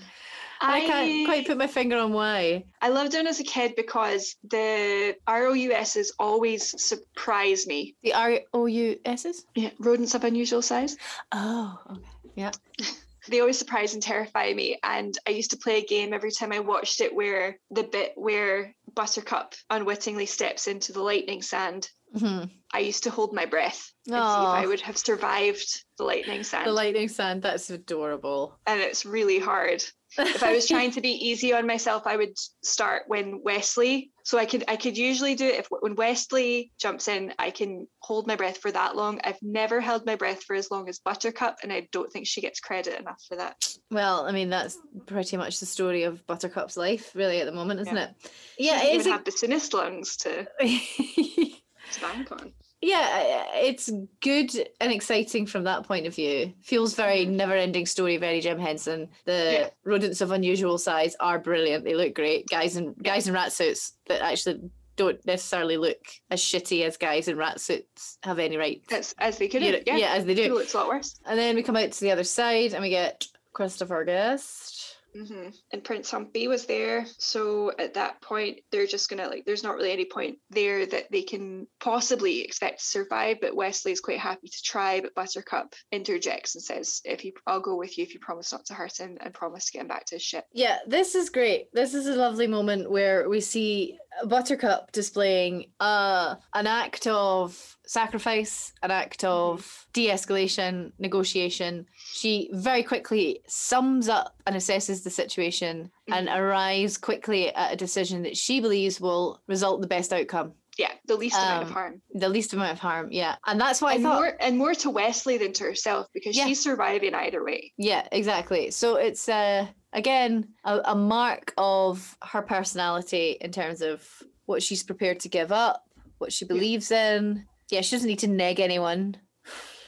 And 0.61 0.71
I, 0.71 0.81
can't 0.81 1.25
quite 1.27 1.47
put 1.47 1.57
my 1.57 1.67
finger 1.67 1.97
on 1.97 2.13
why. 2.13 2.65
I 2.81 2.89
loved 2.89 3.13
it 3.15 3.25
as 3.25 3.39
a 3.39 3.43
kid 3.43 3.73
because 3.75 4.35
the 4.43 5.15
ROUSs 5.27 6.13
always 6.19 6.73
surprise 6.83 7.65
me. 7.67 7.95
The 8.03 8.13
R 8.13 8.39
O 8.53 8.65
U 8.67 8.99
S's? 9.05 9.45
Yeah, 9.55 9.71
rodents 9.79 10.13
of 10.15 10.23
unusual 10.23 10.61
size. 10.61 10.97
Oh, 11.31 11.79
okay. 11.91 12.01
Yeah. 12.35 12.51
they 13.27 13.39
always 13.39 13.57
surprise 13.57 13.93
and 13.93 14.03
terrify 14.03 14.53
me. 14.53 14.77
And 14.83 15.17
I 15.27 15.31
used 15.31 15.51
to 15.51 15.57
play 15.57 15.79
a 15.79 15.85
game 15.85 16.13
every 16.13 16.31
time 16.31 16.51
I 16.51 16.59
watched 16.59 17.01
it 17.01 17.13
where 17.15 17.57
the 17.71 17.83
bit 17.83 18.13
where 18.15 18.75
Buttercup 18.93 19.55
unwittingly 19.69 20.25
steps 20.25 20.67
into 20.67 20.91
the 20.91 21.01
lightning 21.01 21.41
sand. 21.41 21.89
hmm 22.17 22.43
I 22.73 22.79
used 22.79 23.03
to 23.03 23.09
hold 23.09 23.33
my 23.33 23.45
breath 23.45 23.91
and 24.07 24.13
see 24.15 24.17
if 24.17 24.21
I 24.63 24.65
would 24.65 24.79
have 24.81 24.97
survived 24.97 25.83
the 25.97 26.05
lightning 26.05 26.43
sand. 26.43 26.67
The 26.67 26.71
lightning 26.71 27.09
sand, 27.09 27.41
that's 27.41 27.69
adorable. 27.69 28.57
and 28.65 28.79
it's 28.79 29.05
really 29.05 29.39
hard. 29.39 29.83
If 30.17 30.43
I 30.43 30.53
was 30.53 30.67
trying 30.67 30.91
to 30.91 31.01
be 31.09 31.09
easy 31.09 31.53
on 31.53 31.65
myself, 31.65 32.05
I 32.05 32.17
would 32.17 32.37
start 32.63 33.03
when 33.07 33.41
Wesley. 33.43 34.11
So 34.23 34.37
I 34.37 34.45
could 34.45 34.63
I 34.67 34.75
could 34.75 34.97
usually 34.97 35.35
do 35.35 35.45
it 35.47 35.55
if 35.59 35.67
when 35.69 35.95
Wesley 35.95 36.71
jumps 36.79 37.07
in, 37.07 37.33
I 37.39 37.49
can 37.49 37.87
hold 38.01 38.27
my 38.27 38.35
breath 38.35 38.57
for 38.57 38.71
that 38.71 38.95
long. 38.95 39.19
I've 39.23 39.41
never 39.41 39.79
held 39.81 40.05
my 40.05 40.15
breath 40.15 40.43
for 40.43 40.55
as 40.55 40.69
long 40.69 40.87
as 40.89 40.99
Buttercup, 40.99 41.57
and 41.63 41.71
I 41.73 41.87
don't 41.91 42.11
think 42.11 42.27
she 42.27 42.41
gets 42.41 42.59
credit 42.59 42.99
enough 42.99 43.21
for 43.27 43.35
that. 43.37 43.55
Well, 43.89 44.25
I 44.25 44.31
mean, 44.31 44.49
that's 44.49 44.77
pretty 45.07 45.37
much 45.37 45.59
the 45.59 45.65
story 45.65 46.03
of 46.03 46.25
Buttercup's 46.27 46.77
life, 46.77 47.11
really, 47.15 47.39
at 47.41 47.45
the 47.45 47.51
moment, 47.51 47.79
isn't 47.81 47.95
Yeah. 47.95 48.03
it? 48.09 48.31
Yeah, 48.59 48.79
she 48.81 48.87
it 48.87 48.93
even 48.95 49.07
a- 49.07 49.11
have 49.11 49.23
the 49.25 49.31
sinist 49.31 49.73
lungs 49.73 50.17
to, 50.17 50.47
bank 52.01 52.31
on. 52.31 52.53
Yeah, 52.81 53.45
it's 53.55 53.91
good 54.21 54.51
and 54.79 54.91
exciting 54.91 55.45
from 55.45 55.63
that 55.65 55.83
point 55.83 56.07
of 56.07 56.15
view. 56.15 56.53
Feels 56.63 56.95
very 56.95 57.25
never-ending 57.25 57.85
story, 57.85 58.17
very 58.17 58.41
Jim 58.41 58.59
Henson. 58.59 59.09
The 59.25 59.31
Mm-hmm. 59.31 59.61
Yeah. 59.63 59.69
rodents 59.85 60.21
of 60.21 60.31
unusual 60.31 60.77
size 60.77 61.15
are 61.19 61.39
brilliant. 61.39 61.83
They 61.85 61.93
look 61.95 62.13
great. 62.15 62.47
Guys 62.47 62.75
in 62.77 62.93
guys 62.93 63.27
in 63.27 63.33
rat 63.33 63.51
suits 63.53 63.93
that 64.07 64.21
actually 64.21 64.61
don't 64.97 65.25
necessarily 65.25 65.77
look 65.77 65.97
as 66.29 66.41
shitty 66.41 66.83
as 66.85 66.97
guys 66.97 67.27
in 67.27 67.37
rat 67.37 67.59
suits 67.61 68.17
have 68.23 68.39
any 68.39 68.57
right. 68.57 68.81
As, 68.91 69.15
as 69.19 69.37
they 69.37 69.47
could, 69.47 69.61
yeah. 69.63 69.79
yeah, 69.85 70.13
as 70.13 70.25
they 70.25 70.35
do. 70.35 70.43
It 70.43 70.51
looks 70.53 70.73
a 70.73 70.77
lot 70.77 70.87
worse. 70.87 71.19
And 71.25 71.39
then 71.39 71.55
we 71.55 71.63
come 71.63 71.77
out 71.77 71.91
to 71.91 71.99
the 72.01 72.11
other 72.11 72.23
side 72.25 72.73
and 72.73 72.81
we 72.83 72.89
get 72.89 73.25
Christopher 73.53 74.03
Guest. 74.05 74.80
Hmm 75.13 75.49
And 75.71 75.83
Prince 75.83 76.11
Humpy 76.11 76.47
was 76.47 76.65
there. 76.65 77.05
So 77.17 77.71
at 77.77 77.95
that 77.95 78.21
point, 78.21 78.61
they're 78.71 78.87
just 78.87 79.09
gonna 79.09 79.27
like, 79.27 79.45
there's 79.45 79.63
not 79.63 79.75
really 79.75 79.91
any 79.91 80.05
point 80.05 80.37
there 80.49 80.85
that 80.85 81.11
they 81.11 81.23
can 81.23 81.67
possibly 81.79 82.41
expect 82.41 82.79
to 82.79 82.85
survive. 82.85 83.37
But 83.41 83.55
Wesley 83.55 83.91
is 83.91 84.01
quite 84.01 84.19
happy 84.19 84.47
to 84.47 84.63
try. 84.63 85.01
But 85.01 85.15
Buttercup 85.15 85.73
interjects 85.91 86.55
and 86.55 86.63
says, 86.63 87.01
"If 87.03 87.25
you, 87.25 87.33
I'll 87.47 87.61
go 87.61 87.75
with 87.75 87.97
you 87.97 88.03
if 88.03 88.13
you 88.13 88.19
promise 88.19 88.51
not 88.51 88.65
to 88.67 88.73
hurt 88.73 88.97
him 88.99 89.17
and 89.19 89.33
promise 89.33 89.65
to 89.65 89.73
get 89.73 89.81
him 89.81 89.87
back 89.87 90.05
to 90.07 90.15
his 90.15 90.23
ship." 90.23 90.45
Yeah, 90.53 90.77
this 90.87 91.15
is 91.15 91.29
great. 91.29 91.67
This 91.73 91.93
is 91.93 92.07
a 92.07 92.15
lovely 92.15 92.47
moment 92.47 92.89
where 92.89 93.29
we 93.29 93.41
see 93.41 93.97
Buttercup 94.25 94.91
displaying 94.91 95.67
uh, 95.79 96.35
an 96.53 96.67
act 96.67 97.07
of 97.07 97.77
sacrifice, 97.85 98.71
an 98.83 98.91
act 98.91 99.23
of 99.23 99.87
de 99.93 100.07
escalation, 100.07 100.91
negotiation. 100.99 101.85
She 101.95 102.49
very 102.53 102.83
quickly 102.83 103.41
sums 103.47 104.07
up 104.07 104.35
and 104.45 104.55
assesses 104.55 105.03
the 105.03 105.09
situation 105.09 105.91
and 106.09 106.29
arrives 106.29 106.97
quickly 106.97 107.53
at 107.53 107.73
a 107.73 107.77
decision 107.77 108.23
that 108.23 108.37
she 108.37 108.59
believes 108.59 109.01
will 109.01 109.41
result 109.47 109.77
in 109.77 109.81
the 109.81 109.87
best 109.87 110.13
outcome, 110.13 110.53
Yeah, 110.77 110.91
the 111.05 111.15
least 111.17 111.35
amount 111.35 111.63
of 111.63 111.67
Um, 111.67 111.73
harm. 111.73 112.01
the 112.13 112.29
least 112.29 112.53
amount 112.53 112.71
of 112.71 112.79
harm. 112.79 113.09
Yeah. 113.11 113.35
And 113.45 113.59
that's 113.59 113.81
why 113.81 113.93
I 113.93 114.01
thought. 114.01 114.15
more 114.15 114.37
and 114.39 114.57
more 114.57 114.73
to 114.75 114.89
Wesley 114.89 115.37
than 115.37 115.51
to 115.53 115.63
herself 115.65 116.07
because 116.13 116.35
Yeah. 116.37 116.45
she's 116.45 116.63
surviving 116.63 117.13
either 117.13 117.43
way. 117.43 117.73
Yeah, 117.77 118.07
exactly. 118.11 118.71
So 118.71 118.95
it's 118.95 119.27
uh 119.27 119.67
again 119.93 120.47
a, 120.63 120.79
a 120.85 120.95
mark 120.95 121.53
of 121.57 122.17
her 122.23 122.41
personality 122.41 123.37
in 123.41 123.51
terms 123.51 123.81
of 123.81 124.07
what 124.45 124.63
she's 124.63 124.81
prepared 124.83 125.19
to 125.21 125.29
give 125.29 125.51
up, 125.51 125.83
what 126.19 126.31
she 126.31 126.45
believes 126.45 126.89
in. 126.91 127.45
Yeah, 127.69 127.81
she 127.81 127.95
doesn't 127.95 128.07
need 128.07 128.19
to 128.19 128.27
neg 128.27 128.59
anyone. 128.61 129.17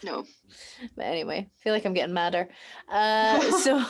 No, 0.04 0.26
But 0.98 1.06
anyway, 1.06 1.50
I 1.50 1.64
feel 1.64 1.74
like 1.74 1.86
I'm 1.86 1.94
getting 1.94 2.14
madder. 2.14 2.50
Uh 2.90 3.40
so 3.62 3.86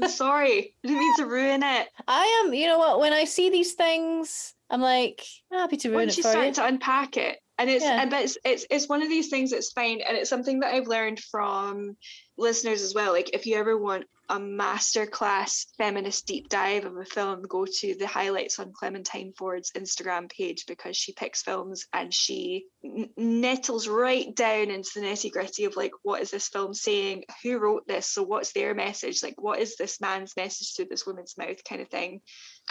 I'm 0.00 0.08
sorry, 0.08 0.74
I 0.84 0.88
didn't 0.88 0.98
mean 1.00 1.16
to 1.18 1.26
ruin 1.26 1.62
it. 1.62 1.88
I 2.08 2.42
am, 2.44 2.54
you 2.54 2.66
know 2.66 2.78
what, 2.78 3.00
when 3.00 3.12
I 3.12 3.24
see 3.24 3.50
these 3.50 3.72
things, 3.74 4.54
I'm 4.70 4.80
like, 4.80 5.22
I'm 5.52 5.58
happy 5.58 5.76
to 5.78 5.88
ruin 5.90 6.06
Once 6.06 6.14
it 6.14 6.18
you 6.18 6.22
for 6.22 6.30
start 6.30 6.46
you. 6.46 6.52
to 6.54 6.66
unpack 6.66 7.16
it, 7.16 7.38
and 7.58 7.68
it's 7.68 7.84
Yeah. 7.84 8.00
and 8.00 8.10
but 8.10 8.22
it's, 8.24 8.38
it's 8.44 8.66
it's 8.70 8.88
one 8.88 9.02
of 9.02 9.08
these 9.08 9.28
things 9.28 9.50
that's 9.50 9.72
fine, 9.72 10.00
and 10.00 10.16
it's 10.16 10.30
something 10.30 10.60
that 10.60 10.72
I've 10.74 10.86
learned 10.86 11.20
from 11.20 11.96
listeners 12.38 12.82
as 12.82 12.94
well. 12.94 13.12
Like 13.12 13.30
if 13.34 13.44
you 13.46 13.56
ever 13.56 13.76
want 13.76 14.04
a 14.32 14.38
masterclass 14.38 15.66
feminist 15.76 16.26
deep 16.26 16.48
dive 16.48 16.86
of 16.86 16.96
a 16.96 17.04
film, 17.04 17.42
go 17.42 17.66
to 17.66 17.94
the 17.94 18.06
highlights 18.06 18.58
on 18.58 18.72
Clementine 18.72 19.34
Ford's 19.36 19.72
Instagram 19.72 20.30
page 20.30 20.64
because 20.66 20.96
she 20.96 21.12
picks 21.12 21.42
films 21.42 21.84
and 21.92 22.14
she 22.14 22.64
n- 22.82 23.10
nettles 23.14 23.86
right 23.86 24.34
down 24.34 24.70
into 24.70 24.88
the 24.94 25.02
nitty 25.02 25.30
gritty 25.30 25.66
of 25.66 25.76
like 25.76 25.92
what 26.02 26.22
is 26.22 26.30
this 26.30 26.48
film 26.48 26.72
saying, 26.72 27.24
who 27.42 27.58
wrote 27.58 27.86
this, 27.86 28.06
so 28.06 28.22
what's 28.22 28.54
their 28.54 28.74
message, 28.74 29.22
like 29.22 29.34
what 29.36 29.60
is 29.60 29.76
this 29.76 30.00
man's 30.00 30.34
message 30.34 30.74
through 30.74 30.86
this 30.88 31.06
woman's 31.06 31.36
mouth, 31.36 31.62
kind 31.68 31.82
of 31.82 31.88
thing. 31.88 32.22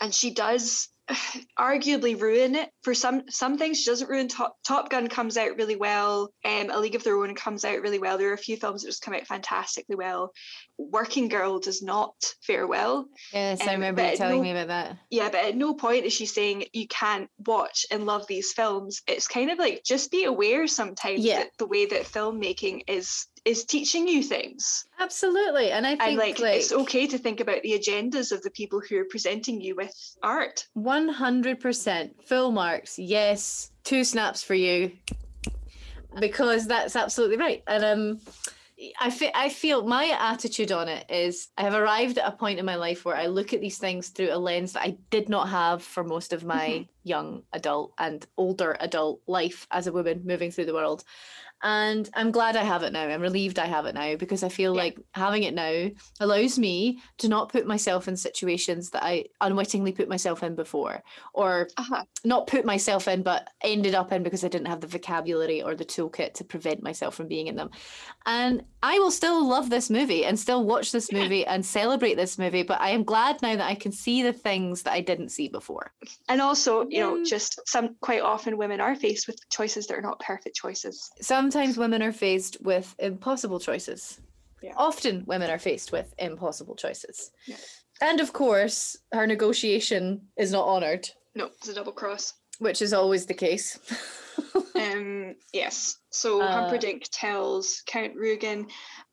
And 0.02 0.14
she 0.14 0.34
does 0.34 0.90
arguably 1.60 2.20
ruin 2.20 2.56
it. 2.56 2.70
For 2.84 2.94
some 2.94 3.24
some 3.30 3.58
things 3.58 3.80
she 3.80 3.90
doesn't 3.90 4.10
ruin. 4.10 4.28
Top, 4.28 4.56
top 4.66 4.90
gun 4.90 5.08
comes 5.08 5.38
out 5.38 5.58
really 5.58 5.76
well. 5.76 6.32
Um 6.46 6.70
a 6.70 6.80
league 6.80 6.96
of 6.96 7.04
their 7.04 7.18
own 7.18 7.36
comes 7.36 7.66
out 7.66 7.82
really 7.82 8.00
well. 8.00 8.18
There 8.18 8.30
are 8.30 8.34
a 8.34 8.38
few 8.38 8.58
films 8.58 8.82
that 8.82 8.90
just 8.90 9.04
come 9.04 9.14
out 9.14 9.28
fantastically 9.28 9.96
well. 9.96 10.32
Working 10.78 11.28
girl 11.28 11.60
does 11.60 11.82
not 11.84 12.14
fare 12.42 12.66
well. 12.66 13.06
Yes, 13.34 13.62
I 13.62 13.66
um, 13.76 13.82
remember 13.82 14.10
you 14.10 14.18
telling 14.18 14.38
no- 14.38 14.44
me 14.44 14.52
about 14.52 14.68
that. 14.70 14.98
yeah 15.10 15.30
but 15.30 15.46
at 15.46 15.56
no 15.56 15.74
point 15.74 16.06
is 16.06 16.14
she 16.14 16.26
saying 16.26 16.66
you 16.74 16.88
can't 16.88 17.30
watch 17.46 17.86
and 17.92 18.06
love 18.06 18.26
these 18.28 18.54
films. 18.54 19.02
It's 19.08 19.28
kind 19.28 19.52
of 19.52 19.60
like 19.60 19.84
just 19.86 20.12
be 20.12 20.24
aware 20.26 20.66
sometimes 20.68 21.20
Yeah. 21.26 21.40
that 21.40 21.50
the 21.58 21.68
way 21.68 21.86
that 21.88 22.04
filmmaking 22.04 22.84
is 22.88 23.28
is 23.46 23.66
teaching 23.66 24.08
you 24.08 24.22
things 24.22 24.86
Absolutely. 25.00 25.72
And 25.72 25.88
I 25.88 25.92
think 25.92 26.04
and 26.04 26.18
like, 26.18 26.40
like 26.40 26.58
it's 26.58 26.72
okay 26.72 27.08
to 27.08 27.18
think 27.18 27.40
about 27.40 27.64
the 27.64 27.72
agendas 27.72 28.32
of 28.32 28.44
the 28.44 28.52
people 28.52 28.80
who 28.88 28.98
are 28.98 29.06
presenting 29.06 29.60
you 29.60 29.76
with 29.76 29.94
art 30.22 30.68
100% 30.78 32.12
full 32.28 32.52
marks. 32.52 33.00
Yes, 33.00 33.72
two 33.84 34.04
snaps 34.04 34.44
for 34.44 34.54
you. 34.54 34.92
Because 36.20 36.68
that's 36.68 36.96
absolutely 36.96 37.38
right. 37.38 37.64
And 37.68 37.84
um 37.84 38.20
I 39.00 39.12
feel 39.12 39.32
I 39.36 39.50
feel 39.50 39.86
my 39.86 40.16
attitude 40.20 40.72
on 40.72 40.88
it 40.88 41.06
is 41.10 41.50
I 41.58 41.64
have 41.64 41.76
arrived 41.76 42.18
at 42.18 42.28
a 42.28 42.36
point 42.36 42.60
in 42.60 42.66
my 42.66 42.76
life 42.76 43.06
where 43.06 43.16
I 43.16 43.28
look 43.28 43.54
at 43.54 43.62
these 43.62 43.78
things 43.78 44.10
through 44.10 44.34
a 44.34 44.38
lens 44.38 44.74
that 44.74 44.84
I 44.84 44.98
did 45.12 45.30
not 45.30 45.50
have 45.50 45.84
for 45.84 46.04
most 46.04 46.34
of 46.34 46.44
my 46.44 46.88
young 47.04 47.44
adult 47.54 47.94
and 48.00 48.26
older 48.38 48.78
adult 48.80 49.22
life 49.28 49.68
as 49.72 49.88
a 49.88 49.92
woman 49.92 50.22
moving 50.26 50.52
through 50.52 50.66
the 50.66 50.74
world. 50.74 51.04
And 51.64 52.10
I'm 52.16 52.32
glad 52.32 52.56
I 52.56 52.64
have 52.64 52.84
it 52.84 52.94
now. 52.94 53.08
I'm 53.08 53.22
relieved 53.22 53.60
I 53.60 53.66
have 53.66 53.86
it 53.86 53.96
now 53.96 54.16
because 54.16 54.44
I 54.44 54.50
feel 54.50 54.76
Yeah. 54.76 54.82
like 54.84 55.00
having 55.14 55.44
it 55.44 55.54
now 55.54 55.90
allows 56.20 56.58
me 56.58 57.00
to 57.20 57.28
not 57.28 57.50
put 57.50 57.68
myself 57.68 58.08
in 58.08 58.16
situations 58.18 58.90
that 58.92 59.04
I 59.04 59.26
unwittingly 59.42 59.92
put 59.92 60.10
myself 60.10 60.44
in 60.44 60.56
before 60.56 61.04
or 61.34 61.68
uh-huh. 61.78 62.04
not 62.24 62.48
put 62.48 62.66
myself 62.66 63.08
in 63.08 63.22
but 63.24 63.50
ended 63.64 63.96
up 63.96 64.12
in 64.12 64.24
because 64.24 64.44
I 64.44 64.48
didn't 64.48 64.68
have 64.68 64.82
the 64.82 64.88
vocabulary 64.88 65.62
or 65.62 65.76
the 65.76 65.86
toolkit 65.86 66.34
to 66.36 66.44
prevent 66.44 66.82
myself 66.82 67.16
from 67.16 67.28
being 67.28 67.48
in 67.48 67.56
them. 67.56 67.70
And 68.26 68.64
I 68.84 68.98
will 69.00 69.12
still 69.12 69.48
love 69.48 69.70
this 69.70 69.90
movie 69.90 70.26
and 70.26 70.40
still 70.40 70.64
watch 70.66 70.92
this 70.92 71.12
Yeah. 71.12 71.20
movie 71.22 71.46
and 71.46 71.66
celebrate 71.66 72.16
this 72.16 72.38
movie, 72.38 72.64
but 72.64 72.82
I 72.82 72.90
am 72.90 73.04
glad 73.04 73.42
now 73.42 73.56
that 73.56 73.68
I 73.70 73.76
can 73.76 73.92
see 73.92 74.24
the 74.24 74.34
things 74.34 74.84
that 74.84 74.94
I 74.94 75.02
didn't 75.02 75.30
see 75.30 75.48
before. 75.48 75.94
and 76.30 76.42
also 76.42 76.88
you 76.90 77.00
know 77.00 77.16
mm. 77.16 77.26
just 77.26 77.60
some 77.68 77.96
quite 78.02 78.22
often 78.22 78.58
women 78.58 78.82
are 78.82 78.96
faced 78.96 79.28
with 79.28 79.38
choices 79.50 79.86
that 79.88 79.98
are 79.98 80.02
not 80.02 80.20
perfect 80.20 80.56
choices 80.56 81.12
Sometimes 81.22 81.78
women 81.78 82.02
are 82.02 82.12
faced 82.14 82.58
with 82.62 82.96
impossible 83.00 83.60
choices. 83.60 84.20
Yeah. 84.62 84.74
Often 84.78 85.26
women 85.26 85.50
are 85.50 85.60
faced 85.60 85.92
with 85.92 86.14
impossible 86.20 86.76
choices. 86.76 87.32
Yeah. 87.48 87.58
And 88.00 88.20
of 88.20 88.34
course, 88.34 88.98
her 89.12 89.28
negotiation 89.28 90.28
is 90.38 90.52
not 90.52 90.68
honoured, 90.68 91.10
no 91.36 91.46
it's 91.58 91.68
a 91.70 91.74
double 91.74 91.92
cross 91.94 92.34
which 92.62 92.82
is 92.82 92.94
always 92.94 93.26
the 93.26 93.34
case. 93.34 93.80
um 94.76 95.36
yes 95.54 95.98
so 96.10 96.42
Uh, 96.42 96.52
humperdinck 96.52 97.04
tells 97.12 97.84
count 97.86 98.16
rugen 98.16 98.66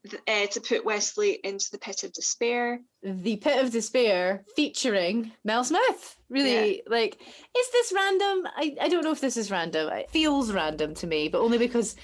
th- 0.09 0.23
uh, 0.29 0.47
to 0.53 0.61
put 0.61 0.85
wesley 0.85 1.41
into 1.43 1.67
the 1.73 1.79
pit 1.79 2.05
of 2.05 2.13
despair 2.13 2.81
the 3.03 3.37
Pit 3.37 3.65
of 3.65 3.71
Despair 3.71 4.45
featuring 4.57 5.31
Mel 5.45 5.63
Smith. 5.63 6.17
Really, 6.29 6.83
like, 6.89 7.17
is 7.57 7.71
this 7.71 7.93
random? 7.95 8.49
I, 8.57 8.77
I 8.81 8.89
don't 8.89 9.05
know 9.05 9.13
if 9.13 9.21
this 9.21 9.37
is 9.37 9.53
random. 9.53 9.89
It 9.93 10.11
feels 10.11 10.51
random 10.51 10.95
to 10.95 11.07
me, 11.07 11.29
but 11.29 11.41
only 11.41 11.59
because 11.59 11.95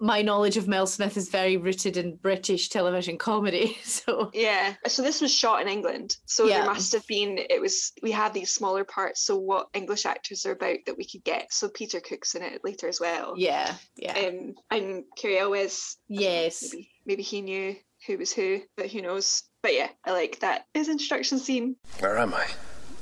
my 0.00 0.22
knowledge 0.22 0.56
of 0.56 0.66
Mel 0.66 0.86
Smith 0.86 1.16
is 1.16 1.28
very 1.28 1.56
rooted 1.56 1.96
in 1.96 2.16
British 2.16 2.68
television 2.68 3.18
comedy. 3.18 3.76
So, 3.90 4.30
yeah 4.32 4.74
so 4.86 5.02
this 5.02 5.20
was 5.20 5.34
shot 5.34 5.60
in 5.60 5.68
england 5.68 6.16
so 6.24 6.46
Yeah. 6.46 6.58
there 6.58 6.66
must 6.66 6.92
have 6.92 7.06
been 7.06 7.38
it 7.38 7.60
was 7.60 7.92
we 8.02 8.10
had 8.10 8.32
these 8.32 8.54
smaller 8.54 8.84
parts 8.84 9.20
so 9.22 9.36
what 9.36 9.66
english 9.74 10.06
actors 10.06 10.46
are 10.46 10.52
about 10.52 10.78
that 10.86 10.96
we 10.96 11.04
could 11.04 11.24
get 11.24 11.52
so 11.52 11.68
peter 11.68 12.00
cook's 12.00 12.34
in 12.34 12.42
it 12.42 12.62
later 12.64 12.88
as 12.88 13.00
well 13.00 13.34
yeah, 13.36 13.74
yeah. 13.96 14.18
um 14.18 14.54
and 14.70 15.04
Cary 15.18 15.38
Elwes 15.38 15.96
yes. 16.08 16.70
maybe 16.72 16.88
maybe 17.04 17.22
he 17.22 17.42
knew 17.42 17.76
who 18.06 18.16
was 18.16 18.32
who 18.32 18.60
but 18.76 18.90
who 18.90 19.02
knows 19.02 19.42
but 19.62 19.74
yeah 19.74 19.88
i 20.04 20.12
like 20.12 20.38
that 20.40 20.64
his 20.72 20.88
introduction 20.88 21.38
scene 21.38 21.76
Where 21.98 22.16
am 22.18 22.32
I? 22.32 22.46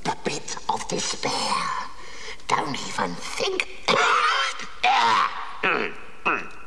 The 0.03 0.17
bit 0.25 0.57
of 0.69 0.85
despair. 0.87 1.53
Don't 2.47 2.75
even 2.89 3.13
think. 3.15 3.67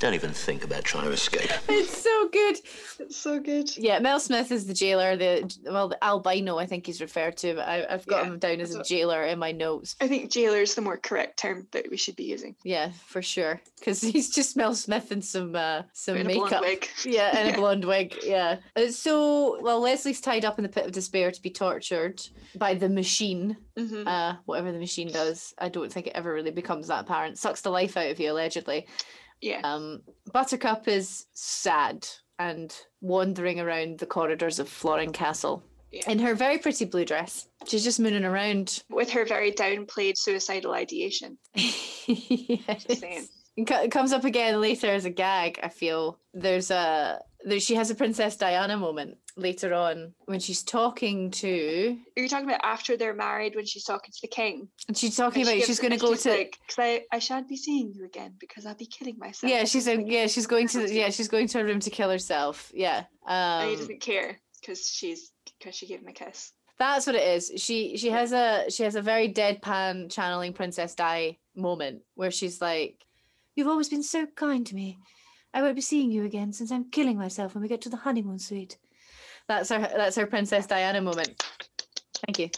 Don't 0.00 0.14
even 0.14 0.32
think 0.32 0.64
about 0.64 0.84
trying 0.84 1.04
to 1.04 1.12
escape. 1.12 1.50
It's 1.68 1.96
so 2.02 2.28
good. 2.30 2.56
it's 2.98 3.16
so 3.16 3.40
good 3.40 3.74
Yeah, 3.76 4.00
Mel 4.00 4.20
Smith 4.20 4.50
is 4.52 4.66
the 4.66 4.74
jailer. 4.74 5.16
The 5.16 5.56
well, 5.64 5.88
the 5.88 6.02
albino, 6.04 6.58
I 6.58 6.66
think 6.66 6.84
he's 6.86 7.00
referred 7.00 7.36
to. 7.38 7.54
But 7.54 7.68
I, 7.68 7.86
I've 7.88 8.04
got 8.06 8.24
Yeah, 8.24 8.32
him 8.32 8.38
down 8.38 8.60
as 8.60 8.74
a 8.74 8.82
jailer 8.82 9.22
in 9.24 9.38
my 9.38 9.52
notes. 9.52 9.96
I 10.00 10.08
think 10.08 10.30
jailer 10.30 10.58
is 10.58 10.74
the 10.74 10.82
more 10.82 10.96
correct 10.98 11.38
term 11.38 11.68
that 11.70 11.88
we 11.90 11.96
should 11.96 12.16
be 12.16 12.24
using. 12.24 12.54
Yeah, 12.64 12.90
for 13.06 13.22
sure, 13.22 13.60
because 13.78 14.00
he's 14.02 14.30
just 14.34 14.56
Mel 14.56 14.74
Smith 14.74 15.10
in 15.12 15.22
some 15.22 15.54
uh, 15.54 15.82
some 15.92 16.16
In 16.16 16.22
a 16.26 16.28
makeup. 16.28 16.60
wig. 16.60 16.88
Yeah, 17.06 17.36
and 17.36 17.48
Yeah. 17.48 17.54
a 17.54 17.56
blonde 17.56 17.84
wig. 17.84 18.14
Yeah. 18.24 18.56
Uh, 18.76 18.88
So, 18.90 19.58
well, 19.62 19.80
Wesley's 19.80 20.20
tied 20.20 20.44
up 20.44 20.58
in 20.58 20.64
the 20.64 20.68
pit 20.68 20.84
of 20.86 20.92
despair 20.92 21.30
to 21.30 21.40
be 21.42 21.50
tortured 21.50 22.20
by 22.56 22.74
the 22.74 22.88
machine. 22.88 23.56
Mhm. 23.78 24.06
Uh, 24.06 24.36
whatever 24.44 24.70
the 24.72 24.78
machine 24.78 25.10
does, 25.10 25.54
I 25.58 25.68
don't 25.68 25.90
think 25.92 26.08
it 26.08 26.12
ever 26.14 26.32
really 26.32 26.50
becomes 26.50 26.88
that 26.88 27.04
apparent. 27.04 27.38
Sucks 27.38 27.60
the 27.62 27.70
life 27.70 27.96
out 27.96 28.10
of 28.10 28.20
you, 28.20 28.30
allegedly. 28.32 28.86
Yeah. 29.44 29.60
Um, 29.62 30.00
Buttercup 30.32 30.88
is 30.88 31.26
sad 31.34 32.08
and 32.38 32.74
wandering 33.02 33.60
around 33.60 33.98
the 33.98 34.06
corridors 34.06 34.58
of 34.58 34.70
Florin 34.70 35.12
Castle 35.12 35.62
Yeah. 35.92 36.10
in 36.10 36.18
her 36.20 36.34
very 36.34 36.56
pretty 36.56 36.86
blue 36.86 37.04
dress. 37.04 37.46
She's 37.68 37.84
just 37.84 38.00
mooning 38.00 38.24
around. 38.24 38.82
With 38.88 39.10
her 39.10 39.26
very 39.26 39.52
downplayed 39.52 40.16
suicidal 40.16 40.72
ideation. 40.72 41.36
Yes. 42.06 42.84
It 43.56 43.90
comes 43.90 44.12
up 44.12 44.24
again 44.24 44.60
later 44.60 44.88
as 44.88 45.04
a 45.04 45.10
gag. 45.10 45.60
I 45.62 45.68
feel 45.68 46.18
there's 46.34 46.70
a 46.70 47.20
she 47.58 47.74
has 47.74 47.90
a 47.90 47.94
Princess 47.94 48.36
Diana 48.36 48.76
moment 48.76 49.16
later 49.36 49.74
on 49.74 50.14
when 50.26 50.40
she's 50.40 50.62
talking 50.62 51.30
to 51.32 51.98
Are 52.16 52.22
you 52.22 52.28
talking 52.28 52.48
about 52.48 52.60
after 52.64 52.96
they're 52.96 53.14
married 53.14 53.54
when 53.56 53.66
she's 53.66 53.84
talking 53.84 54.12
to 54.12 54.18
the 54.22 54.28
king? 54.28 54.68
and 54.88 54.96
she's 54.96 55.16
talking 55.16 55.42
And 55.42 55.48
about 55.50 55.60
she 55.60 55.66
she's 55.66 55.80
going 55.80 55.92
to 55.92 55.98
go 55.98 56.14
to 56.14 56.30
like, 56.30 56.58
because 56.66 56.78
I, 56.78 57.02
I 57.12 57.18
shan't 57.18 57.48
be 57.48 57.56
seeing 57.56 57.92
you 57.94 58.04
again 58.04 58.34
because 58.38 58.64
I'll 58.66 58.74
be 58.76 58.86
killing 58.86 59.18
myself. 59.18 59.50
yeah 59.50 59.64
she's 59.64 59.86
in, 59.86 60.06
yeah 60.06 60.26
she's 60.26 60.46
going 60.46 60.68
to 60.68 60.92
yeah 60.92 61.10
she's 61.10 61.28
going 61.28 61.48
to 61.48 61.58
her 61.58 61.64
room 61.64 61.80
to 61.80 61.90
kill 61.90 62.10
herself 62.10 62.70
yeah 62.74 63.04
and 63.26 63.68
he 63.70 63.74
um 63.74 63.80
doesn't 63.80 64.00
care. 64.00 64.40
because 64.60 64.88
she's 64.88 65.32
because 65.58 65.74
she 65.74 65.86
gave 65.86 66.00
him 66.00 66.08
a 66.08 66.12
kiss. 66.12 66.52
That's 66.78 67.06
what 67.06 67.14
it 67.14 67.22
is. 67.22 67.52
She 67.62 67.96
she 67.96 68.10
has 68.10 68.32
a 68.32 68.64
she 68.68 68.82
has 68.82 68.96
a 68.96 69.02
very 69.02 69.32
deadpan 69.32 70.10
channeling 70.10 70.52
Princess 70.52 70.94
Di 70.96 71.38
moment 71.54 72.02
where 72.16 72.32
she's 72.32 72.60
like, 72.60 72.96
"You've 73.54 73.68
always 73.68 73.88
been 73.88 74.02
so 74.02 74.26
kind 74.26 74.66
to 74.66 74.74
me. 74.74 74.98
I 75.54 75.62
won't 75.62 75.74
be 75.76 75.80
seeing 75.80 76.10
you 76.10 76.24
again 76.24 76.52
since 76.52 76.70
I'm 76.70 76.90
killing 76.90 77.16
myself 77.16 77.54
when 77.54 77.62
we 77.62 77.68
get 77.68 77.80
to 77.82 77.88
the 77.88 77.96
honeymoon 77.96 78.38
suite." 78.38 78.76
That's 79.48 79.68
her 79.70 79.78
that's 79.78 80.16
her 80.16 80.26
Princess 80.26 80.66
Diana 80.66 81.00
moment. 81.00 81.42
Thank 82.26 82.38
you. 82.38 82.50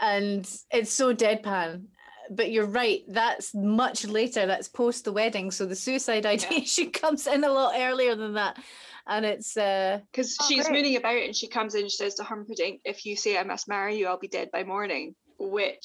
And 0.00 0.48
it's 0.70 0.92
so 0.92 1.14
deadpan. 1.14 1.86
But 2.30 2.50
you're 2.50 2.66
right. 2.66 3.00
That's 3.08 3.54
much 3.54 4.04
later. 4.06 4.44
That's 4.46 4.68
post 4.68 5.04
the 5.06 5.12
wedding. 5.12 5.50
So 5.50 5.64
the 5.64 5.74
suicide 5.76 6.26
ideation 6.26 6.90
comes 7.02 7.26
in 7.26 7.42
a 7.44 7.50
lot 7.50 7.74
earlier 7.76 8.14
than 8.14 8.34
that. 8.34 8.58
And 9.06 9.24
it's 9.24 9.56
uh 9.56 10.00
Because 10.12 10.36
Oh, 10.40 10.46
she's 10.46 10.66
great. 10.66 10.74
mooning 10.84 10.96
about 10.96 11.16
and 11.16 11.34
she 11.34 11.48
comes 11.48 11.74
in 11.74 11.84
she 11.84 11.96
says 11.96 12.14
to 12.16 12.24
Humperdinck, 12.24 12.80
if 12.84 13.06
you 13.06 13.16
say 13.16 13.38
I 13.38 13.44
must 13.44 13.66
marry 13.68 13.96
you, 13.98 14.06
I'll 14.08 14.18
be 14.18 14.28
dead 14.28 14.50
by 14.52 14.64
morning. 14.64 15.14
Which 15.38 15.78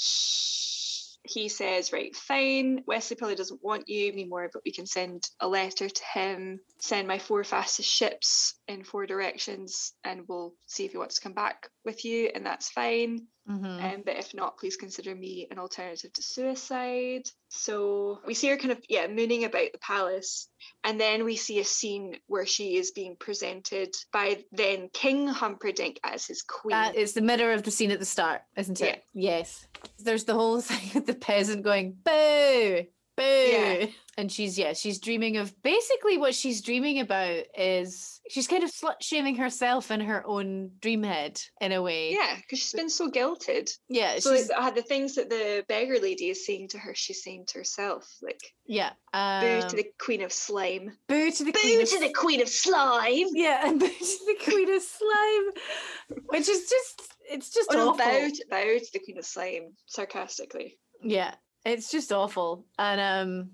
he 1.25 1.47
says, 1.47 1.93
right, 1.93 2.15
fine. 2.15 2.83
Wesley 2.85 3.15
probably 3.15 3.35
doesn't 3.35 3.63
want 3.63 3.87
you 3.87 4.11
anymore, 4.11 4.49
but 4.51 4.61
we 4.65 4.71
can 4.71 4.85
send 4.85 5.23
a 5.39 5.47
letter 5.47 5.87
to 5.87 6.03
him, 6.13 6.59
send 6.79 7.07
my 7.07 7.17
four 7.17 7.43
fastest 7.43 7.89
ships 7.89 8.55
in 8.67 8.83
four 8.83 9.05
directions, 9.05 9.93
and 10.03 10.23
we'll 10.27 10.53
see 10.67 10.85
if 10.85 10.91
he 10.91 10.97
wants 10.97 11.15
to 11.15 11.21
come 11.21 11.33
back 11.33 11.69
with 11.85 12.05
you, 12.05 12.29
and 12.33 12.45
that's 12.45 12.69
fine. 12.69 13.27
mhm. 13.49 13.83
Um, 13.95 14.03
but 14.05 14.15
if 14.15 14.33
not, 14.33 14.57
please 14.57 14.77
consider 14.77 15.13
me 15.13 15.47
an 15.51 15.59
alternative 15.59 16.13
to 16.13 16.21
suicide. 16.23 17.23
So 17.49 18.19
we 18.25 18.33
see 18.33 18.47
her 18.47 18.57
kind 18.57 18.71
of, 18.71 18.79
yeah, 18.87 19.07
mooning 19.07 19.43
about 19.43 19.73
the 19.73 19.79
palace. 19.79 20.47
And 20.85 20.99
then 20.99 21.25
we 21.25 21.35
see 21.35 21.59
a 21.59 21.65
scene 21.65 22.17
where 22.27 22.45
she 22.45 22.77
is 22.77 22.91
being 22.91 23.17
presented 23.19 23.93
by 24.13 24.45
then 24.53 24.89
King 24.93 25.27
Humperdinck 25.27 25.99
as 26.05 26.25
his 26.25 26.41
queen. 26.41 26.73
Uh, 26.75 26.93
it's 26.95 27.11
the 27.13 27.21
mirror 27.21 27.51
of 27.51 27.63
the 27.63 27.71
scene 27.71 27.91
at 27.91 27.99
the 27.99 28.05
start, 28.05 28.43
isn't 28.55 28.79
it? 28.79 28.85
Yeah. 28.85 28.91
it? 28.93 29.03
Yes. 29.13 29.67
There's 29.99 30.23
the 30.23 30.35
whole 30.35 30.61
thing 30.69 30.91
with 30.93 31.05
the 31.05 31.13
peasant 31.13 31.63
going, 31.63 31.97
boo, 32.03 32.85
boo. 33.17 33.23
Yeah. 33.23 33.85
And 34.15 34.31
she's, 34.31 34.59
yeah, 34.59 34.73
she's 34.73 34.99
dreaming 34.99 35.37
of 35.37 35.59
basically 35.63 36.19
what 36.19 36.35
she's 36.35 36.61
dreaming 36.61 36.99
about 36.99 37.45
is 37.57 38.21
she's 38.29 38.47
kind 38.47 38.63
of 38.63 38.69
slut 38.71 39.01
shaming 39.01 39.35
herself 39.35 39.89
in 39.89 40.01
her 40.01 40.23
own 40.27 40.69
dream 40.81 41.01
head 41.01 41.41
in 41.59 41.71
a 41.71 41.81
way. 41.81 42.13
yeah, 42.13 42.35
because 42.37 42.59
she's 42.59 42.73
been 42.73 42.91
so 42.91 43.09
guilted. 43.09 43.71
Yeah. 43.89 44.19
So 44.19 44.35
she's, 44.35 44.49
like, 44.49 44.59
uh, 44.59 44.69
the 44.69 44.83
things 44.83 45.15
that 45.15 45.31
the 45.31 45.65
beggar 45.67 45.97
lady 45.99 46.29
is 46.29 46.45
saying 46.45 46.67
to 46.69 46.77
her, 46.77 46.93
she's 46.93 47.23
saying 47.23 47.45
to 47.47 47.57
herself, 47.57 48.07
like, 48.21 48.39
yeah. 48.67 48.91
boo 49.11 49.17
Um, 49.63 49.69
to 49.69 49.75
the 49.77 49.87
queen 49.99 50.21
of 50.21 50.31
slime. 50.31 50.95
boo 51.09 51.31
to 51.31 51.43
the 51.43 51.51
queen 51.51 51.77
Boo 51.77 51.81
of 51.83 51.89
to 51.89 51.99
the 51.99 52.13
queen 52.13 52.41
of 52.41 52.49
slime. 52.49 53.27
yeah, 53.33 53.67
and 53.67 53.79
boo 53.79 53.87
to 53.87 53.95
the 54.27 54.37
queen 54.43 54.71
of 54.75 54.81
slime, 54.83 56.19
which 56.27 56.47
is 56.49 56.69
just, 56.69 57.01
it's 57.31 57.49
just 57.49 57.69
Oh 57.71 57.77
no, 57.77 57.89
awful. 57.89 57.97
bow 58.05 58.29
to, 58.29 58.45
bow 58.47 58.77
to 58.77 58.89
the 58.93 58.99
queen 58.99 59.17
of 59.17 59.25
slime, 59.25 59.73
sarcastically. 59.87 60.77
Yeah, 61.01 61.33
it's 61.65 61.91
just 61.91 62.11
awful. 62.11 62.65
And 62.77 62.99
um, 63.01 63.49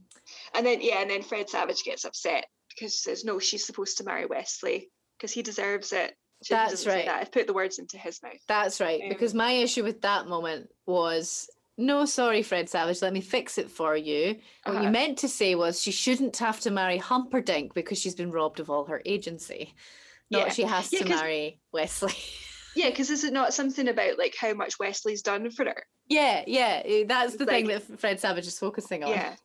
And 0.55 0.65
then 0.65 0.79
yeah, 0.81 1.01
and 1.01 1.09
then 1.09 1.21
Fred 1.23 1.49
Savage 1.49 1.83
gets 1.83 2.05
upset 2.05 2.45
because 2.69 2.93
she 2.93 2.99
says 2.99 3.23
no, 3.25 3.39
she's 3.39 3.65
supposed 3.65 3.97
to 3.97 4.03
marry 4.03 4.25
Wesley 4.25 4.89
because 5.17 5.31
he 5.31 5.41
deserves 5.41 5.91
it. 5.93 6.15
She 6.43 6.53
That's 6.53 6.87
right. 6.87 7.05
That. 7.05 7.19
I've 7.21 7.31
put 7.33 7.47
the 7.47 7.53
words 7.53 7.79
into 7.79 7.97
his 7.97 8.21
mouth. 8.23 8.39
That's 8.47 8.79
right. 8.79 9.01
Um, 9.03 9.09
because 9.09 9.33
my 9.33 9.51
issue 9.51 9.83
with 9.83 10.01
that 10.01 10.27
moment 10.27 10.69
was 10.85 11.49
no, 11.77 12.05
sorry, 12.05 12.43
Fred 12.43 12.69
Savage, 12.69 13.01
let 13.01 13.13
me 13.13 13.21
fix 13.21 13.57
it 13.57 13.69
for 13.69 13.95
you. 13.95 14.35
What 14.63 14.73
you 14.75 14.79
Uh-huh. 14.81 14.91
meant 14.91 15.17
to 15.19 15.29
say 15.29 15.55
was 15.55 15.81
she 15.81 15.91
shouldn't 15.91 16.35
have 16.37 16.59
to 16.61 16.71
marry 16.71 16.97
Humperdinck 16.97 17.73
because 17.73 17.97
she's 17.99 18.15
been 18.15 18.31
robbed 18.31 18.59
of 18.59 18.69
all 18.69 18.85
her 18.85 19.01
agency. 19.05 19.73
Not 20.29 20.47
Yeah. 20.47 20.53
she 20.53 20.63
has 20.63 20.91
Yeah, 20.93 20.99
to 21.03 21.09
marry 21.09 21.59
Wesley. 21.73 22.13
Yeah, 22.79 22.89
because 22.89 23.09
is 23.09 23.23
it 23.25 23.33
not 23.33 23.53
something 23.53 23.87
about 23.89 24.17
like 24.17 24.35
how 24.39 24.53
much 24.53 24.79
Wesley's 24.79 25.21
done 25.21 25.51
for 25.51 25.65
her? 25.65 25.83
yeah, 26.07 26.43
yeah. 26.47 26.81
eh, 26.85 27.03
That's 27.07 27.35
the 27.35 27.45
thing 27.45 27.67
that 27.67 27.99
Fred 27.99 28.19
Savage 28.19 28.47
is 28.47 28.57
focusing 28.57 29.03
on. 29.03 29.09
Yeah, 29.11 29.35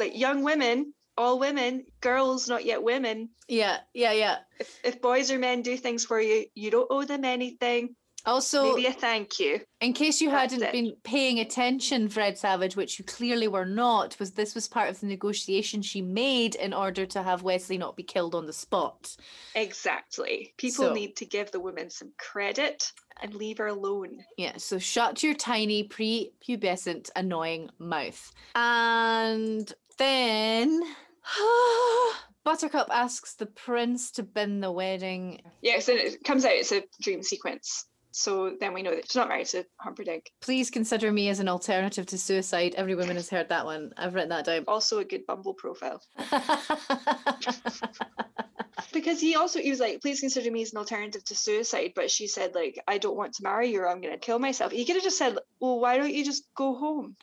like 0.00 0.16
young 0.16 0.42
women, 0.42 0.94
all 1.18 1.38
women, 1.38 1.84
girls, 2.00 2.48
not 2.48 2.64
yet 2.64 2.82
women. 2.82 3.28
Yeah, 3.46 3.78
yeah, 3.92 4.12
yeah. 4.12 4.36
If, 4.58 4.80
if 4.82 5.02
boys 5.02 5.30
or 5.30 5.38
men 5.38 5.62
do 5.62 5.76
things 5.76 6.04
for 6.06 6.18
you, 6.20 6.46
you 6.54 6.70
don't 6.70 6.86
owe 6.90 7.04
them 7.04 7.24
anything. 7.24 7.94
Also, 8.26 8.74
Maybe 8.74 8.86
a 8.88 8.92
thank 8.92 9.38
you. 9.40 9.60
In 9.80 9.92
case 9.92 10.20
you 10.20 10.28
That's 10.30 10.52
hadn't 10.52 10.68
it. 10.68 10.72
been 10.72 10.94
paying 11.04 11.38
attention, 11.40 12.08
Fred 12.08 12.36
Savage, 12.36 12.76
which 12.76 12.98
you 12.98 13.04
clearly 13.04 13.48
were 13.48 13.64
not, 13.64 14.18
was 14.18 14.32
this 14.32 14.54
was 14.54 14.68
part 14.68 14.90
of 14.90 15.00
the 15.00 15.06
negotiation 15.06 15.80
she 15.80 16.02
made 16.02 16.54
in 16.56 16.74
order 16.74 17.06
to 17.06 17.22
have 17.22 17.42
Wesley 17.42 17.78
not 17.78 17.96
be 17.96 18.02
killed 18.02 18.34
on 18.34 18.44
the 18.46 18.52
spot. 18.52 19.16
Exactly. 19.54 20.52
People 20.58 20.86
So- 20.86 20.92
need 20.92 21.16
to 21.16 21.24
give 21.24 21.50
the 21.52 21.60
woman 21.60 21.88
some 21.90 22.12
credit 22.18 22.92
and 23.22 23.34
leave 23.34 23.58
her 23.58 23.68
alone. 23.68 24.24
Yeah, 24.36 24.56
so 24.58 24.78
shut 24.78 25.22
your 25.22 25.34
tiny 25.34 25.84
pre-pubescent 25.84 27.10
annoying 27.16 27.70
mouth. 27.78 28.32
And 28.54 29.72
then 29.96 30.82
Buttercup 32.44 32.88
asks 32.90 33.34
the 33.34 33.46
prince 33.46 34.10
to 34.12 34.22
bin 34.22 34.60
the 34.60 34.72
wedding. 34.72 35.40
Yeah, 35.62 35.78
so 35.80 35.92
it 35.92 36.22
comes 36.24 36.44
out, 36.44 36.52
it's 36.52 36.72
a 36.72 36.82
dream 37.00 37.22
sequence. 37.22 37.86
So 38.18 38.56
then 38.58 38.74
we 38.74 38.82
know 38.82 38.94
that 38.94 39.06
she's 39.06 39.16
not 39.16 39.28
married 39.28 39.46
to 39.48 39.64
Humperdinck. 39.76 40.32
Please 40.40 40.70
consider 40.70 41.12
me 41.12 41.28
as 41.28 41.38
an 41.38 41.48
alternative 41.48 42.06
to 42.06 42.18
suicide. 42.18 42.74
Every 42.76 42.96
woman 42.96 43.16
has 43.16 43.30
heard 43.30 43.48
that 43.50 43.64
one. 43.64 43.92
I've 43.96 44.14
written 44.14 44.30
that 44.30 44.44
down. 44.44 44.64
Also 44.66 44.98
a 44.98 45.04
good 45.04 45.24
Bumble 45.26 45.54
profile. 45.54 46.02
Because 48.92 49.20
he 49.20 49.34
also 49.34 49.60
he 49.60 49.70
was 49.70 49.80
like, 49.80 50.00
please 50.00 50.20
consider 50.20 50.50
me 50.50 50.62
as 50.62 50.72
an 50.72 50.78
alternative 50.78 51.24
to 51.24 51.34
suicide. 51.34 51.92
But 51.94 52.10
she 52.10 52.26
said, 52.26 52.54
like, 52.54 52.82
I 52.86 52.98
don't 52.98 53.16
want 53.16 53.34
to 53.34 53.42
marry 53.42 53.70
you 53.70 53.80
or 53.80 53.88
I'm 53.88 54.00
gonna 54.00 54.18
kill 54.18 54.38
myself. 54.38 54.72
He 54.72 54.84
could 54.84 54.96
have 54.96 55.04
just 55.04 55.18
said, 55.18 55.36
Well, 55.60 55.80
why 55.80 55.98
don't 55.98 56.12
you 56.12 56.24
just 56.24 56.44
go 56.54 56.74
home? 56.74 57.16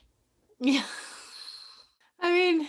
yeah. 0.59 0.83
I 2.19 2.31
mean, 2.31 2.67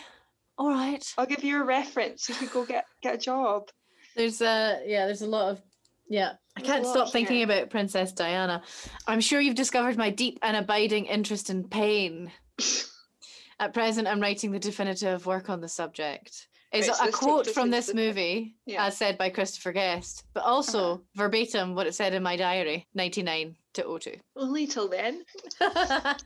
all 0.59 0.71
right. 0.71 1.05
I'll 1.19 1.27
give 1.27 1.45
you 1.45 1.61
a 1.61 1.65
reference. 1.65 2.29
You 2.29 2.35
could 2.35 2.53
go 2.53 2.65
get 2.65 2.85
get 3.03 3.15
a 3.15 3.19
job. 3.19 3.69
There's 4.17 4.41
a 4.41 4.83
yeah, 4.87 5.07
there's 5.07 5.23
a 5.23 5.27
lot 5.27 5.51
of 5.51 5.63
yeah. 6.09 6.33
I 6.57 6.61
can't 6.63 6.85
lot 6.85 6.93
stop 6.93 7.13
thinking 7.13 7.37
here. 7.37 7.45
about 7.45 7.71
Princess 7.71 8.13
Diana. 8.13 8.63
I'm 9.07 9.21
sure 9.21 9.41
you've 9.41 9.55
discovered 9.57 9.97
my 9.99 10.11
deep 10.11 10.39
and 10.43 10.57
abiding 10.57 11.07
interest 11.07 11.51
in 11.51 11.65
pain. 11.69 12.33
At 13.61 13.73
present, 13.75 14.07
I'm 14.07 14.21
writing 14.21 14.51
the 14.53 14.59
definitive 14.59 15.25
work 15.27 15.49
on 15.49 15.61
the 15.61 15.69
subject. 15.69 16.49
It's 16.73 16.89
Right, 16.89 16.97
so 16.97 17.03
a 17.03 17.07
let's 17.07 17.19
take 17.19 17.29
quote 17.29 17.47
from 17.49 17.71
this 17.71 17.87
the- 17.87 17.95
movie, 17.95 18.57
Yeah. 18.67 18.79
Uh-huh. 18.81 18.89
as 18.89 18.97
said 18.99 19.17
by 19.19 19.31
Christopher 19.31 19.73
Guest, 19.73 20.25
but 20.35 20.43
also 20.45 21.03
verbatim 21.15 21.75
what 21.75 21.87
it 21.87 21.95
said 21.95 22.13
in 22.13 22.23
my 22.23 22.37
diary, 22.37 22.87
99 22.95 23.57
to 23.75 23.99
02. 23.99 24.15
Only 24.37 24.67
till 24.67 24.89
then. 24.89 25.25
I, 25.61 26.17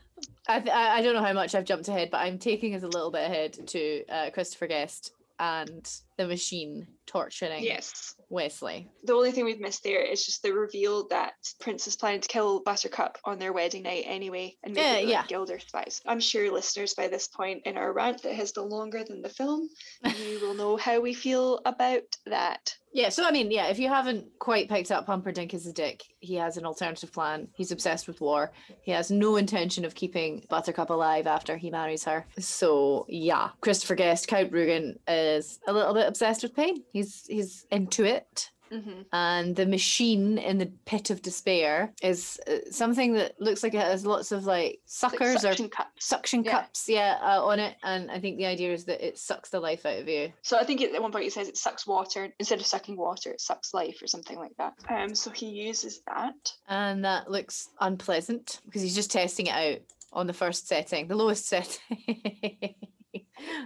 th- 0.61 0.69
I 0.75 0.99
I 0.99 1.03
don't 1.03 1.15
know 1.15 1.23
how 1.23 1.33
much 1.33 1.55
I've 1.55 1.65
jumped 1.65 1.89
ahead, 1.89 2.11
but 2.11 2.19
I'm 2.19 2.39
taking 2.39 2.75
us 2.75 2.83
a 2.83 2.89
little 2.89 3.11
bit 3.11 3.25
ahead 3.31 3.67
to 3.69 4.05
uh, 4.09 4.31
Christopher 4.31 4.67
Guest 4.67 5.13
and 5.39 5.89
the 6.21 6.27
machine 6.29 6.87
torturing 7.07 7.65
Yes. 7.65 8.15
Wesley. 8.29 8.89
The 9.05 9.15
only 9.15 9.33
thing 9.33 9.45
we've 9.45 9.59
missed 9.59 9.83
there 9.83 10.03
is 10.03 10.25
just 10.25 10.43
the 10.43 10.53
reveal 10.53 11.09
that 11.09 11.33
Prince 11.59 11.87
is 11.89 11.97
planning 11.97 12.21
to 12.21 12.29
kill 12.29 12.61
Buttercup 12.63 13.19
on 13.25 13.39
their 13.39 13.53
wedding 13.53 13.83
night 13.85 14.05
anyway 14.07 14.55
and 14.63 14.75
make 14.75 14.85
Yeah, 14.85 14.97
it 14.99 15.09
yeah. 15.09 15.27
Guilder 15.27 15.59
spies. 15.59 16.03
I'm 16.07 16.21
sure 16.21 16.53
listeners 16.53 16.95
by 16.95 17.09
this 17.09 17.27
point 17.27 17.63
in 17.65 17.77
our 17.77 17.93
rant 17.93 18.23
that 18.23 18.35
has 18.35 18.53
been 18.53 18.69
longer 18.69 19.03
than 19.03 19.23
the 19.23 19.29
film, 19.31 19.69
you 20.05 20.39
will 20.41 20.55
know 20.55 20.77
how 20.77 21.01
we 21.01 21.15
feel 21.15 21.61
about 21.65 22.03
that. 22.27 22.77
Yeah, 22.93 23.09
so 23.09 23.25
I 23.25 23.31
mean, 23.31 23.53
yeah, 23.53 23.69
if 23.69 23.79
you 23.79 23.89
haven't 23.89 24.27
quite 24.41 24.69
picked 24.69 24.91
up 24.91 25.07
Humperdinck 25.07 25.55
is 25.55 25.65
a 25.67 25.73
dick, 25.73 26.03
he 26.19 26.35
has 26.35 26.57
an 26.57 26.65
alternative 26.67 27.13
plan. 27.13 27.47
He's 27.55 27.71
obsessed 27.71 28.09
with 28.09 28.21
war. 28.21 28.51
He 28.83 28.91
has 28.91 29.13
no 29.13 29.37
intention 29.37 29.85
of 29.85 29.95
keeping 29.95 30.45
Buttercup 30.51 30.91
alive 30.91 31.29
after 31.29 31.57
he 31.57 31.71
marries 31.71 32.03
her. 32.05 32.27
So 32.41 33.07
yeah, 33.09 33.51
Christopher 33.61 33.95
Guest, 33.95 34.27
Count 34.27 34.51
Rugen 34.51 34.99
is 35.07 35.61
a 35.69 35.73
little 35.73 35.95
bit 35.95 36.09
obsessed 36.11 36.43
with 36.43 36.55
pain. 36.55 36.83
He's 36.93 37.25
he's 37.27 37.67
into 37.71 38.05
it. 38.05 38.51
Mm-hmm. 38.73 39.01
And 39.13 39.57
the 39.57 39.67
machine 39.67 40.39
in 40.39 40.59
the 40.59 40.71
pit 40.87 41.11
of 41.11 41.23
despair 41.23 41.93
is 42.03 42.39
uh, 42.47 42.59
something 42.71 43.15
that 43.15 43.35
looks 43.41 43.65
like 43.65 43.75
it 43.75 43.81
has 43.81 44.07
lots 44.07 44.31
of 44.31 44.45
like 44.45 44.79
suckers 44.87 45.39
or 45.45 45.49
suction 45.51 45.69
cups. 45.69 46.07
suction 46.07 46.45
Yeah. 46.45 46.51
cups, 46.53 46.89
yeah, 46.89 47.19
uh, 47.21 47.45
on 47.45 47.59
it. 47.59 47.75
And 47.83 48.13
I 48.13 48.21
think 48.21 48.37
the 48.37 48.47
idea 48.47 48.73
is 48.73 48.85
that 48.85 49.05
it 49.05 49.19
sucks 49.19 49.51
the 49.51 49.59
life 49.59 49.85
out 49.87 49.99
of 49.99 50.07
you. 50.09 50.33
So 50.43 50.57
I 50.57 50.63
think 50.63 50.83
at 50.83 51.03
one 51.03 51.11
point 51.11 51.25
he 51.25 51.31
says 51.31 51.49
it 51.49 51.57
sucks 51.57 51.85
water 51.85 52.33
instead 52.39 52.61
of 52.61 52.67
sucking 52.67 52.97
water, 52.97 53.33
it 53.33 53.41
sucks 53.41 53.75
life 53.75 54.01
or 54.03 54.07
something 54.07 54.39
like 54.39 54.57
that. 54.59 54.75
Um, 54.89 55.17
so 55.17 55.33
he 55.33 55.47
uses 55.47 56.03
that. 56.07 56.53
and 56.69 57.05
that 57.05 57.29
looks 57.29 57.71
unpleasant 57.81 58.61
because 58.67 58.83
he's 58.83 58.95
just 58.95 59.11
testing 59.11 59.47
it 59.49 59.55
out 59.55 59.81
on 60.13 60.29
the 60.29 60.33
first 60.33 60.69
setting, 60.69 61.09
the 61.09 61.17
lowest 61.17 61.49
setting. 61.49 61.79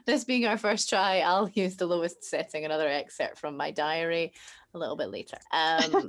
this 0.07 0.25
being 0.25 0.47
our 0.47 0.59
first 0.59 0.89
try, 0.89 1.21
I'll 1.21 1.49
use 1.49 1.77
the 1.77 1.87
lowest 1.87 2.25
setting, 2.25 2.65
another 2.65 2.89
excerpt 2.89 3.39
from 3.39 3.57
my 3.57 3.71
diary. 3.71 4.33
A 4.75 4.79
little 4.79 4.97
bit 4.97 5.11
later. 5.11 5.39
Um, 5.55 6.09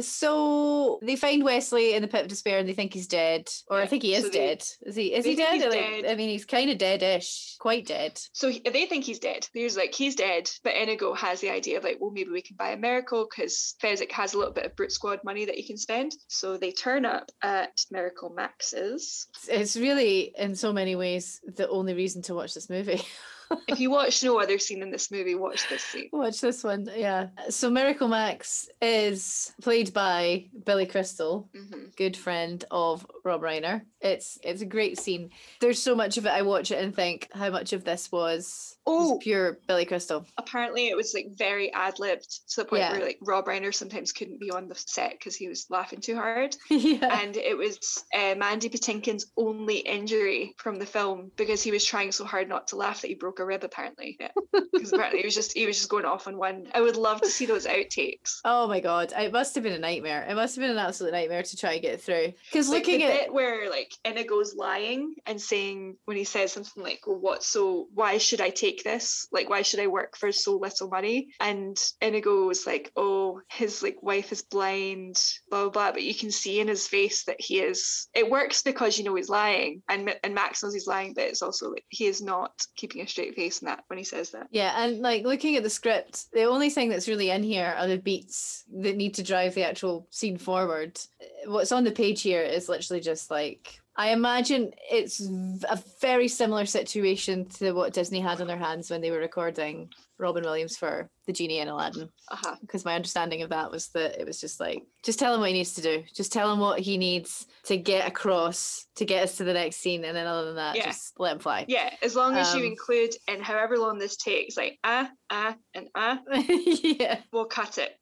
so 0.00 0.98
they 1.02 1.16
find 1.16 1.42
Wesley 1.42 1.94
in 1.94 2.02
the 2.02 2.08
pit 2.08 2.22
of 2.22 2.28
despair 2.28 2.58
and 2.58 2.68
they 2.68 2.72
think 2.74 2.92
he's 2.92 3.06
dead, 3.06 3.48
or 3.68 3.80
I 3.80 3.86
think 3.86 4.02
he 4.02 4.14
is 4.14 4.24
so 4.24 4.28
they- 4.28 4.38
dead. 4.38 4.64
Is 4.82 4.94
he? 4.96 5.14
Is 5.14 5.24
he 5.24 5.34
dead? 5.34 5.58
Dead. 5.60 6.04
I 6.06 6.14
mean, 6.14 6.28
he's 6.28 6.44
kind 6.44 6.70
of 6.70 6.78
dead-ish, 6.78 7.56
quite 7.58 7.86
dead. 7.86 8.20
So 8.32 8.48
he- 8.50 8.60
they 8.60 8.86
think 8.86 9.04
he's 9.04 9.18
dead. 9.18 9.48
There's 9.54 9.76
like 9.76 9.94
he's 9.94 10.14
dead, 10.14 10.50
but 10.62 10.74
Inigo 10.74 11.14
has 11.14 11.40
the 11.40 11.50
idea 11.50 11.78
of 11.78 11.84
like, 11.84 11.98
well, 12.00 12.10
maybe 12.10 12.30
we 12.30 12.42
can 12.42 12.56
buy 12.56 12.70
a 12.70 12.76
miracle 12.76 13.26
because 13.28 13.74
Fezzik 13.82 14.12
has 14.12 14.34
a 14.34 14.38
little 14.38 14.52
bit 14.52 14.66
of 14.66 14.76
brute 14.76 14.92
squad 14.92 15.20
money 15.24 15.44
that 15.46 15.54
he 15.54 15.62
can 15.66 15.76
spend. 15.78 16.12
So 16.28 16.56
they 16.56 16.72
turn 16.72 17.04
up 17.04 17.30
at 17.42 17.84
Miracle 17.90 18.30
Max's. 18.30 19.26
It's 19.48 19.76
really, 19.76 20.32
in 20.38 20.54
so 20.54 20.72
many 20.72 20.96
ways, 20.96 21.40
the 21.56 21.68
only 21.68 21.94
reason 21.94 22.22
to 22.22 22.34
watch 22.34 22.54
this 22.54 22.68
movie. 22.70 23.02
if 23.68 23.80
you 23.80 23.90
watch 23.90 24.22
no 24.22 24.40
other 24.40 24.58
scene 24.58 24.82
in 24.82 24.90
this 24.90 25.10
movie, 25.10 25.34
watch 25.34 25.68
this 25.68 25.82
scene. 25.82 26.08
Watch 26.12 26.40
this 26.40 26.62
one, 26.64 26.88
yeah. 26.96 27.28
So 27.48 27.70
Miracle 27.70 28.08
Max 28.08 28.68
is 28.80 29.52
played 29.62 29.92
by 29.92 30.46
Billy 30.64 30.86
Crystal, 30.86 31.48
hmm 31.54 31.82
good 31.96 32.16
friend 32.16 32.64
of 32.70 33.06
Rob 33.24 33.42
Reiner. 33.42 33.82
It's 34.00 34.38
it's 34.42 34.62
a 34.62 34.66
great 34.66 34.98
scene. 34.98 35.30
There's 35.60 35.80
so 35.82 35.94
much 35.94 36.16
of 36.16 36.26
it. 36.26 36.30
I 36.32 36.42
watch 36.42 36.70
it 36.70 36.82
and 36.82 36.94
think 36.94 37.28
how 37.32 37.50
much 37.50 37.72
of 37.72 37.84
this 37.84 38.10
was, 38.10 38.76
was 38.86 39.10
Oh. 39.12 39.18
pure 39.22 39.58
Billy 39.68 39.84
Crystal. 39.84 40.26
Apparently, 40.38 40.88
it 40.88 40.96
was 40.96 41.12
like 41.14 41.26
very 41.36 41.72
ad 41.72 41.98
libbed 41.98 42.48
to 42.50 42.56
the 42.62 42.64
point 42.64 42.80
Yeah. 42.80 42.92
where 42.92 43.02
like 43.06 43.18
Rob 43.20 43.44
Reiner 43.46 43.74
sometimes 43.74 44.12
couldn't 44.12 44.40
be 44.40 44.50
on 44.50 44.68
the 44.68 44.74
set 44.74 45.12
because 45.12 45.36
he 45.36 45.48
was 45.48 45.66
laughing 45.70 46.00
too 46.00 46.14
hard. 46.16 46.56
yeah. 46.70 47.20
and 47.22 47.36
it 47.36 47.56
was 47.56 48.04
uh, 48.14 48.34
Mandy 48.36 48.68
Patinkin's 48.68 49.26
only 49.36 49.76
injury 49.78 50.54
from 50.56 50.78
the 50.78 50.86
film 50.86 51.30
because 51.36 51.62
he 51.62 51.70
was 51.70 51.84
trying 51.84 52.10
so 52.12 52.24
hard 52.24 52.48
not 52.48 52.68
to 52.68 52.76
laugh 52.76 53.02
that 53.02 53.08
he 53.08 53.14
broke 53.14 53.38
a 53.42 53.46
rib. 53.46 53.64
Apparently, 53.64 54.16
yeah. 54.18 54.28
because 54.72 54.92
apparently 54.92 55.20
he 55.20 55.26
was 55.26 55.34
just 55.34 55.52
he 55.52 55.66
was 55.66 55.76
just 55.76 55.88
going 55.88 56.04
off 56.04 56.26
on 56.26 56.36
one. 56.36 56.68
I 56.74 56.80
would 56.80 56.96
love 56.96 57.20
to 57.20 57.28
see 57.28 57.46
those 57.46 57.66
outtakes. 57.66 58.40
Oh 58.44 58.66
my 58.66 58.80
god, 58.80 59.12
it 59.16 59.32
must 59.32 59.54
have 59.54 59.64
been 59.64 59.72
a 59.72 59.78
nightmare. 59.78 60.24
It 60.28 60.34
must 60.34 60.56
have 60.56 60.62
been 60.62 60.70
an 60.70 60.78
absolute 60.78 61.12
nightmare 61.12 61.42
to 61.42 61.56
try 61.56 61.74
and 61.74 61.82
get 61.82 62.00
through. 62.00 62.32
Because 62.50 62.68
Like 62.68 62.78
looking 62.78 63.00
the 63.00 63.06
at 63.06 63.12
bit 63.12 63.34
where 63.34 63.70
like 63.70 63.92
Inigo's 64.04 64.54
lying 64.54 65.14
and 65.26 65.40
saying 65.40 65.96
when 66.04 66.16
he 66.16 66.24
says 66.24 66.52
something 66.52 66.82
like, 66.82 67.06
"Well, 67.06 67.18
what? 67.18 67.42
So 67.42 67.88
why 67.94 68.18
should 68.18 68.40
I 68.40 68.50
take 68.50 68.84
this? 68.84 69.28
Like, 69.32 69.48
why 69.48 69.62
should 69.62 69.80
I 69.80 69.86
work 69.86 70.16
for 70.16 70.32
so 70.32 70.56
little 70.56 70.88
money?" 70.88 71.28
And 71.40 71.78
Inigo 72.00 72.46
was 72.46 72.66
like, 72.66 72.92
"Oh, 72.96 73.40
his 73.50 73.82
like 73.82 74.02
wife 74.02 74.32
is 74.32 74.42
blind, 74.42 75.22
blah 75.50 75.62
blah 75.64 75.70
blah." 75.70 75.92
But 75.92 76.02
you 76.02 76.14
can 76.14 76.30
see 76.30 76.60
in 76.60 76.68
his 76.68 76.88
face 76.88 77.24
that 77.24 77.40
he 77.40 77.60
is. 77.60 78.08
It 78.14 78.30
works 78.30 78.62
because 78.62 78.98
you 78.98 79.04
know 79.04 79.14
he's 79.14 79.28
lying, 79.28 79.82
and 79.88 80.14
and 80.22 80.34
Max 80.34 80.62
knows 80.62 80.74
he's 80.74 80.86
lying, 80.86 81.14
but 81.14 81.24
it's 81.24 81.42
also 81.42 81.70
like 81.70 81.84
he 81.88 82.06
is 82.06 82.22
not 82.22 82.66
keeping 82.76 83.02
a 83.02 83.06
straight 83.06 83.21
face 83.30 83.62
in 83.62 83.66
that 83.66 83.84
when 83.86 83.98
he 83.98 84.04
says 84.04 84.30
that. 84.30 84.48
Yeah, 84.50 84.72
and 84.76 84.98
like 84.98 85.24
looking 85.24 85.56
at 85.56 85.62
the 85.62 85.70
script, 85.70 86.32
the 86.32 86.44
only 86.44 86.70
thing 86.70 86.88
that's 86.88 87.08
really 87.08 87.30
in 87.30 87.42
here 87.44 87.74
are 87.78 87.86
the 87.86 87.98
beats 87.98 88.64
that 88.80 88.96
need 88.96 89.14
to 89.14 89.22
drive 89.22 89.54
the 89.54 89.64
actual 89.64 90.08
scene 90.10 90.38
forward. 90.38 90.98
What's 91.46 91.72
on 91.72 91.84
the 91.84 91.92
page 91.92 92.22
here 92.22 92.42
is 92.42 92.68
literally 92.68 93.00
just 93.00 93.30
like 93.30 93.80
I 93.96 94.10
imagine 94.10 94.72
it's 94.90 95.20
a 95.20 95.82
very 96.00 96.26
similar 96.26 96.64
situation 96.64 97.46
to 97.58 97.72
what 97.72 97.92
Disney 97.92 98.20
had 98.20 98.40
on 98.40 98.46
their 98.46 98.56
hands 98.56 98.90
when 98.90 99.02
they 99.02 99.10
were 99.10 99.18
recording 99.18 99.90
Robin 100.22 100.42
Williams 100.44 100.76
for 100.76 101.10
The 101.26 101.32
Genie 101.32 101.58
in 101.58 101.68
Aladdin. 101.68 102.08
Uh 102.30 102.36
huh. 102.36 102.56
Because 102.60 102.84
my 102.84 102.94
understanding 102.94 103.42
of 103.42 103.50
that 103.50 103.70
was 103.70 103.88
that 103.88 104.18
it 104.20 104.26
was 104.26 104.40
just 104.40 104.60
like, 104.60 104.82
just 105.04 105.18
tell 105.18 105.34
him 105.34 105.40
what 105.40 105.48
he 105.50 105.54
needs 105.54 105.74
to 105.74 105.82
do. 105.82 106.02
Just 106.14 106.32
tell 106.32 106.52
him 106.52 106.58
what 106.60 106.78
he 106.80 106.96
needs 106.96 107.46
to 107.64 107.76
get 107.76 108.06
across 108.08 108.86
to 108.96 109.04
get 109.04 109.24
us 109.24 109.36
to 109.36 109.44
the 109.44 109.52
next 109.52 109.76
scene. 109.76 110.04
And 110.04 110.16
then 110.16 110.26
other 110.26 110.46
than 110.46 110.56
that, 110.56 110.76
Yeah. 110.76 110.86
just 110.86 111.18
let 111.18 111.32
him 111.32 111.38
fly. 111.40 111.64
Yeah, 111.68 111.92
as 112.02 112.14
long 112.16 112.36
as 112.36 112.54
you 112.54 112.60
Um, 112.60 112.66
include 112.66 113.10
in 113.28 113.40
however 113.42 113.76
long 113.78 113.98
this 113.98 114.16
takes, 114.16 114.56
like 114.56 114.78
ah 114.84 115.10
ah 115.30 115.56
and 115.74 115.88
ah, 115.94 116.20
yeah. 116.48 117.20
we'll 117.32 117.46
cut 117.46 117.78
it. 117.78 117.96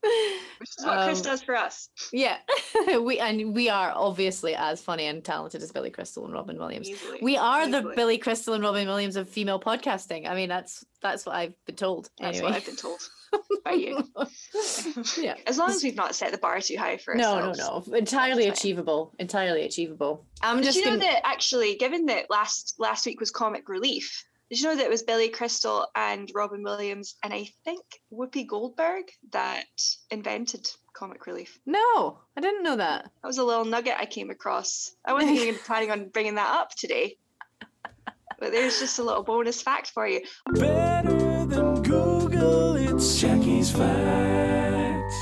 Which 0.58 0.70
is 0.78 0.84
what 0.84 1.04
Chris 1.06 1.18
Um, 1.20 1.24
does 1.24 1.42
for 1.42 1.56
us. 1.56 1.88
Yeah, 2.12 2.36
we 3.00 3.18
and 3.18 3.54
we 3.54 3.68
are 3.68 3.92
obviously 3.94 4.54
as 4.54 4.82
funny 4.82 5.06
and 5.06 5.24
talented 5.24 5.62
as 5.62 5.72
Billy 5.72 5.90
Crystal 5.90 6.24
and 6.24 6.34
Robin 6.34 6.58
Williams. 6.58 6.88
Easily. 6.88 7.18
We 7.22 7.36
are 7.36 7.66
the. 7.68 7.92
Billy 7.96 8.18
Crystal 8.18 8.54
and 8.54 8.62
Robin 8.62 8.86
Williams 8.86 9.16
of 9.16 9.28
female 9.28 9.58
podcasting. 9.60 10.28
I 10.28 10.34
mean, 10.34 10.48
that's 10.48 10.84
that's 11.02 11.26
what 11.26 11.34
I've 11.34 11.54
been 11.66 11.76
told. 11.76 12.10
That's 12.18 12.38
anyway. 12.38 12.52
what 12.52 12.56
I've 12.56 12.66
been 12.66 12.76
told 12.76 13.00
by 13.64 13.72
you. 13.72 14.04
yeah. 15.18 15.34
As 15.46 15.58
long 15.58 15.70
as 15.70 15.82
we've 15.82 15.96
not 15.96 16.14
set 16.14 16.32
the 16.32 16.38
bar 16.38 16.60
too 16.60 16.76
high 16.76 16.96
for 16.96 17.14
us. 17.14 17.20
No, 17.20 17.34
ourselves. 17.34 17.88
no, 17.88 17.92
no. 17.92 17.98
Entirely 17.98 18.48
achievable. 18.48 19.12
Entirely 19.18 19.64
achievable. 19.64 20.24
Um, 20.42 20.50
I'm 20.50 20.56
Did 20.58 20.64
just 20.64 20.78
you 20.78 20.84
know 20.84 20.92
gonna... 20.92 21.04
that 21.04 21.26
actually, 21.26 21.76
given 21.76 22.06
that 22.06 22.30
last 22.30 22.74
last 22.78 23.06
week 23.06 23.20
was 23.20 23.30
comic 23.30 23.68
relief, 23.68 24.24
did 24.50 24.60
you 24.60 24.66
know 24.66 24.76
that 24.76 24.86
it 24.86 24.90
was 24.90 25.04
Billy 25.04 25.28
Crystal 25.28 25.86
and 25.94 26.28
Robin 26.34 26.64
Williams 26.64 27.14
and 27.22 27.32
I 27.32 27.48
think 27.64 27.84
Whoopi 28.12 28.44
Goldberg 28.44 29.04
that 29.30 29.66
invented 30.10 30.68
comic 30.92 31.26
relief? 31.26 31.60
No, 31.66 32.18
I 32.36 32.40
didn't 32.40 32.64
know 32.64 32.74
that. 32.74 33.04
That 33.04 33.26
was 33.28 33.38
a 33.38 33.44
little 33.44 33.64
nugget 33.64 33.94
I 33.96 34.06
came 34.06 34.28
across. 34.28 34.92
I 35.04 35.12
wasn't 35.12 35.36
even 35.38 35.54
planning 35.54 35.92
on 35.92 36.08
bringing 36.08 36.34
that 36.34 36.52
up 36.52 36.74
today. 36.74 37.16
But 38.40 38.52
there's 38.52 38.78
just 38.80 38.98
a 38.98 39.02
little 39.02 39.22
bonus 39.22 39.60
fact 39.62 39.90
for 39.90 40.08
you. 40.08 40.22
Better 40.54 41.44
than 41.46 41.82
Google, 41.82 42.76
it's 42.76 43.20
Jackie's 43.20 43.70
Facts. 43.70 45.14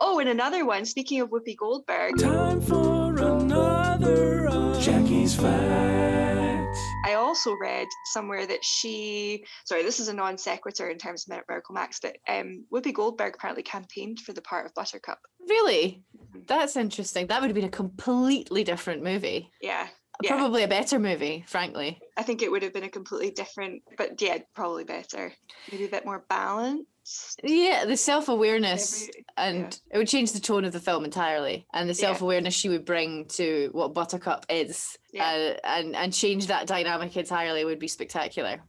Oh, 0.00 0.18
and 0.18 0.28
another 0.28 0.66
one, 0.66 0.84
speaking 0.84 1.20
of 1.20 1.30
Whoopi 1.30 1.56
Goldberg, 1.58 2.18
Time 2.18 2.60
for 2.60 3.16
another 3.16 4.46
of 4.48 4.78
Jackie's 4.80 5.34
Facts. 5.34 6.78
I 7.06 7.14
also 7.14 7.54
read 7.60 7.86
somewhere 8.12 8.46
that 8.46 8.64
she, 8.64 9.44
sorry, 9.64 9.82
this 9.82 10.00
is 10.00 10.08
a 10.08 10.12
non 10.12 10.36
sequitur 10.36 10.88
in 10.90 10.98
terms 10.98 11.24
of 11.24 11.34
Mir- 11.36 11.44
Miracle 11.48 11.74
Max, 11.74 11.98
but 12.00 12.16
um, 12.28 12.64
Whoopi 12.72 12.92
Goldberg 12.92 13.34
apparently 13.36 13.62
campaigned 13.62 14.20
for 14.20 14.32
the 14.32 14.42
part 14.42 14.66
of 14.66 14.74
Buttercup. 14.74 15.18
Really? 15.48 16.02
Mhm. 16.34 16.46
That's 16.46 16.76
interesting. 16.76 17.26
That 17.28 17.40
would 17.40 17.48
have 17.48 17.54
been 17.54 17.64
a 17.64 17.68
completely 17.70 18.64
different 18.64 19.02
movie. 19.02 19.50
Yeah, 19.62 19.88
yeah. 20.22 20.36
Probably 20.36 20.62
a 20.62 20.68
better 20.68 20.98
movie, 20.98 21.44
frankly. 21.46 21.98
I 22.16 22.22
think 22.22 22.42
it 22.42 22.50
would 22.50 22.62
have 22.62 22.72
been 22.72 22.84
a 22.84 22.88
completely 22.88 23.30
different, 23.30 23.82
but 23.98 24.20
yeah, 24.22 24.38
probably 24.54 24.84
better. 24.84 25.32
Maybe 25.70 25.84
a 25.84 25.88
bit 25.88 26.04
more 26.04 26.24
balanced. 26.28 27.40
Yeah, 27.42 27.84
the 27.84 27.96
self 27.96 28.28
awareness 28.28 29.08
and 29.36 29.78
it 29.90 29.98
would 29.98 30.08
change 30.08 30.32
the 30.32 30.40
tone 30.40 30.64
of 30.64 30.72
the 30.72 30.80
film 30.80 31.04
entirely 31.04 31.66
and 31.74 31.88
the 31.88 31.94
self-awareness 31.94 32.54
she 32.54 32.70
would 32.70 32.86
bring 32.86 33.26
to 33.26 33.68
what 33.72 33.92
buttercup 33.92 34.46
is 34.48 34.96
Yeah. 35.12 35.24
uh, 35.24 35.56
and 35.68 35.94
and 35.94 36.14
change 36.14 36.46
that 36.46 36.66
dynamic 36.66 37.14
entirely 37.16 37.64
would 37.64 37.78
be 37.78 37.88
spectacular 37.88 38.62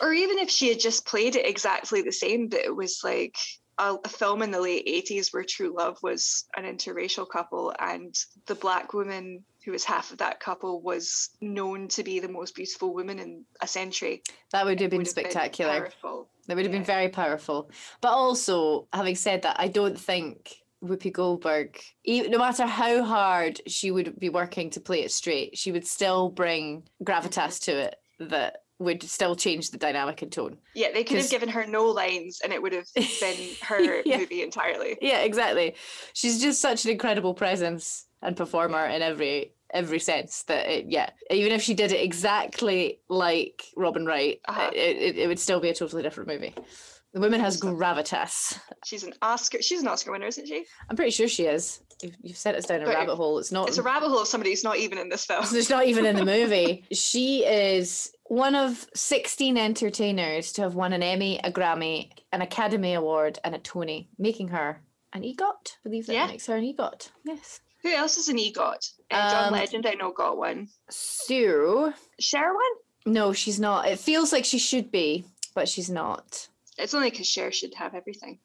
Or 0.00 0.12
even 0.14 0.38
if 0.38 0.48
she 0.48 0.68
had 0.68 0.80
just 0.80 1.04
played 1.06 1.36
it 1.36 1.44
exactly 1.46 2.00
the 2.00 2.12
same, 2.12 2.48
but 2.48 2.60
it 2.60 2.74
was 2.74 3.00
like 3.04 3.34
a, 3.78 3.96
a 4.04 4.08
film 4.08 4.42
in 4.42 4.50
the 4.50 4.60
late 4.60 4.86
80s 4.86 5.32
where 5.32 5.44
true 5.44 5.74
love 5.76 5.98
was 6.02 6.44
an 6.56 6.64
interracial 6.64 7.28
couple 7.28 7.72
and 7.78 8.14
the 8.46 8.54
black 8.54 8.92
woman 8.92 9.44
who 9.64 9.72
was 9.72 9.84
half 9.84 10.10
of 10.10 10.18
that 10.18 10.40
couple 10.40 10.80
was 10.80 11.30
known 11.40 11.88
to 11.88 12.02
be 12.02 12.18
the 12.20 12.28
most 12.28 12.54
beautiful 12.54 12.92
woman 12.94 13.18
in 13.18 13.44
a 13.60 13.66
century. 13.66 14.22
that 14.50 14.64
would 14.64 14.80
have 14.80 14.90
been 14.90 14.98
would 14.98 15.08
spectacular 15.08 15.80
powerful. 15.80 16.28
that 16.46 16.56
would 16.56 16.64
have 16.64 16.72
been 16.72 16.84
very 16.84 17.08
powerful 17.08 17.70
but 18.00 18.10
also 18.10 18.86
having 18.92 19.14
said 19.14 19.42
that 19.42 19.56
i 19.58 19.68
don't 19.68 19.98
think 19.98 20.56
Whoopi 20.82 21.12
Goldberg, 21.12 21.80
no 22.04 22.38
matter 22.38 22.66
how 22.66 23.04
hard 23.04 23.60
she 23.68 23.92
would 23.92 24.18
be 24.18 24.28
working 24.28 24.68
to 24.70 24.80
play 24.80 25.02
it 25.02 25.12
straight, 25.12 25.56
she 25.56 25.70
would 25.70 25.86
still 25.86 26.28
bring 26.28 26.82
gravitas 27.04 27.60
to 27.66 27.78
it 27.78 27.96
that 28.18 28.61
would 28.82 29.02
still 29.02 29.34
change 29.36 29.70
the 29.70 29.78
dynamic 29.78 30.22
and 30.22 30.30
tone. 30.32 30.58
Yeah, 30.74 30.88
they 30.92 31.04
could 31.04 31.18
have 31.18 31.30
given 31.30 31.48
her 31.48 31.66
no 31.66 31.86
lines 31.86 32.40
and 32.42 32.52
it 32.52 32.60
would 32.62 32.72
have 32.72 32.86
been 33.20 33.56
her 33.62 34.02
Yeah. 34.04 34.18
movie 34.18 34.42
entirely. 34.42 34.96
Yeah, 35.00 35.20
exactly. 35.20 35.74
She's 36.12 36.40
just 36.40 36.60
such 36.60 36.84
an 36.84 36.90
incredible 36.90 37.34
presence 37.34 38.06
and 38.22 38.36
performer 38.36 38.86
in 38.86 39.02
every 39.02 39.52
every 39.74 39.98
sense 40.00 40.42
that 40.44 40.68
it, 40.68 40.86
yeah, 40.90 41.08
even 41.30 41.50
if 41.50 41.62
she 41.62 41.72
did 41.72 41.92
it 41.92 42.02
exactly 42.04 43.00
like 43.08 43.62
Robin 43.74 44.04
Wright, 44.04 44.38
Uh-huh. 44.46 44.70
it, 44.74 44.96
it, 44.98 45.18
it 45.18 45.26
would 45.28 45.38
still 45.38 45.60
be 45.60 45.70
a 45.70 45.74
totally 45.74 46.02
different 46.02 46.28
movie. 46.28 46.54
The 47.12 47.20
woman 47.20 47.40
has 47.40 47.60
gravitas. 47.60 48.58
She's 48.84 49.04
an 49.04 49.12
Oscar. 49.20 49.60
She's 49.60 49.82
an 49.82 49.88
Oscar 49.88 50.12
winner, 50.12 50.26
isn't 50.26 50.46
she? 50.46 50.64
I'm 50.88 50.96
pretty 50.96 51.10
sure 51.10 51.28
she 51.28 51.44
is. 51.44 51.80
You've, 52.02 52.16
you've 52.22 52.36
sent 52.38 52.56
us 52.56 52.64
down 52.64 52.80
a 52.82 52.86
But 52.86 52.94
rabbit 52.94 53.16
hole. 53.16 53.38
It's 53.38 53.52
not. 53.52 53.68
It's 53.68 53.76
a 53.78 53.82
rabbit 53.82 54.08
hole 54.08 54.22
of 54.22 54.28
somebody 54.28 54.50
who's 54.50 54.64
not 54.64 54.78
even 54.78 54.96
in 54.98 55.08
this 55.10 55.26
film. 55.26 55.44
It's 55.52 55.68
not 55.70 55.86
even 55.86 56.06
in 56.06 56.16
the 56.16 56.24
movie. 56.36 56.84
she 56.90 57.44
is 57.44 58.12
one 58.24 58.54
of 58.54 58.86
16 58.94 59.58
entertainers 59.58 60.52
to 60.54 60.62
have 60.62 60.74
won 60.74 60.94
an 60.94 61.02
Emmy, 61.02 61.38
a 61.44 61.52
Grammy, 61.52 62.10
an 62.32 62.40
Academy 62.40 62.94
Award, 62.94 63.38
and 63.44 63.54
a 63.54 63.58
Tony, 63.58 64.08
making 64.18 64.48
her 64.48 64.80
an 65.12 65.22
EGOT. 65.22 65.76
I 65.76 65.82
believe 65.84 66.06
that 66.06 66.14
Yeah. 66.14 66.26
makes 66.28 66.46
her 66.46 66.56
an 66.56 66.64
EGOT. 66.64 67.10
Yes. 67.24 67.60
Who 67.82 67.90
else 67.90 68.16
is 68.16 68.28
an 68.28 68.38
EGOT? 68.38 68.90
Uh, 69.10 69.30
John 69.30 69.46
Um, 69.48 69.52
Legend, 69.52 69.86
I 69.86 69.92
know, 69.94 70.12
got 70.12 70.38
one. 70.38 70.68
Sue. 70.88 71.92
Cher 72.18 72.54
one? 72.54 73.12
No, 73.12 73.32
she's 73.34 73.60
not. 73.60 73.86
It 73.88 73.98
feels 73.98 74.32
like 74.32 74.44
she 74.46 74.58
should 74.58 74.90
be, 74.90 75.24
but 75.54 75.68
she's 75.68 75.90
not. 75.90 76.48
It's 76.78 76.94
only 76.94 77.10
because 77.10 77.26
Cher 77.26 77.52
should 77.52 77.74
have 77.74 77.94
everything. 77.94 78.38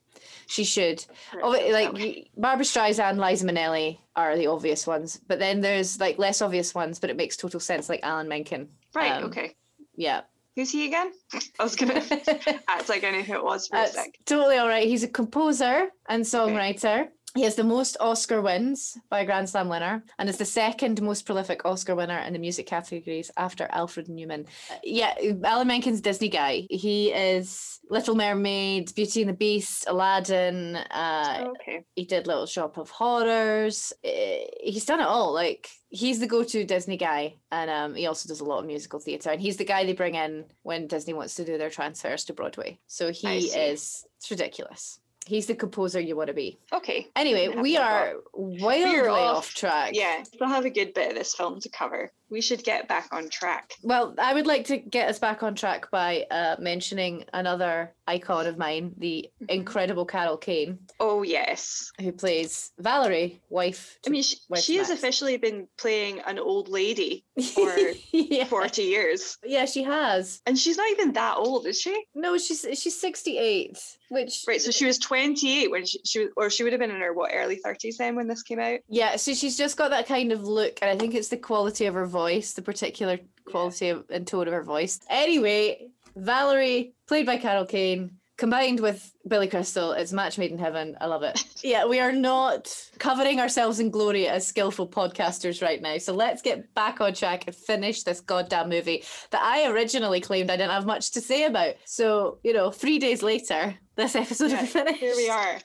She 0.48 0.64
should. 0.64 1.06
Oh, 1.42 1.50
like 1.50 2.30
Barbra 2.36 2.66
Streisand, 2.66 3.18
Liza 3.18 3.46
Minnelli 3.46 4.00
are 4.16 4.36
the 4.36 4.48
obvious 4.48 4.86
ones, 4.86 5.20
but 5.28 5.40
then 5.40 5.62
there's 5.62 6.00
like 6.00 6.18
less 6.18 6.42
obvious 6.42 6.76
ones, 6.76 7.00
but 7.00 7.10
it 7.10 7.16
makes 7.16 7.38
total 7.38 7.60
sense, 7.60 7.88
like 7.90 8.02
Alan 8.04 8.28
Menken. 8.28 8.68
right, 8.94 9.12
um, 9.14 9.26
okay. 9.26 9.56
Yeah. 9.96 10.22
Who's 10.56 10.72
he 10.72 10.88
again? 10.88 11.12
I 11.60 11.64
was 11.64 11.76
gonna 11.76 12.04
act 12.68 12.90
like 12.90 13.04
I 13.04 13.12
knew 13.12 13.22
who 13.24 13.34
it 13.34 13.44
was 13.44 13.68
for 13.68 13.78
a 13.78 13.88
sec. 13.88 14.18
totally 14.26 14.58
all 14.58 14.68
right. 14.68 14.88
He's 14.88 15.04
a 15.04 15.08
composer 15.08 15.90
and 16.10 16.24
songwriter. 16.24 17.10
He 17.36 17.44
has 17.44 17.56
the 17.56 17.64
most 17.64 17.98
Oscar 18.00 18.42
wins 18.42 18.98
by 19.10 19.20
a 19.20 19.26
Grand 19.26 19.48
Slam 19.50 19.70
winner 19.70 20.04
and 20.18 20.28
is 20.28 20.38
the 20.38 20.46
second 20.46 21.02
most 21.04 21.26
prolific 21.26 21.66
Oscar 21.66 21.94
winner 21.94 22.18
in 22.20 22.34
the 22.34 22.40
music 22.40 22.66
categories 22.66 23.30
after 23.38 23.68
Alfred 23.70 24.10
Newman. 24.10 24.48
Yeah, 24.84 25.14
Alan 25.44 25.68
Menken's 25.68 26.02
Disney 26.02 26.30
guy. 26.30 26.66
He 26.70 27.14
is 27.14 27.80
Little 27.92 28.16
Mermaid, 28.16 28.96
Beauty 28.96 29.22
and 29.22 29.30
the 29.30 29.36
Beast, 29.36 29.86
Aladdin. 29.88 30.78
Uh, 30.78 31.50
okay. 31.50 31.84
he 31.96 32.06
did 32.06 32.26
Little 32.26 32.48
Shop 32.48 32.78
of 32.78 32.90
Horrors. 32.90 33.94
Eh, 34.04 34.46
He's 34.64 34.86
done 34.86 35.00
it 35.00 35.08
all. 35.08 35.32
Like 35.32 35.70
he's 35.90 36.20
the 36.20 36.28
go-to 36.28 36.66
Disney 36.66 36.98
guy, 36.98 37.36
and 37.52 37.70
um, 37.70 37.94
he 37.96 38.08
also 38.08 38.28
does 38.28 38.40
a 38.42 38.46
lot 38.46 38.60
of 38.60 38.66
musical 38.66 39.00
theatre. 39.00 39.30
And 39.30 39.40
he's 39.42 39.58
the 39.58 39.66
guy 39.66 39.86
they 39.86 39.94
bring 39.94 40.16
in 40.16 40.46
when 40.64 40.88
Disney 40.88 41.14
wants 41.14 41.36
to 41.36 41.46
do 41.46 41.58
their 41.58 41.70
transfers 41.70 42.26
to 42.26 42.34
Broadway. 42.34 42.80
So 42.88 43.12
he 43.12 43.28
is. 43.38 44.06
It's 44.18 44.32
ridiculous. 44.32 45.00
He's 45.28 45.46
the 45.46 45.56
composer 45.56 46.00
you 46.00 46.16
want 46.16 46.28
to 46.28 46.34
be. 46.34 46.58
Okay. 46.74 47.08
Anyway, 47.16 47.50
we 47.50 47.76
are 47.78 48.14
wildly 48.34 49.10
off. 49.10 49.38
off 49.38 49.54
track. 49.54 49.92
Yeah, 49.94 50.24
we'll 50.40 50.50
have 50.50 50.66
a 50.66 50.70
good 50.70 50.94
bit 50.94 51.10
of 51.10 51.18
this 51.18 51.36
film 51.36 51.60
to 51.60 51.70
cover. 51.70 52.12
We 52.30 52.42
should 52.42 52.64
get 52.64 52.88
back 52.88 53.08
on 53.12 53.30
track. 53.30 53.74
Well, 53.84 54.14
I 54.18 54.34
would 54.34 54.48
like 54.48 54.66
to 54.68 54.78
get 54.78 55.10
us 55.10 55.20
back 55.20 55.44
on 55.44 55.56
track 55.56 55.90
by 55.92 56.26
uh, 56.30 56.56
mentioning 56.60 57.24
another 57.34 57.94
icon 58.08 58.48
of 58.48 58.58
mine, 58.58 58.94
the 58.98 59.30
Mhm. 59.42 59.50
incredible 59.50 60.06
Carol 60.06 60.38
Kane, 60.38 60.80
Oh 61.00 61.24
yes. 61.24 61.92
who 62.02 62.12
plays 62.12 62.72
Valerie, 62.80 63.42
wife. 63.50 63.98
I 64.06 64.10
mean, 64.10 64.24
she, 64.24 64.38
she 64.62 64.76
has 64.78 64.90
officially 64.90 65.38
been 65.38 65.68
playing 65.78 66.20
an 66.22 66.40
old 66.40 66.70
lady 66.70 67.24
for 67.54 67.74
yeah. 68.12 68.46
40 68.46 68.82
years. 68.84 69.38
yeah, 69.46 69.66
she 69.66 69.84
has. 69.84 70.42
And 70.46 70.58
she's 70.58 70.78
not 70.78 70.90
even 70.92 71.14
that 71.14 71.38
old, 71.38 71.66
is 71.68 71.80
she? 71.80 72.06
No, 72.16 72.38
she's 72.38 72.66
she's 72.74 73.00
sixty 73.00 73.38
eight, 73.38 73.78
which 74.10 74.44
Right, 74.48 74.62
so 74.62 74.72
she 74.72 74.86
was 74.86 74.98
28 75.00 75.70
when 75.72 75.86
she, 75.86 76.00
she 76.06 76.20
was, 76.20 76.30
or 76.38 76.50
she 76.50 76.64
would 76.64 76.74
have 76.74 76.80
been 76.80 76.92
in 76.92 77.02
her, 77.02 77.14
what, 77.14 77.32
early 77.34 77.60
30s 77.66 77.98
then 77.98 78.16
when 78.16 78.28
this 78.28 78.42
came 78.44 78.60
out? 78.60 78.80
yeah, 78.90 79.16
so 79.18 79.34
she's 79.34 79.58
just 79.58 79.76
got 79.78 79.90
that 79.92 80.08
kind 80.08 80.32
of 80.32 80.44
look, 80.44 80.80
and 80.82 80.90
I 80.90 80.98
think 80.98 81.14
it's 81.14 81.28
the 81.30 81.38
quality 81.38 81.86
of 81.86 81.94
her 81.94 82.06
voice, 82.06 82.17
the 82.18 82.62
particular 82.62 83.20
quality 83.46 83.90
of, 83.90 84.06
and 84.10 84.26
tone 84.28 84.48
of 84.48 84.54
her 84.54 84.64
voice. 84.64 85.00
Anyway, 85.10 85.88
Valerie, 86.16 86.94
played 87.08 87.26
by 87.26 87.38
Carol 87.38 87.66
Kane, 87.66 88.12
combined 88.38 88.80
with 88.80 89.14
Billy 89.28 89.48
Crystal, 89.48 89.92
it's 89.94 90.12
match 90.14 90.38
made 90.38 90.52
in 90.52 90.58
heaven. 90.58 90.96
I 91.02 91.08
love 91.08 91.24
it. 91.24 91.44
yeah, 91.64 91.86
we 91.86 92.00
are 92.00 92.12
not 92.12 92.74
covering 93.00 93.40
ourselves 93.40 93.80
in 93.80 93.90
glory 93.90 94.28
as 94.28 94.46
skillful 94.46 94.88
podcasters 94.88 95.62
right 95.62 95.82
now. 95.82 95.98
So 95.98 96.14
let's 96.14 96.42
get 96.42 96.74
back 96.74 97.02
on 97.02 97.14
track 97.14 97.46
and 97.48 97.56
finish 97.56 98.04
this 98.04 98.20
goddamn 98.22 98.70
movie 98.70 99.04
that 99.32 99.42
I 99.42 99.68
originally 99.70 100.22
claimed 100.22 100.52
I 100.52 100.58
didn't 100.58 100.72
have 100.72 100.86
much 100.86 101.12
to 101.12 101.22
say 101.22 101.46
about. 101.46 101.76
So, 101.86 102.40
you 102.44 102.54
know, 102.54 102.72
three 102.72 103.00
days 103.00 103.24
later, 103.24 103.76
this 103.96 104.16
episode 104.16 104.46
will 104.46 104.52
Yeah, 104.52 104.62
be 104.62 104.68
finished. 104.68 105.00
Here 105.00 105.16
we 105.16 105.30
are. 105.30 105.60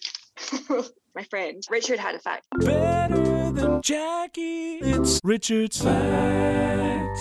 My 1.15 1.25
friend. 1.25 1.63
Richard 1.71 1.99
had 1.99 2.15
a 2.15 2.19
fact. 2.19 2.47
Better 2.59 3.15
than 3.17 3.42
Jackie. 3.83 4.79
It's 4.81 5.21
Richard's 5.25 5.83
Facts. 5.83 7.21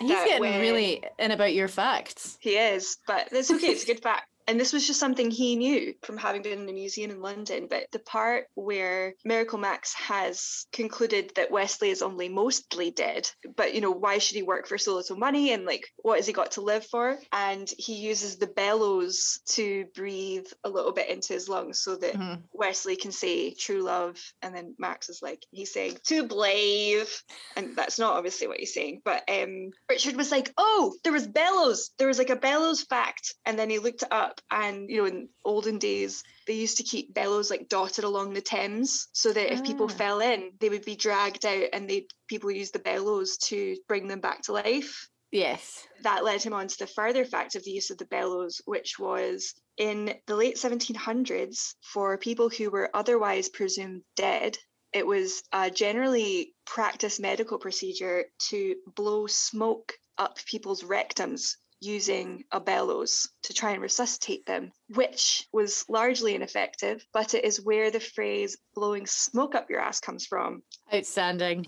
He's 0.00 0.10
getting 0.10 0.40
way- 0.40 0.60
really 0.60 1.04
in 1.18 1.30
about 1.30 1.54
your 1.54 1.68
facts. 1.68 2.36
He 2.40 2.56
is, 2.56 2.98
but 3.06 3.28
that's 3.30 3.50
okay. 3.50 3.68
It's 3.68 3.82
a 3.84 3.86
good 3.86 4.02
fact. 4.02 4.28
And 4.46 4.58
this 4.60 4.72
was 4.72 4.86
just 4.86 5.00
something 5.00 5.30
he 5.30 5.56
knew 5.56 5.94
from 6.02 6.16
having 6.16 6.42
been 6.42 6.60
in 6.60 6.68
a 6.68 6.72
museum 6.72 7.10
in 7.10 7.20
London. 7.20 7.66
But 7.68 7.86
the 7.92 7.98
part 7.98 8.46
where 8.54 9.14
Miracle 9.24 9.58
Max 9.58 9.92
has 9.94 10.66
concluded 10.72 11.32
that 11.36 11.50
Wesley 11.50 11.90
is 11.90 12.02
only 12.02 12.28
mostly 12.28 12.90
dead, 12.90 13.28
but 13.56 13.74
you 13.74 13.80
know, 13.80 13.90
why 13.90 14.18
should 14.18 14.36
he 14.36 14.42
work 14.42 14.66
for 14.66 14.78
so 14.78 14.94
little 14.94 15.16
money 15.16 15.52
and 15.52 15.64
like 15.64 15.88
what 15.96 16.16
has 16.16 16.26
he 16.26 16.32
got 16.32 16.52
to 16.52 16.60
live 16.60 16.86
for? 16.86 17.18
And 17.32 17.68
he 17.76 17.94
uses 17.94 18.36
the 18.36 18.46
bellows 18.46 19.40
to 19.50 19.86
breathe 19.94 20.46
a 20.64 20.68
little 20.68 20.92
bit 20.92 21.08
into 21.08 21.32
his 21.32 21.48
lungs 21.48 21.80
so 21.80 21.96
that 21.96 22.14
Mhm. 22.14 22.42
Wesley 22.52 22.96
can 22.96 23.12
say 23.12 23.52
true 23.52 23.82
love. 23.82 24.18
And 24.42 24.54
then 24.54 24.74
Max 24.78 25.08
is 25.08 25.20
like, 25.22 25.44
he's 25.50 25.72
saying 25.72 25.98
to 26.04 26.26
Blave. 26.26 27.22
And 27.56 27.76
that's 27.76 27.98
not 27.98 28.14
obviously 28.14 28.46
what 28.46 28.58
he's 28.58 28.74
saying. 28.74 29.02
But 29.04 29.24
um, 29.28 29.70
Richard 29.88 30.16
was 30.16 30.30
like, 30.30 30.52
oh, 30.56 30.94
there 31.04 31.12
was 31.12 31.26
bellows. 31.26 31.90
There 31.98 32.08
was 32.08 32.18
like 32.18 32.30
a 32.30 32.36
bellows 32.36 32.82
fact. 32.82 33.34
And 33.44 33.58
then 33.58 33.70
he 33.70 33.78
looked 33.78 34.02
it 34.02 34.12
up. 34.12 34.35
And, 34.50 34.88
you 34.90 34.98
know, 34.98 35.06
in 35.06 35.28
olden 35.44 35.78
days, 35.78 36.22
they 36.46 36.54
used 36.54 36.76
to 36.78 36.82
keep 36.82 37.14
bellows 37.14 37.50
like 37.50 37.68
dotted 37.68 38.04
along 38.04 38.32
the 38.34 38.40
Thames 38.40 39.08
so 39.12 39.32
that 39.32 39.52
if 39.52 39.64
people 39.64 39.86
Ah. 39.90 39.94
fell 39.94 40.20
in, 40.20 40.52
they 40.60 40.68
would 40.68 40.84
be 40.84 40.96
dragged 40.96 41.44
out 41.44 41.68
and 41.72 41.88
they 41.88 42.06
people 42.28 42.50
used 42.50 42.72
the 42.72 42.78
bellows 42.78 43.36
to 43.38 43.76
bring 43.88 44.08
them 44.08 44.20
back 44.20 44.42
to 44.42 44.52
life 44.52 45.08
Yes. 45.32 45.86
that 46.02 46.24
led 46.24 46.42
him 46.42 46.52
on 46.52 46.68
to 46.68 46.78
the 46.78 46.86
further 46.86 47.24
fact 47.24 47.56
of 47.56 47.64
the 47.64 47.70
use 47.72 47.90
of 47.90 47.98
the 47.98 48.06
bellows, 48.06 48.60
which 48.64 48.98
was 48.98 49.54
in 49.76 50.14
the 50.26 50.36
late 50.36 50.56
1700s 50.56 51.74
for 51.82 52.16
people 52.18 52.48
who 52.48 52.70
were 52.70 52.90
otherwise 52.94 53.48
presumed 53.48 54.02
dead. 54.14 54.56
It 54.92 55.06
was 55.06 55.42
a 55.52 55.70
generally 55.70 56.54
practiced 56.64 57.20
medical 57.20 57.58
procedure 57.58 58.26
to 58.50 58.76
blow 58.94 59.26
smoke 59.26 59.92
up 60.16 60.38
people's 60.46 60.82
rectums 60.82 61.56
using 61.80 62.44
a 62.52 62.60
bellows 62.60 63.28
to 63.44 63.52
try 63.52 63.72
and 63.72 63.82
resuscitate 63.82 64.46
them, 64.46 64.72
which 64.94 65.46
was 65.52 65.84
largely 65.88 66.34
ineffective, 66.34 67.04
but 67.12 67.34
it 67.34 67.44
is 67.44 67.60
where 67.62 67.90
the 67.90 68.00
phrase 68.00 68.56
blowing 68.74 69.06
smoke 69.06 69.54
up 69.54 69.68
your 69.70 69.80
ass 69.80 70.00
comes 70.00 70.26
from. 70.26 70.62
Outstanding. 70.92 71.66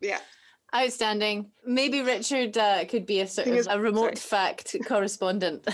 Yeah. 0.00 0.18
Outstanding. 0.74 1.50
Maybe 1.66 2.02
Richard 2.02 2.56
uh, 2.56 2.84
could 2.86 3.04
be 3.04 3.20
a 3.20 3.26
sort 3.26 3.48
of 3.48 3.66
a 3.68 3.80
remote 3.80 4.16
sorry. 4.18 4.54
fact 4.54 4.76
correspondent. 4.86 5.66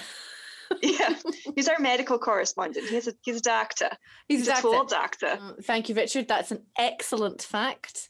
Yeah. 0.82 1.14
He's 1.55 1.68
our 1.68 1.78
medical 1.78 2.18
correspondent. 2.18 2.89
He's 2.89 3.06
a 3.06 3.12
he's 3.23 3.36
a 3.36 3.43
doctor. 3.43 3.90
He's, 4.27 4.48
a 4.48 4.60
doctor. 4.60 4.85
doctor. 4.89 5.39
Um, 5.40 5.56
Thank 5.62 5.89
you, 5.89 5.94
Richard. 5.94 6.27
That's 6.27 6.51
an 6.51 6.62
excellent 6.77 7.43
fact. 7.43 8.09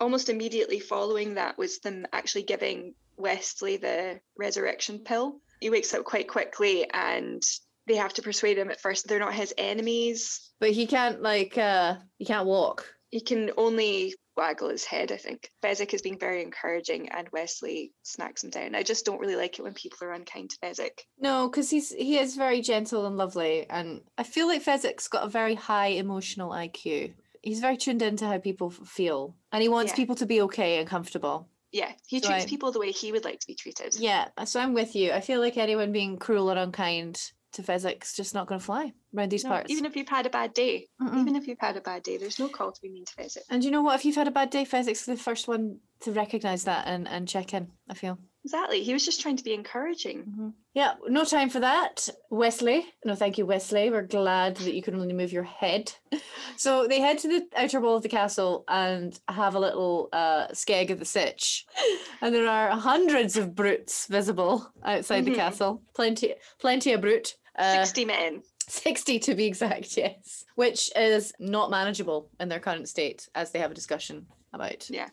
almost 0.00 0.28
immediately 0.28 0.80
following 0.80 1.34
that 1.34 1.58
was 1.58 1.80
them 1.80 2.06
actually 2.12 2.44
giving 2.44 2.94
Wesley 3.18 3.76
the 3.76 4.20
resurrection 4.36 5.00
pill. 5.00 5.40
He 5.60 5.70
wakes 5.70 5.92
up 5.94 6.04
quite 6.04 6.28
quickly 6.28 6.88
and 6.92 7.42
they 7.86 7.96
have 7.96 8.14
to 8.14 8.22
persuade 8.22 8.58
him 8.58 8.70
at 8.70 8.80
first 8.80 9.08
they're 9.08 9.18
not 9.18 9.34
his 9.34 9.52
enemies. 9.58 10.50
But 10.60 10.70
he 10.70 10.86
can't 10.86 11.22
like 11.22 11.56
uh 11.58 11.96
he 12.18 12.24
can't 12.24 12.46
walk. 12.46 12.86
He 13.10 13.20
can 13.20 13.50
only 13.56 14.14
waggle 14.36 14.68
his 14.68 14.84
head, 14.84 15.10
I 15.10 15.16
think. 15.16 15.50
Fezzik 15.64 15.94
is 15.94 16.02
being 16.02 16.18
very 16.18 16.42
encouraging 16.42 17.08
and 17.08 17.28
Wesley 17.32 17.92
smacks 18.02 18.44
him 18.44 18.50
down. 18.50 18.74
I 18.74 18.82
just 18.82 19.04
don't 19.04 19.18
really 19.18 19.34
like 19.34 19.58
it 19.58 19.62
when 19.62 19.74
people 19.74 20.06
are 20.06 20.12
unkind 20.12 20.50
to 20.50 20.58
Fezzik. 20.62 21.00
No, 21.18 21.48
because 21.48 21.70
he's 21.70 21.90
he 21.92 22.18
is 22.18 22.36
very 22.36 22.60
gentle 22.60 23.06
and 23.06 23.16
lovely, 23.16 23.68
and 23.68 24.02
I 24.16 24.22
feel 24.22 24.46
like 24.46 24.64
Fezzik's 24.64 25.08
got 25.08 25.24
a 25.24 25.28
very 25.28 25.54
high 25.54 25.88
emotional 25.88 26.50
IQ. 26.50 27.14
He's 27.42 27.60
very 27.60 27.76
tuned 27.76 28.02
into 28.02 28.26
how 28.26 28.38
people 28.38 28.70
feel, 28.70 29.34
and 29.52 29.62
he 29.62 29.68
wants 29.68 29.92
Yeah. 29.92 29.96
people 29.96 30.16
to 30.16 30.26
be 30.26 30.42
okay 30.42 30.78
and 30.78 30.86
comfortable. 30.88 31.48
Yeah, 31.72 31.92
he 32.06 32.20
So 32.20 32.28
treats 32.28 32.44
I- 32.44 32.48
people 32.48 32.72
the 32.72 32.80
way 32.80 32.92
he 32.92 33.12
would 33.12 33.24
like 33.24 33.40
to 33.40 33.46
be 33.46 33.54
treated. 33.54 33.94
Yeah, 33.98 34.28
so 34.44 34.60
I'm 34.60 34.72
with 34.74 34.94
you. 34.96 35.12
I 35.12 35.20
feel 35.20 35.40
like 35.40 35.56
anyone 35.56 35.92
being 35.92 36.16
cruel 36.18 36.50
or 36.50 36.56
unkind 36.56 37.20
to 37.52 37.62
Fezzik's 37.62 38.14
just 38.14 38.34
not 38.34 38.46
going 38.46 38.58
to 38.60 38.64
fly 38.64 38.92
around 39.16 39.30
these 39.30 39.44
No, 39.44 39.50
parts. 39.50 39.70
even 39.70 39.84
if 39.86 39.96
you've 39.96 40.08
had 40.08 40.26
a 40.26 40.30
bad 40.30 40.52
day, 40.54 40.86
Mm-mm. 41.00 41.20
even 41.20 41.34
if 41.36 41.46
you've 41.48 41.58
had 41.60 41.76
a 41.76 41.80
bad 41.80 42.02
day, 42.02 42.16
there's 42.18 42.38
no 42.38 42.48
call 42.48 42.72
to 42.72 42.80
be 42.82 42.90
mean 42.90 43.04
to 43.06 43.14
Fezzik. 43.14 43.38
And 43.50 43.64
you 43.64 43.70
know 43.70 43.82
what? 43.82 43.96
If 43.96 44.04
you've 44.04 44.16
had 44.16 44.28
a 44.28 44.30
bad 44.30 44.50
day, 44.50 44.64
Fezzik 44.64 44.92
is 44.92 45.06
the 45.06 45.16
first 45.16 45.48
one 45.48 45.80
to 46.00 46.12
recognise 46.12 46.64
that 46.64 46.86
and, 46.86 47.08
and 47.08 47.26
check 47.28 47.54
in, 47.54 47.68
I 47.88 47.94
feel. 47.94 48.18
Exactly. 48.44 48.82
He 48.82 48.92
was 48.92 49.04
just 49.04 49.20
trying 49.20 49.36
to 49.36 49.44
be 49.44 49.52
encouraging. 49.52 50.24
Mhm. 50.24 50.52
Yeah, 50.72 50.94
no 51.08 51.24
time 51.24 51.50
for 51.50 51.60
that. 51.60 52.08
Wesley. 52.30 52.86
No, 53.04 53.14
thank 53.14 53.36
you, 53.36 53.44
Wesley. 53.44 53.90
We're 53.90 54.02
glad 54.02 54.56
that 54.58 54.74
you 54.74 54.80
can 54.82 54.94
only 54.94 55.12
move 55.12 55.32
your 55.32 55.42
head. 55.44 55.92
So 56.56 56.88
they 56.88 56.98
head 57.00 57.18
to 57.18 57.28
the 57.28 57.46
outer 57.56 57.80
wall 57.80 57.96
of 57.96 58.02
the 58.02 58.08
castle 58.08 58.64
and 58.66 59.16
have 59.28 59.54
a 59.54 59.60
little 59.60 60.08
uh, 60.12 60.48
skeg 60.48 60.90
of 60.90 60.98
the 60.98 61.04
sitch. 61.04 61.66
And 62.20 62.34
there 62.34 62.48
are 62.48 62.70
hundreds 62.70 63.36
of 63.36 63.54
brutes 63.54 64.06
visible 64.06 64.68
outside 64.82 65.24
the 65.24 65.30
Mhm. 65.30 65.36
castle. 65.36 65.82
Plenty, 65.94 66.34
plenty 66.58 66.92
of 66.92 67.00
brute. 67.00 67.36
Uh, 67.56 67.74
60 67.84 68.04
men. 68.06 68.42
60 68.66 69.18
to 69.20 69.34
be 69.36 69.46
exact, 69.46 69.96
yes. 69.96 70.44
Which 70.56 70.90
is 70.96 71.32
not 71.38 71.70
manageable 71.70 72.28
in 72.40 72.48
their 72.48 72.60
current 72.60 72.88
state, 72.88 73.28
as 73.36 73.52
they 73.52 73.60
have 73.60 73.70
a 73.70 73.74
discussion 73.74 74.26
about. 74.52 74.90
Yeah. 74.90 75.08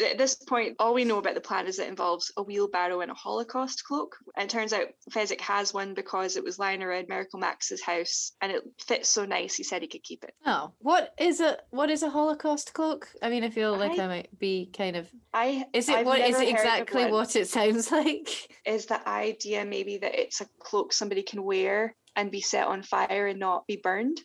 At 0.00 0.18
this 0.18 0.34
point, 0.34 0.76
all 0.78 0.94
we 0.94 1.04
know 1.04 1.18
about 1.18 1.34
the 1.34 1.40
plan 1.40 1.66
is 1.66 1.78
it 1.78 1.88
involves 1.88 2.32
a 2.36 2.42
wheelbarrow 2.42 3.00
and 3.00 3.10
a 3.10 3.14
Holocaust 3.14 3.84
cloak. 3.84 4.16
And 4.36 4.44
it 4.44 4.50
turns 4.52 4.72
out 4.72 4.86
Fezzik 5.10 5.40
has 5.40 5.74
one 5.74 5.94
because 5.94 6.36
it 6.36 6.44
was 6.44 6.58
lying 6.58 6.82
around 6.82 7.08
Miracle 7.08 7.38
Max's 7.38 7.82
house 7.82 8.32
and 8.40 8.50
it 8.52 8.62
fits 8.86 9.08
so 9.08 9.24
nice 9.24 9.54
he 9.54 9.62
said 9.64 9.82
he 9.82 9.88
could 9.88 10.02
keep 10.02 10.24
it. 10.24 10.34
Oh, 10.46 10.72
what 10.78 11.12
is 11.18 11.40
a 11.40 11.58
what 11.70 11.90
is 11.90 12.02
a 12.02 12.10
Holocaust 12.10 12.72
cloak? 12.72 13.08
I 13.22 13.28
mean, 13.28 13.44
I 13.44 13.50
feel 13.50 13.76
like 13.76 13.98
I- 13.98 14.04
I 14.04 14.08
might 14.08 14.38
be 14.38 14.70
kind 14.76 14.96
of 14.96 15.08
I 15.34 15.64
Is 15.72 15.88
it 15.88 15.96
I've 15.96 16.06
what 16.06 16.20
is 16.20 16.40
it 16.40 16.48
exactly 16.48 17.06
what 17.10 17.36
it 17.36 17.48
sounds 17.58 17.90
like? 17.92 18.28
is 18.66 18.86
the 18.86 19.06
idea 19.08 19.64
maybe 19.64 19.98
that 19.98 20.14
it's 20.20 20.40
a 20.40 20.46
cloak 20.58 20.92
somebody 20.92 21.22
can 21.22 21.42
wear 21.42 21.94
and 22.20 22.30
be 22.30 22.40
set 22.40 22.66
on 22.66 22.82
fire 22.82 23.26
and 23.26 23.38
not 23.40 23.66
be 23.66 23.76
burned? 23.76 24.20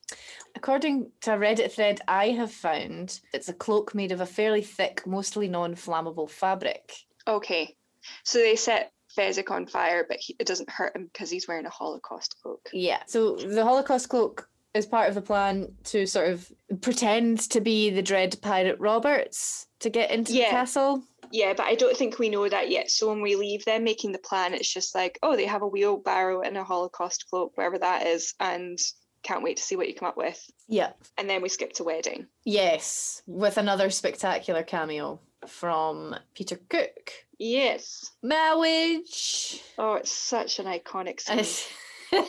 According 0.55 1.11
to 1.21 1.33
a 1.33 1.37
Reddit 1.37 1.71
thread 1.71 2.01
I 2.07 2.29
have 2.29 2.51
found, 2.51 3.19
it's 3.33 3.49
a 3.49 3.53
cloak 3.53 3.95
made 3.95 4.11
of 4.11 4.21
a 4.21 4.25
fairly 4.25 4.61
thick, 4.61 5.05
mostly 5.07 5.47
non-flammable 5.47 6.29
fabric. 6.29 6.91
Okay. 7.27 7.75
So 8.23 8.37
they 8.39 8.55
set 8.55 8.91
Fezzik 9.17 9.49
on 9.49 9.65
fire, 9.65 10.05
but 10.07 10.17
he, 10.19 10.35
it 10.39 10.47
doesn't 10.47 10.69
hurt 10.69 10.95
him 10.95 11.09
because 11.11 11.29
he's 11.29 11.47
wearing 11.47 11.65
a 11.65 11.69
Holocaust 11.69 12.35
cloak. 12.41 12.69
Yeah. 12.73 12.99
So 13.07 13.35
the 13.35 13.63
Holocaust 13.63 14.09
cloak 14.09 14.49
is 14.73 14.85
part 14.85 15.07
of 15.07 15.15
the 15.15 15.21
plan 15.21 15.71
to 15.85 16.05
sort 16.05 16.27
of 16.29 16.51
pretend 16.81 17.39
to 17.49 17.61
be 17.61 17.89
the 17.89 18.01
Dread 18.01 18.35
Pirate 18.41 18.77
Roberts 18.79 19.67
to 19.79 19.89
get 19.89 20.11
into 20.11 20.33
Yeah. 20.33 20.45
the 20.45 20.51
castle. 20.51 21.03
Yeah, 21.31 21.53
but 21.53 21.65
I 21.65 21.75
don't 21.75 21.95
think 21.95 22.19
we 22.19 22.29
know 22.29 22.47
that 22.47 22.69
yet. 22.69 22.91
So 22.91 23.09
when 23.09 23.21
we 23.21 23.35
leave 23.35 23.65
them 23.65 23.83
making 23.83 24.11
the 24.11 24.19
plan, 24.19 24.53
it's 24.53 24.71
just 24.71 24.95
like, 24.95 25.19
oh, 25.23 25.35
they 25.35 25.45
have 25.45 25.61
a 25.61 25.67
wheelbarrow 25.67 26.41
and 26.41 26.57
a 26.57 26.63
Holocaust 26.63 27.25
cloak, 27.29 27.53
wherever 27.55 27.77
that 27.79 28.05
is, 28.07 28.33
and 28.39 28.79
can't 29.23 29.43
wait 29.43 29.57
to 29.57 29.63
see 29.63 29.75
what 29.75 29.87
you 29.87 29.95
come 29.95 30.07
up 30.07 30.17
with. 30.17 30.39
Yeah. 30.67 30.91
And 31.17 31.29
then 31.29 31.41
we 31.41 31.49
skip 31.49 31.73
to 31.73 31.83
wedding. 31.83 32.27
Yes, 32.43 33.23
with 33.25 33.57
another 33.57 33.89
spectacular 33.89 34.63
cameo 34.63 35.19
from 35.47 36.15
Peter 36.33 36.59
Cook. 36.69 37.11
Yes. 37.39 38.11
Marriage. 38.23 39.61
Oh, 39.77 39.95
it's 39.95 40.11
such 40.11 40.59
an 40.59 40.65
iconic 40.65 41.19
scene. 41.19 41.67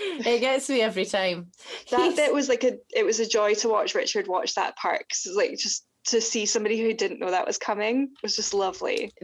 it 0.00 0.40
gets 0.40 0.68
me 0.68 0.80
every 0.80 1.04
time. 1.04 1.48
that 1.90 2.16
bit 2.16 2.32
was 2.32 2.48
like 2.48 2.64
a 2.64 2.78
it 2.94 3.04
was 3.04 3.20
a 3.20 3.28
joy 3.28 3.54
to 3.54 3.68
watch 3.68 3.94
Richard 3.94 4.26
watch 4.28 4.54
that 4.54 4.76
part 4.76 5.00
because 5.00 5.26
it's 5.26 5.36
like 5.36 5.58
just 5.58 5.84
to 6.06 6.20
see 6.20 6.44
somebody 6.46 6.78
who 6.80 6.92
didn't 6.92 7.18
know 7.18 7.30
that 7.30 7.46
was 7.46 7.56
coming 7.58 8.10
was 8.22 8.36
just 8.36 8.52
lovely. 8.54 9.10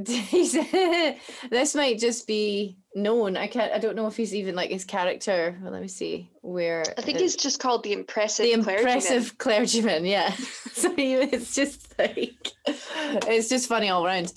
This 1.51 1.75
might 1.75 1.99
just 1.99 2.27
be 2.27 2.77
known. 2.95 3.37
I 3.37 3.47
can't. 3.47 3.73
I 3.73 3.79
don't 3.79 3.97
know 3.97 4.07
if 4.07 4.17
he's 4.17 4.35
even 4.35 4.55
like 4.55 4.71
his 4.71 4.85
character. 4.85 5.59
Well, 5.63 5.73
let 5.73 5.83
me 5.83 5.89
see 5.89 6.31
where. 6.43 6.85
I 6.99 7.03
think 7.03 7.19
it- 7.19 7.23
he's 7.23 7.37
just 7.37 7.61
called 7.61 7.83
the 7.85 7.93
impressive 7.93 8.45
the 8.47 8.53
clergyman. 8.63 8.79
impressive 8.79 9.39
clergyman. 9.39 10.05
Yeah. 10.05 10.31
so 10.73 10.95
he, 10.95 11.15
it's 11.15 11.55
just 11.55 11.99
like 11.99 12.53
it's 12.67 13.49
just 13.49 13.69
funny 13.69 13.89
all 13.89 14.07
around. 14.07 14.33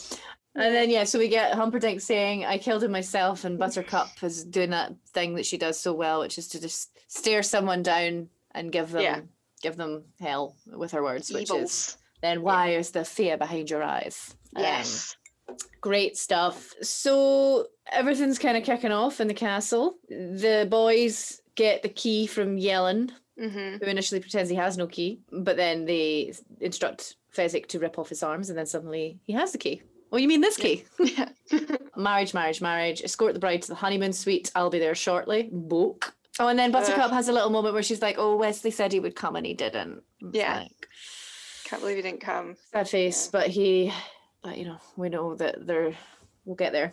And 0.55 0.73
then 0.75 0.89
yeah, 0.91 1.03
so 1.03 1.17
we 1.17 1.29
get 1.29 1.53
Humperdinck 1.55 1.99
saying, 2.01 2.45
"I 2.45 2.57
killed 2.57 2.83
him 2.83 2.91
myself," 2.91 3.43
and 3.43 3.57
Buttercup 3.57 4.09
is 4.21 4.43
doing 4.43 4.69
that 4.71 4.93
thing 5.13 5.35
that 5.35 5.45
she 5.45 5.57
does 5.57 5.79
so 5.79 5.93
well, 5.93 6.19
which 6.19 6.37
is 6.37 6.47
to 6.49 6.61
just 6.61 6.91
stare 7.07 7.41
someone 7.43 7.81
down 7.83 8.29
and 8.51 8.71
give 8.71 8.91
them 8.91 9.01
Yeah. 9.01 9.21
give 9.63 9.77
them 9.77 10.03
hell 10.19 10.55
with 10.67 10.91
her 10.91 11.01
words, 11.01 11.31
which 11.31 11.43
is 11.49 11.51
Evils. 11.51 11.97
Then 12.23 12.41
why 12.41 12.69
is 12.69 12.91
the 12.91 13.03
fear 13.05 13.37
behind 13.37 13.69
your 13.69 13.83
eyes? 13.83 14.35
Um, 14.55 14.63
Yes. 14.63 15.15
Great 15.81 16.17
stuff. 16.17 16.73
So 16.81 17.67
everything's 17.91 18.39
kind 18.39 18.55
of 18.57 18.63
kicking 18.63 18.93
off 18.93 19.19
in 19.19 19.27
the 19.27 19.33
castle. 19.33 19.97
The 20.07 20.65
boys 20.71 21.41
get 21.55 21.83
the 21.83 21.89
key 21.89 22.25
from 22.27 22.57
Yellin, 22.57 23.11
hmm 23.37 23.75
who 23.77 23.85
initially 23.85 24.21
pretends 24.21 24.49
he 24.49 24.55
has 24.55 24.77
no 24.77 24.87
key, 24.87 25.19
but 25.31 25.57
then 25.57 25.83
they 25.85 26.33
instruct 26.61 27.17
Fezzik 27.35 27.65
to 27.67 27.79
rip 27.79 27.99
off 27.99 28.07
his 28.07 28.23
arms, 28.23 28.49
and 28.49 28.57
then 28.57 28.65
suddenly 28.65 29.19
he 29.25 29.33
has 29.33 29.51
the 29.51 29.57
key. 29.57 29.81
Oh, 30.13 30.17
you 30.17 30.27
mean 30.29 30.39
this 30.41 30.55
key? 30.57 30.85
Yeah. 30.99 31.27
marriage, 31.97 32.33
marriage, 32.33 32.61
marriage. 32.61 33.01
Escort 33.03 33.33
the 33.33 33.39
bride 33.41 33.63
to 33.63 33.67
the 33.67 33.75
honeymoon 33.75 34.13
suite. 34.13 34.49
I'll 34.55 34.69
be 34.69 34.79
there 34.79 34.95
shortly. 34.95 35.49
Book. 35.51 36.13
Oh, 36.39 36.47
and 36.47 36.57
then 36.57 36.71
Buttercup 36.71 37.11
has 37.11 37.27
a 37.27 37.33
little 37.33 37.49
moment 37.49 37.73
where 37.73 37.83
she's 37.83 38.01
like, 38.01 38.15
"Oh, 38.17 38.37
Wesley 38.37 38.71
said 38.71 38.93
he 38.93 38.99
would 39.01 39.15
come, 39.15 39.35
and 39.35 39.45
he 39.45 39.53
didn't." 39.53 40.03
It's 40.21 40.37
Yeah. 40.37 40.59
like, 40.61 40.87
Can't 41.65 41.81
believe 41.81 41.97
he 41.97 42.01
didn't 42.01 42.21
come. 42.21 42.55
sad 42.71 42.89
face, 42.89 43.29
but 43.31 43.47
he, 43.47 43.91
but 44.43 44.57
you 44.57 44.65
know, 44.65 44.77
we 44.97 45.09
know 45.09 45.35
that 45.35 45.65
they're. 45.65 45.93
We'll 46.45 46.55
get 46.57 46.73
there. 46.73 46.91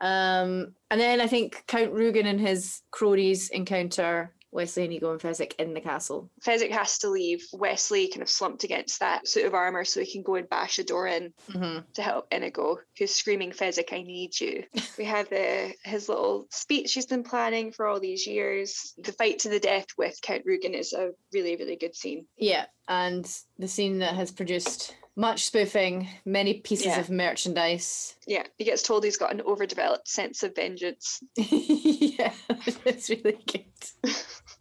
Um, 0.00 0.74
and 0.90 1.00
then 1.00 1.20
I 1.20 1.26
think 1.26 1.64
Count 1.66 1.92
Rugen 1.92 2.26
and 2.26 2.40
his 2.40 2.82
cronies 2.90 3.50
encounter 3.50 4.32
Wesley, 4.52 4.84
Inigo, 4.84 5.12
and 5.12 5.20
Fezzik 5.20 5.54
in 5.58 5.72
the 5.74 5.80
castle. 5.80 6.30
Fezzik 6.46 6.70
has 6.70 6.98
to 6.98 7.08
leave. 7.08 7.42
Wesley 7.52 8.08
kind 8.08 8.22
of 8.22 8.28
slumped 8.28 8.64
against 8.64 9.00
that 9.00 9.26
suit 9.26 9.46
of 9.46 9.54
armor 9.54 9.84
so 9.84 10.00
he 10.00 10.12
can 10.12 10.22
go 10.22 10.34
and 10.34 10.48
bash 10.48 10.78
a 10.78 10.84
door 10.84 11.06
in 11.06 11.32
hmm 11.50 11.78
to 11.94 12.02
help 12.02 12.26
Inigo, 12.30 12.78
who's 12.98 13.14
screaming, 13.14 13.50
Fezzik, 13.50 13.92
I 13.92 14.02
need 14.02 14.38
you. 14.40 14.64
we 14.98 15.04
have 15.04 15.28
the, 15.30 15.72
his 15.84 16.08
little 16.08 16.46
speech 16.50 16.92
he's 16.94 17.06
been 17.06 17.24
planning 17.24 17.72
for 17.72 17.86
all 17.86 17.98
these 17.98 18.26
years. 18.26 18.94
The 19.02 19.12
fight 19.12 19.40
to 19.40 19.48
the 19.48 19.58
death 19.60 19.86
with 19.98 20.18
Count 20.22 20.44
Rugen 20.46 20.74
is 20.74 20.92
a 20.92 21.10
really, 21.32 21.56
really 21.56 21.76
good 21.76 21.96
scene. 21.96 22.26
Yeah, 22.36 22.66
and 22.88 23.26
the 23.58 23.68
scene 23.68 23.98
that 24.00 24.14
has 24.14 24.30
produced 24.30 24.94
much 25.16 25.44
spoofing, 25.44 26.08
many 26.24 26.54
pieces 26.54 26.86
Yeah. 26.86 27.00
of 27.00 27.10
merchandise. 27.10 28.14
Yeah, 28.26 28.44
he 28.56 28.64
gets 28.64 28.82
told 28.82 29.04
he's 29.04 29.18
got 29.18 29.32
an 29.32 29.42
overdeveloped 29.42 30.08
sense 30.08 30.42
of 30.42 30.54
vengeance. 30.54 31.22
yeah, 31.36 32.32
it's 32.86 33.10
really 33.10 33.38
good. 33.46 34.14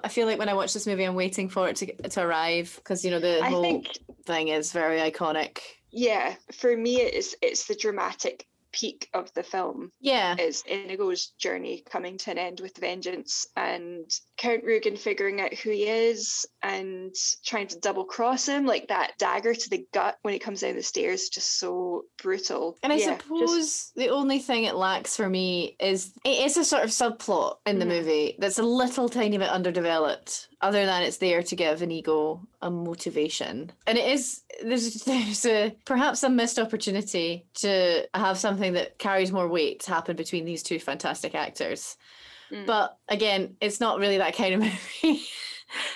I 0.03 0.07
feel 0.07 0.27
like 0.27 0.39
when 0.39 0.49
I 0.49 0.53
watch 0.53 0.73
this 0.73 0.87
movie, 0.87 1.03
I'm 1.03 1.15
waiting 1.15 1.49
for 1.49 1.67
it 1.69 1.75
to 1.77 2.09
to 2.09 2.21
arrive 2.21 2.73
because 2.77 3.03
you 3.05 3.11
know 3.11 3.19
the 3.19 3.41
I 3.41 3.49
whole 3.49 3.61
think 3.61 3.87
thing 4.25 4.49
is 4.49 4.71
very 4.71 4.99
iconic. 4.99 5.59
yeah, 5.91 6.35
for 6.53 6.75
me 6.75 7.01
it's 7.01 7.35
it's 7.41 7.67
the 7.67 7.75
dramatic 7.75 8.47
peak 8.73 9.09
of 9.13 9.33
the 9.33 9.43
film 9.43 9.91
Yeah, 9.99 10.35
is 10.39 10.63
Inigo's 10.67 11.27
journey 11.37 11.83
coming 11.89 12.17
to 12.19 12.31
an 12.31 12.37
end 12.37 12.59
with 12.61 12.77
vengeance 12.77 13.45
and 13.55 14.09
Count 14.37 14.63
Rugen 14.63 14.97
figuring 14.97 15.41
out 15.41 15.53
who 15.53 15.69
he 15.71 15.83
is 15.87 16.45
and 16.63 17.13
trying 17.45 17.67
to 17.67 17.79
double 17.79 18.05
cross 18.05 18.47
him, 18.47 18.65
like 18.65 18.87
that 18.87 19.13
dagger 19.19 19.53
to 19.53 19.69
the 19.69 19.85
gut 19.93 20.17
when 20.21 20.33
he 20.33 20.39
comes 20.39 20.61
down 20.61 20.75
the 20.75 20.83
stairs, 20.83 21.29
just 21.29 21.59
so 21.59 22.03
brutal. 22.21 22.77
and 22.83 22.91
I 22.93 22.97
Yeah, 22.97 23.05
just- 23.15 23.21
suppose 23.23 23.91
the 23.95 24.09
only 24.09 24.39
thing 24.39 24.63
it 24.65 24.75
lacks 24.75 25.15
for 25.15 25.29
me 25.29 25.75
is 25.79 26.11
it 26.23 26.45
is 26.45 26.57
a 26.57 26.65
sort 26.65 26.83
of 26.83 26.89
subplot 26.89 27.57
in 27.65 27.79
the 27.79 27.85
Mhm. 27.85 27.89
movie 27.89 28.35
that's 28.39 28.59
a 28.59 28.63
little 28.63 29.09
tiny 29.09 29.37
bit 29.37 29.49
underdeveloped. 29.49 30.47
Other 30.61 30.85
than 30.85 31.01
it's 31.01 31.17
there 31.17 31.41
to 31.41 31.55
give 31.55 31.81
Inigo 31.81 32.47
a 32.61 32.69
motivation, 32.69 33.71
and 33.87 33.97
it 33.97 34.07
is 34.11 34.43
there's 34.63 34.93
there's 35.05 35.45
a 35.45 35.75
perhaps 35.85 36.21
a 36.21 36.29
missed 36.29 36.59
opportunity 36.59 37.47
to 37.55 38.07
have 38.13 38.37
something 38.37 38.60
that 38.69 38.97
carries 38.97 39.31
more 39.31 39.47
weight 39.47 39.81
to 39.81 39.91
happen 39.91 40.15
between 40.15 40.45
these 40.45 40.63
two 40.63 40.79
fantastic 40.79 41.35
actors. 41.35 41.97
Mm. 42.51 42.65
But 42.65 42.97
again, 43.07 43.55
it's 43.61 43.79
not 43.79 43.99
really 43.99 44.17
that 44.17 44.35
kind 44.35 44.55
of 44.55 44.59
movie. 45.03 45.21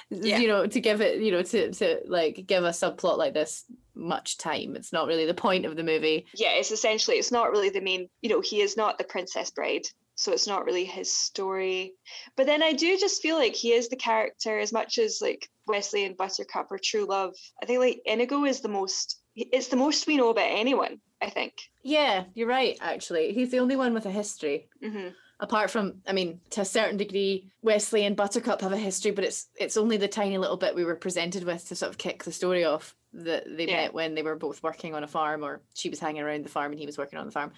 Yeah. 0.09 0.37
You 0.39 0.47
know, 0.47 0.67
to 0.67 0.79
give 0.79 1.01
it, 1.01 1.19
you 1.19 1.31
know, 1.31 1.43
to 1.43 1.71
to 1.71 1.99
like 2.07 2.45
give 2.47 2.63
a 2.63 2.69
subplot 2.69 3.17
like 3.17 3.33
this 3.33 3.65
much 3.93 4.37
time. 4.37 4.75
It's 4.75 4.93
not 4.93 5.07
really 5.07 5.25
the 5.25 5.33
point 5.33 5.65
of 5.65 5.75
the 5.75 5.83
movie. 5.83 6.25
yeah, 6.33 6.53
it's 6.53 6.71
essentially 6.71 7.17
it's 7.17 7.31
not 7.31 7.51
really 7.51 7.69
the 7.69 7.81
main. 7.81 8.09
You 8.21 8.29
know, 8.29 8.41
he 8.41 8.61
is 8.61 8.77
not 8.77 8.97
the 8.97 9.03
princess 9.03 9.51
bride, 9.51 9.85
so 10.15 10.31
it's 10.31 10.47
not 10.47 10.65
really 10.65 10.85
his 10.85 11.11
story. 11.11 11.93
But 12.37 12.45
then 12.45 12.63
I 12.63 12.73
do 12.73 12.97
just 12.97 13.21
feel 13.21 13.35
like 13.35 13.53
he 13.53 13.73
is 13.73 13.89
the 13.89 13.95
character 13.95 14.57
as 14.59 14.71
much 14.71 14.97
as 14.97 15.19
like 15.21 15.49
Wesley 15.67 16.05
and 16.05 16.15
Buttercup 16.15 16.71
are 16.71 16.79
true 16.81 17.05
love. 17.05 17.35
I 17.61 17.65
think 17.65 17.79
like 17.79 18.01
Inigo 18.05 18.45
is 18.45 18.61
the 18.61 18.69
most. 18.69 19.19
It's 19.35 19.67
the 19.67 19.75
most 19.75 20.07
we 20.07 20.15
know 20.15 20.29
about 20.29 20.49
anyone. 20.49 21.01
I 21.21 21.29
think. 21.29 21.69
Yeah, 21.83 22.25
you're 22.33 22.47
right, 22.47 22.77
actually. 22.81 23.33
He's 23.33 23.51
the 23.51 23.59
only 23.59 23.75
one 23.75 23.93
with 23.93 24.05
a 24.05 24.11
history. 24.11 24.67
hmm 24.81 25.09
Apart 25.41 25.69
from, 25.69 25.95
I 26.07 26.13
mean, 26.13 26.39
to 26.51 26.61
a 26.61 26.65
certain 26.65 26.95
degree, 26.95 27.51
Wesley 27.61 28.05
and 28.05 28.15
Buttercup 28.15 28.61
have 28.61 28.71
a 28.71 28.77
history, 28.77 29.11
but 29.11 29.25
it's 29.25 29.49
it's 29.59 29.75
only 29.75 29.97
the 29.97 30.07
tiny 30.07 30.37
little 30.37 30.55
bit 30.55 30.75
we 30.75 30.85
were 30.85 30.95
presented 30.95 31.43
with 31.43 31.67
to 31.67 31.75
sort 31.75 31.89
of 31.89 31.97
kick 31.97 32.23
the 32.23 32.31
story 32.31 32.63
off 32.63 32.95
that 33.11 33.43
they 33.57 33.67
Yeah. 33.67 33.75
met 33.83 33.93
when 33.93 34.15
they 34.15 34.23
were 34.23 34.37
both 34.37 34.63
working 34.63 34.95
on 34.95 35.03
a 35.03 35.07
farm 35.07 35.43
or 35.43 35.61
she 35.73 35.89
was 35.89 35.99
hanging 35.99 36.21
around 36.21 36.45
the 36.45 36.49
farm 36.49 36.71
and 36.71 36.79
he 36.79 36.85
was 36.85 36.97
working 36.97 37.19
on 37.19 37.25
the 37.25 37.33
farm. 37.33 37.51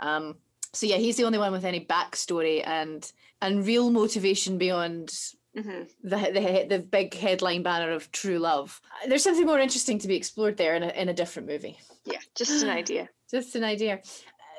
Um, 0.00 0.38
so 0.72 0.86
yeah, 0.86 0.96
he's 0.96 1.16
the 1.16 1.24
only 1.24 1.38
one 1.38 1.52
with 1.52 1.64
any 1.64 1.84
backstory 1.84 2.66
and 2.66 3.10
and 3.40 3.64
real 3.64 3.90
motivation 3.90 4.58
beyond 4.58 5.16
hmm 5.54 5.82
the 6.02 6.16
the 6.32 6.66
the 6.68 6.78
big 6.78 7.14
headline 7.14 7.62
banner 7.62 7.90
of 7.92 8.10
true 8.12 8.38
love. 8.38 8.80
There's 9.08 9.24
something 9.24 9.46
more 9.46 9.58
interesting 9.58 9.98
to 10.00 10.08
be 10.08 10.16
explored 10.16 10.56
there 10.56 10.74
in 10.76 10.82
a 10.82 10.88
in 10.88 11.08
a 11.08 11.14
different 11.14 11.48
movie. 11.48 11.78
Yeah, 12.04 12.18
just 12.36 12.62
an 12.62 12.70
idea. 12.82 13.08
Just 13.30 13.54
an 13.56 13.64
idea. 13.64 14.00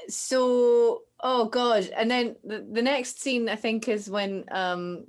So, 0.08 1.04
oh 1.22 1.46
god, 1.46 1.90
and 1.96 2.10
then 2.10 2.36
the, 2.44 2.66
the 2.72 2.82
next 2.82 3.22
scene 3.22 3.48
I 3.50 3.56
think 3.56 3.88
is 3.88 4.10
when 4.10 4.46
um 4.52 5.06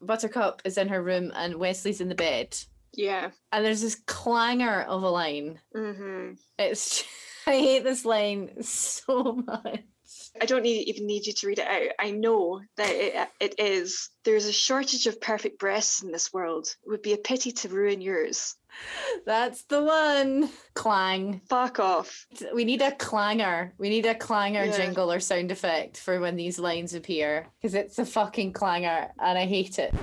Buttercup 0.00 0.62
is 0.64 0.76
in 0.78 0.88
her 0.88 1.02
room 1.02 1.32
and 1.34 1.56
Wesley's 1.56 2.00
in 2.00 2.08
the 2.08 2.14
bed, 2.14 2.56
Yeah. 2.92 3.30
and 3.52 3.64
there's 3.64 3.80
this 3.80 3.96
clangor 4.06 4.82
of 4.86 5.02
a 5.02 5.08
line. 5.08 5.60
hmm 5.74 6.32
It's 6.58 7.04
I 7.46 7.52
hate 7.52 7.84
this 7.84 8.04
line 8.04 8.62
so 8.62 9.42
much. 9.46 9.80
I 10.40 10.46
don't 10.46 10.62
need, 10.62 10.88
even 10.88 11.06
need 11.06 11.26
you 11.26 11.32
to 11.32 11.46
read 11.46 11.60
it 11.60 11.66
out. 11.66 11.94
I 11.98 12.10
know 12.10 12.60
that 12.76 12.90
it, 12.90 13.28
it 13.40 13.54
is. 13.58 14.10
There's 14.24 14.46
a 14.46 14.52
shortage 14.52 15.06
of 15.06 15.20
perfect 15.20 15.58
breasts 15.58 16.02
in 16.02 16.10
this 16.10 16.32
world. 16.32 16.66
It 16.84 16.88
would 16.88 17.02
be 17.02 17.12
a 17.12 17.18
pity 17.18 17.52
to 17.52 17.68
ruin 17.68 18.00
yours. 18.00 18.56
That's 19.24 19.62
the 19.64 19.82
one. 19.82 20.50
Clang. 20.74 21.40
Fuck 21.48 21.78
off. 21.78 22.26
We 22.52 22.64
need 22.64 22.82
a 22.82 22.90
clangor. 22.90 23.70
We 23.78 23.88
need 23.88 24.06
a 24.06 24.14
clangor 24.14 24.66
Yeah. 24.66 24.76
jingle 24.76 25.12
or 25.12 25.20
sound 25.20 25.52
effect 25.52 25.98
for 25.98 26.18
when 26.18 26.34
these 26.34 26.58
lines 26.58 26.94
appear 26.94 27.46
because 27.62 27.74
it's 27.74 28.00
a 28.00 28.04
fucking 28.04 28.52
clangor 28.52 29.10
and 29.20 29.38
I 29.38 29.46
hate 29.46 29.78
it. 29.78 29.94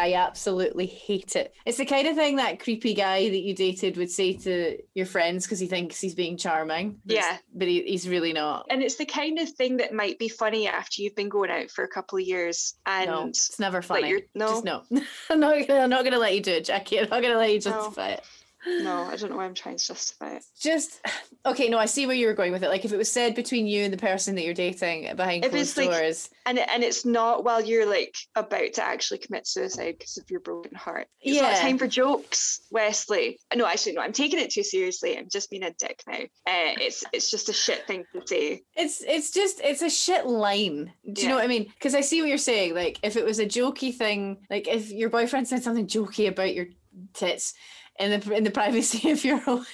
I 0.00 0.14
absolutely 0.14 0.86
hate 0.86 1.36
it. 1.36 1.54
It's 1.66 1.78
the 1.78 1.84
kind 1.84 2.08
of 2.08 2.16
thing 2.16 2.36
that 2.36 2.60
creepy 2.60 2.94
guy 2.94 3.28
that 3.28 3.38
you 3.40 3.54
dated 3.54 3.96
would 3.96 4.10
say 4.10 4.32
to 4.34 4.78
your 4.94 5.06
friends 5.06 5.44
because 5.46 5.58
he 5.60 5.66
thinks 5.66 6.00
he's 6.00 6.14
being 6.14 6.36
charming. 6.36 7.00
but 7.04 7.16
Yeah. 7.16 7.36
But 7.54 7.68
he, 7.68 7.82
he's 7.82 8.08
really 8.08 8.32
not. 8.32 8.66
And 8.70 8.82
it's 8.82 8.96
the 8.96 9.06
kind 9.06 9.38
of 9.38 9.48
thing 9.50 9.76
that 9.78 9.92
might 9.92 10.18
be 10.18 10.28
funny 10.28 10.66
after 10.68 11.02
you've 11.02 11.14
been 11.16 11.28
going 11.28 11.50
out 11.50 11.70
for 11.70 11.84
a 11.84 11.88
couple 11.88 12.18
of 12.18 12.24
years. 12.24 12.74
And 12.86 13.10
no, 13.10 13.26
it's 13.26 13.58
never 13.60 13.82
funny. 13.82 14.08
you're- 14.08 14.24
no? 14.34 14.48
Just 14.48 14.64
no. 14.64 14.82
I'm 15.30 15.40
not 15.40 15.70
I'm 15.70 15.90
not 15.90 16.04
gonna 16.04 16.18
let 16.18 16.34
you 16.34 16.40
do 16.40 16.52
it, 16.52 16.64
Jackie. 16.64 16.98
I'm 17.00 17.08
not 17.08 17.22
gonna 17.22 17.36
let 17.38 17.50
you 17.50 17.60
No. 17.64 17.76
justify 17.76 18.10
it. 18.10 18.24
No, 18.66 19.04
I 19.04 19.16
don't 19.16 19.30
know 19.30 19.36
why 19.36 19.44
I'm 19.44 19.54
trying 19.54 19.76
to 19.76 19.86
justify 19.86 20.34
it. 20.36 20.44
Just 20.58 21.00
okay. 21.46 21.68
No, 21.68 21.78
I 21.78 21.86
see 21.86 22.06
where 22.06 22.16
you 22.16 22.26
were 22.26 22.34
going 22.34 22.52
with 22.52 22.62
it. 22.62 22.68
Like 22.68 22.84
if 22.84 22.92
it 22.92 22.96
was 22.96 23.10
said 23.10 23.34
between 23.34 23.66
you 23.66 23.84
and 23.84 23.92
the 23.92 23.96
person 23.98 24.34
that 24.34 24.44
you're 24.44 24.54
dating 24.54 25.14
behind 25.16 25.44
If 25.44 25.52
closed 25.52 25.76
like, 25.76 25.90
doors. 25.90 26.30
And 26.46 26.58
it, 26.58 26.68
and 26.70 26.82
it's 26.82 27.04
not 27.04 27.44
while 27.44 27.64
you're 27.64 27.88
like 27.88 28.14
about 28.36 28.72
to 28.74 28.82
actually 28.84 29.18
commit 29.18 29.46
suicide 29.46 29.96
because 29.98 30.18
of 30.18 30.30
your 30.30 30.40
broken 30.40 30.74
heart. 30.74 31.06
It's 31.20 31.40
not 31.40 31.52
Yeah. 31.52 31.60
time 31.60 31.78
for 31.78 31.86
jokes, 31.86 32.60
Wesley. 32.70 33.38
No, 33.54 33.66
actually, 33.66 33.92
no. 33.92 34.02
I'm 34.02 34.12
taking 34.12 34.38
it 34.38 34.50
too 34.50 34.62
seriously. 34.62 35.16
I'm 35.16 35.28
just 35.30 35.50
being 35.50 35.62
a 35.62 35.72
dick 35.78 36.02
now. 36.06 36.14
Uh, 36.46 36.76
it's 36.80 37.04
it's 37.12 37.30
just 37.30 37.48
a 37.48 37.52
shit 37.54 37.86
thing 37.86 38.04
to 38.14 38.26
say. 38.26 38.62
It's 38.74 39.02
it's 39.02 39.30
just 39.30 39.60
it's 39.62 39.82
a 39.82 39.90
shit 39.90 40.26
line. 40.26 40.92
Do 41.10 41.22
you 41.22 41.28
know 41.28 41.36
what 41.36 41.44
I 41.44 41.48
mean? 41.48 41.64
Because 41.64 41.94
I 41.94 42.02
see 42.02 42.20
what 42.20 42.28
you're 42.28 42.38
saying. 42.38 42.74
Like 42.74 42.98
if 43.02 43.16
it 43.16 43.24
was 43.24 43.38
a 43.38 43.46
jokey 43.46 43.94
thing, 43.94 44.38
like 44.50 44.68
if 44.68 44.90
your 44.90 45.08
boyfriend 45.08 45.48
said 45.48 45.62
something 45.62 45.86
jokey 45.86 46.28
about 46.28 46.54
your 46.54 46.66
tits 47.14 47.54
in 48.00 48.18
the 48.20 48.32
in 48.34 48.44
the 48.44 48.50
privacy 48.50 49.10
of 49.12 49.24
your 49.24 49.40
own 49.46 49.64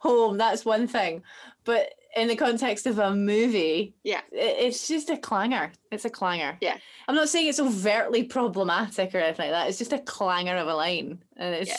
home, 0.00 0.36
that's 0.38 0.64
one 0.64 0.86
thing. 0.86 1.22
But 1.64 1.92
in 2.16 2.28
the 2.28 2.36
context 2.36 2.86
of 2.86 2.98
a 2.98 3.14
movie, 3.14 3.94
Yeah. 4.02 4.22
it's 4.32 4.88
just 4.88 5.10
a 5.10 5.16
clanger. 5.16 5.70
It's 5.92 6.06
a 6.06 6.10
clanger. 6.10 6.56
Yeah. 6.60 6.78
I'm 7.06 7.14
not 7.14 7.28
saying 7.28 7.48
it's 7.48 7.60
overtly 7.60 8.24
problematic 8.24 9.14
or 9.14 9.18
anything 9.18 9.50
like 9.50 9.52
that. 9.52 9.68
It's 9.68 9.78
just 9.78 9.92
a 9.92 9.98
clanger 9.98 10.56
of 10.56 10.68
a 10.68 10.74
line, 10.74 11.22
and 11.36 11.54
it's. 11.54 11.68
Yeah. 11.68 11.76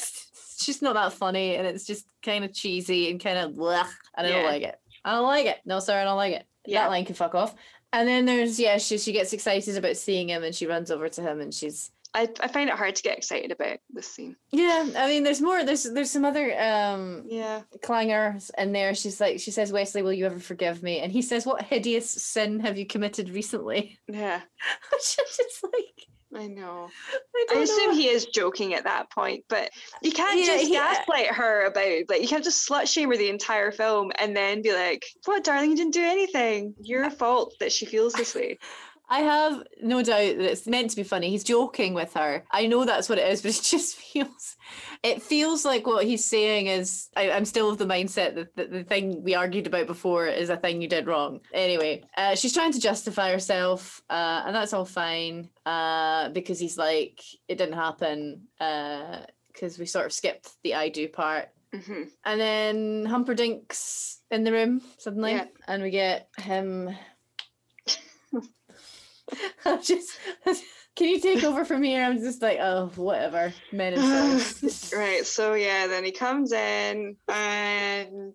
It's 0.59 0.65
just 0.65 0.81
not 0.81 0.95
that 0.95 1.13
funny, 1.13 1.55
and 1.55 1.65
it's 1.65 1.85
just 1.85 2.05
kind 2.21 2.43
of 2.43 2.53
cheesy 2.53 3.09
and 3.09 3.17
kind 3.19 3.37
of 3.37 3.53
blech, 3.53 3.87
and 4.17 4.27
I 4.27 4.29
don't 4.29 4.43
like 4.43 4.61
it. 4.63 4.77
I 5.05 5.13
don't 5.13 5.23
like 5.23 5.45
it. 5.45 5.57
No, 5.65 5.79
sir, 5.79 5.97
I 5.97 6.03
don't 6.03 6.17
like 6.17 6.33
it. 6.33 6.45
Yeah. 6.65 6.81
That 6.83 6.89
line 6.89 7.05
can 7.05 7.15
fuck 7.15 7.33
off. 7.33 7.55
And 7.93 8.05
then 8.07 8.25
there's 8.25 8.59
yeah, 8.59 8.77
she 8.77 8.97
she 8.97 9.13
gets 9.13 9.31
excited 9.33 9.77
about 9.77 9.95
seeing 9.95 10.27
him 10.29 10.43
and 10.43 10.53
she 10.53 10.67
runs 10.67 10.91
over 10.91 11.07
to 11.07 11.21
him 11.21 11.39
and 11.39 11.53
she's 11.53 11.91
I, 12.13 12.27
I 12.39 12.47
find 12.47 12.69
it 12.69 12.75
hard 12.75 12.95
to 12.95 13.03
get 13.03 13.17
excited 13.17 13.51
about 13.51 13.77
this 13.91 14.07
scene. 14.07 14.35
yeah. 14.51 14.89
I 14.97 15.07
mean, 15.07 15.23
there's 15.23 15.41
more. 15.41 15.63
There's 15.63 15.83
there's 15.83 16.09
some 16.09 16.25
other 16.25 16.59
um 16.59 17.25
Yeah. 17.27 17.61
clangers 17.83 18.49
in 18.57 18.71
there. 18.71 18.95
She's 18.95 19.21
like 19.21 19.39
she 19.39 19.51
says, 19.51 19.71
Wesley, 19.71 20.01
will 20.01 20.13
you 20.13 20.25
ever 20.25 20.39
forgive 20.39 20.81
me? 20.81 20.99
And 20.99 21.11
he 21.11 21.21
says, 21.21 21.45
What 21.45 21.61
hideous 21.61 22.09
sin 22.09 22.59
have 22.61 22.77
you 22.77 22.85
committed 22.85 23.29
recently? 23.29 23.99
Yeah. 24.07 24.41
Which 24.91 25.01
is 25.01 25.37
just 25.37 25.63
like 25.63 26.07
I 26.35 26.45
know. 26.45 26.89
I, 27.35 27.45
I 27.55 27.59
assume 27.61 27.89
know. 27.89 27.95
he 27.95 28.07
is 28.07 28.25
joking 28.25 28.75
at 28.75 28.83
that 28.83 29.09
point, 29.11 29.45
but 29.49 29.71
you 30.03 30.11
can't 30.11 30.39
Yeah, 30.39 30.45
just 30.45 30.65
he- 30.67 30.73
gaslight 30.73 31.27
her 31.33 31.65
about 31.65 32.03
like 32.07 32.21
you 32.21 32.27
can't 32.27 32.43
just 32.43 32.69
slut 32.69 32.87
shame 32.87 33.09
her 33.09 33.17
the 33.17 33.29
entire 33.29 33.71
film 33.71 34.11
and 34.19 34.35
then 34.37 34.61
be 34.61 34.71
like, 34.71 35.05
"What, 35.25 35.43
darling? 35.43 35.71
You 35.71 35.75
didn't 35.75 35.93
do 35.95 36.03
anything. 36.03 36.75
Your 36.81 37.09
fault 37.09 37.55
that 37.59 37.71
she 37.71 37.85
feels 37.87 38.13
this 38.13 38.35
way." 38.35 38.57
I 39.09 39.21
have 39.21 39.63
no 39.81 40.03
doubt 40.03 40.37
that 40.37 40.51
it's 40.51 40.67
meant 40.67 40.91
to 40.91 40.95
be 40.95 41.03
funny. 41.03 41.29
He's 41.29 41.43
joking 41.43 41.93
with 41.95 42.13
her. 42.13 42.43
I 42.51 42.67
know 42.67 42.85
that's 42.85 43.09
what 43.09 43.17
it 43.17 43.27
is, 43.31 43.41
but 43.43 43.51
it 43.57 43.63
just 43.63 43.95
feels 43.95 44.55
it 45.03 45.21
feels 45.21 45.65
like 45.65 45.87
what 45.87 46.05
he's 46.05 46.25
saying 46.25 46.67
is 46.67 47.09
I, 47.15 47.31
I'm 47.31 47.45
still 47.45 47.69
of 47.69 47.77
the 47.77 47.85
mindset 47.85 48.35
that, 48.35 48.55
that 48.55 48.71
the 48.71 48.83
thing 48.83 49.23
we 49.23 49.33
argued 49.35 49.65
about 49.67 49.87
before 49.87 50.27
is 50.27 50.49
a 50.49 50.57
thing 50.57 50.81
you 50.81 50.87
did 50.87 51.07
wrong. 51.07 51.39
Anyway, 51.53 52.03
uh, 52.17 52.35
she's 52.35 52.53
trying 52.53 52.73
to 52.73 52.79
justify 52.79 53.31
herself, 53.31 54.01
uh, 54.09 54.43
and 54.45 54.55
that's 54.55 54.73
all 54.73 54.85
fine 54.85 55.49
uh, 55.65 56.29
because 56.29 56.59
he's 56.59 56.77
like, 56.77 57.21
it 57.47 57.57
didn't 57.57 57.73
happen 57.73 58.41
because 58.57 59.79
we 59.79 59.85
sort 59.85 60.05
of 60.05 60.13
skipped 60.13 60.51
the 60.63 60.75
I 60.75 60.89
do 60.89 61.07
part. 61.07 61.49
hmm 61.73 62.03
And 62.25 62.39
then 62.39 63.05
Humperdinck's 63.05 64.21
in 64.31 64.43
the 64.43 64.51
room 64.51 64.81
suddenly, 64.97 65.31
Yeah. 65.31 65.45
and 65.67 65.81
we 65.81 65.89
get 65.89 66.27
him. 66.37 66.89
I'm 69.65 69.81
just. 69.81 70.17
Can 70.95 71.07
you 71.07 71.19
take 71.21 71.43
over 71.43 71.63
from 71.63 71.83
here? 71.83 72.03
I'm 72.03 72.19
just 72.19 72.41
like, 72.41 72.57
oh, 72.59 72.91
whatever. 72.95 73.53
Men 73.71 73.93
and. 73.93 74.41
Right. 74.93 75.25
So 75.25 75.53
yeah, 75.53 75.87
then 75.87 76.03
he 76.03 76.11
comes 76.11 76.51
in 76.51 77.15
and 77.27 78.33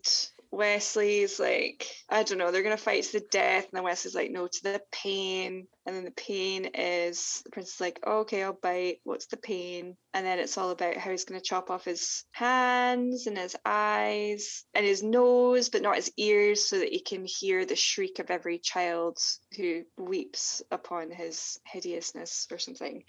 Wesley's 0.57 1.39
like, 1.39 1.87
I 2.09 2.23
don't 2.23 2.39
know, 2.39 2.51
they're 2.51 2.63
gonna 2.63 2.77
fight 2.77 3.05
to 3.05 3.13
the 3.21 3.27
death, 3.31 3.65
and 3.65 3.73
then 3.73 3.83
Wesley's 3.83 4.15
like, 4.15 4.31
no, 4.31 4.47
to 4.47 4.63
the 4.63 4.81
pain. 4.93 5.67
And 5.87 5.95
then 5.95 6.05
the 6.05 6.11
pain 6.13 6.71
is 6.75 7.43
the 7.45 7.51
prince 7.51 7.75
is 7.75 7.81
like, 7.81 8.01
oh, 8.05 8.21
okay, 8.21 8.43
I'll 8.43 8.55
bite. 8.55 9.01
What's 9.05 9.27
the 9.27 9.37
pain? 9.37 9.97
And 10.15 10.25
then 10.25 10.39
it's 10.39 10.57
all 10.57 10.71
about 10.71 10.97
how 10.97 11.11
he's 11.11 11.25
gonna 11.25 11.41
chop 11.41 11.71
off 11.71 11.85
his 11.85 12.25
hands 12.33 13.27
and 13.27 13.37
his 13.37 13.57
eyes 13.65 14.65
and 14.75 14.87
his 14.87 15.03
nose, 15.03 15.69
but 15.69 15.83
not 15.83 15.97
his 15.97 16.13
ears, 16.17 16.69
so 16.69 16.79
that 16.79 16.89
he 16.89 17.01
can 17.01 17.25
hear 17.27 17.65
the 17.65 17.77
shriek 17.77 18.19
of 18.19 18.31
every 18.31 18.59
child 18.59 19.19
who 19.57 19.83
weeps 19.97 20.63
upon 20.71 21.11
his 21.11 21.59
hideousness 21.67 22.47
or 22.51 22.59
something. 22.59 23.05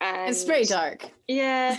And 0.00 0.30
it's 0.30 0.44
very 0.44 0.64
dark. 0.64 1.08
yeah. 1.26 1.78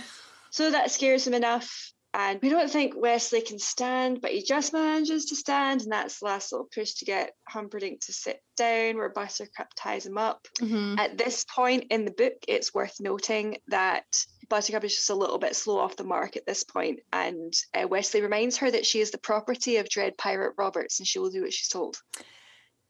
So 0.50 0.72
that 0.72 0.90
scares 0.90 1.26
him 1.26 1.34
enough. 1.34 1.92
And 2.22 2.38
we 2.42 2.50
don't 2.50 2.70
think 2.70 2.94
Wesley 2.96 3.40
can 3.40 3.58
stand, 3.58 4.20
but 4.20 4.30
he 4.32 4.42
just 4.42 4.72
manages 4.74 5.24
to 5.26 5.36
stand. 5.36 5.80
And 5.82 5.92
that's 5.92 6.18
the 6.18 6.26
last 6.26 6.52
little 6.52 6.68
push 6.74 6.92
to 6.94 7.04
get 7.06 7.32
Humperdinck 7.48 8.00
to 8.06 8.12
sit 8.12 8.42
down, 8.56 8.96
where 8.96 9.08
Buttercup 9.08 9.68
ties 9.74 10.04
him 10.04 10.18
up. 10.18 10.46
Mhm. 10.58 10.98
At 10.98 11.16
this 11.16 11.44
point 11.44 11.84
in 11.90 12.04
the 12.04 12.10
book, 12.10 12.34
it's 12.46 12.74
worth 12.74 13.00
noting 13.00 13.56
that 13.68 14.04
Buttercup 14.50 14.84
is 14.84 14.96
just 14.96 15.10
a 15.10 15.14
little 15.14 15.38
bit 15.38 15.56
slow 15.56 15.78
off 15.78 15.96
the 15.96 16.04
mark 16.04 16.36
at 16.36 16.44
this 16.44 16.62
point, 16.64 17.00
and 17.12 17.54
uh, 17.74 17.86
Wesley 17.88 18.20
reminds 18.20 18.56
her 18.58 18.70
that 18.70 18.84
she 18.84 19.00
is 19.00 19.10
the 19.12 19.18
property 19.18 19.76
of 19.78 19.88
Dread 19.88 20.18
Pirate 20.18 20.54
Roberts 20.58 20.98
and 20.98 21.06
she 21.08 21.18
will 21.20 21.30
do 21.30 21.42
what 21.42 21.52
she's 21.54 21.68
told. 21.68 21.96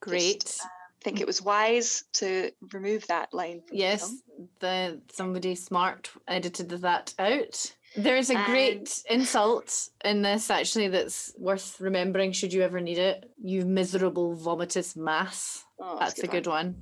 Great. 0.00 0.58
I 0.62 0.68
think 1.04 1.20
it 1.20 1.26
was 1.26 1.40
wise 1.42 2.04
to 2.14 2.50
remove 2.72 3.06
that 3.06 3.32
line. 3.32 3.62
The 3.70 3.76
Yes, 3.76 4.00
film. 4.08 4.48
the 4.60 5.00
somebody 5.12 5.54
smart 5.54 6.10
edited 6.26 6.70
that 6.70 7.14
out. 7.18 7.72
There's 7.96 8.30
a 8.30 8.44
great 8.46 9.02
insult 9.10 9.88
in 10.04 10.22
this 10.22 10.50
actually 10.50 10.88
that's 10.88 11.32
worth 11.36 11.80
remembering 11.80 12.32
should 12.32 12.52
you 12.52 12.62
ever 12.62 12.80
need 12.80 12.98
it. 12.98 13.30
You 13.42 13.64
miserable 13.64 14.36
vomitous 14.36 14.96
mass. 14.96 15.64
Oh, 15.80 15.98
That's 15.98 16.22
a 16.22 16.26
good 16.28 16.46
one. 16.46 16.76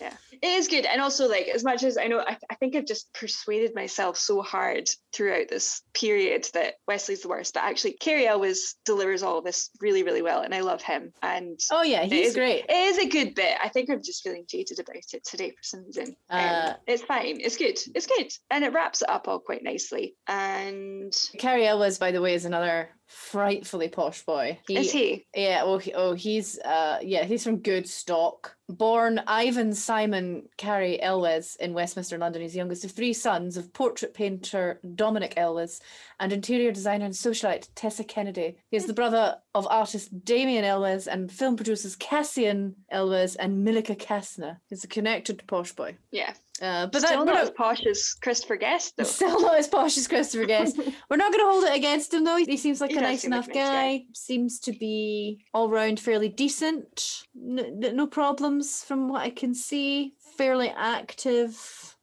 Yeah, 0.00 0.14
it 0.42 0.46
is 0.46 0.68
good. 0.68 0.84
And 0.86 1.00
also, 1.00 1.28
like, 1.28 1.48
as 1.48 1.64
much 1.64 1.82
as 1.82 1.96
I 1.98 2.06
know, 2.06 2.20
I, 2.20 2.36
I 2.50 2.54
think 2.56 2.74
I've 2.76 2.86
just 2.86 3.12
persuaded 3.14 3.74
myself 3.74 4.16
so 4.16 4.42
hard 4.42 4.88
throughout 5.12 5.48
this 5.48 5.82
period 5.94 6.46
that 6.54 6.74
Wesley's 6.86 7.22
the 7.22 7.28
worst. 7.28 7.54
But 7.54 7.64
actually, 7.64 7.92
Cary 7.94 8.26
Elwes 8.26 8.74
delivers 8.84 9.22
all 9.22 9.38
of 9.38 9.44
this 9.44 9.70
really, 9.80 10.02
really 10.02 10.22
well. 10.22 10.40
And 10.42 10.54
I 10.54 10.60
love 10.60 10.82
him. 10.82 11.12
And 11.22 11.58
Oh 11.70 11.82
yeah, 11.82 12.04
he's 12.04 12.28
is- 12.28 12.34
great. 12.34 12.64
it 12.68 12.72
is 12.72 12.98
a 12.98 13.08
good 13.08 13.34
bit. 13.34 13.56
I 13.62 13.68
think 13.68 13.90
I'm 13.90 14.02
just 14.02 14.22
feeling 14.22 14.44
jaded 14.48 14.78
about 14.78 14.96
it 14.96 15.24
today 15.24 15.50
for 15.50 15.62
some 15.62 15.84
reason. 15.84 16.16
Um, 16.30 16.40
Uh, 16.40 16.72
it's 16.86 17.02
fine. 17.02 17.40
It's 17.40 17.56
good. 17.56 17.78
It's 17.94 18.06
good. 18.06 18.30
And 18.50 18.64
it 18.64 18.72
wraps 18.72 19.02
it 19.02 19.08
up 19.08 19.28
all 19.28 19.38
quite 19.40 19.62
nicely. 19.62 20.16
And 20.26 21.12
Cary 21.38 21.66
Elwes, 21.66 21.98
by 21.98 22.12
the 22.12 22.20
way, 22.20 22.34
is 22.34 22.44
another 22.44 22.90
frightfully 23.06 23.88
posh 23.88 24.24
boy. 24.24 24.58
is 24.68 24.92
he? 24.92 25.26
Yeah, 25.34 25.62
oh, 25.64 25.78
he, 25.78 25.92
oh, 25.94 26.14
he's 26.14 26.58
uh, 26.58 26.98
yeah, 27.02 27.24
he's 27.24 27.44
from 27.44 27.58
good 27.58 27.88
stock. 27.88 28.56
Born 28.68 29.22
Ivan 29.28 29.72
Simon 29.72 30.48
Cary 30.56 31.00
Elwes 31.00 31.56
in 31.60 31.72
Westminster, 31.72 32.18
London, 32.18 32.42
he's 32.42 32.52
the 32.52 32.58
youngest 32.58 32.84
of 32.84 32.90
three 32.90 33.12
sons 33.12 33.56
of 33.56 33.72
portrait 33.72 34.12
painter 34.12 34.80
Dominic 34.96 35.34
Elwes 35.36 35.80
and 36.18 36.32
interior 36.32 36.72
designer 36.72 37.04
and 37.04 37.14
socialite 37.14 37.68
Tessa 37.76 38.02
Kennedy. 38.02 38.56
He 38.70 38.76
is 38.76 38.86
the 38.86 38.92
brother 38.92 39.36
of 39.54 39.68
artist 39.70 40.24
Damien 40.24 40.64
Elwes 40.64 41.06
and 41.06 41.30
film 41.30 41.54
producers 41.56 41.94
Cassian 41.94 42.74
Elwes 42.90 43.36
and 43.36 43.64
Milica 43.64 43.96
Kastner. 43.96 44.56
He's 44.68 44.82
a 44.82 44.88
connected 44.88 45.46
posh 45.46 45.72
boy. 45.72 45.96
Yeah. 46.10 46.32
Uh, 46.62 46.86
but 46.86 47.02
Still 47.02 47.24
that, 47.24 47.32
not 47.32 47.42
as 47.42 47.50
posh 47.50 47.84
as 47.86 48.14
Christopher 48.22 48.56
Guest, 48.56 48.94
though. 48.96 49.04
Still 49.04 49.40
not 49.40 49.58
as 49.58 49.68
posh 49.68 49.96
as 49.98 50.08
Christopher 50.08 50.46
Guest. 50.54 50.76
We're 51.10 51.16
not 51.16 51.32
going 51.32 51.44
to 51.44 51.50
hold 51.50 51.64
it 51.64 51.76
against 51.76 52.14
him 52.14 52.24
though. 52.24 52.36
He 52.36 52.56
seems 52.56 52.80
like 52.80 52.92
He 52.92 52.96
a 52.96 53.00
nice 53.00 53.24
like 53.24 53.26
enough 53.26 53.46
a 53.46 53.48
nice 53.48 53.56
guy. 53.56 53.96
guy. 53.98 54.04
Seems 54.14 54.58
to 54.60 54.72
be 54.72 55.44
all 55.52 55.68
round 55.70 56.00
fairly 56.00 56.28
decent. 56.28 57.22
N- 57.36 57.82
n- 57.84 57.96
no 57.96 58.06
problems 58.06 58.82
from 58.84 59.08
what 59.08 59.22
I 59.22 59.30
can 59.30 59.54
see. 59.54 60.14
Fairly 60.38 60.70
active 60.70 61.58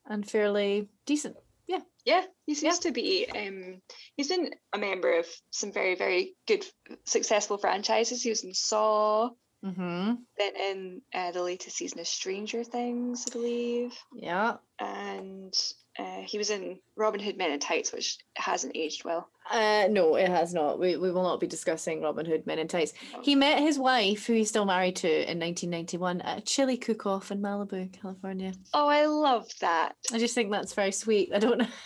and 0.06 0.28
fairly 0.30 0.90
decent. 1.06 1.36
Yeah. 1.68 1.80
Yeah, 2.06 2.24
he 2.46 2.56
seems 2.56 2.80
to 2.80 2.92
be. 2.92 3.26
Um, 3.30 3.82
he's 4.18 4.28
been 4.28 4.50
a 4.74 4.78
member 4.78 5.20
of 5.20 5.26
some 5.52 5.72
very, 5.72 5.96
very 5.96 6.36
good, 6.48 6.66
successful 7.06 7.58
franchises. 7.58 8.22
He 8.22 8.30
was 8.30 8.44
in 8.44 8.54
Saw, 8.54 9.30
Mm-hmm. 9.64 10.14
then 10.38 10.56
in 10.58 11.02
uh, 11.14 11.32
the 11.32 11.42
latest 11.42 11.78
season 11.78 12.00
of 12.00 12.08
Stranger 12.08 12.64
Things, 12.64 13.26
I 13.30 13.32
believe, 13.32 13.94
Yeah. 14.14 14.58
and 14.80 15.54
uh, 15.98 16.22
he 16.26 16.38
was 16.40 16.50
in 16.50 16.80
Robin 16.98 17.20
Hood 17.20 17.38
Men 17.38 17.52
in 17.52 17.60
Tights, 17.60 17.94
which 17.94 18.18
hasn't 18.36 18.76
aged 18.76 19.06
well. 19.06 19.30
Uh, 19.52 19.88
no, 19.92 20.16
it 20.16 20.28
has 20.28 20.54
not. 20.54 20.80
We, 20.80 20.98
we 20.98 21.12
will 21.12 21.22
not 21.24 21.40
be 21.40 21.46
discussing 21.48 22.02
Robin 22.02 22.26
Hood 22.26 22.48
Men 22.48 22.58
in 22.60 22.68
Tights. 22.68 22.94
He 23.22 23.36
met 23.36 23.60
his 23.60 23.78
wife, 23.78 24.26
who 24.26 24.34
he's 24.34 24.50
still 24.50 24.66
married 24.66 24.96
to, 24.98 25.08
in 25.08 25.40
1991 25.40 26.22
at 26.22 26.38
a 26.40 26.42
chili 26.42 26.78
cook-off 26.78 27.32
in 27.32 27.42
Malibu, 27.42 27.94
California. 28.02 28.54
Oh, 28.74 28.88
I 28.88 29.06
love 29.06 29.48
that. 29.62 29.96
I 30.12 30.18
just 30.18 30.34
think 30.34 30.52
that's 30.52 30.74
very 30.74 30.92
sweet. 30.92 31.30
I 31.34 31.40
don't 31.40 31.60
know. 31.60 31.68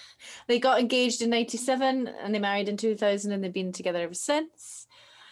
They 0.48 0.58
got 0.58 0.80
engaged 0.80 1.22
in 1.22 1.30
97 1.30 2.08
and 2.08 2.34
they 2.34 2.40
married 2.40 2.70
in 2.70 2.76
2000 2.76 3.32
and 3.32 3.44
they've 3.44 3.54
been 3.54 3.72
together 3.72 4.00
ever 4.02 4.16
since. 4.16 4.87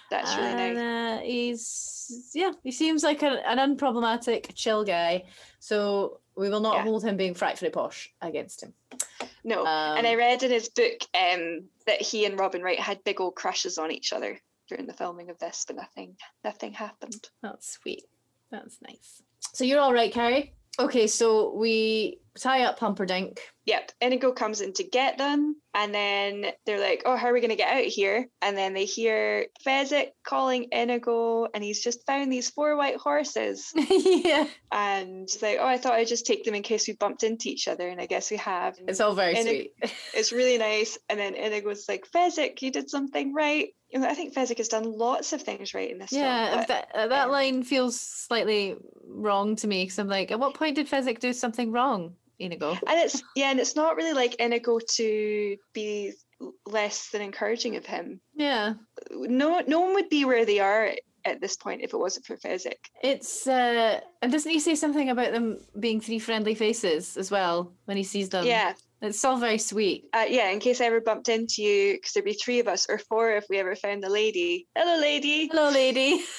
That's 0.10 0.36
really 0.36 0.48
and, 0.49 0.76
nice. 0.77 1.19
uh, 1.19 1.23
he's, 1.23 2.32
yeah, 2.34 2.52
he 2.64 2.72
seems 2.72 3.03
like 3.03 3.23
a, 3.23 3.48
an 3.49 3.57
unproblematic, 3.57 4.53
chill 4.56 4.84
guy. 4.84 5.26
So 5.60 6.19
We 6.38 6.49
will 6.49 6.60
not 6.60 6.76
Yeah. 6.76 6.84
hold 6.84 7.03
him 7.06 7.15
being 7.15 7.34
frightfully 7.34 7.72
posh 7.72 8.14
against 8.22 8.61
him. 8.61 8.73
No. 9.45 9.65
and 9.65 10.06
I 10.06 10.11
Um, 10.14 10.18
read 10.18 10.44
in 10.44 10.52
his 10.52 10.68
book 10.68 10.99
um, 11.18 11.69
that 11.88 12.02
he 12.02 12.26
and 12.26 12.38
Robin 12.38 12.61
Wright 12.61 12.80
had 12.80 13.03
big 13.06 13.22
old 13.22 13.36
crushes 13.36 13.77
on 13.77 13.90
each 13.90 14.11
other 14.11 14.38
during 14.68 14.86
the 14.86 14.94
filming 14.94 15.30
of 15.30 15.40
this, 15.40 15.64
but 15.65 15.77
nothing 15.77 16.18
nothing 16.44 16.73
happened. 16.73 17.30
That's 17.41 17.69
sweet. 17.72 18.03
That's 18.52 18.77
nice. 18.82 19.22
So 19.53 19.64
you're 19.64 19.80
all 19.80 19.94
right, 19.94 20.11
Cary? 20.11 20.53
Okay, 20.77 21.07
so 21.07 21.53
we 21.53 22.19
tie 22.38 22.64
up 22.64 22.77
Pumperdink. 22.80 23.40
Yep. 23.65 23.91
Inigo 23.99 24.31
comes 24.31 24.61
in 24.61 24.73
to 24.73 24.83
get 24.83 25.17
them, 25.17 25.55
and 25.73 25.93
then 25.93 26.45
they're 26.65 26.79
like, 26.79 27.01
"Oh, 27.05 27.15
how 27.15 27.27
are 27.27 27.33
we 27.33 27.39
going 27.41 27.49
to 27.49 27.55
get 27.55 27.73
out 27.73 27.85
of 27.85 27.91
here?" 27.91 28.27
And 28.41 28.55
then 28.55 28.73
they 28.73 28.85
hear 28.85 29.47
Fezzik 29.65 30.09
calling 30.23 30.67
Inigo, 30.71 31.47
and 31.53 31.63
he's 31.63 31.83
just 31.83 32.05
found 32.05 32.31
these 32.31 32.49
four 32.51 32.77
white 32.77 32.97
horses, 32.97 33.71
yeah. 33.75 34.47
and 34.71 35.27
he's 35.27 35.41
like, 35.41 35.57
"Oh, 35.59 35.65
I 35.65 35.77
thought 35.77 35.93
I'd 35.93 36.07
just 36.07 36.27
take 36.27 36.43
them 36.43 36.53
in 36.53 36.61
case 36.61 36.87
we 36.87 36.93
bumped 36.93 37.23
into 37.23 37.49
each 37.49 37.67
other," 37.67 37.87
and 37.87 37.99
I 37.99 38.05
guess 38.05 38.29
we 38.29 38.37
have. 38.37 38.77
It's 38.87 38.99
all 38.99 39.13
very 39.15 39.35
And 39.35 39.47
sweet. 39.47 39.73
It's 40.13 40.31
really 40.31 40.57
nice. 40.59 40.97
And 41.09 41.19
then 41.19 41.33
Inigo's 41.33 41.89
like, 41.89 42.07
"Fezzik, 42.11 42.61
you 42.61 42.71
did 42.71 42.89
something 42.89 43.33
right." 43.33 43.69
You 43.89 43.99
know, 43.99 44.07
I 44.07 44.13
think 44.13 44.33
Fezzik 44.33 44.57
has 44.57 44.67
done 44.67 44.83
lots 44.83 45.33
of 45.33 45.41
things 45.41 45.73
right 45.73 45.89
in 45.89 45.97
this 45.99 46.11
yeah, 46.11 46.49
film. 46.49 46.59
but- 46.59 46.67
that, 46.67 46.91
uh, 46.93 47.07
that 47.07 47.25
um, 47.25 47.31
line 47.31 47.63
feels 47.63 47.99
slightly 47.99 48.75
wrong 49.07 49.55
to 49.57 49.67
me 49.67 49.83
because 49.83 49.97
I'm 49.99 50.07
like, 50.07 50.31
at 50.31 50.39
what 50.39 50.53
point 50.53 50.75
did 50.75 50.87
Fezzik 50.89 51.19
do 51.19 51.33
something 51.33 51.71
wrong, 51.71 52.15
Inigo? 52.39 52.71
and 52.71 52.99
it's 52.99 53.21
yeah, 53.35 53.51
and 53.51 53.59
it's 53.59 53.75
not 53.75 53.95
really 53.95 54.13
like 54.13 54.35
Inigo 54.35 54.79
to 54.95 55.57
be 55.73 56.13
less 56.65 57.09
than 57.11 57.21
encouraging 57.21 57.75
of 57.75 57.85
him. 57.85 58.19
Yeah. 58.35 58.73
No, 59.11 59.61
no 59.67 59.79
one 59.79 59.93
would 59.95 60.09
be 60.09 60.25
where 60.25 60.45
they 60.45 60.59
are 60.59 60.91
at 61.23 61.41
this 61.41 61.55
point 61.55 61.81
if 61.81 61.93
it 61.93 61.97
wasn't 61.97 62.25
for 62.25 62.35
Fezzik. 62.37 62.77
It's 63.01 63.47
uh 63.47 63.99
and 64.21 64.31
doesn't 64.31 64.51
he 64.51 64.59
say 64.59 64.75
something 64.75 65.09
about 65.09 65.31
them 65.31 65.59
being 65.79 65.99
three 66.01 66.19
friendly 66.19 66.53
faces 66.55 67.17
as 67.17 67.31
well 67.31 67.71
when 67.85 67.97
he 67.97 68.03
sees 68.03 68.29
them? 68.29 68.45
yeah, 68.45 68.73
It's 69.01 69.23
all 69.25 69.37
very 69.37 69.57
sweet. 69.57 70.05
uh, 70.13 70.25
yeah. 70.27 70.49
In 70.51 70.59
case 70.59 70.81
I 70.81 70.85
ever 70.85 71.01
bumped 71.01 71.29
into 71.29 71.63
you, 71.63 71.93
because 71.93 72.13
there'd 72.13 72.25
be 72.25 72.33
three 72.33 72.59
of 72.59 72.67
us 72.67 72.85
or 72.89 72.97
four 72.99 73.31
if 73.31 73.45
we 73.49 73.57
ever 73.57 73.75
found 73.75 74.03
the 74.03 74.09
lady. 74.09 74.67
Hello, 74.75 74.99
lady. 75.01 75.47
Hello, 75.47 75.69
lady. 75.71 76.21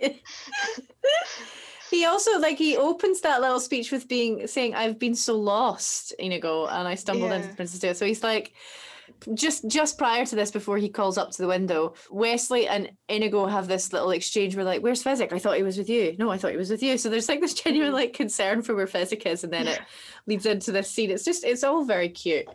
he 1.92 2.04
also 2.04 2.38
like 2.38 2.58
he 2.58 2.76
opens 2.76 3.20
that 3.20 3.40
little 3.40 3.60
speech 3.60 3.92
with 3.92 4.08
being 4.08 4.46
saying, 4.46 4.74
I've 4.74 4.98
been 4.98 5.14
so 5.14 5.38
lost, 5.38 6.12
Inigo, 6.18 6.66
and 6.66 6.88
I 6.88 6.96
stumbled 6.96 7.30
Yeah. 7.30 7.36
into 7.36 7.54
Princess 7.54 7.78
Dale. 7.78 7.94
So 7.94 8.06
he's 8.06 8.22
like 8.22 8.54
just 9.34 9.68
just 9.68 9.98
prior 9.98 10.24
to 10.26 10.34
this, 10.34 10.50
before 10.50 10.78
he 10.78 10.88
calls 10.88 11.18
up 11.18 11.30
to 11.30 11.42
the 11.42 11.48
window, 11.48 11.94
Wesley 12.10 12.66
and 12.66 12.90
Inigo 13.08 13.46
have 13.46 13.68
this 13.68 13.92
little 13.92 14.10
exchange 14.10 14.56
where 14.56 14.64
like, 14.64 14.82
Where's 14.82 15.02
Fezzik? 15.02 15.32
I 15.32 15.38
thought 15.38 15.56
he 15.56 15.62
was 15.62 15.78
with 15.78 15.88
you. 15.88 16.16
No, 16.18 16.30
I 16.30 16.38
thought 16.38 16.50
he 16.50 16.56
was 16.56 16.70
with 16.70 16.82
you. 16.82 16.98
So 16.98 17.08
there's 17.08 17.28
like 17.28 17.40
this 17.40 17.54
genuine 17.54 17.88
mm-hmm. 17.90 17.96
like 17.96 18.12
concern 18.12 18.62
for 18.62 18.74
where 18.74 18.86
Fezzik 18.86 19.24
is, 19.26 19.44
and 19.44 19.52
then 19.52 19.68
it 19.68 19.80
leads 20.26 20.46
into 20.46 20.72
this 20.72 20.90
scene. 20.90 21.10
It's 21.10 21.24
just 21.24 21.44
it's 21.44 21.64
all 21.64 21.84
very 21.84 22.08
cute. 22.08 22.46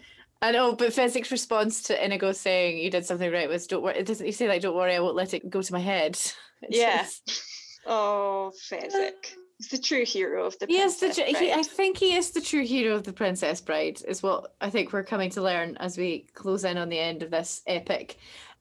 I 0.41 0.51
know, 0.51 0.76
but 0.76 0.93
Fezzik's 0.93 1.31
response 1.31 1.81
to 1.84 2.05
Inigo 2.05 2.31
saying 2.31 2.77
you 2.77 2.91
did 2.91 3.05
something 3.05 3.31
right 3.31 3.49
was 3.49 3.65
don't 3.65 3.81
worry. 3.84 3.97
It 3.97 4.05
doesn't 4.05 4.26
he 4.26 4.31
say 4.31 4.47
like 4.47 4.61
don't 4.61 4.76
worry, 4.76 4.95
I 4.95 4.99
won't 4.99 5.15
let 5.15 5.34
it 5.34 5.49
go 5.49 5.61
to 5.61 5.73
my 5.73 5.80
head. 5.80 6.19
It's 6.64 6.76
Yeah. 6.76 7.03
just- 7.03 7.56
Oh, 7.88 8.51
Fezzik. 8.69 9.34
He's 9.57 9.69
the 9.69 9.77
true 9.80 10.05
hero 10.05 10.45
of 10.45 10.57
the. 10.59 10.68
he 10.68 10.77
is 10.77 10.97
the. 10.99 11.07
Princess 11.07 11.31
tr- 11.34 11.38
He, 11.43 11.51
I 11.51 11.64
think 11.64 11.97
he 11.97 12.14
is 12.15 12.30
the 12.31 12.41
true 12.41 12.64
hero 12.64 12.95
of 12.95 13.03
the 13.03 13.14
Princess 13.14 13.59
Bride. 13.61 14.01
Is 14.07 14.22
what 14.22 14.53
I 14.61 14.69
think 14.69 14.93
we're 14.93 15.03
coming 15.03 15.31
to 15.31 15.41
learn 15.41 15.77
as 15.77 15.97
we 15.97 16.27
close 16.35 16.64
in 16.64 16.77
on 16.77 16.89
the 16.89 16.99
end 16.99 17.23
of 17.23 17.31
this 17.31 17.61
epic. 17.65 18.18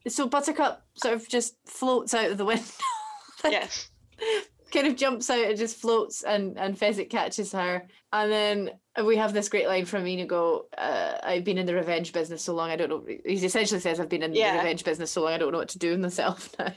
So 0.08 0.26
Buttercup 0.28 0.82
sort 0.94 1.14
of 1.14 1.28
just 1.28 1.56
floats 1.66 2.14
out 2.14 2.30
of 2.30 2.38
the 2.38 2.44
window. 2.46 2.64
yeah. 3.50 3.66
kind 4.72 4.86
of 4.88 4.96
jumps 4.96 5.30
out 5.30 5.44
and 5.44 5.56
just 5.56 5.76
floats 5.80 6.22
and 6.24 6.58
and 6.58 6.76
Fezzik 6.76 7.08
catches 7.08 7.52
her 7.52 7.86
and 8.12 8.32
then 8.32 8.70
we 9.04 9.16
have 9.16 9.32
this 9.32 9.48
great 9.48 9.68
line 9.68 9.84
from 9.84 10.04
Inigo 10.06 10.66
uh, 10.76 11.14
I've 11.22 11.44
been 11.44 11.56
in 11.56 11.66
the 11.66 11.74
revenge 11.74 12.12
business 12.12 12.42
so 12.42 12.52
long 12.52 12.70
I 12.70 12.76
don't 12.76 12.88
know 12.88 13.04
he 13.06 13.34
essentially 13.34 13.78
says 13.80 14.00
I've 14.00 14.08
been 14.08 14.24
in 14.24 14.34
Yeah. 14.34 14.52
the 14.52 14.58
revenge 14.58 14.82
business 14.82 15.12
so 15.12 15.22
long 15.22 15.32
I 15.32 15.38
don't 15.38 15.52
know 15.52 15.58
what 15.58 15.68
to 15.70 15.78
do 15.78 15.90
with 15.92 16.00
myself 16.00 16.52
now 16.58 16.72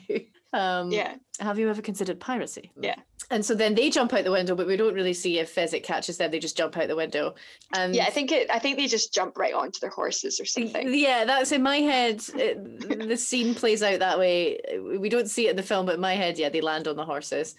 um 0.54 0.92
Yeah. 0.92 1.16
have 1.40 1.60
you 1.60 1.70
ever 1.70 1.82
considered 1.82 2.20
piracy 2.20 2.72
Yeah. 2.80 2.96
and 3.30 3.46
so 3.46 3.54
then 3.56 3.76
they 3.76 3.90
jump 3.90 4.14
out 4.14 4.24
the 4.24 4.32
window 4.32 4.56
but 4.56 4.66
we 4.68 4.78
don't 4.78 4.96
really 4.96 5.14
see 5.14 5.38
if 5.40 5.54
Fezzik 5.54 5.84
catches 5.84 6.18
them 6.18 6.32
they 6.32 6.40
just 6.40 6.58
jump 6.58 6.76
out 6.78 6.88
the 6.88 6.96
window 6.96 7.36
and 7.76 7.94
Yeah, 7.96 8.06
I 8.06 8.10
think 8.10 8.32
it. 8.32 8.50
I 8.50 8.58
think 8.60 8.78
they 8.78 8.88
just 8.88 9.14
jump 9.14 9.38
right 9.38 9.54
onto 9.54 9.80
their 9.80 9.90
horses 9.92 10.40
or 10.40 10.46
something. 10.46 10.94
yeah, 10.94 11.26
that's 11.26 11.52
in 11.52 11.62
my 11.62 11.78
head. 11.78 12.24
It, 12.36 13.08
the 13.08 13.18
scene 13.18 13.54
plays 13.54 13.84
out 13.84 14.00
that 14.00 14.18
way. 14.18 14.60
We 15.00 15.10
don't 15.10 15.30
see 15.30 15.48
it 15.48 15.52
in 15.52 15.56
the 15.56 15.64
film, 15.64 15.86
but 15.86 15.96
in 15.96 16.02
my 16.02 16.16
head, 16.16 16.40
yeah, 16.40 16.50
they 16.50 16.62
land 16.62 16.88
on 16.88 16.96
the 16.96 17.06
horses. 17.06 17.56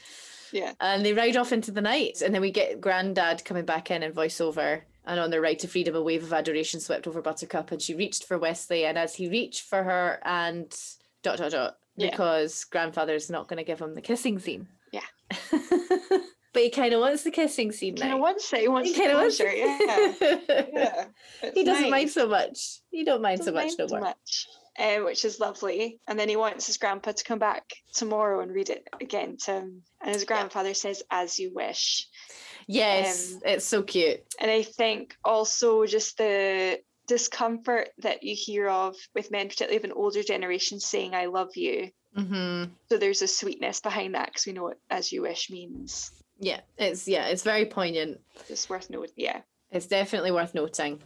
Yeah. 0.52 0.72
And 0.80 1.04
they 1.06 1.12
ride 1.12 1.36
off 1.36 1.52
into 1.52 1.70
the 1.70 1.80
night. 1.80 2.22
And 2.22 2.34
then 2.34 2.42
we 2.42 2.50
get 2.50 2.80
Grandad 2.80 3.44
coming 3.44 3.64
back 3.64 3.90
in 3.92 4.02
and 4.02 4.12
voiceover. 4.12 4.80
And 5.06 5.20
on 5.20 5.30
their 5.30 5.40
right 5.40 5.58
to 5.60 5.68
freedom, 5.68 5.94
a 5.94 6.02
wave 6.02 6.24
of 6.24 6.32
adoration 6.32 6.80
swept 6.80 7.06
over 7.06 7.22
Buttercup. 7.22 7.70
And 7.70 7.80
she 7.80 7.94
reached 7.94 8.24
for 8.24 8.36
Wesley. 8.36 8.84
And 8.84 8.98
as 8.98 9.14
he 9.14 9.28
reached 9.28 9.62
for 9.62 9.84
her, 9.84 10.18
and 10.24 10.76
dot, 11.22 11.38
dot, 11.38 11.52
dot, 11.52 11.76
Yeah. 12.00 12.10
because 12.10 12.64
grandfather's 12.64 13.30
not 13.30 13.48
going 13.48 13.58
to 13.58 13.64
give 13.64 13.80
him 13.80 13.94
the 13.94 14.00
kissing 14.02 14.38
scene. 14.38 14.68
Yeah. 14.92 15.00
but 16.52 16.62
he 16.62 16.70
kind 16.70 16.92
of 16.92 17.00
wants 17.00 17.22
the 17.22 17.30
kissing 17.30 17.70
scene 17.72 17.96
Kind 17.96 18.12
of 18.14 18.18
wants 18.20 18.52
it. 18.52 18.60
He 18.60 18.68
wants 18.68 18.88
He 18.90 18.94
the 18.96 19.00
kind 19.00 19.12
of 19.12 19.18
wants 19.18 19.36
closure. 19.36 19.52
Yeah. 19.52 19.78
yeah. 20.72 21.04
he 21.54 21.64
doesn't 21.64 21.90
mind 21.90 22.10
so 22.10 22.28
much. 22.28 22.80
He 22.90 23.04
don't 23.04 23.22
mind 23.22 23.38
so 23.44 23.52
Doesn't 23.52 23.54
much 23.54 23.78
mind 23.78 23.78
no 23.78 23.86
more. 23.86 24.00
much, 24.00 24.46
um, 24.78 25.04
which 25.04 25.24
is 25.24 25.38
lovely. 25.40 26.00
And 26.08 26.18
then 26.18 26.28
he 26.28 26.36
wants 26.36 26.66
his 26.66 26.76
grandpa 26.78 27.12
to 27.12 27.24
come 27.24 27.38
back 27.38 27.64
tomorrow 27.94 28.40
and 28.40 28.50
read 28.52 28.70
it 28.70 28.86
again 29.00 29.36
to 29.44 29.52
him. 29.52 29.82
And 30.02 30.12
his 30.12 30.24
grandfather 30.24 30.74
says, 30.74 31.02
"As 31.10 31.38
you 31.38 31.52
wish." 31.54 32.08
Yes, 32.66 33.32
Um, 33.34 33.40
it's 33.46 33.64
so 33.64 33.82
cute. 33.82 34.20
And 34.38 34.50
I 34.50 34.62
think 34.62 35.16
also 35.24 35.86
just 35.86 36.18
the 36.18 36.80
discomfort 37.14 37.90
that 37.98 38.22
you 38.22 38.34
hear 38.38 38.68
of 38.68 38.96
with 39.14 39.30
men, 39.30 39.48
particularly 39.48 39.76
of 39.76 39.84
an 39.84 39.92
older 39.92 40.22
generation, 40.22 40.80
saying 40.80 41.14
"I 41.14 41.26
love 41.26 41.56
you." 41.56 41.90
hmm 42.14 42.64
So 42.88 42.96
there's 42.98 43.22
a 43.22 43.26
sweetness 43.28 43.80
behind 43.80 44.14
that 44.14 44.26
because 44.28 44.46
we 44.46 44.52
know 44.52 44.64
what 44.64 44.78
"as 44.88 45.12
you 45.12 45.22
wish" 45.22 45.50
means. 45.50 46.10
Yeah, 46.38 46.60
it's 46.78 47.06
yeah, 47.06 47.26
it's 47.26 47.42
very 47.42 47.66
poignant. 47.66 48.20
Just 48.48 48.70
worth 48.70 48.88
noting. 48.90 49.12
Yeah, 49.16 49.40
It's 49.70 49.86
definitely 49.86 50.30
worth 50.32 50.54
noting. 50.54 51.02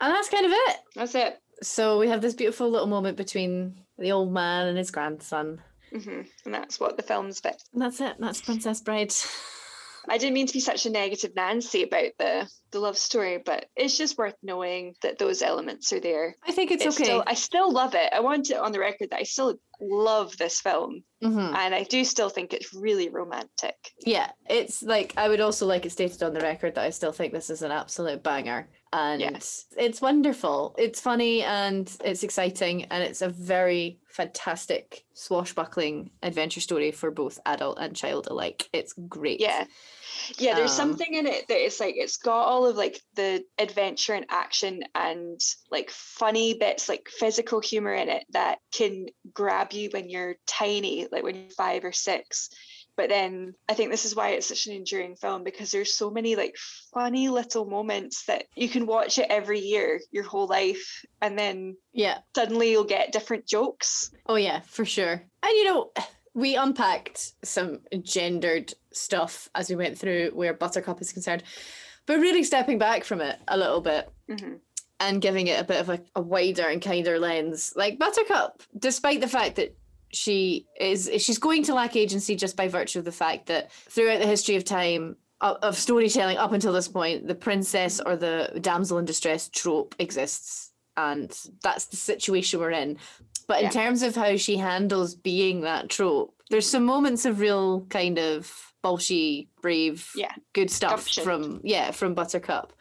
And 0.00 0.14
that's 0.14 0.28
kind 0.30 0.46
of 0.46 0.52
it. 0.52 0.76
that's 0.96 1.14
it. 1.14 1.38
So 1.62 1.98
we 1.98 2.08
have 2.08 2.22
this 2.22 2.34
beautiful 2.34 2.68
little 2.70 2.88
moment 2.88 3.16
between 3.16 3.76
the 3.98 4.12
old 4.12 4.32
man 4.32 4.66
and 4.68 4.78
his 4.78 4.90
grandson. 4.90 5.60
hmm 5.92 6.22
And 6.44 6.54
that's 6.54 6.80
what 6.80 6.96
the 6.96 7.02
film's 7.02 7.38
about. 7.40 7.60
And 7.72 7.82
that's 7.82 8.00
it. 8.00 8.16
That's 8.18 8.40
Princess 8.40 8.80
Bride. 8.80 9.12
I 10.08 10.18
didn't 10.18 10.34
mean 10.34 10.46
to 10.46 10.52
be 10.52 10.60
such 10.60 10.86
a 10.86 10.90
negative 10.90 11.32
Nancy 11.36 11.82
about 11.84 12.12
the 12.18 12.48
the 12.72 12.80
love 12.80 12.96
story, 12.96 13.38
but 13.44 13.66
it's 13.76 13.98
just 13.98 14.16
worth 14.16 14.34
knowing 14.42 14.94
that 15.02 15.18
those 15.18 15.42
elements 15.42 15.92
are 15.92 16.00
there. 16.00 16.34
I 16.46 16.52
think 16.52 16.70
it's, 16.70 16.86
It's 16.86 16.96
okay. 16.96 17.04
still, 17.04 17.22
I 17.26 17.34
still 17.34 17.70
love 17.70 17.94
it. 17.94 18.10
I 18.14 18.20
want 18.20 18.50
it 18.50 18.56
on 18.56 18.72
the 18.72 18.78
record 18.80 19.10
that 19.10 19.20
I 19.20 19.24
still 19.24 19.56
love 19.78 20.34
this 20.38 20.58
film, 20.60 21.04
Mhm. 21.22 21.54
and 21.54 21.74
I 21.74 21.82
do 21.84 22.02
still 22.04 22.30
think 22.30 22.54
it's 22.54 22.72
really 22.72 23.10
romantic. 23.10 23.76
Yeah, 24.06 24.30
it's 24.48 24.82
like 24.82 25.12
I 25.18 25.28
would 25.28 25.40
also 25.42 25.66
like 25.66 25.84
it 25.84 25.92
stated 25.92 26.22
on 26.22 26.32
the 26.32 26.40
record 26.40 26.74
that 26.76 26.84
I 26.84 26.90
still 26.90 27.12
think 27.12 27.32
this 27.34 27.50
is 27.50 27.60
an 27.62 27.70
absolute 27.72 28.22
banger. 28.22 28.68
And 28.94 29.20
Yes. 29.20 29.66
it's 29.76 30.00
wonderful. 30.02 30.74
It's 30.78 31.00
funny 31.00 31.42
and 31.42 31.90
it's 32.04 32.22
exciting 32.22 32.84
and 32.90 33.02
it's 33.02 33.22
a 33.22 33.28
very 33.28 33.98
fantastic 34.12 35.04
swashbuckling 35.14 36.10
adventure 36.22 36.60
story 36.60 36.92
for 36.92 37.10
both 37.10 37.38
adult 37.46 37.78
and 37.80 37.96
child 37.96 38.28
alike. 38.30 38.68
It's 38.72 38.94
great. 39.08 39.40
Yeah. 39.40 39.64
Yeah, 40.38 40.54
there's 40.54 40.72
Um, 40.72 40.76
something 40.76 41.14
in 41.14 41.26
it 41.26 41.48
that 41.48 41.64
it's 41.64 41.80
like 41.80 41.94
it's 41.96 42.18
got 42.18 42.46
all 42.46 42.66
of 42.66 42.76
like 42.76 43.00
the 43.14 43.44
adventure 43.58 44.14
and 44.14 44.26
action 44.28 44.82
and 44.94 45.40
like 45.70 45.90
funny 45.90 46.54
bits, 46.54 46.88
like 46.88 47.08
physical 47.08 47.60
humor 47.60 47.94
in 47.94 48.08
it 48.08 48.24
that 48.30 48.58
can 48.72 49.06
grab 49.32 49.72
you 49.72 49.88
when 49.92 50.10
you're 50.10 50.36
tiny, 50.46 51.06
like 51.10 51.22
when 51.22 51.34
you're 51.34 51.50
five 51.50 51.84
or 51.84 51.92
six. 51.92 52.50
But 52.96 53.08
then 53.08 53.54
I 53.68 53.74
think 53.74 53.90
this 53.90 54.04
is 54.04 54.14
why 54.14 54.30
it's 54.30 54.46
such 54.48 54.66
an 54.66 54.74
enduring 54.74 55.16
film 55.16 55.44
because 55.44 55.70
there's 55.70 55.94
so 55.94 56.10
many 56.10 56.36
like 56.36 56.56
funny 56.92 57.28
little 57.28 57.64
moments 57.64 58.26
that 58.26 58.44
you 58.54 58.68
can 58.68 58.86
watch 58.86 59.18
it 59.18 59.26
every 59.30 59.60
year, 59.60 60.00
your 60.10 60.24
whole 60.24 60.46
life, 60.46 61.04
and 61.20 61.38
then 61.38 61.76
Yeah. 61.92 62.18
suddenly 62.36 62.70
you'll 62.70 62.84
get 62.84 63.12
different 63.12 63.46
jokes. 63.46 64.10
Oh 64.26 64.36
yeah, 64.36 64.60
for 64.60 64.84
sure. 64.84 65.12
And 65.42 65.52
you 65.54 65.64
know, 65.64 65.90
we 66.34 66.56
unpacked 66.56 67.32
some 67.44 67.80
gendered 68.02 68.74
stuff 68.92 69.48
as 69.54 69.70
we 69.70 69.76
went 69.76 69.98
through 69.98 70.30
where 70.34 70.52
Buttercup 70.54 71.00
is 71.00 71.12
concerned, 71.12 71.42
but 72.06 72.20
really 72.20 72.44
stepping 72.44 72.78
back 72.78 73.04
from 73.04 73.20
it 73.20 73.38
a 73.48 73.56
little 73.56 73.80
bit 73.80 74.10
hmm 74.28 74.54
and 75.00 75.20
giving 75.20 75.48
it 75.48 75.60
a 75.60 75.64
bit 75.64 75.80
of 75.80 75.88
a, 75.88 76.00
a 76.14 76.20
wider 76.22 76.68
and 76.68 76.80
kinder 76.80 77.18
lens. 77.18 77.72
Like 77.74 77.98
Buttercup, 77.98 78.62
despite 78.78 79.20
the 79.20 79.26
fact 79.26 79.56
that 79.56 79.74
she 80.12 80.66
is 80.78 81.10
she's 81.18 81.38
going 81.38 81.62
to 81.64 81.74
lack 81.74 81.96
agency 81.96 82.36
just 82.36 82.56
by 82.56 82.68
virtue 82.68 82.98
of 82.98 83.04
the 83.04 83.12
fact 83.12 83.46
that 83.46 83.72
throughout 83.72 84.20
the 84.20 84.26
history 84.26 84.56
of 84.56 84.64
time 84.64 85.16
of, 85.40 85.76
storytelling 85.76 86.36
up 86.36 86.52
until 86.52 86.72
this 86.72 86.86
point, 86.86 87.26
the 87.26 87.34
princess 87.34 88.00
or 88.04 88.14
the 88.14 88.56
damsel 88.60 88.98
in 88.98 89.04
distress 89.04 89.48
trope 89.48 89.94
exists, 89.98 90.70
and 90.96 91.36
that's 91.64 91.86
the 91.86 91.96
situation 91.96 92.60
we're 92.60 92.70
in. 92.70 92.96
But 93.48 93.58
in 93.58 93.64
Yeah. 93.64 93.70
terms 93.70 94.02
of 94.04 94.14
how 94.14 94.36
she 94.36 94.56
handles 94.56 95.16
being 95.16 95.62
that 95.62 95.88
trope, 95.88 96.34
There's 96.50 96.68
some 96.68 96.84
moments 96.84 97.24
of 97.24 97.40
real 97.40 97.86
kind 97.88 98.18
of 98.18 98.72
bolshy, 98.84 99.48
brave, 99.62 100.10
Yeah. 100.14 100.32
good 100.52 100.70
stuff 100.70 100.96
Gumption. 101.06 101.24
from 101.24 101.60
yeah 101.64 101.90
from 101.92 102.14
Buttercup, 102.14 102.72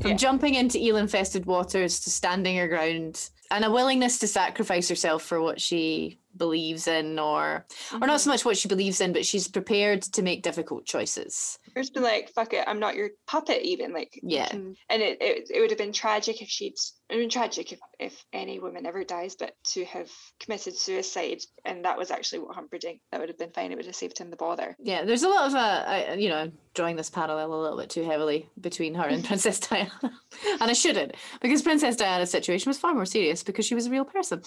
from 0.00 0.10
Yeah. 0.10 0.16
jumping 0.16 0.56
into 0.56 0.78
eel-infested 0.82 1.46
waters 1.46 2.00
to 2.00 2.10
standing 2.10 2.56
her 2.56 2.68
ground, 2.68 3.30
and 3.50 3.64
a 3.64 3.70
willingness 3.70 4.18
to 4.18 4.26
sacrifice 4.28 4.88
herself 4.88 5.22
for 5.22 5.40
what 5.40 5.60
she 5.60 6.18
believes 6.36 6.86
in, 6.86 7.18
or 7.18 7.66
or 7.92 8.06
not 8.06 8.20
so 8.20 8.24
mm-hmm. 8.24 8.30
much 8.30 8.44
what 8.44 8.56
she 8.56 8.68
believes 8.68 9.00
in, 9.00 9.12
but 9.12 9.26
she's 9.26 9.48
prepared 9.48 10.02
to 10.02 10.22
make 10.22 10.42
difficult 10.42 10.84
choices. 10.86 11.58
There's 11.74 11.90
been 11.90 12.02
like, 12.02 12.30
fuck 12.30 12.52
it, 12.52 12.64
I'm 12.66 12.80
not 12.80 12.94
your 12.94 13.10
puppet, 13.26 13.62
even 13.62 13.92
like, 13.92 14.18
Yeah. 14.22 14.50
and 14.52 14.76
it, 14.88 15.18
it 15.20 15.50
it 15.54 15.60
would 15.60 15.70
have 15.70 15.78
been 15.78 15.92
tragic 15.92 16.42
if 16.42 16.48
she'd. 16.48 16.74
I 17.10 17.16
mean, 17.16 17.28
tragic 17.28 17.72
if 17.72 17.80
if 17.98 18.24
any 18.32 18.60
woman 18.60 18.86
ever 18.86 19.04
dies, 19.04 19.34
but 19.34 19.54
to 19.72 19.84
have 19.84 20.10
committed 20.38 20.76
suicide, 20.76 21.40
and 21.64 21.84
that 21.84 21.98
was 21.98 22.10
actually 22.10 22.40
what 22.40 22.54
Humperdinck. 22.54 23.00
That 23.10 23.20
would 23.20 23.28
have 23.28 23.38
been 23.38 23.50
fine. 23.50 23.72
It 23.72 23.76
would 23.76 23.86
have 23.86 23.96
saved 23.96 24.18
him 24.18 24.30
the 24.30 24.36
bother. 24.36 24.76
Yeah, 24.78 25.04
there's 25.04 25.22
a 25.22 25.28
lot 25.28 25.48
of 25.48 25.54
uh, 25.54 25.84
I, 25.86 26.14
you 26.14 26.28
know, 26.28 26.50
drawing 26.74 26.96
this 26.96 27.10
parallel 27.10 27.52
a 27.52 27.60
little 27.60 27.78
bit 27.78 27.90
too 27.90 28.04
heavily 28.04 28.48
between 28.60 28.94
her 28.94 29.06
and 29.06 29.24
Princess 29.26 29.58
Diana, 29.58 29.90
and 30.02 30.62
I 30.62 30.72
shouldn't 30.72 31.16
because 31.40 31.62
Princess 31.62 31.96
Diana's 31.96 32.30
situation 32.30 32.70
was 32.70 32.78
far 32.78 32.94
more 32.94 33.06
serious 33.06 33.42
because 33.42 33.66
she 33.66 33.74
was 33.74 33.86
a 33.86 33.90
real 33.90 34.04
person. 34.04 34.42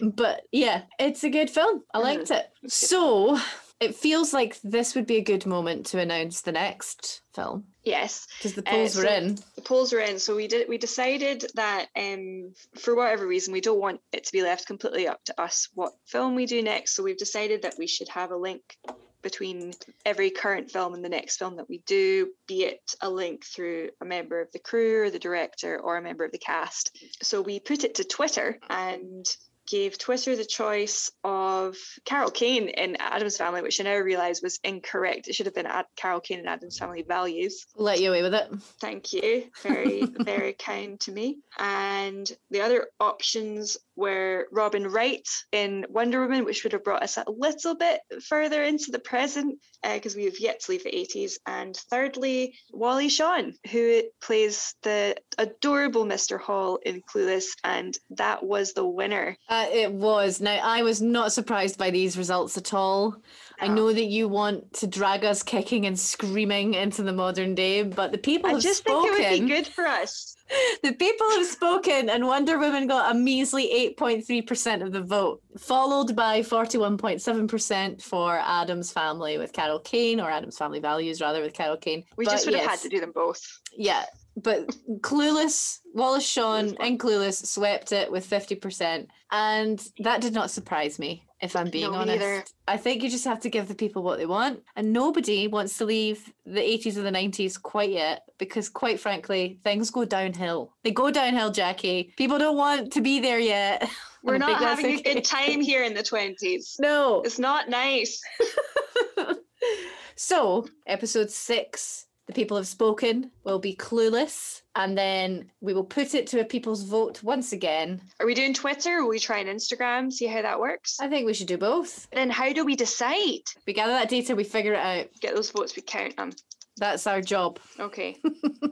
But 0.00 0.42
yeah, 0.52 0.82
it's 0.98 1.24
a 1.24 1.30
good 1.30 1.50
film. 1.50 1.82
I 1.92 1.98
liked 1.98 2.30
it. 2.30 2.50
So 2.66 3.38
it 3.80 3.94
feels 3.94 4.32
like 4.32 4.60
this 4.62 4.94
would 4.94 5.06
be 5.06 5.16
a 5.16 5.22
good 5.22 5.46
moment 5.46 5.86
to 5.86 6.00
announce 6.00 6.40
the 6.40 6.52
next 6.52 7.22
film 7.34 7.64
Yes. 7.84 8.26
because 8.38 8.54
the 8.54 8.62
Uh, 8.68 8.70
polls 8.72 8.96
were 8.96 9.06
in. 9.06 9.38
the 9.54 9.62
polls 9.62 9.92
were 9.92 10.00
in 10.00 10.18
so 10.18 10.34
we 10.36 10.48
did 10.48 10.68
we 10.68 10.78
decided 10.78 11.44
that 11.54 11.86
um 11.96 12.54
for 12.76 12.94
whatever 12.94 13.26
reason 13.26 13.52
we 13.52 13.60
don't 13.60 13.80
want 13.80 14.00
it 14.12 14.24
to 14.24 14.32
be 14.32 14.42
left 14.42 14.66
completely 14.66 15.06
up 15.06 15.22
to 15.24 15.40
us 15.40 15.68
what 15.74 15.92
film 16.06 16.34
we 16.34 16.46
do 16.46 16.62
next 16.62 16.94
so 16.94 17.02
we've 17.02 17.16
decided 17.18 17.62
that 17.62 17.74
we 17.78 17.86
should 17.86 18.08
have 18.08 18.30
a 18.30 18.36
link 18.36 18.76
between 19.22 19.72
every 20.06 20.30
current 20.30 20.70
film 20.70 20.94
and 20.94 21.04
the 21.04 21.08
next 21.08 21.38
film 21.38 21.56
that 21.56 21.68
we 21.68 21.78
do 21.86 22.28
be 22.46 22.64
it 22.64 22.94
a 23.00 23.08
link 23.10 23.44
through 23.44 23.90
a 24.00 24.04
member 24.04 24.40
of 24.40 24.50
the 24.52 24.58
crew 24.60 25.02
or 25.02 25.10
the 25.10 25.18
director 25.18 25.78
or 25.80 25.96
a 25.96 26.02
member 26.02 26.24
of 26.24 26.32
the 26.32 26.38
cast 26.38 26.96
so 27.22 27.40
we 27.40 27.58
put 27.60 27.84
it 27.84 27.94
to 27.96 28.04
twitter 28.04 28.58
and 28.70 29.26
gave 29.68 29.98
Twitter 29.98 30.34
the 30.34 30.44
choice 30.44 31.10
of 31.24 31.76
Carol 32.04 32.30
Kane 32.30 32.68
in 32.68 32.96
Addams 32.96 33.36
Family, 33.36 33.62
which 33.62 33.80
I 33.80 33.84
now 33.84 33.96
realise 33.96 34.42
was 34.42 34.58
incorrect. 34.64 35.28
It 35.28 35.34
should 35.34 35.46
have 35.46 35.54
been 35.54 35.66
Ad- 35.66 35.86
Carol 35.96 36.20
Kane 36.20 36.40
and 36.40 36.48
Addams 36.48 36.78
Family 36.78 37.04
Values. 37.06 37.66
Let 37.76 38.00
you 38.00 38.10
away 38.10 38.22
with 38.22 38.34
it. 38.34 38.50
Thank 38.80 39.12
you. 39.12 39.50
Very, 39.62 40.04
very 40.20 40.54
kind 40.54 40.98
to 41.00 41.12
me. 41.12 41.38
And 41.58 42.30
the 42.50 42.62
other 42.62 42.88
options 43.00 43.76
were 43.98 44.46
Robin 44.52 44.86
Wright 44.86 45.28
in 45.50 45.84
Wonder 45.88 46.20
Woman, 46.20 46.44
which 46.44 46.62
would 46.62 46.72
have 46.72 46.84
brought 46.84 47.02
us 47.02 47.18
a 47.18 47.24
little 47.26 47.74
bit 47.74 48.00
further 48.24 48.62
into 48.62 48.92
the 48.92 49.00
present 49.00 49.58
because 49.82 50.14
we 50.14 50.24
have 50.24 50.38
yet 50.38 50.60
to 50.60 50.72
leave 50.72 50.84
the 50.84 50.90
80s. 50.90 51.34
And 51.46 51.76
thirdly, 51.90 52.54
Wally 52.72 53.08
Shawn, 53.08 53.54
who 53.70 54.02
plays 54.22 54.74
the 54.82 55.16
adorable 55.36 56.04
Mr. 56.04 56.40
Hall 56.40 56.78
in 56.86 57.02
Clueless. 57.02 57.46
And 57.64 57.98
that 58.10 58.44
was 58.44 58.72
the 58.72 58.86
winner. 58.86 59.36
Uh, 59.48 59.66
it 59.72 59.92
was. 59.92 60.40
Now, 60.40 60.60
I 60.62 60.82
was 60.82 61.02
not 61.02 61.32
surprised 61.32 61.76
by 61.76 61.90
these 61.90 62.16
results 62.16 62.56
at 62.56 62.72
all. 62.72 63.16
I 63.60 63.66
know 63.66 63.92
that 63.92 64.04
you 64.04 64.28
want 64.28 64.74
to 64.74 64.86
drag 64.86 65.24
us 65.24 65.42
kicking 65.42 65.86
and 65.86 65.98
screaming 65.98 66.74
into 66.74 67.02
the 67.02 67.12
modern 67.12 67.56
day, 67.56 67.82
but 67.82 68.12
the 68.12 68.18
people 68.18 68.50
I 68.50 68.60
just 68.60 68.78
spoken. 68.78 69.14
think 69.14 69.26
it 69.26 69.40
would 69.40 69.48
be 69.48 69.54
good 69.54 69.66
for 69.66 69.84
us. 69.84 70.36
The 70.82 70.92
people 70.92 71.28
have 71.30 71.46
spoken, 71.46 72.08
and 72.08 72.26
Wonder 72.26 72.58
Woman 72.58 72.86
got 72.86 73.14
a 73.14 73.18
measly 73.18 73.94
8.3% 73.98 74.82
of 74.82 74.92
the 74.92 75.02
vote, 75.02 75.42
followed 75.58 76.14
by 76.14 76.40
41.7% 76.40 78.00
for 78.02 78.38
Addams 78.38 78.92
Family 78.92 79.38
with 79.38 79.52
Carol 79.52 79.80
Kane, 79.80 80.20
or 80.20 80.30
Addams 80.30 80.56
Family 80.56 80.78
Values, 80.80 81.20
rather, 81.20 81.42
with 81.42 81.52
Carol 81.52 81.76
Kane. 81.76 82.04
We 82.16 82.24
But 82.24 82.30
just 82.32 82.46
would 82.46 82.54
have 82.54 82.70
had 82.70 82.78
to 82.80 82.88
do 82.88 83.00
them 83.00 83.12
both. 83.12 83.60
Yeah, 83.76 84.04
but 84.36 84.68
Clueless, 85.00 85.80
Wallace 85.94 86.26
Shawn, 86.26 86.76
and 86.80 86.98
Clueless 86.98 87.44
swept 87.44 87.92
it 87.92 88.10
with 88.10 88.28
50%. 88.28 89.06
And 89.30 89.84
that 89.98 90.20
did 90.20 90.32
not 90.32 90.50
surprise 90.50 90.98
me, 90.98 91.24
if 91.40 91.54
I'm 91.54 91.70
being 91.70 91.92
No, 91.92 91.98
honest. 91.98 92.18
neither. 92.18 92.44
I 92.66 92.76
think 92.76 93.02
you 93.02 93.10
just 93.10 93.24
have 93.24 93.40
to 93.40 93.50
give 93.50 93.68
the 93.68 93.74
people 93.74 94.02
what 94.02 94.18
they 94.18 94.26
want. 94.26 94.62
And 94.76 94.92
nobody 94.92 95.46
wants 95.46 95.78
to 95.78 95.84
leave 95.84 96.32
the 96.44 96.60
80s 96.60 96.96
or 96.96 97.02
the 97.02 97.10
90s 97.10 97.60
quite 97.60 97.90
yet, 97.90 98.28
because 98.38 98.68
quite 98.68 98.98
frankly, 99.00 99.58
things 99.64 99.90
go 99.90 100.04
downhill. 100.04 100.72
They 100.84 100.90
go 100.90 101.10
downhill, 101.10 101.50
Jackie. 101.50 102.12
People 102.16 102.38
don't 102.38 102.56
want 102.56 102.92
to 102.92 103.00
be 103.00 103.20
there 103.20 103.38
yet. 103.38 103.88
We're 104.22 104.38
not 104.38 104.60
having 104.60 104.98
a 104.98 105.02
good 105.02 105.24
time 105.24 105.60
here 105.60 105.84
in 105.84 105.94
the 105.94 106.02
20s. 106.02 106.80
No. 106.80 107.22
It's 107.22 107.38
not 107.38 107.68
nice. 107.68 108.20
so, 110.16 110.66
episode 110.86 111.30
six, 111.30 112.06
the 112.26 112.32
people 112.32 112.56
have 112.56 112.66
spoken, 112.66 113.30
will 113.44 113.58
be 113.58 113.74
clueless. 113.74 114.62
And 114.78 114.96
then 114.96 115.50
we 115.60 115.74
will 115.74 115.84
put 115.84 116.14
it 116.14 116.28
to 116.28 116.40
a 116.40 116.44
people's 116.44 116.84
vote 116.84 117.20
once 117.24 117.52
again. 117.52 118.00
Are 118.20 118.26
we 118.26 118.32
doing 118.32 118.54
Twitter? 118.54 119.02
Will 119.02 119.08
we 119.08 119.18
try 119.18 119.38
an 119.38 119.48
Instagram? 119.48 120.12
See 120.12 120.28
how 120.28 120.40
that 120.40 120.60
works? 120.60 120.98
I 121.00 121.08
think 121.08 121.26
we 121.26 121.34
should 121.34 121.48
do 121.48 121.58
both. 121.58 122.06
Then 122.12 122.30
how 122.30 122.52
do 122.52 122.64
we 122.64 122.76
decide? 122.76 123.42
We 123.66 123.72
gather 123.72 123.92
that 123.92 124.08
data, 124.08 124.36
we 124.36 124.44
figure 124.44 124.74
it 124.74 124.78
out. 124.78 125.08
Get 125.20 125.34
those 125.34 125.50
votes, 125.50 125.74
we 125.74 125.82
count 125.82 126.16
them. 126.16 126.30
That's 126.76 127.08
our 127.08 127.20
job. 127.20 127.58
Okay. 127.80 128.18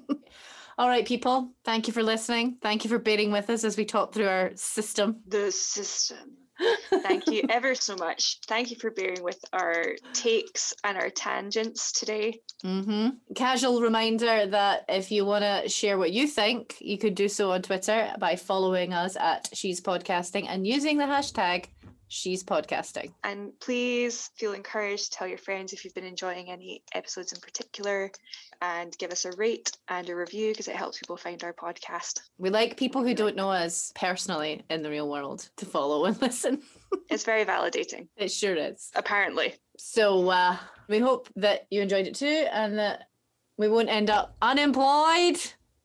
All 0.78 0.88
right, 0.88 1.04
people. 1.04 1.50
Thank 1.64 1.88
you 1.88 1.92
for 1.92 2.04
listening. 2.04 2.58
Thank 2.62 2.84
you 2.84 2.90
for 2.90 3.00
bearing 3.00 3.32
with 3.32 3.50
us 3.50 3.64
as 3.64 3.76
we 3.76 3.84
talk 3.84 4.14
through 4.14 4.28
our 4.28 4.52
system. 4.54 5.22
the 5.26 5.50
system. 5.50 6.36
Thank 6.90 7.26
you 7.28 7.42
ever 7.50 7.74
so 7.74 7.96
much. 7.96 8.38
Thank 8.46 8.70
you 8.70 8.76
for 8.76 8.90
bearing 8.90 9.22
with 9.22 9.42
our 9.52 9.94
takes 10.12 10.74
and 10.84 10.96
our 10.96 11.10
tangents 11.10 11.92
today. 11.92 12.40
Mm-hmm. 12.64 13.34
Casual 13.34 13.80
reminder 13.80 14.46
that 14.46 14.84
if 14.88 15.10
you 15.10 15.24
want 15.24 15.44
to 15.44 15.68
share 15.68 15.98
what 15.98 16.12
you 16.12 16.26
think, 16.26 16.76
you 16.80 16.98
could 16.98 17.14
do 17.14 17.28
so 17.28 17.52
on 17.52 17.62
Twitter 17.62 18.12
by 18.18 18.36
following 18.36 18.92
us 18.92 19.16
at 19.16 19.48
She's 19.52 19.80
Podcasting 19.80 20.46
and 20.48 20.66
using 20.66 20.98
the 20.98 21.04
hashtag 21.04 21.66
She's 22.08 22.44
Podcasting. 22.44 23.12
And 23.24 23.50
please 23.60 24.30
feel 24.36 24.52
encouraged 24.52 25.12
to 25.12 25.18
tell 25.18 25.26
your 25.26 25.38
friends 25.38 25.72
if 25.72 25.84
you've 25.84 25.94
been 25.94 26.04
enjoying 26.04 26.50
any 26.50 26.82
episodes 26.94 27.32
in 27.32 27.40
particular 27.40 28.10
and 28.62 28.96
give 28.98 29.10
us 29.10 29.24
a 29.24 29.32
rate 29.32 29.72
and 29.88 30.08
a 30.08 30.14
review 30.14 30.52
because 30.52 30.68
it 30.68 30.76
helps 30.76 30.98
people 30.98 31.16
find 31.16 31.42
our 31.42 31.52
podcast. 31.52 32.20
We 32.38 32.50
like 32.50 32.76
people 32.76 33.02
who 33.02 33.12
don't 33.14 33.36
know 33.36 33.50
us 33.50 33.92
personally 33.94 34.64
in 34.70 34.82
the 34.82 34.90
real 34.90 35.08
world 35.10 35.48
to 35.56 35.66
follow 35.66 36.04
and 36.04 36.20
listen. 36.22 36.62
It's 37.10 37.24
very 37.24 37.44
validating, 37.44 38.08
It 38.16 38.30
sure 38.30 38.54
is. 38.54 38.90
apparently. 38.94 39.54
So 39.76 40.28
uh, 40.30 40.56
we 40.88 40.98
hope 41.00 41.28
that 41.36 41.66
you 41.70 41.82
enjoyed 41.82 42.06
it 42.06 42.14
too 42.14 42.46
and 42.52 42.78
that 42.78 43.08
we 43.58 43.68
won't 43.68 43.88
end 43.88 44.10
up 44.10 44.36
unemployed 44.42 45.38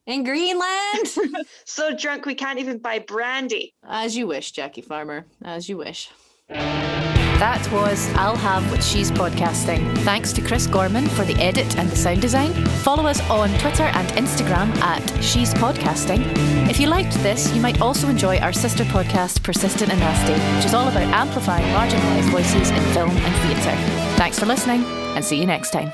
in 0.06 0.24
Greenland. 0.24 1.16
So 1.66 1.96
drunk 1.96 2.26
we 2.26 2.36
can't 2.36 2.60
even 2.60 2.80
buy 2.80 3.00
brandy. 3.00 3.74
as 3.88 4.16
you 4.18 4.28
wish, 4.28 4.52
Jackie 4.52 4.82
Farmer. 4.82 5.26
As 5.44 5.70
you 5.70 5.78
wish. 5.78 6.10
That 6.50 7.66
was 7.72 8.08
I'll 8.16 8.36
Have 8.36 8.70
What 8.70 8.84
She's 8.84 9.10
Podcasting. 9.10 9.98
Thanks 10.00 10.32
to 10.34 10.42
Chris 10.42 10.68
Gorman 10.68 11.08
for 11.08 11.24
the 11.24 11.36
edit 11.36 11.76
and 11.78 11.90
the 11.90 11.96
sound 11.96 12.22
design. 12.22 12.54
Follow 12.84 13.08
us 13.08 13.20
on 13.32 13.50
Twitter 13.60 13.84
and 13.84 14.08
Instagram 14.10 14.76
at 14.82 15.24
She's 15.24 15.54
Podcasting. 15.56 16.22
If 16.70 16.80
you 16.80 16.88
liked 16.88 17.14
this, 17.24 17.52
you 17.54 17.62
might 17.62 17.82
also 17.82 18.10
enjoy 18.10 18.38
our 18.40 18.54
sister 18.54 18.84
podcast, 18.84 19.42
Persistent 19.44 19.90
and 19.92 20.00
Nasty, 20.00 20.34
which 20.58 20.66
is 20.66 20.74
all 20.76 20.88
about 20.88 21.08
amplifying 21.14 21.66
marginalised 21.74 22.30
voices 22.30 22.70
in 22.70 22.82
film 22.94 23.10
and 23.10 23.36
theatre. 23.48 23.78
Thanks 24.18 24.38
for 24.38 24.46
listening, 24.46 24.84
and 25.16 25.24
see 25.26 25.40
you 25.40 25.46
next 25.48 25.72
time. 25.72 25.92